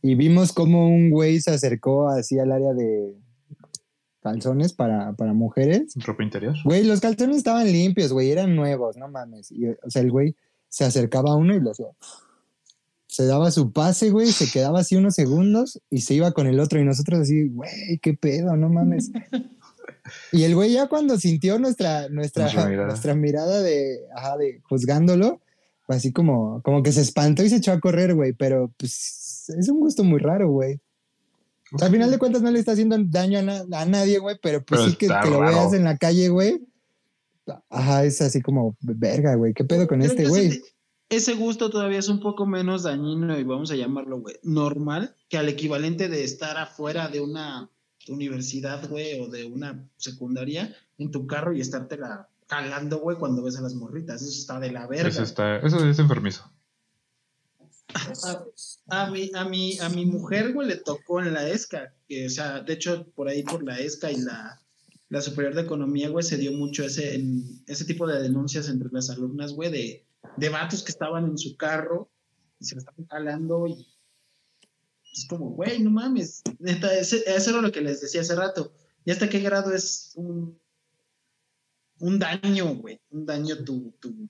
Y 0.00 0.14
vimos 0.14 0.52
como 0.52 0.88
un 0.88 1.10
güey 1.10 1.40
se 1.40 1.50
acercó 1.52 2.08
así 2.08 2.38
al 2.38 2.50
área 2.52 2.72
de 2.72 3.14
calzones 4.20 4.72
para, 4.72 5.12
para 5.14 5.32
mujeres. 5.32 5.94
Ropa 5.96 6.22
interior. 6.22 6.54
Güey, 6.64 6.84
los 6.84 7.00
calzones 7.00 7.36
estaban 7.36 7.66
limpios, 7.70 8.12
güey, 8.12 8.30
eran 8.30 8.54
nuevos, 8.56 8.96
no 8.96 9.08
mames. 9.08 9.50
Y, 9.52 9.66
o 9.68 9.76
sea, 9.90 10.02
el 10.02 10.10
güey 10.10 10.34
se 10.68 10.84
acercaba 10.84 11.32
a 11.32 11.36
uno 11.36 11.54
y 11.54 11.60
lo 11.60 11.70
hacía. 11.72 11.86
Se 13.12 13.26
daba 13.26 13.50
su 13.50 13.72
pase, 13.72 14.08
güey, 14.10 14.32
se 14.32 14.50
quedaba 14.50 14.80
así 14.80 14.96
unos 14.96 15.14
segundos 15.14 15.78
y 15.90 16.00
se 16.00 16.14
iba 16.14 16.32
con 16.32 16.46
el 16.46 16.58
otro. 16.60 16.80
Y 16.80 16.84
nosotros 16.84 17.20
así, 17.20 17.48
güey, 17.48 17.98
qué 18.00 18.14
pedo, 18.14 18.56
no 18.56 18.68
mames. 18.68 19.10
Y 20.32 20.42
el 20.44 20.54
güey 20.54 20.72
ya 20.72 20.88
cuando 20.88 21.18
sintió 21.18 21.58
nuestra, 21.58 22.08
nuestra, 22.08 22.44
Nuestra 22.44 22.66
mirada. 22.68 22.88
nuestra 22.88 23.14
mirada 23.14 23.62
de, 23.62 24.00
ajá, 24.14 24.36
de 24.36 24.60
juzgándolo, 24.68 25.40
así 25.88 26.12
como, 26.12 26.60
como 26.62 26.82
que 26.82 26.90
se 26.92 27.00
espantó 27.02 27.42
y 27.44 27.48
se 27.48 27.56
echó 27.56 27.72
a 27.72 27.80
correr, 27.80 28.14
güey. 28.14 28.32
Pero 28.32 28.72
pues 28.78 29.48
es 29.56 29.68
un 29.68 29.80
gusto 29.80 30.02
muy 30.04 30.18
raro, 30.18 30.50
güey. 30.50 30.80
O 31.72 31.78
sea, 31.78 31.86
al 31.86 31.92
final 31.92 32.10
de 32.10 32.18
cuentas 32.18 32.42
no 32.42 32.50
le 32.50 32.58
está 32.58 32.72
haciendo 32.72 32.96
daño 32.98 33.38
a, 33.38 33.42
na- 33.42 33.64
a 33.72 33.84
nadie, 33.86 34.18
güey, 34.18 34.36
pero 34.42 34.62
pues 34.64 34.80
Pero 34.80 34.90
sí 34.90 34.96
que, 34.96 35.06
que 35.06 35.30
lo 35.30 35.40
veas 35.40 35.72
en 35.72 35.84
la 35.84 35.96
calle, 35.96 36.28
güey. 36.28 36.60
Ajá, 37.70 38.04
es 38.04 38.20
así 38.22 38.40
como, 38.42 38.76
verga, 38.80 39.34
güey, 39.36 39.54
¿qué 39.54 39.64
pedo 39.64 39.86
con 39.86 40.00
Creo 40.00 40.10
este 40.10 40.26
güey? 40.28 40.62
Ese- 41.16 41.34
gusto 41.34 41.70
todavía 41.70 41.98
es 41.98 42.08
un 42.08 42.20
poco 42.20 42.46
menos 42.46 42.82
dañino 42.82 43.38
y 43.38 43.44
vamos 43.44 43.70
a 43.70 43.76
llamarlo, 43.76 44.20
güey, 44.20 44.36
normal, 44.42 45.14
que 45.28 45.38
al 45.38 45.48
equivalente 45.48 46.08
de 46.08 46.24
estar 46.24 46.56
afuera 46.58 47.08
de 47.08 47.20
una 47.20 47.68
universidad, 48.08 48.88
güey, 48.88 49.20
o 49.20 49.28
de 49.28 49.44
una 49.44 49.88
secundaria 49.96 50.74
en 50.98 51.10
tu 51.10 51.26
carro 51.26 51.52
y 51.52 51.60
estarte 51.60 51.96
la 51.96 52.28
calando, 52.48 52.98
güey, 52.98 53.16
cuando 53.16 53.42
ves 53.42 53.56
a 53.56 53.62
las 53.62 53.74
morritas. 53.74 54.20
Eso 54.22 54.30
está 54.38 54.60
de 54.60 54.72
la 54.72 54.86
verga. 54.86 55.08
Eso, 55.08 55.22
está, 55.22 55.56
eso 55.58 55.88
es 55.88 55.98
enfermizo. 55.98 56.50
A, 57.94 58.44
a 59.04 59.10
mi, 59.10 59.30
a, 59.34 59.44
mi, 59.44 59.78
a 59.78 59.88
mi 59.90 60.06
mujer, 60.06 60.52
güey, 60.52 60.66
le 60.68 60.76
tocó 60.76 61.20
en 61.20 61.32
la 61.34 61.48
ESCA, 61.48 61.92
que, 62.08 62.26
o 62.26 62.30
sea, 62.30 62.60
de 62.60 62.72
hecho, 62.72 63.06
por 63.14 63.28
ahí 63.28 63.42
por 63.42 63.62
la 63.62 63.78
ESCA 63.78 64.10
y 64.10 64.16
la, 64.20 64.60
la 65.10 65.20
Superior 65.20 65.54
de 65.54 65.62
Economía, 65.62 66.08
güey, 66.08 66.24
se 66.24 66.38
dio 66.38 66.52
mucho 66.52 66.84
ese, 66.84 67.14
en- 67.14 67.62
ese 67.66 67.84
tipo 67.84 68.06
de 68.06 68.22
denuncias 68.22 68.68
entre 68.68 68.88
las 68.92 69.10
alumnas, 69.10 69.52
güey, 69.52 69.70
de, 69.70 70.04
de 70.36 70.48
vatos 70.48 70.82
que 70.82 70.92
estaban 70.92 71.24
en 71.26 71.38
su 71.38 71.56
carro 71.56 72.10
y 72.58 72.64
se 72.64 72.74
lo 72.74 72.80
estaban 72.80 73.06
jalando 73.06 73.66
y 73.66 73.86
es 75.12 75.26
como, 75.28 75.50
güey, 75.50 75.80
no 75.82 75.90
mames, 75.90 76.42
neta, 76.58 76.92
ese- 76.96 77.22
eso 77.26 77.50
era 77.50 77.60
lo 77.60 77.70
que 77.70 77.82
les 77.82 78.00
decía 78.00 78.22
hace 78.22 78.34
rato. 78.34 78.72
¿Y 79.04 79.10
hasta 79.10 79.28
qué 79.28 79.40
grado 79.40 79.72
es 79.74 80.12
un, 80.16 80.58
un 82.00 82.18
daño, 82.18 82.74
güey? 82.76 83.00
Un 83.10 83.26
daño 83.26 83.56
tu, 83.64 83.92
tu, 84.00 84.28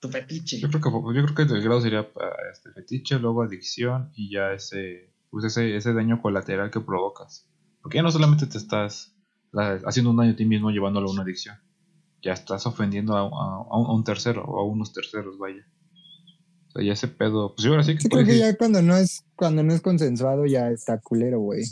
tu 0.00 0.08
fetiche. 0.08 0.58
Yo 0.58 0.68
creo 0.68 0.80
que, 0.80 0.90
yo 0.90 1.24
creo 1.24 1.34
que 1.34 1.54
el 1.54 1.62
grado 1.62 1.80
sería 1.82 2.08
ah, 2.20 2.30
este, 2.50 2.70
fetiche, 2.72 3.18
luego 3.18 3.42
adicción 3.42 4.10
y 4.14 4.30
ya 4.32 4.52
ese, 4.52 5.12
pues 5.30 5.44
ese, 5.44 5.76
ese 5.76 5.92
daño 5.92 6.20
colateral 6.22 6.70
que 6.70 6.80
provocas. 6.80 7.46
Porque 7.82 7.96
ya 7.98 8.02
no 8.02 8.10
solamente 8.10 8.46
te 8.46 8.58
estás 8.58 9.14
la- 9.50 9.80
haciendo 9.84 10.10
un 10.10 10.16
daño 10.16 10.32
a 10.32 10.36
ti 10.36 10.44
mismo 10.46 10.70
llevándolo 10.70 11.08
a 11.08 11.12
una 11.12 11.22
adicción, 11.22 11.56
ya 12.22 12.32
estás 12.32 12.66
ofendiendo 12.66 13.16
a, 13.16 13.20
a- 13.22 13.66
a 13.70 13.92
un, 13.92 14.04
tercero 14.04 14.44
o 14.44 14.60
a 14.60 14.64
unos 14.64 14.92
terceros, 14.92 15.38
vaya. 15.38 15.66
O 16.68 16.70
sea, 16.72 16.82
ya 16.84 16.92
ese 16.92 17.08
pedo, 17.08 17.54
pues 17.54 17.64
yo 17.64 17.72
ahora 17.72 17.84
sí 17.84 17.94
que 17.94 18.02
Sí, 18.02 18.08
creo 18.08 18.24
que 18.24 18.38
ya 18.38 18.56
cuando 18.56 18.80
no 18.80 18.96
es, 18.96 19.24
cuando 19.36 19.62
no 19.62 19.74
es 19.74 19.80
consensuado 19.80 20.46
ya 20.46 20.70
está 20.70 20.98
culero, 21.00 21.40
güey. 21.40 21.64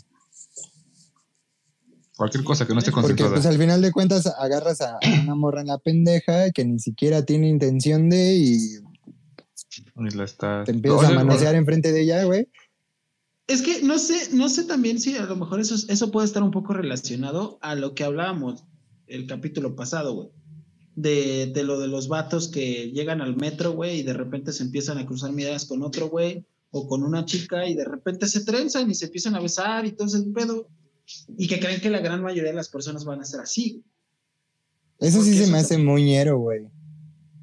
cualquier 2.16 2.44
cosa 2.44 2.66
que 2.66 2.74
no 2.74 2.80
esté 2.80 2.90
Porque 2.90 3.08
consensuada. 3.08 3.34
pues 3.34 3.46
al 3.46 3.56
final 3.58 3.80
de 3.80 3.92
cuentas 3.92 4.26
agarras 4.26 4.80
a 4.82 4.98
una 5.22 5.34
morra 5.34 5.62
en 5.62 5.68
la 5.68 5.78
pendeja 5.78 6.50
que 6.50 6.64
ni 6.64 6.78
siquiera 6.78 7.24
tiene 7.24 7.48
intención 7.48 8.10
de 8.10 8.34
y 8.36 8.56
y 9.96 10.10
la 10.16 10.24
estás- 10.24 10.64
te 10.66 10.72
empiezas 10.72 11.04
a 11.04 11.14
manosear 11.14 11.54
enfrente 11.54 11.92
de 11.92 12.02
ella, 12.02 12.24
güey. 12.24 12.48
Es 13.46 13.62
que 13.62 13.82
no 13.82 13.98
sé, 13.98 14.34
no 14.34 14.48
sé 14.48 14.64
también 14.64 14.98
si 15.00 15.16
a 15.16 15.24
lo 15.24 15.36
mejor 15.36 15.60
eso, 15.60 15.74
eso 15.88 16.10
puede 16.10 16.26
estar 16.26 16.42
un 16.42 16.50
poco 16.50 16.72
relacionado 16.72 17.58
a 17.62 17.74
lo 17.74 17.94
que 17.94 18.04
hablábamos 18.04 18.64
el 19.06 19.26
capítulo 19.26 19.74
pasado, 19.76 20.14
güey. 20.14 20.28
De, 21.00 21.46
de 21.54 21.62
lo 21.62 21.78
de 21.80 21.88
los 21.88 22.08
vatos 22.08 22.48
que 22.48 22.90
llegan 22.90 23.20
al 23.20 23.36
metro, 23.36 23.72
güey, 23.72 24.00
y 24.00 24.02
de 24.02 24.12
repente 24.12 24.52
se 24.52 24.64
empiezan 24.64 24.98
a 24.98 25.06
cruzar 25.06 25.32
miradas 25.32 25.64
con 25.66 25.82
otro, 25.82 26.08
güey, 26.08 26.44
o 26.72 26.86
con 26.88 27.02
una 27.02 27.24
chica, 27.24 27.66
y 27.66 27.74
de 27.74 27.84
repente 27.84 28.26
se 28.26 28.44
trenzan 28.44 28.90
y 28.90 28.94
se 28.94 29.06
empiezan 29.06 29.34
a 29.34 29.40
besar 29.40 29.86
y 29.86 29.92
todo 29.92 30.08
ese 30.08 30.20
pedo. 30.34 30.68
Y 31.38 31.48
que 31.48 31.58
creen 31.58 31.80
que 31.80 31.90
la 31.90 32.00
gran 32.00 32.22
mayoría 32.22 32.50
de 32.50 32.56
las 32.56 32.68
personas 32.68 33.04
van 33.04 33.20
a 33.20 33.24
ser 33.24 33.40
así. 33.40 33.82
Eso 34.98 35.22
sí 35.22 35.34
se 35.36 35.44
eso 35.44 35.52
me 35.52 35.58
hace 35.58 35.74
también- 35.74 35.86
muy 35.90 36.04
ñero, 36.04 36.38
güey. 36.38 36.68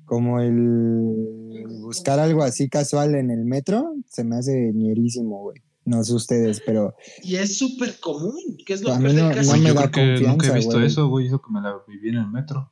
Como 0.06 0.40
el 0.40 1.66
buscar 1.82 2.20
algo 2.20 2.44
así 2.44 2.70
casual 2.70 3.16
en 3.16 3.32
el 3.32 3.44
metro, 3.44 3.96
se 4.10 4.24
me 4.24 4.36
hace 4.38 4.72
ñerísimo, 4.74 5.40
güey. 5.42 5.62
No 5.84 6.04
sé 6.04 6.14
ustedes, 6.14 6.62
pero 6.66 6.96
Y 7.24 7.36
es 7.38 7.58
súper 7.58 7.98
común, 8.00 8.58
que 8.66 8.74
es 8.74 8.82
lo 8.82 8.94
del 8.94 9.16
no- 9.16 9.30
no 9.34 9.58
me 9.58 9.74
da 9.74 9.90
que 9.90 10.02
nunca 10.22 10.48
he 10.48 10.50
confianza, 10.50 10.54
visto 10.54 10.82
eso, 10.82 11.08
güey, 11.08 11.28
eso 11.28 11.42
que 11.42 11.52
me 11.52 11.62
la 11.62 11.78
viví 11.88 12.10
en 12.10 12.16
el 12.18 12.28
metro. 12.30 12.72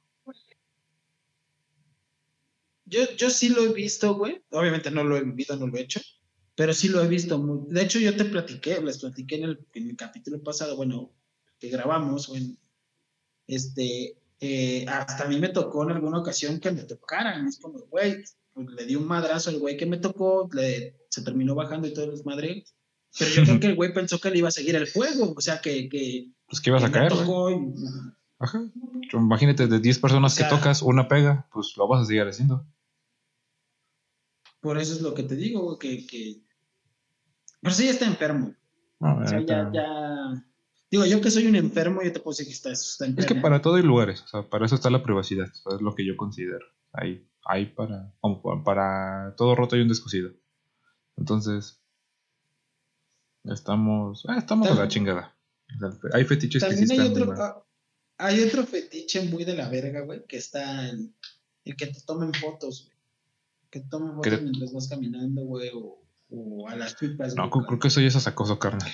Yo, 2.85 3.01
yo 3.17 3.29
sí 3.29 3.49
lo 3.49 3.63
he 3.63 3.73
visto, 3.73 4.15
güey. 4.15 4.43
Obviamente 4.51 4.91
no 4.91 5.03
lo 5.03 5.17
he 5.17 5.23
vivido, 5.23 5.55
no 5.57 5.67
lo 5.67 5.77
he 5.77 5.81
hecho, 5.81 5.99
pero 6.55 6.73
sí 6.73 6.87
lo 6.89 7.03
he 7.03 7.07
visto. 7.07 7.37
muy- 7.39 7.67
De 7.73 7.81
hecho, 7.83 7.99
yo 7.99 8.15
te 8.15 8.25
platiqué, 8.25 8.79
les 8.81 8.99
platiqué 8.99 9.35
en 9.37 9.43
el, 9.43 9.65
en 9.73 9.89
el 9.89 9.95
capítulo 9.95 10.41
pasado, 10.43 10.75
bueno, 10.75 11.11
que 11.59 11.69
grabamos, 11.69 12.29
en, 12.35 12.57
este, 13.47 14.17
eh, 14.39 14.85
hasta 14.87 15.23
a 15.25 15.27
mí 15.27 15.39
me 15.39 15.49
tocó 15.49 15.83
en 15.83 15.91
alguna 15.91 16.19
ocasión 16.19 16.59
que 16.59 16.71
me 16.71 16.83
tocaran. 16.83 17.47
Es 17.47 17.59
como, 17.59 17.79
güey, 17.89 18.23
pues, 18.53 18.67
le 18.75 18.85
di 18.85 18.95
un 18.95 19.07
madrazo 19.07 19.49
al 19.49 19.59
güey 19.59 19.77
que 19.77 19.85
me 19.85 19.97
tocó, 19.97 20.49
le, 20.53 20.95
se 21.09 21.21
terminó 21.23 21.55
bajando 21.55 21.87
y 21.87 21.93
todo 21.93 22.05
el 22.05 22.11
desmadre. 22.11 22.65
Pero 23.17 23.31
yo 23.31 23.43
creo 23.43 23.59
que 23.61 23.67
el 23.67 23.75
güey 23.75 23.93
pensó 23.93 24.19
que 24.19 24.29
le 24.29 24.39
iba 24.39 24.49
a 24.49 24.51
seguir 24.51 24.75
el 24.75 24.91
juego, 24.91 25.33
o 25.37 25.41
sea, 25.41 25.61
que, 25.61 25.87
que, 25.87 26.31
Pues 26.47 26.59
que 26.61 26.69
ibas 26.69 26.83
que 26.83 26.89
a 26.89 26.91
caer, 26.91 27.13
güey. 27.25 27.55
y- 27.55 27.73
Ajá. 28.37 28.69
Imagínate, 29.13 29.67
de 29.67 29.79
10 29.79 29.99
personas 29.99 30.33
O 30.33 30.35
sea- 30.35 30.49
que 30.49 30.55
tocas, 30.55 30.81
una 30.81 31.07
pega, 31.07 31.47
pues 31.53 31.73
lo 31.77 31.87
vas 31.87 32.01
a 32.01 32.05
seguir 32.05 32.23
haciendo. 32.23 32.65
Por 34.65 34.77
eso 34.79 34.93
es 34.93 35.01
lo 35.01 35.13
que 35.13 35.23
te 35.23 35.35
digo, 35.35 35.61
güey, 35.63 35.77
que, 35.77 36.07
que... 36.07 36.41
Pero 37.61 37.73
sí 37.75 37.87
está 37.87 38.05
enfermo. 38.05 38.53
No, 38.99 39.19
O 39.19 39.27
sea, 39.27 39.39
la 39.39 39.45
ya, 39.45 39.71
ya. 39.73 40.45
Digo, 40.91 41.05
yo 41.05 41.21
que 41.21 41.29
soy 41.31 41.45
un 41.47 41.55
enfermo, 41.55 42.01
yo 42.03 42.11
te 42.13 42.19
puedo 42.19 42.33
decir 42.33 42.47
que 42.47 42.53
está, 42.53 42.71
está 42.71 43.05
Es 43.05 43.09
enfermo. 43.11 43.27
que 43.27 43.41
para 43.41 43.61
todo 43.61 43.75
hay 43.75 43.83
lugares, 43.83 44.21
o 44.23 44.27
sea, 44.27 44.49
para 44.49 44.65
eso 44.65 44.75
está 44.75 44.89
la 44.89 45.03
privacidad, 45.03 45.47
o 45.49 45.55
sea, 45.69 45.75
es 45.75 45.81
lo 45.81 45.93
que 45.95 46.05
yo 46.05 46.15
considero. 46.17 46.65
Hay, 46.93 47.27
hay 47.45 47.67
para, 47.67 48.13
como 48.21 48.41
pa- 48.41 48.63
para 48.63 49.35
todo 49.35 49.55
roto 49.55 49.75
hay 49.75 49.81
un 49.83 49.87
descosido. 49.89 50.31
Entonces, 51.17 51.79
estamos, 53.43 54.25
ah, 54.27 54.37
estamos 54.37 54.69
a 54.69 54.75
la 54.75 54.87
chingada. 54.87 55.35
O 55.75 55.91
sea, 55.91 55.99
hay 56.13 56.23
fetiches 56.25 56.63
que 56.63 56.71
sí 56.75 56.83
hay 56.91 57.07
están 57.07 57.11
otro, 57.11 57.25
mal. 57.33 57.53
hay 58.17 58.41
otro 58.43 58.65
fetiche 58.65 59.21
muy 59.23 59.43
de 59.43 59.55
la 59.55 59.69
verga, 59.69 60.01
güey, 60.01 60.23
que 60.27 60.37
está 60.37 60.89
en 60.89 61.13
el 61.65 61.75
que 61.75 61.87
te 61.87 62.01
tomen 62.01 62.33
fotos, 62.33 62.85
güey. 62.85 62.94
Que 63.75 63.81
te 63.81 63.89
tomen 63.89 64.07
Que 64.21 64.29
fotos 64.29 64.39
te- 64.39 64.41
mientras 64.43 64.71
vas 64.71 64.87
caminando, 64.87 65.41
güey, 65.41 65.69
o, 65.73 66.01
o 66.29 66.67
a 66.69 66.77
las 66.77 66.95
pipas. 66.95 67.35
No, 67.35 67.41
güey. 67.41 67.51
creo 67.51 67.65
creo 67.67 67.79
que 67.79 67.87
eso 67.89 67.99
ya 67.99 68.07
es 68.07 68.25
acoso 68.27 68.57
carnal. 68.57 68.89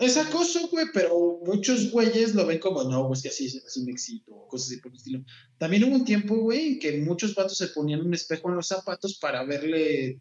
Es 0.00 0.16
acoso, 0.16 0.68
güey, 0.72 0.86
pero 0.92 1.38
muchos 1.46 1.92
güeyes 1.92 2.34
lo 2.34 2.44
ven 2.46 2.58
como, 2.58 2.82
no, 2.82 3.04
güey, 3.04 3.12
es 3.16 3.22
que 3.22 3.28
así, 3.28 3.46
así 3.64 3.84
me 3.84 3.92
excito, 3.92 4.34
o 4.34 4.48
cosas 4.48 4.72
así 4.72 4.80
por 4.80 4.90
el 4.90 4.96
estilo. 4.96 5.24
También 5.56 5.84
hubo 5.84 5.94
un 5.94 6.04
tiempo, 6.04 6.36
güey, 6.36 6.72
en 6.72 6.78
que 6.80 7.00
muchos 7.00 7.32
vatos 7.36 7.56
se 7.56 7.68
ponían 7.68 8.00
un 8.00 8.12
espejo 8.12 8.48
en 8.50 8.56
los 8.56 8.66
zapatos 8.66 9.18
para 9.20 9.44
verle 9.44 10.20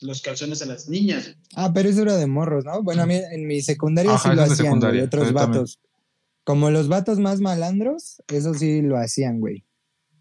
los 0.00 0.22
calzones 0.22 0.60
a 0.62 0.66
las 0.66 0.88
niñas. 0.88 1.36
Ah, 1.54 1.70
pero 1.72 1.88
eso 1.88 2.02
era 2.02 2.16
de 2.16 2.26
morros, 2.26 2.64
¿no? 2.64 2.82
Bueno, 2.82 3.02
a 3.02 3.06
mí 3.06 3.14
en 3.14 3.46
mi 3.46 3.62
secundaria 3.62 4.12
Ajá, 4.14 4.30
sí 4.30 4.36
lo 4.36 4.42
hacían, 4.42 4.80
güey, 4.80 5.00
otros 5.02 5.32
vatos. 5.32 5.78
Como 6.42 6.72
los 6.72 6.88
vatos 6.88 7.20
más 7.20 7.40
malandros, 7.40 8.20
eso 8.26 8.54
sí 8.54 8.82
lo 8.82 8.98
hacían, 8.98 9.38
güey. 9.38 9.64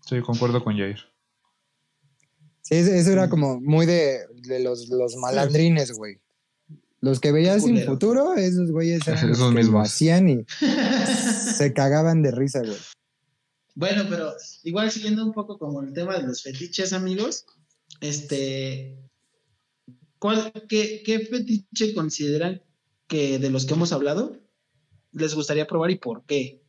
Sí, 0.06 0.22
concuerdo 0.22 0.64
con 0.64 0.78
Jair. 0.78 1.11
Sí, 2.62 2.76
eso, 2.76 2.92
eso 2.92 3.12
era 3.12 3.30
como 3.30 3.60
muy 3.60 3.86
de, 3.86 4.20
de 4.44 4.60
los, 4.60 4.88
los 4.90 5.16
malandrines, 5.16 5.92
güey. 5.94 6.20
Los 7.00 7.20
que 7.20 7.32
veías 7.32 7.64
sin 7.64 7.84
futuro, 7.84 8.36
esos 8.36 8.72
güeyes 8.72 9.08
eran 9.08 9.28
los 9.30 9.38
Esos 9.38 9.50
que 9.50 9.56
lo 9.56 9.60
mismos. 9.60 9.88
hacían 9.88 10.30
y 10.30 10.46
se 11.58 11.74
cagaban 11.74 12.22
de 12.22 12.32
risa, 12.32 12.60
güey. 12.60 12.78
Bueno, 13.74 14.04
pero 14.10 14.34
igual 14.64 14.92
siguiendo 14.92 15.26
un 15.26 15.34
poco 15.34 15.58
como 15.58 15.82
el 15.82 15.94
tema 15.94 16.18
de 16.18 16.28
los 16.28 16.44
fetiches, 16.44 16.94
amigos, 16.94 17.46
este, 18.02 18.98
¿cuál, 20.20 20.52
qué, 20.70 21.02
qué 21.04 21.20
fetiche 21.20 21.94
consideran 21.94 22.62
que 23.08 23.40
de 23.40 23.50
los 23.50 23.66
que 23.66 23.74
hemos 23.74 23.92
hablado 23.94 24.38
les 25.12 25.34
gustaría 25.34 25.68
probar 25.68 25.90
y 25.90 25.98
por 25.98 26.24
qué? 26.26 26.61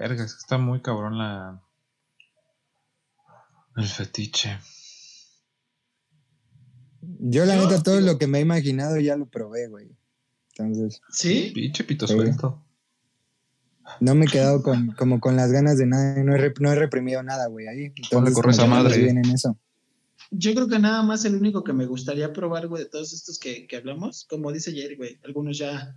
Verga, 0.00 0.24
es 0.24 0.32
que 0.32 0.38
está 0.38 0.56
muy 0.56 0.80
cabrón 0.80 1.18
la. 1.18 1.60
El 3.76 3.86
fetiche. 3.86 4.58
Yo, 7.02 7.44
la 7.44 7.56
Yo, 7.56 7.68
neta, 7.68 7.82
todo 7.82 8.00
lo 8.00 8.16
que 8.16 8.26
me 8.26 8.38
he 8.38 8.40
imaginado 8.40 8.98
ya 8.98 9.14
lo 9.16 9.26
probé, 9.26 9.68
güey. 9.68 9.94
Entonces, 10.56 11.02
¿Sí? 11.10 11.52
Pinche 11.54 11.84
pito 11.84 12.06
Sí. 12.06 12.14
suelto. 12.14 12.64
no 14.00 14.14
me 14.14 14.24
he 14.24 14.28
quedado 14.28 14.62
con, 14.62 14.92
como 14.92 15.20
con 15.20 15.36
las 15.36 15.52
ganas 15.52 15.76
de 15.76 15.84
nada, 15.84 16.22
no 16.22 16.34
he, 16.34 16.52
no 16.60 16.72
he 16.72 16.74
reprimido 16.76 17.22
nada, 17.22 17.48
güey, 17.48 17.68
ahí. 17.68 17.92
Entonces, 17.94 18.34
corre 18.34 18.52
esa 18.52 18.62
como 18.62 18.76
que 18.76 18.82
madre. 18.82 18.94
andamos 18.94 19.12
bien 19.14 19.24
en 19.24 19.30
eso. 19.32 19.58
Yo 20.30 20.54
creo 20.54 20.68
que 20.68 20.78
nada 20.78 21.02
más 21.02 21.26
el 21.26 21.34
único 21.34 21.62
que 21.62 21.74
me 21.74 21.84
gustaría 21.84 22.32
probar, 22.32 22.68
güey, 22.68 22.84
de 22.84 22.88
todos 22.88 23.12
estos 23.12 23.38
que, 23.38 23.66
que 23.66 23.76
hablamos, 23.76 24.24
como 24.24 24.50
dice 24.50 24.72
Jerry, 24.72 24.96
güey, 24.96 25.20
algunos 25.24 25.58
ya... 25.58 25.94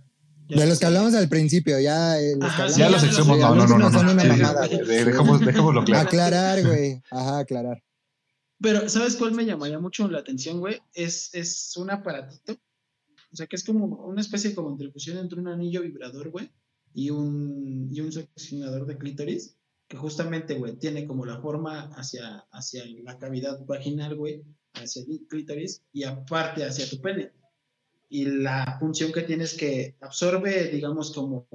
De 0.48 0.66
los 0.66 0.78
que 0.78 0.86
hablamos 0.86 1.14
al 1.14 1.28
principio, 1.28 1.78
ya. 1.80 2.20
eh, 2.20 2.34
los 2.38 2.50
Ajá, 2.50 2.68
Ya 2.68 2.90
los 2.90 3.02
los- 3.02 3.26
no, 3.26 3.36
no, 3.54 3.66
no, 3.66 3.78
no. 3.78 3.90
Son 3.92 4.06
no. 4.06 4.12
una 4.12 4.22
Sí, 4.22 4.28
sí, 4.30 4.36
mamada, 4.42 4.66
sí. 4.68 4.76
De- 4.78 5.04
Dejemos, 5.04 5.40
dejémoslo 5.40 5.84
claro. 5.84 6.06
Aclarar, 6.08 6.66
güey. 6.66 7.02
Ajá, 7.10 7.38
aclarar. 7.38 7.82
Pero, 8.60 8.88
¿sabes 8.88 9.16
cuál 9.16 9.32
me 9.32 9.44
llamaría 9.44 9.78
mucho 9.78 10.08
la 10.08 10.18
atención, 10.20 10.60
güey? 10.60 10.80
Es, 10.92 11.30
es 11.34 11.76
un 11.76 11.90
aparatito. 11.90 12.52
O 13.32 13.36
sea, 13.36 13.46
que 13.46 13.56
es 13.56 13.64
como 13.64 13.86
una 13.86 14.20
especie 14.20 14.54
como 14.54 14.70
entre 14.70 14.90
fusión 14.92 15.18
entre 15.18 15.40
un 15.40 15.48
anillo 15.48 15.82
vibrador, 15.82 16.30
güey, 16.30 16.50
y 16.94 17.10
un, 17.10 17.88
y 17.90 18.00
un 18.00 18.12
succionador 18.12 18.86
de 18.86 18.96
clítoris, 18.96 19.56
que 19.88 19.96
justamente, 19.96 20.54
güey, 20.54 20.76
tiene 20.76 21.04
como 21.06 21.26
la 21.26 21.40
forma 21.40 21.90
hacia, 21.96 22.46
hacia 22.52 22.84
la 23.02 23.18
cavidad 23.18 23.58
vaginal, 23.66 24.14
güey, 24.14 24.42
hacia 24.74 25.02
el 25.02 25.26
clítoris, 25.28 25.82
y 25.92 26.04
aparte 26.04 26.64
hacia 26.64 26.88
tu 26.88 27.00
pene. 27.00 27.32
Y 28.14 28.26
la 28.26 28.76
función 28.78 29.10
que 29.10 29.22
tiene 29.22 29.42
es 29.42 29.54
que 29.54 29.96
absorbe, 30.00 30.68
digamos, 30.68 31.12
como 31.12 31.48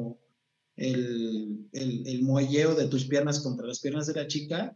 el, 0.76 1.70
el, 1.72 2.06
el 2.06 2.22
muelleo 2.24 2.76
de 2.76 2.88
tus 2.88 3.06
piernas 3.06 3.40
contra 3.40 3.66
las 3.66 3.80
piernas 3.80 4.08
de 4.08 4.14
la 4.16 4.28
chica 4.28 4.76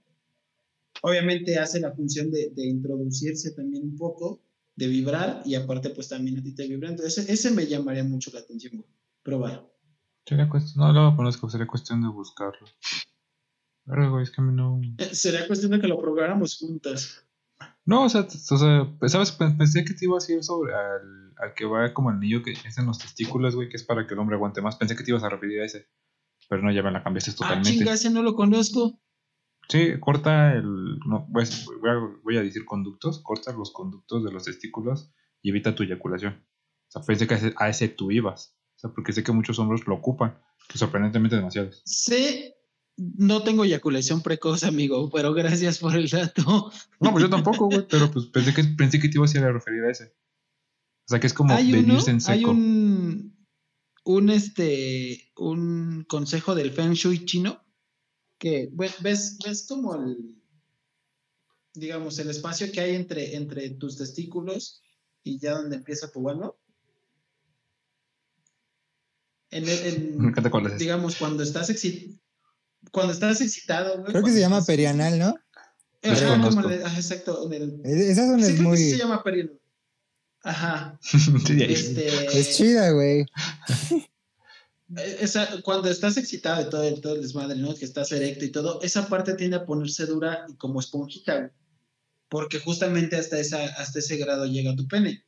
obviamente 1.01 1.59
hace 1.59 1.81
la 1.81 1.91
función 1.91 2.31
de, 2.31 2.51
de 2.55 2.65
introducirse 2.65 3.51
también 3.51 3.83
un 3.83 3.97
poco, 3.97 4.41
de 4.77 4.87
vibrar 4.87 5.41
y 5.45 5.55
aparte 5.55 5.89
pues 5.89 6.07
también 6.07 6.39
a 6.39 6.43
ti 6.43 6.55
te 6.55 6.67
vibra. 6.67 6.89
Entonces 6.89 7.29
ese, 7.29 7.51
me 7.51 7.67
llamaría 7.67 8.03
mucho 8.05 8.31
la 8.33 8.39
atención, 8.39 8.77
güey. 8.77 8.87
Probar. 9.21 9.69
Sería 10.25 10.47
cuestión, 10.49 10.85
no, 10.85 10.93
lo 10.93 11.15
conozco, 11.17 11.49
sería 11.49 11.67
cuestión 11.67 12.01
de 12.01 12.07
buscarlo. 12.07 12.65
Pero, 13.85 14.11
güey, 14.11 14.23
es 14.23 14.31
que 14.31 14.39
a 14.41 14.43
mí 14.45 14.53
no. 14.53 14.79
Eh, 14.99 15.13
Sería 15.13 15.45
cuestión 15.47 15.71
de 15.71 15.81
que 15.81 15.87
lo 15.87 15.99
probáramos 15.99 16.57
juntas. 16.57 17.25
No, 17.85 18.05
o 18.05 18.09
sea, 18.09 18.21
o 18.21 18.57
sea, 18.57 19.09
¿sabes? 19.09 19.31
Pe- 19.33 19.55
Pensé 19.57 19.83
que 19.83 19.93
te 19.93 20.05
iba 20.05 20.15
a 20.15 20.19
decir 20.21 20.41
sobre 20.41 20.71
al, 21.37 21.49
al 21.49 21.53
que 21.55 21.65
va 21.65 21.93
como 21.93 22.09
el 22.09 22.17
anillo 22.17 22.43
que 22.43 22.51
es 22.51 22.77
en 22.77 22.85
los 22.85 22.99
testículos, 22.99 23.55
güey, 23.55 23.69
que 23.69 23.77
es 23.77 23.83
para 23.83 24.05
que 24.07 24.13
el 24.13 24.19
hombre 24.19 24.35
aguante 24.35 24.61
más. 24.61 24.75
Pensé 24.77 24.95
que 24.95 25.03
te 25.03 25.11
ibas 25.11 25.23
a 25.23 25.29
referir 25.29 25.61
a 25.61 25.65
ese. 25.65 25.87
Pero 26.49 26.61
no, 26.61 26.71
ya 26.71 26.83
me 26.83 26.91
la 26.91 27.03
cambiaste 27.03 27.31
Ah, 27.31 27.35
totalmente. 27.35 27.69
chinga, 27.71 27.93
ese 27.93 28.09
no 28.09 28.21
lo 28.23 28.35
conozco. 28.35 28.99
Sí, 29.69 29.93
corta 29.99 30.53
el. 30.53 30.99
No, 31.07 31.25
voy, 31.29 31.43
a, 31.43 31.47
voy 31.79 31.89
a- 31.89 32.17
voy 32.23 32.37
a 32.37 32.41
decir 32.43 32.65
conductos. 32.65 33.21
Corta 33.23 33.53
los 33.53 33.71
conductos 33.71 34.23
de 34.23 34.31
los 34.31 34.43
testículos 34.43 35.13
y 35.41 35.49
evita 35.51 35.73
tu 35.73 35.83
eyaculación. 35.83 36.45
O 36.87 36.91
sea, 36.91 37.01
pensé 37.01 37.27
que 37.27 37.33
a 37.35 37.37
ese, 37.37 37.53
a 37.57 37.69
ese 37.69 37.87
tú 37.87 38.11
ibas. 38.11 38.57
O 38.75 38.79
sea, 38.79 38.89
porque 38.91 39.13
sé 39.13 39.23
que 39.23 39.31
muchos 39.31 39.57
hombres 39.59 39.87
lo 39.87 39.95
ocupan. 39.95 40.37
Que 40.67 40.77
sorprendentemente 40.77 41.35
demasiados. 41.37 41.81
Sé, 41.85 42.55
no 42.97 43.41
tengo 43.43 43.63
eyaculación 43.63 44.21
precoz, 44.21 44.63
amigo, 44.63 45.09
pero 45.09 45.33
gracias 45.33 45.79
por 45.79 45.95
el 45.95 46.09
dato. 46.09 46.71
No, 46.99 47.11
pues 47.11 47.23
yo 47.23 47.29
tampoco, 47.29 47.65
güey. 47.65 47.85
Pero 47.89 48.11
pues 48.11 48.25
pensé 48.27 48.53
que, 48.53 48.63
pensé 48.63 48.99
que 48.99 49.07
te 49.09 49.17
ibas 49.17 49.33
a 49.33 49.39
ir 49.39 49.43
a 49.45 49.51
referir 49.51 49.83
a 49.85 49.91
ese. 49.91 50.13
O 51.05 51.09
sea, 51.09 51.19
que 51.19 51.27
es 51.27 51.33
como 51.33 51.53
hay 51.53 51.71
uno, 51.73 51.81
venirse 51.81 52.11
en 52.11 52.21
seco. 52.21 52.33
hay 52.33 52.45
un, 52.45 53.45
un, 54.05 54.29
este, 54.29 55.31
un 55.37 56.05
consejo 56.07 56.55
del 56.55 56.71
Feng 56.71 56.93
Shui 56.93 57.25
chino 57.25 57.61
que 58.37 58.69
ve- 58.73 58.91
ves, 59.01 59.37
ves 59.43 59.65
como 59.67 59.95
el, 59.95 60.41
digamos, 61.73 62.19
el 62.19 62.29
espacio 62.29 62.71
que 62.71 62.79
hay 62.81 62.95
entre, 62.95 63.35
entre 63.35 63.69
tus 63.71 63.97
testículos 63.97 64.81
y 65.23 65.39
ya 65.39 65.53
donde 65.53 65.77
empieza 65.77 66.11
tu 66.11 66.29
ano. 66.29 66.55
En 69.51 69.67
el- 69.67 69.85
en- 69.87 70.17
Me 70.21 70.29
encanta 70.29 70.49
cuál 70.49 70.67
es 70.67 70.79
digamos, 70.79 71.15
cuando 71.17 71.43
estás 71.43 71.69
excitado, 71.69 72.19
cuando 72.91 73.13
estás 73.13 73.41
excitado, 73.41 73.99
güey, 73.99 74.11
Creo 74.11 74.23
que 74.23 74.31
se 74.31 74.39
llama 74.39 74.57
estás- 74.59 74.67
perianal, 74.67 75.19
¿no? 75.19 75.35
Ajá, 76.05 76.33
ajá, 76.35 76.95
exacto, 76.97 77.49
en 77.49 77.53
el, 77.61 77.81
Es- 77.85 78.09
Esa 78.17 78.27
zona 78.27 78.45
sí, 78.45 78.51
es 78.53 78.59
creo 78.59 78.71
que 78.71 78.77
sí 78.77 78.83
muy. 78.83 78.91
se 78.91 78.97
llama 78.97 79.23
perianal. 79.23 79.59
Ajá. 80.43 80.99
Este, 81.49 82.39
Es 82.39 82.57
chida, 82.57 82.91
güey. 82.91 83.25
Esa, 84.95 85.61
cuando 85.63 85.89
estás 85.89 86.17
excitado 86.17 86.61
y 86.61 86.69
todo 86.69 86.83
el, 86.83 87.01
todo 87.01 87.15
el 87.15 87.21
desmadre, 87.21 87.57
¿no? 87.57 87.73
Que 87.73 87.85
estás 87.85 88.11
erecto 88.11 88.45
y 88.45 88.51
todo, 88.51 88.79
esa 88.83 89.07
parte 89.07 89.33
tiende 89.33 89.57
a 89.57 89.65
ponerse 89.65 90.05
dura 90.05 90.45
y 90.47 90.55
como 90.55 90.79
esponjita, 90.79 91.37
güey. 91.37 91.49
Porque 92.29 92.59
justamente 92.59 93.15
hasta, 93.15 93.39
esa, 93.39 93.63
hasta 93.63 93.99
ese 93.99 94.17
grado 94.17 94.45
llega 94.45 94.75
tu 94.75 94.87
pene. 94.87 95.23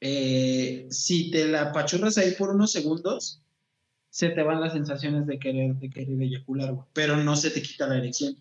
Eh, 0.00 0.86
si 0.90 1.30
te 1.30 1.46
la 1.46 1.62
apachurras 1.62 2.18
ahí 2.18 2.32
por 2.32 2.50
unos 2.50 2.72
segundos, 2.72 3.42
se 4.10 4.30
te 4.30 4.42
van 4.42 4.60
las 4.60 4.72
sensaciones 4.72 5.26
de 5.26 5.38
querer, 5.38 5.76
de 5.76 5.90
querer 5.90 6.20
eyacular, 6.22 6.72
güey. 6.72 6.86
Pero 6.92 7.16
no 7.18 7.36
se 7.36 7.50
te 7.50 7.62
quita 7.62 7.86
la 7.86 7.98
erección. 7.98 8.36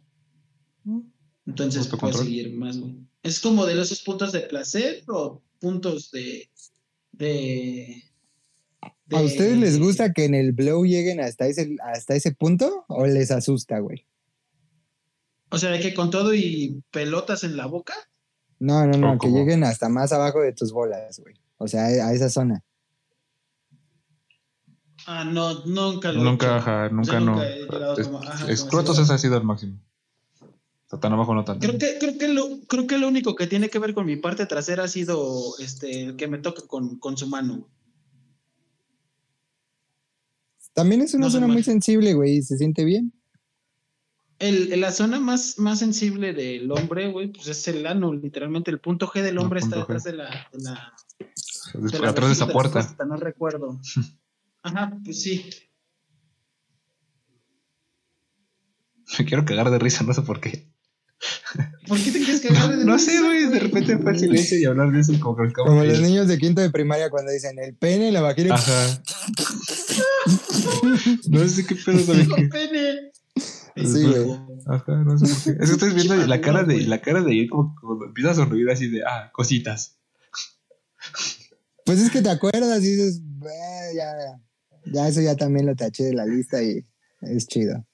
Entonces 1.45 1.88
puedes 1.88 2.17
seguir 2.17 2.53
más, 2.53 2.80
güey. 2.80 2.95
Es 3.26 3.39
como 3.39 3.65
de 3.65 3.81
esos 3.81 4.02
puntos 4.02 4.31
de 4.31 4.41
placer 4.41 5.03
o 5.07 5.41
puntos 5.60 6.11
de. 6.11 6.47
de 7.11 8.03
¿A 8.81 9.19
de- 9.19 9.26
ustedes 9.26 9.57
les 9.57 9.80
gusta 9.80 10.14
que 10.14 10.26
en 10.26 10.35
el 10.35 10.52
blow 10.52 10.85
lleguen 10.85 11.19
hasta 11.19 11.47
ese, 11.47 11.76
hasta 11.84 12.14
ese 12.15 12.34
punto 12.34 12.85
o 12.88 13.07
les 13.07 13.31
asusta, 13.31 13.80
güey? 13.80 14.06
O 15.49 15.57
sea, 15.57 15.72
de 15.72 15.80
que 15.80 15.93
con 15.95 16.11
todo 16.11 16.35
y 16.35 16.84
pelotas 16.91 17.43
en 17.43 17.57
la 17.57 17.65
boca. 17.65 17.95
No, 18.60 18.85
no, 18.85 18.97
no, 18.97 19.10
¿O 19.10 19.14
que 19.14 19.27
cómo? 19.27 19.38
lleguen 19.39 19.64
hasta 19.64 19.89
más 19.89 20.11
abajo 20.14 20.41
de 20.41 20.53
tus 20.53 20.72
bolas, 20.72 21.19
güey. 21.19 21.35
O 21.57 21.68
sea, 21.68 21.85
a 21.85 22.14
esa 22.14 22.30
zona. 22.30 22.64
Ah, 25.07 25.23
no, 25.23 25.65
nunca 25.65 26.11
lo 26.11 26.22
he 26.22 26.23
Nunca, 26.23 26.45
hecho. 26.47 26.56
ajá, 26.56 26.89
nunca, 26.89 27.11
sea, 27.11 27.19
no. 27.19 27.31
nunca 27.34 27.47
he 27.49 27.61
Es- 28.02 28.07
ajá, 28.07 28.39
como 28.41 28.49
Escrotos 28.52 28.95
así. 28.97 29.03
ese 29.03 29.14
ha 29.14 29.18
sido 29.18 29.38
el 29.38 29.43
máximo. 29.43 29.80
O 30.91 30.99
tan 30.99 31.14
abajo 31.14 31.34
no 31.34 31.44
tanto. 31.44 31.66
Creo 31.68 31.80
que, 31.80 31.98
creo, 31.99 32.18
que 32.18 32.28
lo, 32.28 32.62
creo 32.68 32.88
que 32.88 32.98
lo 32.98 33.07
único 33.07 33.36
que 33.36 33.48
tiene 33.48 33.70
que 33.70 33.80
ver 33.80 33.94
con 33.94 34.06
mi 34.06 34.18
parte 34.18 34.45
trasera 34.45 34.84
ha 34.84 34.88
sido 34.88 35.57
este, 35.60 36.03
el 36.03 36.16
que 36.16 36.28
me 36.28 36.38
toca 36.38 36.62
con, 36.68 36.99
con 36.99 37.18
su 37.18 37.28
mano. 37.28 37.68
También 40.74 41.02
es 41.02 41.14
una 41.14 41.28
No 41.28 41.32
zona 41.32 41.48
muy 41.48 41.64
sensible, 41.64 42.14
güey, 42.14 42.38
y 42.38 42.41
se 42.44 42.57
siente 42.57 42.84
bien. 42.84 43.14
El, 44.40 44.80
la 44.82 44.91
zona 44.91 45.20
más, 45.20 45.57
más 45.57 45.80
sensible 45.80 46.34
del 46.34 46.70
hombre, 46.70 47.10
güey, 47.10 47.32
pues 47.32 47.48
es 47.48 47.68
el 47.70 47.88
ano, 47.88 48.14
literalmente. 48.14 48.70
El 48.70 48.82
punto 48.82 49.07
G 49.07 49.22
del 49.22 49.30
El 49.30 49.38
hombre 49.40 49.62
está 49.62 49.78
G. 49.78 49.80
detrás 49.80 50.03
de 50.03 50.14
la, 50.14 50.48
de 50.52 50.64
la, 50.64 50.94
Después, 51.74 51.91
de 51.94 51.99
la 51.99 52.10
atrás 52.10 52.28
de 52.28 52.34
esa 52.34 52.48
puerta. 52.48 52.80
respuesta, 52.80 53.06
No 53.06 53.16
recuerdo. 53.16 53.80
Ajá, 54.64 54.99
pues 55.03 55.22
sí. 55.22 55.49
Me 59.18 59.26
quiero 59.26 59.45
cagar 59.45 59.70
de 59.72 59.80
risa, 59.80 60.03
no 60.03 60.14
sé 60.14 60.22
por 60.22 60.41
qué. 60.41 60.74
¿Por 61.87 61.97
qué 61.99 62.11
te 62.11 62.19
quieres 62.19 62.41
cagar 62.41 62.77
de 62.77 62.85
No 62.85 62.95
risa, 62.95 63.11
sé, 63.11 63.21
güey. 63.21 63.45
De 63.49 63.59
repente 63.59 63.97
fue 63.97 64.11
el 64.11 64.19
silencio 64.19 64.59
y 64.59 64.65
hablar 64.65 64.91
de 64.91 64.99
eso 64.99 65.13
y 65.13 65.19
como 65.19 65.37
que 65.37 65.53
Como 65.53 65.83
los 65.83 66.01
niños 66.01 66.27
de 66.27 66.37
quinto 66.37 66.61
de 66.61 66.69
primaria 66.69 67.09
cuando 67.09 67.31
dicen 67.31 67.57
el 67.59 67.75
pene, 67.75 68.11
la 68.11 68.21
vagina. 68.21 68.55
Ajá. 68.55 69.01
no 71.29 71.47
sé 71.47 71.65
qué 71.65 71.75
pedo 71.75 71.99
también. 72.05 72.29
Con 72.29 72.49
pene. 72.49 73.11
Sí, 73.77 74.03
güey. 74.03 74.39
Ajá, 74.67 74.93
no 75.03 75.17
sé 75.17 75.25
por 75.25 75.43
qué. 75.43 75.63
Es 75.63 75.69
que 75.69 75.73
estoy 75.75 75.93
viendo 75.93 76.15
la 76.15 76.41
cara 76.41 76.63
de 76.63 76.81
la 76.81 77.01
cara 77.01 77.21
de 77.21 77.39
él 77.41 77.49
como 77.49 77.75
cuando 77.79 78.05
empieza 78.05 78.31
a 78.31 78.35
sonreír 78.35 78.69
así 78.69 78.89
de 78.89 79.03
ah, 79.03 79.29
cositas. 79.33 79.97
Pues 81.85 81.99
es 81.99 82.09
que 82.09 82.21
te 82.21 82.29
acuerdas 82.29 82.83
y 82.83 82.95
dices, 82.95 83.21
"Eh, 83.43 83.95
ya, 83.95 84.13
ya 84.91 85.07
eso 85.07 85.21
ya 85.21 85.35
también 85.35 85.65
lo 85.65 85.75
taché 85.75 86.05
de 86.05 86.13
la 86.13 86.25
lista 86.25 86.61
y 86.63 86.85
es 87.21 87.47
chido. 87.47 87.85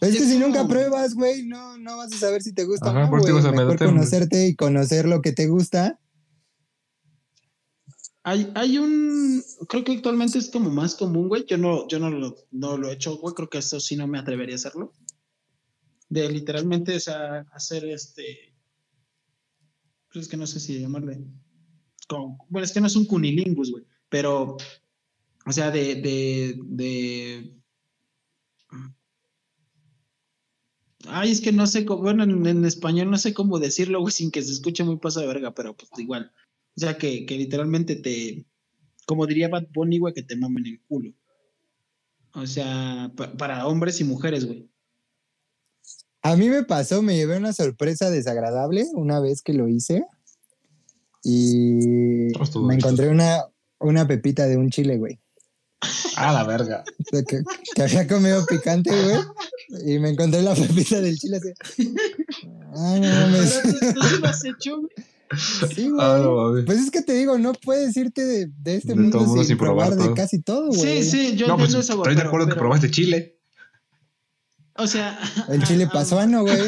Es 0.00 0.16
que 0.16 0.24
si 0.24 0.38
nunca 0.38 0.66
pruebas, 0.66 1.14
güey, 1.14 1.42
no, 1.46 1.76
no 1.78 1.96
vas 1.98 2.12
a 2.12 2.16
saber 2.16 2.42
si 2.42 2.52
te 2.54 2.64
gusta 2.64 2.90
Ajá, 2.90 3.00
o 3.00 3.16
no, 3.16 3.18
güey. 3.22 3.52
Mejor 3.52 3.78
conocerte 3.78 4.48
y 4.48 4.56
conocer 4.56 5.06
lo 5.06 5.20
que 5.20 5.32
te 5.32 5.46
gusta. 5.46 6.00
Hay, 8.22 8.50
hay 8.54 8.78
un, 8.78 9.42
creo 9.68 9.82
que 9.84 9.92
actualmente 9.92 10.38
es 10.38 10.50
como 10.50 10.70
más 10.70 10.94
común, 10.94 11.28
güey. 11.28 11.44
Yo 11.46 11.56
no, 11.58 11.88
yo 11.88 11.98
no 11.98 12.10
lo, 12.10 12.36
no 12.50 12.76
lo 12.76 12.90
he 12.90 12.94
hecho, 12.94 13.16
güey. 13.18 13.34
Creo 13.34 13.48
que 13.48 13.58
eso 13.58 13.80
sí 13.80 13.96
no 13.96 14.06
me 14.06 14.18
atrevería 14.18 14.54
a 14.54 14.56
hacerlo. 14.56 14.92
De 16.08 16.28
literalmente, 16.30 16.96
o 16.96 17.00
sea, 17.00 17.46
hacer 17.52 17.84
este, 17.86 18.54
pues 20.12 20.24
es 20.24 20.28
que 20.30 20.36
no 20.36 20.46
sé 20.46 20.60
si 20.60 20.80
llamarle, 20.80 21.24
como- 22.08 22.44
bueno, 22.48 22.64
es 22.64 22.72
que 22.72 22.80
no 22.80 22.88
es 22.88 22.96
un 22.96 23.06
cunilingus, 23.06 23.70
güey, 23.70 23.84
pero, 24.08 24.56
o 25.46 25.52
sea, 25.52 25.70
de, 25.70 25.94
de, 25.96 26.58
de, 26.64 27.59
ay, 31.08 31.30
es 31.30 31.40
que 31.40 31.52
no 31.52 31.66
sé, 31.66 31.84
cómo, 31.84 32.02
bueno, 32.02 32.22
en, 32.24 32.46
en 32.46 32.64
español 32.64 33.10
no 33.10 33.18
sé 33.18 33.32
cómo 33.34 33.58
decirlo, 33.58 34.00
güey, 34.00 34.12
sin 34.12 34.30
que 34.30 34.42
se 34.42 34.52
escuche 34.52 34.84
muy 34.84 34.96
paso 34.98 35.20
de 35.20 35.26
verga, 35.26 35.54
pero 35.54 35.76
pues 35.76 35.90
igual. 35.98 36.32
O 36.76 36.80
sea, 36.80 36.96
que, 36.98 37.26
que 37.26 37.36
literalmente 37.36 37.96
te, 37.96 38.46
como 39.06 39.26
diría 39.26 39.48
Bad 39.48 39.66
Bunny, 39.74 39.98
güey, 39.98 40.14
que 40.14 40.22
te 40.22 40.36
mamen 40.36 40.66
el 40.66 40.80
culo. 40.86 41.12
O 42.34 42.46
sea, 42.46 43.10
pa- 43.16 43.32
para 43.36 43.66
hombres 43.66 44.00
y 44.00 44.04
mujeres, 44.04 44.44
güey. 44.46 44.68
A 46.22 46.36
mí 46.36 46.48
me 46.48 46.62
pasó, 46.64 47.02
me 47.02 47.16
llevé 47.16 47.38
una 47.38 47.52
sorpresa 47.52 48.10
desagradable 48.10 48.86
una 48.92 49.20
vez 49.20 49.42
que 49.42 49.54
lo 49.54 49.68
hice 49.68 50.04
y 51.22 52.28
me 52.66 52.74
encontré 52.74 53.08
una, 53.08 53.44
una 53.78 54.06
pepita 54.06 54.46
de 54.46 54.56
un 54.56 54.70
chile, 54.70 54.98
güey. 54.98 55.18
Ah, 56.16 56.32
la 56.32 56.44
verga. 56.44 56.84
Que, 57.10 57.24
que, 57.74 57.82
había 57.82 58.06
comido 58.06 58.44
picante, 58.46 58.90
güey. 58.90 59.94
Y 59.94 59.98
me 59.98 60.10
encontré 60.10 60.42
la 60.42 60.54
pepita 60.54 61.00
del 61.00 61.16
chile 61.18 61.38
así. 61.38 61.94
Ay, 62.76 63.00
no 63.00 63.08
mames. 63.08 63.60
¿Tú 63.62 64.02
sí 64.02 64.18
lo 64.20 64.26
has 64.28 64.44
hecho, 64.44 64.78
güey? 64.78 64.90
Sí, 65.74 65.88
güey. 65.88 66.04
Ah, 66.04 66.18
no. 66.22 66.64
Pues 66.66 66.78
es 66.80 66.90
que 66.90 67.02
te 67.02 67.12
digo, 67.14 67.38
no 67.38 67.52
puedes 67.54 67.96
irte 67.96 68.22
de, 68.24 68.46
de 68.58 68.76
este 68.76 68.88
De 68.88 68.94
mundo 68.96 69.18
todo 69.18 69.26
mundo 69.28 69.42
sin, 69.42 69.48
sin 69.48 69.58
probar 69.58 69.90
probar 69.90 70.08
de 70.08 70.14
casi 70.14 70.40
todo, 70.42 70.70
Sí, 70.72 70.78
güey. 70.80 71.02
sí, 71.04 71.36
yo 71.36 71.46
no, 71.46 71.56
pues 71.56 71.68
entiendo 71.72 71.80
eso, 71.80 71.92
estoy 71.94 72.12
de 72.14 72.16
pero- 72.16 72.28
acuerdo 72.28 72.46
que 72.46 72.50
pero- 72.52 72.60
probaste 72.60 72.90
chile. 72.90 73.38
O 74.76 74.86
sea. 74.86 75.18
El 75.48 75.62
chile 75.64 75.84
ah, 75.88 75.92
pasuano, 75.92 76.42
güey. 76.42 76.60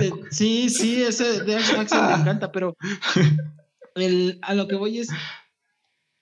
Eh, 0.00 0.10
Sí, 0.30 0.68
sí, 0.70 1.02
ese 1.02 1.42
de 1.42 1.56
Axel 1.56 1.76
Axel 1.80 2.02
me 2.02 2.12
encanta, 2.14 2.50
pero 2.50 2.76
el, 3.94 4.38
a 4.42 4.54
lo 4.54 4.66
que 4.68 4.74
voy 4.76 4.98
es, 4.98 5.08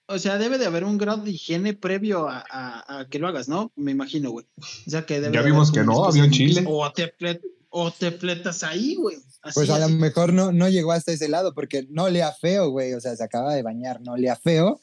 o 0.07 0.19
sea, 0.19 0.37
debe 0.37 0.57
de 0.57 0.65
haber 0.65 0.83
un 0.83 0.97
grado 0.97 1.23
de 1.23 1.31
higiene 1.31 1.73
previo 1.73 2.27
a, 2.29 2.43
a- 2.49 2.99
a 2.99 3.09
que 3.09 3.19
lo 3.19 3.27
hagas, 3.27 3.47
¿no? 3.49 3.71
Me 3.75 3.91
imagino, 3.91 4.31
güey. 4.31 4.45
O 4.57 4.89
sea, 4.89 5.05
que 5.05 5.19
debe 5.21 5.33
Ya 5.35 5.41
de 5.43 5.51
vimos 5.51 5.71
que 5.71 5.83
no, 5.83 6.05
había 6.05 6.23
de 6.23 6.31
chile. 6.31 6.63
O 6.67 6.91
te, 6.91 7.13
flet- 7.17 7.41
o 7.69 7.91
te 7.91 8.11
fletas 8.11 8.63
ahí, 8.63 8.95
güey. 8.95 9.17
Así, 9.41 9.53
Pues 9.55 9.69
a 9.69 9.79
lo 9.79 9.89
mejor 9.89 10.33
no, 10.33 10.51
no 10.51 10.67
llegó 10.69 10.91
hasta 10.93 11.11
ese 11.11 11.27
lado, 11.29 11.53
porque 11.53 11.85
no 11.89 12.05
olía 12.05 12.31
feo, 12.31 12.69
güey. 12.69 12.93
O 12.93 13.01
sea, 13.01 13.15
se 13.15 13.23
acaba 13.23 13.53
de 13.53 13.63
bañar, 13.63 14.01
no 14.01 14.13
olía 14.13 14.35
feo. 14.35 14.79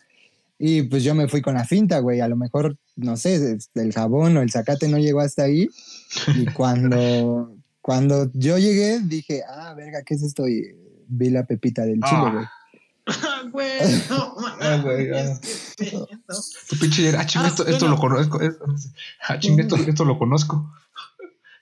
Y 0.59 0.83
pues 0.83 1.03
yo 1.03 1.15
me 1.15 1.27
fui 1.29 1.43
con 1.43 1.55
la 1.55 1.65
finta, 1.65 1.99
güey. 1.99 2.21
A 2.21 2.29
lo 2.29 2.37
mejor, 2.37 2.77
no 2.97 3.17
sé, 3.17 3.59
el 3.75 3.93
jabón 3.93 4.37
o 4.37 4.43
el 4.43 4.51
zacate 4.53 4.89
no 4.89 4.99
llegó 4.99 5.21
hasta 5.21 5.43
ahí. 5.45 5.69
Y 6.37 6.45
cuando, 6.55 7.57
cuando 7.81 8.31
yo 8.35 8.59
llegué, 8.59 9.01
dije, 9.01 9.43
ah, 9.49 9.75
verga, 9.75 10.03
¿qué 10.05 10.15
es 10.15 10.23
esto? 10.23 10.47
Y 10.49 10.65
vi 11.09 11.31
la 11.31 11.45
pepita 11.45 11.83
del 11.83 11.95
chile, 12.01 12.07
Ah. 12.23 12.31
güey. 12.33 12.45
Ah, 13.27 13.43
güey, 13.53 13.81
no 14.09 14.35
Ah, 14.61 14.81
güey, 14.83 15.11
ah. 15.13 15.39
Tu 16.69 16.79
pinche, 16.79 17.15
ah, 17.17 17.27
chinga, 17.27 17.45
Ah, 17.45 17.49
esto, 17.49 17.67
esto 17.67 17.89
lo 17.89 17.97
conozco. 17.99 18.41
es- 18.41 18.57
Ah, 19.29 19.39
chinga, 19.39 19.63
esto, 19.63 19.77
esto 19.77 20.05
lo 20.05 20.19
conozco. 20.19 20.73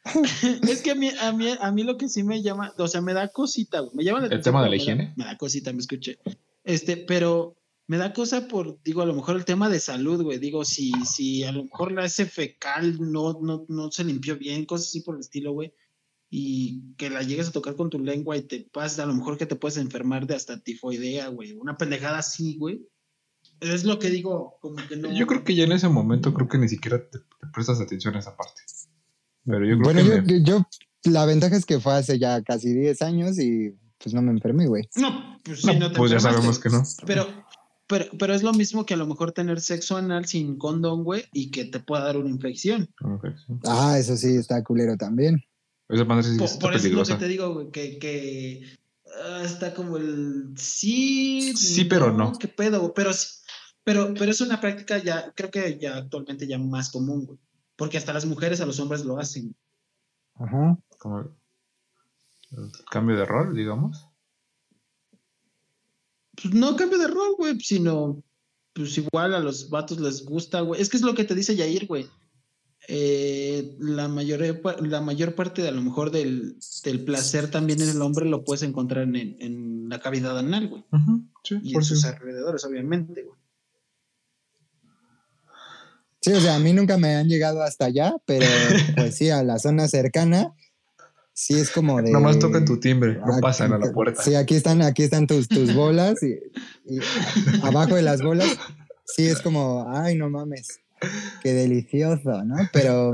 Es 0.69 0.83
que 0.83 0.91
a 0.93 0.95
mí, 0.95 1.11
a, 1.21 1.33
mí, 1.33 1.47
a 1.61 1.71
mí 1.73 1.83
lo 1.85 1.97
que 1.97 2.09
sí 2.09 2.23
me 2.25 2.43
llama, 2.43 2.73
o 2.77 2.89
sea, 2.89 3.01
me 3.01 3.13
da 3.15 3.29
cosita, 3.29 3.81
güey. 3.81 3.95
Me 3.95 4.05
llama 4.05 4.21
la 4.21 4.27
¿El 4.27 4.33
atención, 4.33 4.53
tema 4.53 4.63
de 4.65 4.71
la 4.71 4.71
da- 4.71 4.77
higiene? 4.77 5.15
Me 5.17 5.25
da 5.25 5.37
cosita, 5.39 5.73
me 5.73 5.79
escuché. 5.81 6.19
Este, 6.65 6.97
pero 6.97 7.57
me 7.87 7.97
da 7.99 8.13
cosa 8.13 8.49
por, 8.49 8.81
digo, 8.83 9.03
a 9.03 9.07
lo 9.07 9.15
mejor 9.15 9.37
el 9.37 9.45
tema 9.45 9.69
de 9.69 9.79
salud, 9.81 10.23
güey. 10.23 10.39
Digo, 10.39 10.65
si, 10.65 10.93
si 11.05 11.45
a 11.45 11.53
lo 11.53 11.65
mejor 11.65 11.93
la 11.93 12.05
ese 12.05 12.27
fecal 12.27 12.99
no, 13.01 13.39
no, 13.43 13.65
no 13.69 13.91
se 13.93 14.05
limpió 14.05 14.37
bien, 14.37 14.65
cosas 14.65 14.89
así 14.89 15.01
por 15.01 15.15
el 15.17 15.21
estilo, 15.21 15.53
güey. 15.53 15.73
Y 16.35 16.95
que 16.97 17.11
la 17.11 17.23
llegues 17.23 17.49
a 17.49 17.53
tocar 17.53 17.77
con 17.77 17.91
tu 17.91 17.99
lengua 17.99 18.39
y 18.39 18.43
te 18.43 18.67
pases, 18.73 19.01
a 19.01 19.05
lo 19.07 19.13
mejor 19.13 19.37
que 19.37 19.45
te 19.45 19.55
puedes 19.55 19.77
enfermar 19.77 20.27
de 20.27 20.35
hasta 20.35 20.59
tifoidea, 20.59 21.29
güey. 21.29 21.53
Una 21.53 21.77
pendejada 21.77 22.21
así, 22.21 22.57
güey. 22.57 22.89
Es 23.61 23.85
lo 23.85 23.99
que 23.99 24.09
digo, 24.09 24.57
como 24.63 24.77
que 24.89 24.97
no. 24.97 25.13
Yo 25.13 25.27
creo 25.27 25.45
que 25.45 25.55
ya 25.55 25.65
en 25.65 25.73
ese 25.73 25.91
momento 25.91 26.33
creo 26.33 26.49
que 26.49 26.57
ni 26.57 26.71
siquiera 26.71 26.99
te, 27.07 27.19
te 27.19 27.47
prestas 27.53 27.83
atención 27.83 28.15
a 28.17 28.21
esa 28.21 28.35
parte. 28.35 28.63
Pero 29.45 29.59
yo 29.67 29.79
creo 29.79 29.83
Bueno, 29.83 30.01
que 30.01 30.07
yo, 30.09 30.23
me- 30.23 30.43
yo, 30.43 30.67
la 31.13 31.27
ventaja 31.27 31.55
es 31.55 31.67
que 31.67 31.81
fue 31.81 31.93
hace 31.93 32.19
ya 32.19 32.41
casi 32.43 32.73
10 32.73 33.03
años 33.03 33.39
y 33.39 33.77
pues 33.99 34.15
no 34.15 34.23
me 34.23 34.31
enfermé, 34.31 34.67
güey. 34.67 34.89
No, 34.97 35.39
pues 35.45 35.61
sí, 35.61 35.67
no, 35.67 35.75
no 35.81 35.93
te 35.93 35.99
pues 35.99 36.13
ya 36.13 36.19
sabemos 36.19 36.59
que 36.59 36.71
no. 36.71 36.83
Pero, 37.07 37.27
pero, 37.87 38.07
pero 38.19 38.33
es 38.35 38.43
lo 38.43 38.55
mismo 38.55 38.87
que 38.87 38.95
a 38.95 38.97
lo 38.97 39.07
mejor 39.07 39.33
tener 39.33 39.61
sexo 39.61 39.99
anal 39.99 40.25
sin 40.25 40.57
condón, 40.57 41.05
güey, 41.05 41.25
y 41.35 41.51
que 41.51 41.67
te 41.67 41.79
pueda 41.79 42.05
dar 42.05 42.17
una 42.17 42.31
infección. 42.31 42.89
Sí. 43.37 43.55
Ah, 43.67 43.99
eso 43.99 44.17
sí, 44.17 44.35
está 44.37 44.65
culero 44.65 44.97
también. 44.97 45.45
Esa 45.93 46.05
madre 46.05 46.23
sí 46.25 46.37
Por, 46.39 46.47
está 46.47 46.59
por 46.59 46.71
eso 46.75 46.79
es 46.79 46.93
lo 46.93 47.03
peligrosa. 47.03 47.15
que 47.15 47.19
te 47.25 47.29
digo, 47.29 47.53
güey, 47.55 47.71
que, 47.71 47.99
que 47.99 48.63
ah, 49.25 49.43
está 49.45 49.75
como 49.75 49.97
el 49.99 50.55
sí. 50.57 51.53
Sí, 51.57 51.85
pero 51.85 52.11
no. 52.13 52.33
¿Qué 52.39 52.49
pedo? 52.49 52.93
Pero, 52.95 53.13
sí- 53.13 53.39
pero, 53.85 54.15
pero 54.15 54.31
es 54.31 54.41
una 54.41 54.61
práctica 54.61 54.99
ya, 54.99 55.33
creo 55.35 55.51
que 55.51 55.79
ya 55.79 55.97
actualmente 55.99 56.47
ya 56.47 56.59
más 56.59 56.91
común, 56.91 57.27
güey. 57.27 57.39
Porque 57.77 57.99
hasta 57.99 58.13
las 58.13 58.25
mujeres 58.27 58.61
a 58.61 58.67
los 58.67 58.79
hombres 58.81 59.05
lo 59.05 59.19
hacen. 59.19 59.55
Ajá. 60.35 60.79
Como 60.99 61.21
el 61.21 62.71
cambio 62.91 63.17
de 63.17 63.25
rol, 63.25 63.55
digamos. 63.57 64.07
Pues 66.41 66.55
no 66.55 66.77
cambio 66.77 66.99
de 66.99 67.09
rol, 67.09 67.35
güey, 67.37 67.59
sino 67.61 68.23
pues 68.73 68.97
igual 68.99 69.35
a 69.35 69.41
los 69.41 69.69
vatos 69.69 70.01
les 70.01 70.25
gusta, 70.25 70.61
güey. 70.63 70.81
Es 70.81 70.89
que 70.89 70.97
es 70.97 71.03
lo 71.03 71.15
que 71.15 71.25
te 71.25 71.35
dice 71.35 71.55
Yair, 71.57 71.87
güey. 71.87 72.09
Eh, 72.89 73.77
la, 73.79 74.09
mayor, 74.09 74.61
la 74.83 75.01
mayor 75.01 75.35
parte 75.35 75.63
de 75.63 75.69
a 75.69 75.73
lo 75.73 75.83
mejor 75.83 76.11
del, 76.11 76.57
del 76.85 77.05
placer 77.05 77.51
también 77.51 77.81
en 77.81 77.89
el 77.89 78.03
hombre 78.03 78.27
lo 78.27 78.45
puedes 78.45 78.63
encontrar 78.63 79.05
en, 79.05 79.37
en 79.41 79.89
la 79.89 80.01
cavidad 80.01 80.37
anal, 80.37 80.69
güey. 80.69 80.85
Sí, 81.45 81.59
Y 81.63 81.73
por 81.73 81.83
en 81.83 81.87
sus 81.87 82.05
alrededores, 82.05 82.65
obviamente, 82.65 83.23
güey. 83.23 83.39
Sí, 86.21 86.33
o 86.33 86.41
sea, 86.41 86.55
a 86.55 86.59
mí 86.61 86.73
nunca 86.73 86.99
me 86.99 87.17
han 87.17 87.29
llegado 87.29 87.63
hasta 87.63 87.87
allá, 87.87 88.15
pero 88.27 88.47
pues 88.97 89.17
sí, 89.17 89.31
a 89.31 89.43
la 89.43 89.59
zona 89.59 89.89
cercana, 89.89 90.55
sí 91.33 91.55
es 91.55 91.71
como 91.71 92.01
de... 92.01 92.13
Nomás 92.13 92.39
tocan 92.39 92.65
tu 92.65 92.79
timbre, 92.79 93.19
no 93.27 93.41
pasan 93.41 93.73
a 93.73 93.79
la 93.79 93.93
puerta. 93.93 94.23
Sí, 94.23 94.35
aquí 94.37 94.55
están, 94.55 94.83
aquí 94.83 95.03
están 95.03 95.27
tus, 95.27 95.49
tus 95.49 95.75
bolas 95.75 96.23
y, 96.23 96.35
y 96.93 97.01
abajo 97.63 97.97
de 97.97 98.03
las 98.03 98.23
bolas, 98.23 98.57
sí 99.05 99.27
es 99.27 99.41
como, 99.41 99.85
ay, 99.89 100.17
no 100.17 100.31
mames, 100.31 100.81
qué 101.43 101.53
delicioso, 101.53 102.45
¿no? 102.45 102.57
Pero, 102.73 103.13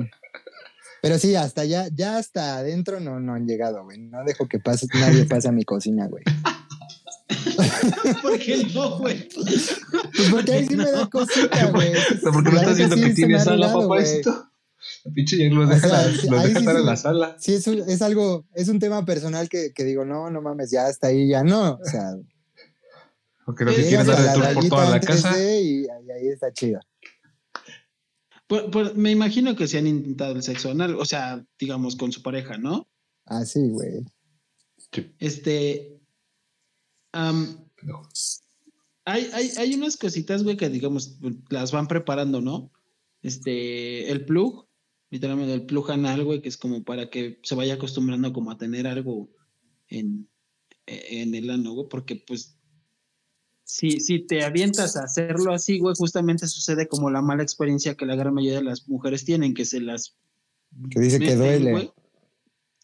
pero 1.02 1.19
sí, 1.19 1.35
hasta 1.35 1.62
allá, 1.62 1.89
ya 1.94 2.16
hasta 2.19 2.59
adentro 2.59 3.01
no, 3.01 3.20
no 3.20 3.35
han 3.35 3.47
llegado, 3.47 3.85
güey. 3.85 3.98
No 3.98 4.24
dejo 4.24 4.48
que 4.48 4.59
pase, 4.59 4.86
nadie 4.94 5.24
pase 5.24 5.48
a 5.48 5.52
mi 5.52 5.65
cocina, 5.65 6.06
güey. 6.09 6.24
¿Por 8.23 8.39
qué 8.39 8.65
no, 8.74 8.98
güey? 8.98 9.28
Pues 9.28 10.31
porque 10.31 10.52
ahí 10.52 10.66
sí 10.66 10.77
me 10.77 10.90
da 10.90 11.06
cosita, 11.09 11.66
güey. 11.70 11.93
No, 12.23 12.32
porque 12.32 12.51
no 12.51 12.55
La 12.56 12.60
estás 12.62 12.77
viendo 12.77 12.97
sí 12.97 13.02
que 13.02 13.09
se 13.10 13.15
tiene 13.15 13.35
me 13.35 13.40
ha 13.40 13.44
sala, 13.44 13.66
arreglado, 13.66 13.86
güey. 13.86 14.01
papacito. 14.01 14.44
El 15.05 15.12
pinche 15.12 15.36
ya 15.39 15.51
los 15.51 15.66
O 15.66 15.74
deja, 15.74 15.89
sea, 15.89 16.06
los 16.09 16.20
sí, 16.20 16.28
deja 16.28 16.43
sí 16.47 16.52
estar 16.52 16.74
en 16.77 16.81
sí. 16.82 16.86
la 16.86 16.97
sala. 16.97 17.36
Sí, 17.39 17.55
es, 17.55 17.66
un- 17.66 17.85
es 17.89 18.02
algo, 18.02 18.47
es 18.55 18.69
un 18.69 18.78
tema 18.78 19.05
personal 19.05 19.48
que, 19.48 19.73
que 19.74 19.85
digo, 19.85 20.05
no, 20.05 20.31
no 20.31 20.40
mames, 20.43 20.70
ya 20.70 20.86
hasta 20.86 21.09
ahí 21.09 21.28
ya 21.28 21.43
no. 21.44 21.73
O 21.74 21.85
sea, 21.85 22.15
Porque 23.44 23.65
te 23.65 23.73
Llegas 23.82 23.89
quieres 23.89 24.06
dar 24.06 24.39
la 24.39 24.52
tour 24.52 24.55
por 24.55 24.69
toda 24.69 24.90
la 24.90 25.01
casa. 25.01 25.35
de 25.36 25.60
y, 25.60 25.82
y 25.85 26.10
ahí 26.10 26.28
está 26.32 26.52
chido. 26.52 26.81
Pues- 28.49 28.65
pues 28.73 28.95
me 28.97 29.11
imagino 29.12 29.55
que 29.55 29.69
se 29.69 29.79
han 29.79 29.87
intentado 29.87 30.35
el 30.35 30.43
sexo 30.43 30.70
anal, 30.70 30.97
o 30.97 31.05
sea, 31.05 31.47
digamos, 31.59 31.95
con 31.97 32.11
su 32.11 32.23
pareja, 32.23 32.59
¿no? 32.59 32.89
Así, 33.27 33.61
güey. 33.69 34.05
Este. 35.19 36.01
No. 37.83 38.03
hay, 39.05 39.29
hay, 39.33 39.51
hay 39.57 39.75
unas 39.75 39.97
cositas, 39.97 40.43
güey, 40.43 40.57
que 40.57 40.69
digamos, 40.69 41.19
las 41.51 41.73
van 41.73 41.89
preparando, 41.89 42.41
¿no? 42.41 42.73
Este, 43.23 44.11
el 44.11 44.25
plug, 44.25 44.66
literalmente 45.11 45.55
el 45.55 45.66
plug 45.66 45.91
anal, 45.91 46.25
güey, 46.25 46.41
que 46.41 46.49
es 46.49 46.57
como 46.57 46.83
para 46.85 47.11
que 47.11 47.41
se 47.43 47.55
vaya 47.55 47.75
acostumbrando 47.75 48.33
como 48.33 48.51
a 48.51 48.59
tener 48.59 48.87
algo 48.87 49.31
en, 49.89 50.29
en 50.87 51.35
el 51.35 51.51
ano, 51.51 51.73
güey, 51.73 51.89
porque 51.89 52.16
pues 52.16 52.57
si, 53.69 54.01
si 54.01 54.20
te 54.20 54.45
avientas 54.45 54.97
a 54.97 55.05
hacerlo 55.05 55.53
así, 55.53 55.78
güey, 55.78 55.95
justamente 55.95 56.47
sucede 56.47 56.89
como 56.89 57.11
la 57.11 57.20
mala 57.20 57.43
experiencia 57.43 57.95
que 57.97 58.07
la 58.07 58.16
gran 58.16 58.32
mayoría 58.32 58.61
de 58.61 58.65
las 58.65 58.89
mujeres 58.89 59.27
tienen, 59.27 59.53
que 59.53 59.66
se 59.66 59.78
las 59.81 60.16
Que 60.90 61.01
dice 61.01 61.19
que 61.19 61.36
duele. 61.36 61.70
güey. 61.73 61.93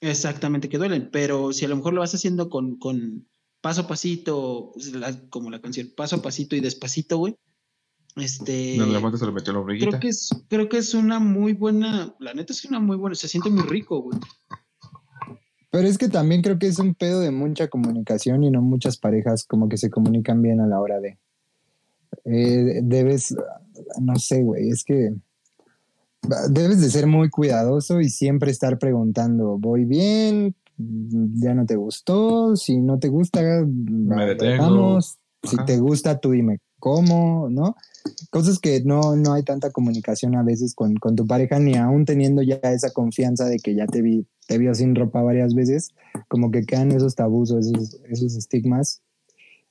Exactamente, 0.03 0.69
que 0.69 0.77
duelen. 0.77 1.09
Pero 1.11 1.55
si 1.55 1.65
a 1.65 1.69
lo 1.69 1.77
mejor 1.77 1.95
lo 1.95 2.03
vas 2.03 2.15
haciendo 2.15 2.51
con, 2.51 2.77
con 2.77 3.27
paso 3.63 3.81
a 3.81 3.87
pasito, 3.89 4.73
la- 4.93 5.19
como 5.31 5.51
la 5.51 5.63
canción, 5.63 5.91
paso 5.97 6.17
a 6.17 6.23
pasito 6.23 6.55
y 6.55 6.61
despacito, 6.61 7.17
güey. 7.17 7.35
Este. 8.17 8.77
No, 8.77 8.85
la 8.85 9.17
se 9.17 9.25
le 9.25 9.33
metió 9.33 9.55
la 9.55 9.65
creo 9.65 9.99
que 9.99 10.09
es, 10.09 10.29
creo 10.49 10.69
que 10.69 10.77
es 10.77 10.93
una 10.93 11.19
muy 11.19 11.55
buena, 11.55 12.15
la 12.21 12.35
neta 12.35 12.53
es 12.53 12.63
una 12.67 12.79
muy 12.79 12.99
buena, 12.99 13.17
se 13.17 13.27
siente 13.27 13.49
muy 13.49 13.63
rico, 13.63 14.03
güey. 14.03 14.19
Pero 15.75 15.89
es 15.89 15.99
que 15.99 16.09
también 16.09 16.41
creo 16.41 16.57
que 16.57 16.69
es 16.69 16.79
un 16.79 16.95
pedo 16.95 17.19
de 17.19 17.33
mucha 17.33 17.67
comunicación 17.67 18.45
y 18.45 18.51
no 18.53 18.63
muchas 18.63 18.97
parejas 18.97 19.43
como 19.43 19.69
que 19.69 19.77
se 19.77 19.91
comunican 19.91 20.41
bien 20.41 20.61
a 20.61 20.69
la 20.69 20.79
hora 20.79 21.01
de. 21.01 21.19
Eh, 22.27 22.79
debes, 22.85 23.35
no 24.01 24.15
sé, 24.15 24.45
güey, 24.45 24.69
es 24.69 24.85
que 24.85 25.13
debes 26.49 26.81
de 26.81 26.91
ser 26.91 27.09
muy 27.09 27.29
cuidadoso 27.29 28.01
y 28.01 28.09
siempre 28.09 28.53
estar 28.53 28.79
preguntando, 28.79 29.59
¿voy 29.59 29.85
bien? 29.85 30.55
¿Ya 30.77 31.55
no 31.55 31.67
te 31.67 31.75
gustó? 31.75 32.55
Si 32.55 32.77
no 32.77 33.01
te 33.01 33.09
gusta, 33.09 33.43
Me 33.67 34.27
detengo. 34.27 34.63
vamos. 34.63 35.19
Si 35.43 35.57
te 35.67 35.77
gusta, 35.79 36.21
tú 36.21 36.31
dime 36.31 36.61
cómo, 36.79 37.49
¿no? 37.51 37.75
Cosas 38.31 38.59
que 38.59 38.83
no, 38.85 39.17
no 39.17 39.33
hay 39.33 39.43
tanta 39.43 39.71
comunicación 39.71 40.37
a 40.37 40.43
veces 40.43 40.75
con, 40.75 40.97
con 40.97 41.17
tu 41.17 41.27
pareja, 41.27 41.59
ni 41.59 41.77
aún 41.77 42.05
teniendo 42.05 42.43
ya 42.43 42.57
esa 42.57 42.91
confianza 42.93 43.47
de 43.47 43.59
que 43.59 43.75
ya 43.75 43.87
te 43.87 44.03
vi, 44.03 44.27
te 44.47 44.59
vio 44.59 44.75
sin 44.75 44.95
ropa 44.95 45.23
varias 45.23 45.55
veces, 45.55 45.91
como 46.29 46.51
que 46.51 46.65
quedan 46.65 46.93
esos 46.93 47.15
tabús 47.15 47.51
o 47.51 47.59
esos, 47.59 48.01
esos 48.09 48.37
estigmas 48.37 49.03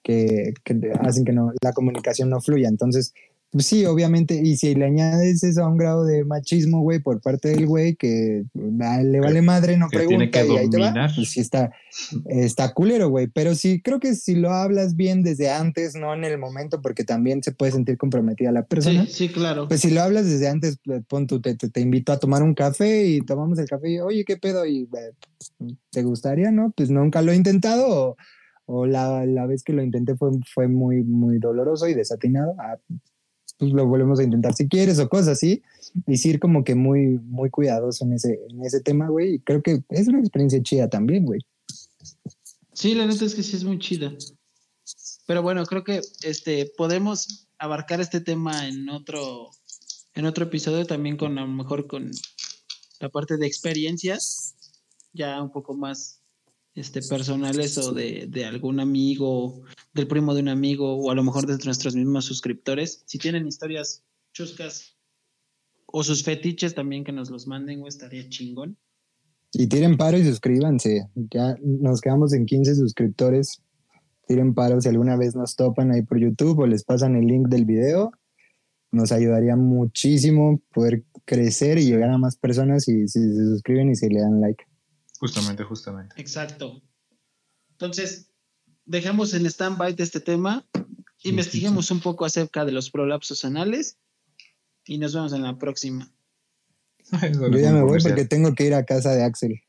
que, 0.01 0.53
que 0.63 0.91
hacen 0.99 1.25
que 1.25 1.31
no, 1.31 1.51
la 1.61 1.73
comunicación 1.73 2.29
no 2.29 2.41
fluya. 2.41 2.67
Entonces, 2.67 3.13
Pues 3.53 3.67
sí, 3.67 3.85
obviamente, 3.85 4.41
y 4.43 4.57
si 4.57 4.73
le 4.73 4.85
añades 4.85 5.43
eso 5.43 5.63
a 5.63 5.69
un 5.69 5.77
grado 5.77 6.05
de 6.05 6.25
machismo, 6.25 6.81
güey, 6.81 6.97
por 6.97 7.21
parte 7.21 7.49
del 7.49 7.67
güey 7.67 7.95
que 7.95 8.45
ah, 8.81 9.03
le 9.03 9.19
vale 9.19 9.43
madre, 9.43 9.77
no 9.77 9.89
que 9.89 9.97
pregunta 9.97 10.31
tiene 10.31 10.31
que 10.31 10.53
y 10.53 10.57
ahí 10.57 10.69
te 10.71 10.79
va, 10.79 11.11
pues 11.13 11.29
sí 11.29 11.39
está, 11.39 11.71
está 12.25 12.73
culero, 12.73 13.09
güey. 13.09 13.27
Pero 13.27 13.53
sí, 13.53 13.79
creo 13.79 13.99
que 13.99 14.15
si 14.15 14.33
lo 14.33 14.51
hablas 14.51 14.95
bien 14.95 15.21
desde 15.21 15.51
antes, 15.51 15.93
no 15.93 16.15
en 16.15 16.23
el 16.23 16.39
momento, 16.39 16.81
porque 16.81 17.03
también 17.03 17.43
se 17.43 17.51
puede 17.51 17.73
sentir 17.73 17.95
comprometida 17.95 18.51
la 18.51 18.65
persona. 18.65 19.05
Sí, 19.05 19.11
sí, 19.11 19.29
claro. 19.29 19.67
Pues 19.67 19.81
si 19.81 19.91
lo 19.91 20.01
hablas 20.01 20.25
desde 20.25 20.49
antes, 20.49 20.79
pues, 20.83 21.03
pon 21.07 21.27
tú, 21.27 21.39
te, 21.39 21.53
te, 21.55 21.69
te 21.69 21.79
invito 21.79 22.11
a 22.11 22.17
tomar 22.17 22.41
un 22.41 22.55
café 22.55 23.05
y 23.05 23.21
tomamos 23.21 23.59
el 23.59 23.69
café 23.69 23.87
y, 23.87 23.99
oye, 23.99 24.25
¿qué 24.25 24.37
pedo? 24.37 24.65
Y, 24.65 24.89
eh, 24.97 25.69
¿te 25.91 26.01
gustaría, 26.01 26.49
no? 26.49 26.73
Pues 26.75 26.89
nunca 26.89 27.21
lo 27.21 27.31
he 27.31 27.35
intentado 27.35 27.85
o, 27.87 28.17
o 28.65 28.87
la, 28.87 29.27
la 29.27 29.45
vez 29.45 29.61
que 29.61 29.73
lo 29.73 29.83
intenté 29.83 30.15
fue, 30.15 30.31
fue 30.51 30.67
muy, 30.67 31.03
muy 31.03 31.37
doloroso 31.37 31.87
y 31.87 31.93
desatinado. 31.93 32.55
Ah, 32.57 32.77
pues 33.57 33.71
lo 33.71 33.85
volvemos 33.85 34.19
a 34.19 34.23
intentar 34.23 34.53
si 34.53 34.67
quieres 34.67 34.99
o 34.99 35.09
cosas 35.09 35.29
así. 35.29 35.61
Y 36.07 36.17
sí 36.17 36.29
ir 36.29 36.39
como 36.39 36.63
que 36.63 36.75
muy, 36.75 37.19
muy 37.19 37.49
cuidadoso 37.49 38.05
en 38.05 38.13
ese, 38.13 38.39
en 38.49 38.63
ese 38.63 38.81
tema, 38.81 39.09
güey. 39.09 39.39
Creo 39.39 39.61
que 39.61 39.83
es 39.89 40.07
una 40.07 40.19
experiencia 40.19 40.61
chida 40.61 40.89
también, 40.89 41.25
güey. 41.25 41.41
Sí, 42.73 42.95
la 42.95 43.05
neta 43.05 43.25
es 43.25 43.35
que 43.35 43.43
sí 43.43 43.55
es 43.55 43.63
muy 43.63 43.79
chida. 43.79 44.11
Pero 45.27 45.41
bueno, 45.41 45.65
creo 45.65 45.83
que 45.83 46.01
este 46.23 46.71
podemos 46.77 47.47
abarcar 47.57 48.01
este 48.01 48.19
tema 48.19 48.67
en 48.67 48.89
otro 48.89 49.49
en 50.15 50.25
otro 50.25 50.45
episodio 50.45 50.85
también 50.85 51.17
con 51.17 51.37
a 51.37 51.41
lo 51.41 51.47
mejor 51.47 51.87
con 51.87 52.11
la 52.99 53.09
parte 53.09 53.37
de 53.37 53.47
experiencias 53.47 54.55
ya 55.13 55.41
un 55.41 55.51
poco 55.51 55.75
más 55.75 56.22
este 56.75 57.01
personales 57.01 57.77
o 57.77 57.93
de, 57.93 58.25
de 58.27 58.45
algún 58.45 58.79
amigo, 58.79 59.63
del 59.93 60.07
primo 60.07 60.33
de 60.33 60.41
un 60.41 60.49
amigo 60.49 60.95
o 60.95 61.11
a 61.11 61.15
lo 61.15 61.23
mejor 61.23 61.45
de 61.45 61.57
nuestros 61.65 61.95
mismos 61.95 62.25
suscriptores. 62.25 63.03
Si 63.05 63.19
tienen 63.19 63.47
historias 63.47 64.03
chuscas 64.33 64.97
o 65.85 66.03
sus 66.03 66.23
fetiches 66.23 66.73
también 66.73 67.03
que 67.03 67.11
nos 67.11 67.29
los 67.29 67.47
manden, 67.47 67.79
güey, 67.79 67.89
estaría 67.89 68.27
chingón. 68.29 68.77
Y 69.53 69.67
tiren 69.67 69.97
paro 69.97 70.17
y 70.17 70.25
suscríbanse. 70.25 71.07
Ya 71.13 71.55
nos 71.61 72.01
quedamos 72.01 72.33
en 72.33 72.47
15 72.47 72.75
suscriptores. 72.75 73.61
Tiren 74.27 74.55
paro 74.55 74.81
si 74.81 74.89
alguna 74.89 75.15
vez 75.15 75.35
nos 75.35 75.55
topan 75.55 75.91
ahí 75.91 76.01
por 76.01 76.19
YouTube 76.19 76.59
o 76.59 76.65
les 76.65 76.83
pasan 76.83 77.15
el 77.15 77.27
link 77.27 77.47
del 77.49 77.65
video. 77.65 78.11
Nos 78.91 79.11
ayudaría 79.11 79.55
muchísimo 79.55 80.59
poder 80.73 81.03
crecer 81.25 81.77
y 81.77 81.85
llegar 81.85 82.09
a 82.09 82.17
más 82.17 82.35
personas 82.35 82.87
y 82.87 83.07
si 83.07 83.19
se 83.19 83.45
suscriben 83.45 83.91
y 83.91 83.95
si 83.95 84.09
le 84.09 84.21
dan 84.21 84.41
like. 84.41 84.65
Justamente, 85.23 85.63
justamente. 85.63 86.13
Exacto. 86.19 86.81
Entonces, 87.71 88.29
dejamos 88.83 89.33
en 89.33 89.45
stand-by 89.45 89.93
de 89.93 90.03
este 90.03 90.19
tema, 90.19 90.67
investiguemos 91.23 91.91
un 91.91 92.01
poco 92.01 92.25
acerca 92.25 92.65
de 92.65 92.73
los 92.73 92.91
prolapsos 92.91 93.45
anales 93.45 93.97
y 94.83 94.97
nos 94.97 95.15
vemos 95.15 95.31
en 95.31 95.43
la 95.43 95.57
próxima. 95.57 96.11
Yo 97.09 97.57
ya 97.57 97.71
me 97.71 97.83
voy 97.83 98.01
porque 98.03 98.25
tengo 98.25 98.53
que 98.53 98.65
ir 98.65 98.73
a 98.73 98.83
casa 98.83 99.11
de 99.11 99.23
Axel. 99.23 99.61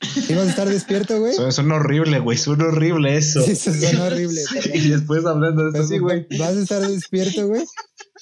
¿Sí 0.00 0.32
vas 0.34 0.46
a 0.46 0.50
estar 0.50 0.66
despierto, 0.66 1.20
güey? 1.20 1.34
Suena, 1.34 1.52
suena 1.52 1.74
horrible, 1.74 2.18
güey. 2.20 2.38
Suena 2.38 2.68
horrible 2.68 3.18
eso. 3.18 3.42
Sí, 3.42 3.50
eso 3.50 3.74
suena 3.74 4.04
horrible. 4.04 4.40
y 4.72 4.88
después 4.88 5.26
hablando 5.26 5.64
de 5.64 5.78
esto, 5.78 5.92
sí, 5.92 5.98
güey. 5.98 6.26
¿Vas 6.38 6.56
a 6.56 6.62
estar 6.62 6.80
despierto, 6.88 7.48
güey? 7.48 7.66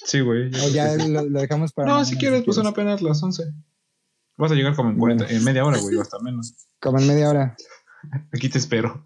Sí, 0.03 0.19
güey. 0.19 0.53
O 0.55 0.69
ya 0.71 0.93
lo, 0.97 1.23
lo 1.23 1.39
dejamos 1.39 1.71
para. 1.71 1.87
No, 1.87 1.93
mañana, 1.93 2.09
si 2.09 2.17
quieres, 2.17 2.43
pues 2.43 2.55
son 2.55 2.67
apenas 2.67 3.01
las 3.01 3.23
11. 3.23 3.43
Vas 4.37 4.51
a 4.51 4.55
llegar 4.55 4.75
como 4.75 4.91
en, 4.91 4.97
40, 4.97 5.27
en 5.29 5.43
media 5.43 5.65
hora, 5.65 5.77
güey, 5.79 5.97
hasta 6.01 6.19
menos. 6.19 6.53
Como 6.79 6.99
en 6.99 7.07
media 7.07 7.29
hora. 7.29 7.55
Aquí 8.33 8.49
te 8.49 8.57
espero. 8.59 9.03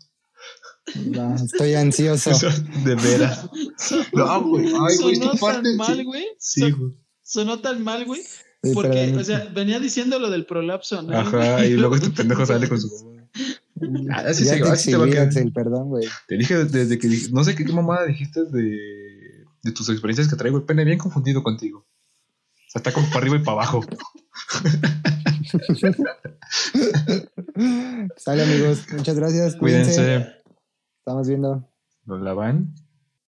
Va, 1.18 1.36
estoy 1.36 1.74
ansioso. 1.76 2.32
de 2.86 2.96
veras. 2.96 3.50
No, 4.14 4.44
güey. 4.44 4.66
Ay, 4.68 4.98
güey, 5.02 5.16
Sonó 5.16 5.34
parte. 5.40 5.62
tan 5.64 5.78
mal, 5.78 6.04
güey. 6.04 6.26
Sí, 6.38 6.72
güey. 6.72 6.92
Sonó 7.24 7.60
tan 7.60 7.84
mal, 7.84 8.06
güey. 8.06 8.22
Sí, 8.64 8.74
Porque, 8.74 8.90
perdón. 8.90 9.20
o 9.20 9.24
sea, 9.24 9.50
venía 9.54 9.80
diciendo 9.80 10.20
lo 10.20 10.30
del 10.30 10.46
prolapso 10.46 11.00
anal. 11.00 11.26
Ajá, 11.28 11.66
y 11.66 11.72
luego 11.74 11.96
este 11.96 12.10
pendejo 12.10 12.46
sale 12.46 12.68
con 12.68 12.80
su. 12.80 12.90
Ah, 14.12 14.26
así 14.28 14.44
ya 14.44 14.52
se- 14.54 14.62
te 14.62 14.70
así 14.70 14.92
te 14.92 14.98
va 14.98 15.06
a 15.06 15.10
quedar. 15.10 15.30
Perdón, 15.54 15.90
güey. 15.90 16.08
Te 16.28 16.38
dije 16.38 16.66
desde 16.66 17.00
que 17.00 17.08
dije- 17.08 17.30
no 17.32 17.44
sé 17.44 17.56
qué, 17.56 17.66
qué 17.66 17.74
mamada 17.74 18.06
dijiste 18.06 18.44
de, 18.44 18.78
de 19.64 19.72
tus 19.72 19.90
experiencias 19.90 20.28
que 20.28 20.36
traigo 20.36 20.58
el 20.58 20.66
pene 20.66 20.86
bien 20.86 21.00
confundido 21.00 21.42
contigo. 21.42 21.88
Sea, 22.72 22.80
está 22.80 22.94
como 22.94 23.06
para 23.08 23.20
arriba 23.20 23.36
y 23.36 23.40
para 23.40 23.58
abajo. 23.58 23.82
Sale, 28.16 28.44
amigos. 28.44 28.86
Muchas 28.94 29.18
gracias. 29.18 29.58
Cuídense. 29.58 29.94
Cuídense. 29.94 30.36
Estamos 31.00 31.28
viendo. 31.28 31.70
Lo 32.06 32.18
lavan. 32.18 32.74